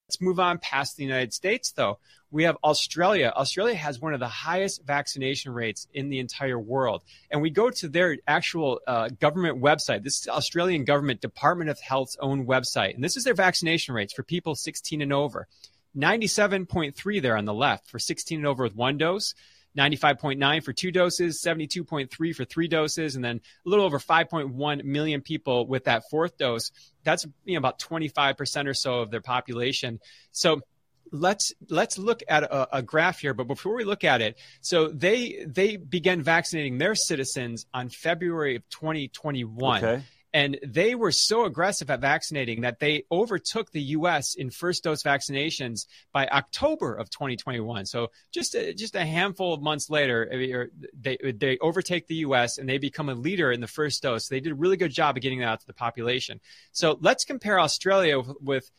Let's 0.09 0.21
move 0.21 0.39
on 0.39 0.57
past 0.57 0.97
the 0.97 1.03
United 1.03 1.35
States, 1.35 1.71
though. 1.71 1.99
We 2.31 2.45
have 2.45 2.57
Australia. 2.63 3.31
Australia 3.35 3.75
has 3.75 4.01
one 4.01 4.15
of 4.15 4.19
the 4.19 4.27
highest 4.27 4.83
vaccination 4.83 5.53
rates 5.53 5.87
in 5.93 6.09
the 6.09 6.17
entire 6.17 6.57
world. 6.57 7.03
And 7.29 7.43
we 7.43 7.51
go 7.51 7.69
to 7.69 7.87
their 7.87 8.17
actual 8.27 8.79
uh, 8.87 9.09
government 9.09 9.61
website. 9.61 10.01
This 10.01 10.21
is 10.21 10.27
Australian 10.27 10.83
government 10.83 11.21
Department 11.21 11.69
of 11.69 11.79
Health's 11.79 12.17
own 12.19 12.47
website. 12.47 12.95
And 12.95 13.03
this 13.03 13.17
is 13.17 13.23
their 13.23 13.35
vaccination 13.35 13.93
rates 13.93 14.11
for 14.11 14.23
people 14.23 14.55
16 14.55 15.03
and 15.03 15.13
over. 15.13 15.47
97.3 15.95 17.21
there 17.21 17.37
on 17.37 17.45
the 17.45 17.53
left 17.53 17.87
for 17.87 17.99
16 17.99 18.39
and 18.39 18.47
over 18.47 18.63
with 18.63 18.75
one 18.75 18.97
dose. 18.97 19.35
95.9 19.77 20.63
for 20.63 20.73
two 20.73 20.91
doses, 20.91 21.41
72.3 21.45 22.35
for 22.35 22.45
three 22.45 22.67
doses, 22.67 23.15
and 23.15 23.23
then 23.23 23.41
a 23.65 23.69
little 23.69 23.85
over 23.85 23.99
5.1 23.99 24.83
million 24.83 25.21
people 25.21 25.67
with 25.67 25.85
that 25.85 26.03
fourth 26.09 26.37
dose. 26.37 26.71
That's 27.03 27.25
you 27.45 27.53
know, 27.53 27.59
about 27.59 27.79
25% 27.79 28.67
or 28.67 28.73
so 28.73 28.99
of 28.99 29.11
their 29.11 29.21
population. 29.21 29.99
So 30.31 30.61
let's 31.11 31.53
let's 31.69 31.97
look 31.97 32.21
at 32.27 32.43
a, 32.43 32.77
a, 32.77 32.81
graph 32.83 33.19
here 33.19 33.33
but 33.33 33.45
before 33.45 33.75
we 33.75 33.83
look 33.83 34.03
at 34.03 34.21
it 34.21 34.37
so 34.61 34.89
they 34.89 35.43
they 35.47 35.75
began 35.75 36.21
vaccinating 36.21 36.77
their 36.77 36.93
citizens 36.93 37.65
on 37.73 37.89
february 37.89 38.55
of 38.55 38.69
2021 38.69 39.83
Okay. 39.83 40.03
And 40.33 40.59
they 40.65 40.95
were 40.95 41.11
so 41.11 41.45
aggressive 41.45 41.89
at 41.89 42.01
vaccinating 42.01 42.61
that 42.61 42.79
they 42.79 43.05
overtook 43.11 43.71
the 43.71 43.81
U.S. 43.81 44.35
in 44.35 44.49
first 44.49 44.83
dose 44.83 45.01
vaccinations 45.01 45.87
by 46.13 46.27
October 46.27 46.95
of 46.95 47.09
2021. 47.09 47.85
So 47.85 48.11
just 48.31 48.55
a, 48.55 48.73
just 48.73 48.95
a 48.95 49.05
handful 49.05 49.53
of 49.53 49.61
months 49.61 49.89
later, 49.89 50.29
they 50.99 51.17
they 51.33 51.57
overtake 51.59 52.07
the 52.07 52.15
U.S. 52.15 52.57
and 52.57 52.69
they 52.69 52.77
become 52.77 53.09
a 53.09 53.15
leader 53.15 53.51
in 53.51 53.61
the 53.61 53.67
first 53.67 54.03
dose. 54.03 54.27
They 54.27 54.39
did 54.39 54.51
a 54.51 54.55
really 54.55 54.77
good 54.77 54.91
job 54.91 55.17
of 55.17 55.23
getting 55.23 55.39
that 55.39 55.47
out 55.47 55.59
to 55.61 55.67
the 55.67 55.73
population. 55.73 56.39
So 56.71 56.97
let's 57.01 57.25
compare 57.25 57.59
Australia 57.59 58.21
with 58.41 58.69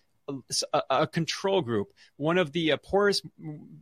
a, 0.72 0.82
a, 0.90 1.06
control 1.06 1.62
group, 1.62 1.92
one 2.16 2.38
of 2.38 2.52
the 2.52 2.72
uh, 2.72 2.76
poorest, 2.76 3.24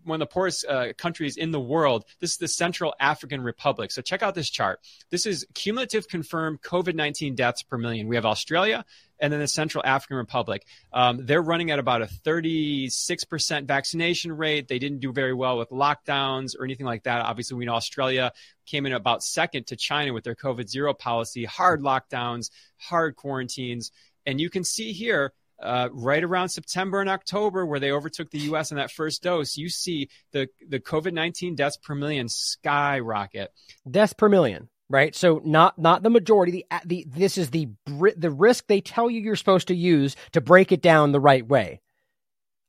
one 0.04 0.20
of 0.22 0.28
the 0.28 0.32
poorest 0.32 0.66
uh, 0.66 0.92
countries 0.96 1.36
in 1.36 1.50
the 1.50 1.60
world. 1.60 2.04
This 2.20 2.32
is 2.32 2.36
the 2.38 2.48
Central 2.48 2.94
African 3.00 3.42
Republic. 3.42 3.90
So 3.90 4.02
check 4.02 4.22
out 4.22 4.34
this 4.34 4.50
chart. 4.50 4.80
This 5.10 5.26
is 5.26 5.46
cumulative 5.54 6.08
confirmed 6.08 6.62
COVID-19 6.62 7.36
deaths 7.36 7.62
per 7.62 7.78
million. 7.78 8.08
We 8.08 8.16
have 8.16 8.26
Australia 8.26 8.84
and 9.20 9.32
then 9.32 9.40
the 9.40 9.48
Central 9.48 9.84
African 9.84 10.16
Republic. 10.16 10.64
Um, 10.92 11.26
they're 11.26 11.42
running 11.42 11.70
at 11.70 11.78
about 11.78 12.02
a 12.02 12.06
36% 12.06 13.66
vaccination 13.66 14.32
rate. 14.36 14.68
They 14.68 14.78
didn't 14.78 15.00
do 15.00 15.12
very 15.12 15.34
well 15.34 15.58
with 15.58 15.70
lockdowns 15.70 16.58
or 16.58 16.64
anything 16.64 16.86
like 16.86 17.04
that. 17.04 17.22
Obviously, 17.22 17.56
we 17.56 17.64
know 17.64 17.74
Australia 17.74 18.32
came 18.66 18.86
in 18.86 18.92
about 18.92 19.22
second 19.22 19.66
to 19.68 19.76
China 19.76 20.12
with 20.12 20.24
their 20.24 20.34
COVID 20.34 20.68
zero 20.68 20.94
policy, 20.94 21.44
hard 21.44 21.80
lockdowns, 21.80 22.50
hard 22.76 23.16
quarantines. 23.16 23.90
And 24.26 24.40
you 24.40 24.50
can 24.50 24.64
see 24.64 24.92
here, 24.92 25.32
uh, 25.60 25.88
right 25.92 26.22
around 26.22 26.48
September 26.50 27.00
and 27.00 27.10
October, 27.10 27.66
where 27.66 27.80
they 27.80 27.92
overtook 27.92 28.30
the 28.30 28.38
U.S. 28.40 28.70
in 28.70 28.76
that 28.76 28.90
first 28.90 29.22
dose, 29.22 29.56
you 29.56 29.68
see 29.68 30.08
the 30.32 30.48
the 30.68 30.80
COVID 30.80 31.12
nineteen 31.12 31.54
deaths 31.54 31.76
per 31.76 31.94
million 31.94 32.28
skyrocket. 32.28 33.52
Deaths 33.90 34.12
per 34.12 34.28
million, 34.28 34.68
right? 34.88 35.14
So 35.14 35.40
not 35.44 35.78
not 35.78 36.02
the 36.02 36.10
majority. 36.10 36.52
The 36.52 36.66
the 36.84 37.06
this 37.08 37.38
is 37.38 37.50
the 37.50 37.68
the 37.86 38.30
risk 38.30 38.66
they 38.66 38.80
tell 38.80 39.10
you 39.10 39.20
you're 39.20 39.36
supposed 39.36 39.68
to 39.68 39.74
use 39.74 40.16
to 40.32 40.40
break 40.40 40.72
it 40.72 40.82
down 40.82 41.12
the 41.12 41.20
right 41.20 41.46
way. 41.46 41.80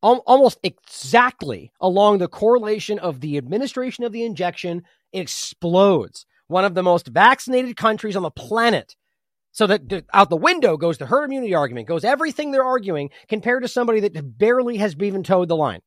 Almost 0.02 0.60
exactly 0.64 1.74
along 1.82 2.20
the 2.20 2.30
correlation 2.30 3.00
of 3.00 3.20
the 3.20 3.38
administration 3.38 4.06
of 4.06 4.14
the 4.14 4.24
injection, 4.24 4.84
it 5.12 5.20
explodes. 5.20 6.26
One 6.48 6.64
of 6.64 6.74
the 6.74 6.84
most 6.84 7.08
vaccinated 7.08 7.76
countries 7.76 8.16
on 8.16 8.24
the 8.24 8.32
planet 8.32 8.96
so 9.52 9.68
that 9.68 10.06
out 10.14 10.30
the 10.30 10.36
window 10.38 10.78
goes 10.78 10.98
the 10.98 11.06
herd 11.06 11.26
immunity 11.26 11.54
argument, 11.56 11.88
goes 11.88 12.04
everything 12.04 12.52
they're 12.52 12.64
arguing 12.64 13.10
compared 13.28 13.64
to 13.64 13.68
somebody 13.68 14.00
that 14.02 14.38
barely 14.38 14.78
has 14.78 14.96
even 15.02 15.24
toed 15.24 15.48
the 15.48 15.56
line. 15.56 15.82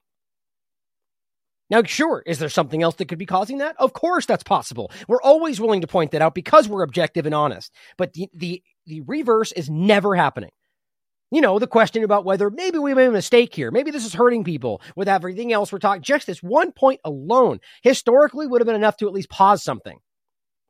Now, 1.71 1.83
sure, 1.85 2.23
is 2.27 2.39
there 2.39 2.51
something 2.51 2.83
else 2.83 2.97
that 2.97 3.09
could 3.09 3.19
be 3.19 3.25
causing 3.25 3.59
that? 3.59 3.77
Of 3.79 3.95
course, 3.95 4.27
that's 4.27 4.43
possible. 4.43 4.91
We're 5.09 5.23
always 5.23 5.59
willing 5.59 5.81
to 5.81 5.87
point 5.87 6.11
that 6.11 6.21
out 6.21 6.35
because 6.35 6.69
we're 6.69 6.83
objective 6.83 7.25
and 7.25 7.35
honest. 7.35 7.73
But 7.97 8.13
the 8.13 8.29
the, 8.35 8.63
the 8.85 9.01
reverse 9.03 9.53
is 9.53 9.71
never 9.71 10.15
happening. 10.15 10.51
You 11.31 11.41
know, 11.41 11.59
the 11.59 11.67
question 11.67 12.05
about 12.05 12.27
whether 12.27 12.51
maybe 12.51 12.79
we 12.79 12.93
made 12.93 13.07
a 13.07 13.11
mistake 13.11 13.55
here. 13.55 13.71
Maybe 13.71 13.91
this 13.91 14.05
is 14.05 14.13
hurting 14.13 14.45
people 14.45 14.83
with 14.97 15.09
everything 15.09 15.51
else 15.51 15.73
we're 15.73 15.79
talking. 15.79 16.03
Just 16.03 16.27
this 16.27 16.43
one 16.43 16.73
point 16.73 17.01
alone 17.07 17.59
historically 17.83 18.47
would 18.47 18.61
have 18.61 18.67
been 18.67 18.77
enough 18.77 18.99
to 18.99 19.07
at 19.07 19.15
least 19.15 19.31
pause 19.31 19.63
something. 19.63 19.99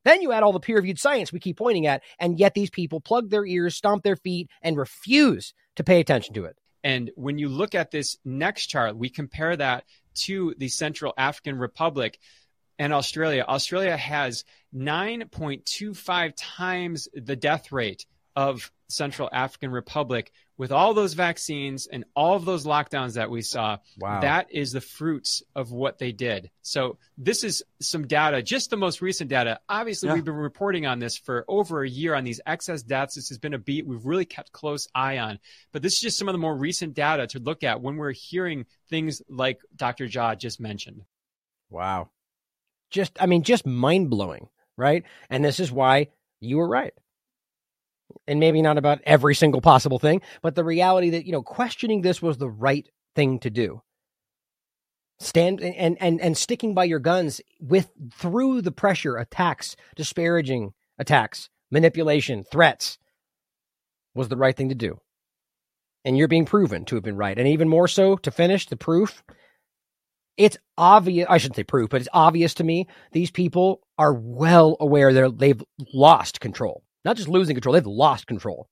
Then 0.04 0.22
you 0.22 0.32
add 0.32 0.42
all 0.42 0.52
the 0.52 0.60
peer 0.60 0.76
reviewed 0.76 0.98
science 0.98 1.32
we 1.32 1.40
keep 1.40 1.58
pointing 1.58 1.86
at, 1.86 2.02
and 2.18 2.38
yet 2.38 2.54
these 2.54 2.70
people 2.70 3.00
plug 3.00 3.30
their 3.30 3.46
ears, 3.46 3.76
stomp 3.76 4.02
their 4.02 4.16
feet, 4.16 4.48
and 4.62 4.76
refuse 4.76 5.54
to 5.76 5.84
pay 5.84 6.00
attention 6.00 6.34
to 6.34 6.44
it. 6.44 6.56
And 6.84 7.10
when 7.14 7.38
you 7.38 7.48
look 7.48 7.74
at 7.74 7.90
this 7.90 8.18
next 8.24 8.66
chart, 8.66 8.96
we 8.96 9.08
compare 9.08 9.56
that 9.56 9.84
to 10.14 10.54
the 10.58 10.68
Central 10.68 11.14
African 11.16 11.56
Republic 11.56 12.18
and 12.78 12.92
Australia. 12.92 13.44
Australia 13.46 13.96
has 13.96 14.44
9.25 14.74 16.32
times 16.36 17.08
the 17.14 17.36
death 17.36 17.70
rate 17.70 18.06
of 18.34 18.72
Central 18.88 19.28
African 19.32 19.70
Republic 19.70 20.32
with 20.62 20.70
all 20.70 20.94
those 20.94 21.14
vaccines 21.14 21.88
and 21.88 22.04
all 22.14 22.36
of 22.36 22.44
those 22.44 22.64
lockdowns 22.64 23.14
that 23.14 23.28
we 23.28 23.42
saw. 23.42 23.78
Wow. 23.98 24.20
That 24.20 24.46
is 24.52 24.70
the 24.70 24.80
fruits 24.80 25.42
of 25.56 25.72
what 25.72 25.98
they 25.98 26.12
did. 26.12 26.52
So 26.62 26.98
this 27.18 27.42
is 27.42 27.64
some 27.80 28.06
data, 28.06 28.44
just 28.44 28.70
the 28.70 28.76
most 28.76 29.02
recent 29.02 29.28
data. 29.28 29.58
Obviously, 29.68 30.08
Yeah. 30.08 30.14
we've 30.14 30.24
been 30.24 30.34
reporting 30.34 30.86
on 30.86 31.00
this 31.00 31.16
for 31.18 31.44
over 31.48 31.82
a 31.82 31.88
year 31.88 32.14
on 32.14 32.22
these 32.22 32.40
excess 32.46 32.84
deaths. 32.84 33.16
This 33.16 33.28
has 33.30 33.38
been 33.38 33.54
a 33.54 33.58
beat 33.58 33.88
we've 33.88 34.06
really 34.06 34.24
kept 34.24 34.52
close 34.52 34.86
eye 34.94 35.18
on. 35.18 35.40
But 35.72 35.82
this 35.82 35.94
is 35.94 36.00
just 36.00 36.16
some 36.16 36.28
of 36.28 36.32
the 36.32 36.38
more 36.38 36.56
recent 36.56 36.94
data 36.94 37.26
to 37.26 37.40
look 37.40 37.64
at 37.64 37.80
when 37.82 37.96
we're 37.96 38.12
hearing 38.12 38.66
things 38.88 39.20
like 39.28 39.58
Dr. 39.74 40.06
Jha 40.06 40.38
just 40.38 40.60
mentioned. 40.60 41.02
Wow. 41.70 42.10
Just, 42.88 43.20
I 43.20 43.26
mean, 43.26 43.42
just 43.42 43.66
mind 43.66 44.10
blowing, 44.10 44.48
right? 44.76 45.02
And 45.28 45.44
this 45.44 45.58
is 45.58 45.72
why 45.72 46.10
you 46.38 46.58
were 46.58 46.68
right. 46.68 46.94
And 48.26 48.40
maybe 48.40 48.62
not 48.62 48.78
about 48.78 49.00
every 49.04 49.34
single 49.34 49.60
possible 49.60 49.98
thing, 49.98 50.22
but 50.42 50.54
the 50.54 50.64
reality 50.64 51.10
that, 51.10 51.26
you 51.26 51.32
know, 51.32 51.42
questioning 51.42 52.02
this 52.02 52.22
was 52.22 52.38
the 52.38 52.50
right 52.50 52.88
thing 53.16 53.38
to 53.40 53.50
do. 53.50 53.82
Stand 55.20 55.60
and, 55.60 55.96
and, 56.00 56.20
and 56.20 56.36
sticking 56.36 56.74
by 56.74 56.84
your 56.84 56.98
guns 56.98 57.40
with 57.60 57.90
through 58.12 58.62
the 58.62 58.72
pressure, 58.72 59.16
attacks, 59.16 59.76
disparaging 59.96 60.72
attacks, 60.98 61.48
manipulation, 61.70 62.44
threats 62.44 62.98
was 64.14 64.28
the 64.28 64.36
right 64.36 64.56
thing 64.56 64.68
to 64.70 64.74
do. 64.74 64.98
and 66.04 66.16
you're 66.16 66.28
being 66.28 66.44
proven 66.46 66.84
to 66.86 66.94
have 66.96 67.04
been 67.04 67.16
right. 67.16 67.38
And 67.38 67.48
even 67.48 67.68
more 67.68 67.88
so 67.88 68.16
to 68.16 68.30
finish 68.30 68.66
the 68.66 68.76
proof, 68.76 69.22
it's 70.36 70.56
obvious. 70.76 71.26
I 71.28 71.38
shouldn't 71.38 71.56
say 71.56 71.64
proof, 71.64 71.90
but 71.90 72.00
it's 72.00 72.10
obvious 72.12 72.54
to 72.54 72.64
me. 72.64 72.88
These 73.12 73.30
people 73.30 73.80
are 73.98 74.14
well 74.14 74.76
aware 74.80 75.12
that 75.12 75.38
they've 75.38 75.62
lost 75.94 76.40
control, 76.40 76.82
not 77.04 77.16
just 77.16 77.28
losing 77.28 77.54
control, 77.54 77.74
they've 77.74 77.86
lost 77.86 78.26
control. 78.26 78.68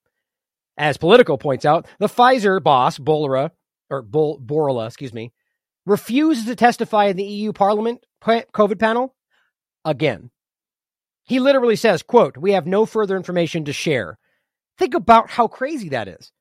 As 0.77 0.97
Politico 0.97 1.37
points 1.37 1.65
out, 1.65 1.87
the 1.99 2.07
Pfizer 2.07 2.63
boss, 2.63 2.99
Bolera, 2.99 3.51
or 3.91 4.03
Bol- 4.03 4.41
Bourla, 4.41 4.87
excuse 4.87 5.13
me, 5.13 5.33
refuses 5.85 6.47
to 6.47 6.55
testify 6.55 7.07
in 7.07 7.17
the 7.17 7.25
EU 7.25 7.53
Parliament 7.53 8.05
COVID 8.25 8.79
panel 8.79 9.15
again. 9.85 10.31
He 11.25 11.39
literally 11.39 11.77
says, 11.77 12.03
quote, 12.03 12.37
we 12.37 12.53
have 12.53 12.67
no 12.67 12.87
further 12.87 13.17
information 13.17 13.65
to 13.67 13.73
share. 13.73 14.19
Think 14.79 14.95
about 14.95 15.31
how 15.31 15.49
crazy 15.49 15.91
that 15.91 16.09
is. 16.09 16.33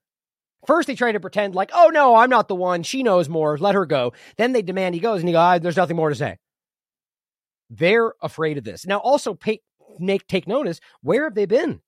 First, 0.66 0.88
they 0.88 0.96
try 0.96 1.12
to 1.12 1.20
pretend 1.20 1.56
like, 1.56 1.72
oh 1.74 1.90
no, 1.94 2.16
I'm 2.16 2.30
not 2.30 2.48
the 2.48 2.56
one. 2.56 2.84
She 2.84 3.04
knows 3.04 3.30
more. 3.30 3.58
Let 3.58 3.76
her 3.76 3.86
go. 3.86 4.14
Then 4.38 4.52
they 4.52 4.62
demand 4.62 4.96
he 4.96 5.02
goes, 5.02 5.20
and 5.20 5.30
he 5.30 5.34
goes, 5.34 5.40
ah, 5.40 5.58
there's 5.60 5.78
nothing 5.78 5.96
more 5.96 6.10
to 6.10 6.16
say. 6.16 6.38
They're 7.70 8.14
afraid 8.22 8.58
of 8.58 8.64
this. 8.64 8.86
Now, 8.86 8.98
also 8.98 9.34
pay, 9.34 9.62
make, 10.00 10.28
take 10.28 10.48
notice 10.48 10.80
where 11.02 11.24
have 11.26 11.36
they 11.36 11.46
been? 11.46 11.82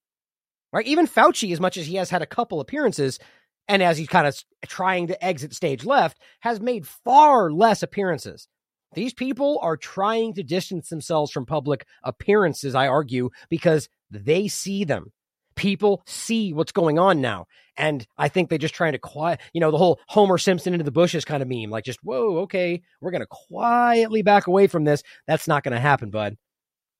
Right? 0.74 0.88
Even 0.88 1.08
Fauci, 1.08 1.52
as 1.52 1.60
much 1.60 1.78
as 1.78 1.86
he 1.86 1.96
has 1.96 2.10
had 2.10 2.22
a 2.22 2.28
couple 2.28 2.60
appearances, 2.60 3.20
and 3.68 3.84
as 3.84 3.98
he's 3.98 4.08
kind 4.08 4.28
of 4.28 4.42
trying 4.68 5.08
to 5.08 5.24
exit 5.24 5.54
stage 5.54 5.86
left, 5.86 6.20
has 6.42 6.60
made 6.60 6.88
far 6.88 7.52
less 7.52 7.84
appearances. 7.84 8.48
These 8.94 9.14
people 9.14 9.60
are 9.62 9.78
trying 9.78 10.34
to 10.34 10.44
distance 10.44 10.90
themselves 10.90 11.32
from 11.32 11.46
public 11.46 11.86
appearances, 12.04 12.76
I 12.76 12.88
argue, 12.88 13.30
because 13.50 13.88
they 14.10 14.48
see 14.48 14.84
them. 14.84 15.12
People 15.56 16.02
see 16.06 16.54
what's 16.54 16.72
going 16.72 17.00
on 17.00 17.22
now. 17.22 17.46
And 17.78 18.06
I 18.18 18.28
think 18.28 18.50
they're 18.50 18.58
just 18.58 18.74
trying 18.74 18.92
to 18.94 19.00
quiet, 19.00 19.40
you 19.54 19.62
know, 19.62 19.72
the 19.72 19.78
whole 19.78 20.00
Homer 20.08 20.38
Simpson 20.38 20.74
into 20.74 20.84
the 20.84 20.92
bushes 20.92 21.24
kind 21.24 21.42
of 21.42 21.48
meme, 21.48 21.70
like 21.70 21.86
just, 21.86 22.00
whoa, 22.04 22.40
okay, 22.40 22.82
we're 23.00 23.12
going 23.12 23.22
to 23.22 23.28
quietly 23.28 24.22
back 24.22 24.48
away 24.48 24.68
from 24.68 24.84
this. 24.84 25.04
That's 25.28 25.48
not 25.48 25.64
going 25.64 25.74
to 25.74 25.80
happen, 25.80 26.10
bud. 26.10 26.38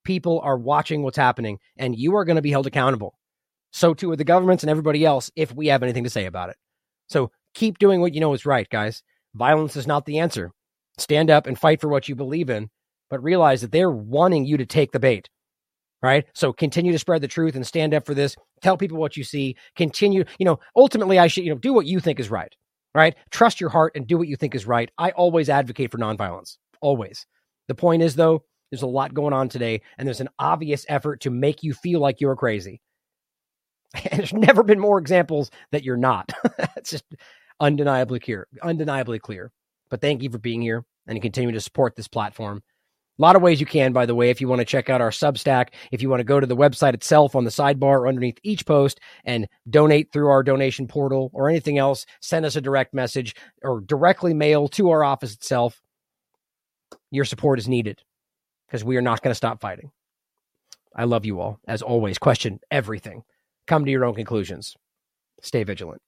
People 0.04 0.40
are 0.40 0.58
watching 0.58 1.02
what's 1.02 1.16
happening, 1.16 1.58
and 1.76 1.96
you 1.96 2.16
are 2.16 2.24
going 2.24 2.36
to 2.36 2.42
be 2.42 2.50
held 2.50 2.66
accountable. 2.66 3.16
So 3.72 3.94
too 3.94 4.10
are 4.10 4.16
the 4.16 4.24
governments 4.24 4.62
and 4.62 4.70
everybody 4.70 5.04
else 5.04 5.30
if 5.34 5.54
we 5.54 5.68
have 5.68 5.82
anything 5.82 6.04
to 6.04 6.10
say 6.10 6.26
about 6.26 6.50
it. 6.50 6.56
So 7.08 7.30
keep 7.54 7.78
doing 7.78 8.00
what 8.00 8.14
you 8.14 8.20
know 8.20 8.34
is 8.34 8.46
right, 8.46 8.68
guys. 8.68 9.02
Violence 9.34 9.76
is 9.76 9.86
not 9.86 10.04
the 10.04 10.18
answer. 10.18 10.50
Stand 10.98 11.30
up 11.30 11.46
and 11.46 11.58
fight 11.58 11.80
for 11.80 11.88
what 11.88 12.08
you 12.08 12.14
believe 12.14 12.50
in, 12.50 12.68
but 13.08 13.22
realize 13.22 13.62
that 13.62 13.72
they're 13.72 13.90
wanting 13.90 14.44
you 14.44 14.58
to 14.58 14.66
take 14.66 14.92
the 14.92 15.00
bait. 15.00 15.28
Right. 16.02 16.26
So 16.34 16.52
continue 16.52 16.90
to 16.90 16.98
spread 16.98 17.22
the 17.22 17.28
truth 17.28 17.54
and 17.54 17.64
stand 17.64 17.94
up 17.94 18.04
for 18.04 18.12
this. 18.12 18.34
Tell 18.60 18.76
people 18.76 18.98
what 18.98 19.16
you 19.16 19.22
see. 19.22 19.56
Continue, 19.76 20.24
you 20.36 20.44
know, 20.44 20.58
ultimately, 20.74 21.18
I 21.18 21.28
should, 21.28 21.44
you 21.44 21.50
know, 21.50 21.58
do 21.58 21.72
what 21.72 21.86
you 21.86 22.00
think 22.00 22.18
is 22.18 22.28
right. 22.28 22.52
Right. 22.92 23.14
Trust 23.30 23.60
your 23.60 23.70
heart 23.70 23.92
and 23.94 24.06
do 24.06 24.18
what 24.18 24.26
you 24.26 24.36
think 24.36 24.54
is 24.56 24.66
right. 24.66 24.90
I 24.98 25.12
always 25.12 25.48
advocate 25.48 25.92
for 25.92 25.98
nonviolence. 25.98 26.58
Always. 26.80 27.24
The 27.68 27.76
point 27.76 28.02
is, 28.02 28.16
though, 28.16 28.42
there's 28.72 28.82
a 28.82 28.86
lot 28.86 29.12
going 29.12 29.34
on 29.34 29.50
today, 29.50 29.82
and 29.98 30.08
there's 30.08 30.22
an 30.22 30.30
obvious 30.38 30.86
effort 30.88 31.20
to 31.20 31.30
make 31.30 31.62
you 31.62 31.74
feel 31.74 32.00
like 32.00 32.20
you're 32.20 32.34
crazy. 32.34 32.80
And 34.10 34.18
there's 34.18 34.32
never 34.32 34.62
been 34.62 34.80
more 34.80 34.98
examples 34.98 35.50
that 35.70 35.84
you're 35.84 35.98
not. 35.98 36.32
it's 36.76 36.92
just 36.92 37.04
undeniably 37.60 38.18
clear, 38.18 38.48
undeniably 38.62 39.18
clear. 39.18 39.52
But 39.90 40.00
thank 40.00 40.22
you 40.22 40.30
for 40.30 40.38
being 40.38 40.62
here 40.62 40.86
and 41.06 41.20
continuing 41.20 41.52
to 41.52 41.60
support 41.60 41.94
this 41.94 42.08
platform. 42.08 42.62
A 43.18 43.22
lot 43.22 43.36
of 43.36 43.42
ways 43.42 43.60
you 43.60 43.66
can, 43.66 43.92
by 43.92 44.06
the 44.06 44.14
way, 44.14 44.30
if 44.30 44.40
you 44.40 44.48
want 44.48 44.60
to 44.60 44.64
check 44.64 44.88
out 44.88 45.02
our 45.02 45.10
Substack, 45.10 45.74
if 45.90 46.00
you 46.00 46.08
want 46.08 46.20
to 46.20 46.24
go 46.24 46.40
to 46.40 46.46
the 46.46 46.56
website 46.56 46.94
itself 46.94 47.36
on 47.36 47.44
the 47.44 47.50
sidebar 47.50 47.82
or 48.00 48.08
underneath 48.08 48.38
each 48.42 48.64
post 48.64 48.98
and 49.26 49.46
donate 49.68 50.10
through 50.10 50.30
our 50.30 50.42
donation 50.42 50.88
portal 50.88 51.30
or 51.34 51.50
anything 51.50 51.76
else, 51.76 52.06
send 52.22 52.46
us 52.46 52.56
a 52.56 52.62
direct 52.62 52.94
message 52.94 53.36
or 53.62 53.82
directly 53.82 54.32
mail 54.32 54.66
to 54.68 54.88
our 54.88 55.04
office 55.04 55.34
itself. 55.34 55.82
Your 57.10 57.26
support 57.26 57.58
is 57.58 57.68
needed 57.68 58.00
because 58.72 58.84
we 58.84 58.96
are 58.96 59.02
not 59.02 59.20
going 59.20 59.30
to 59.30 59.36
stop 59.36 59.60
fighting. 59.60 59.90
I 60.96 61.04
love 61.04 61.26
you 61.26 61.40
all. 61.40 61.60
As 61.68 61.82
always, 61.82 62.16
question 62.16 62.58
everything. 62.70 63.22
Come 63.66 63.84
to 63.84 63.90
your 63.90 64.06
own 64.06 64.14
conclusions. 64.14 64.74
Stay 65.42 65.62
vigilant. 65.62 66.00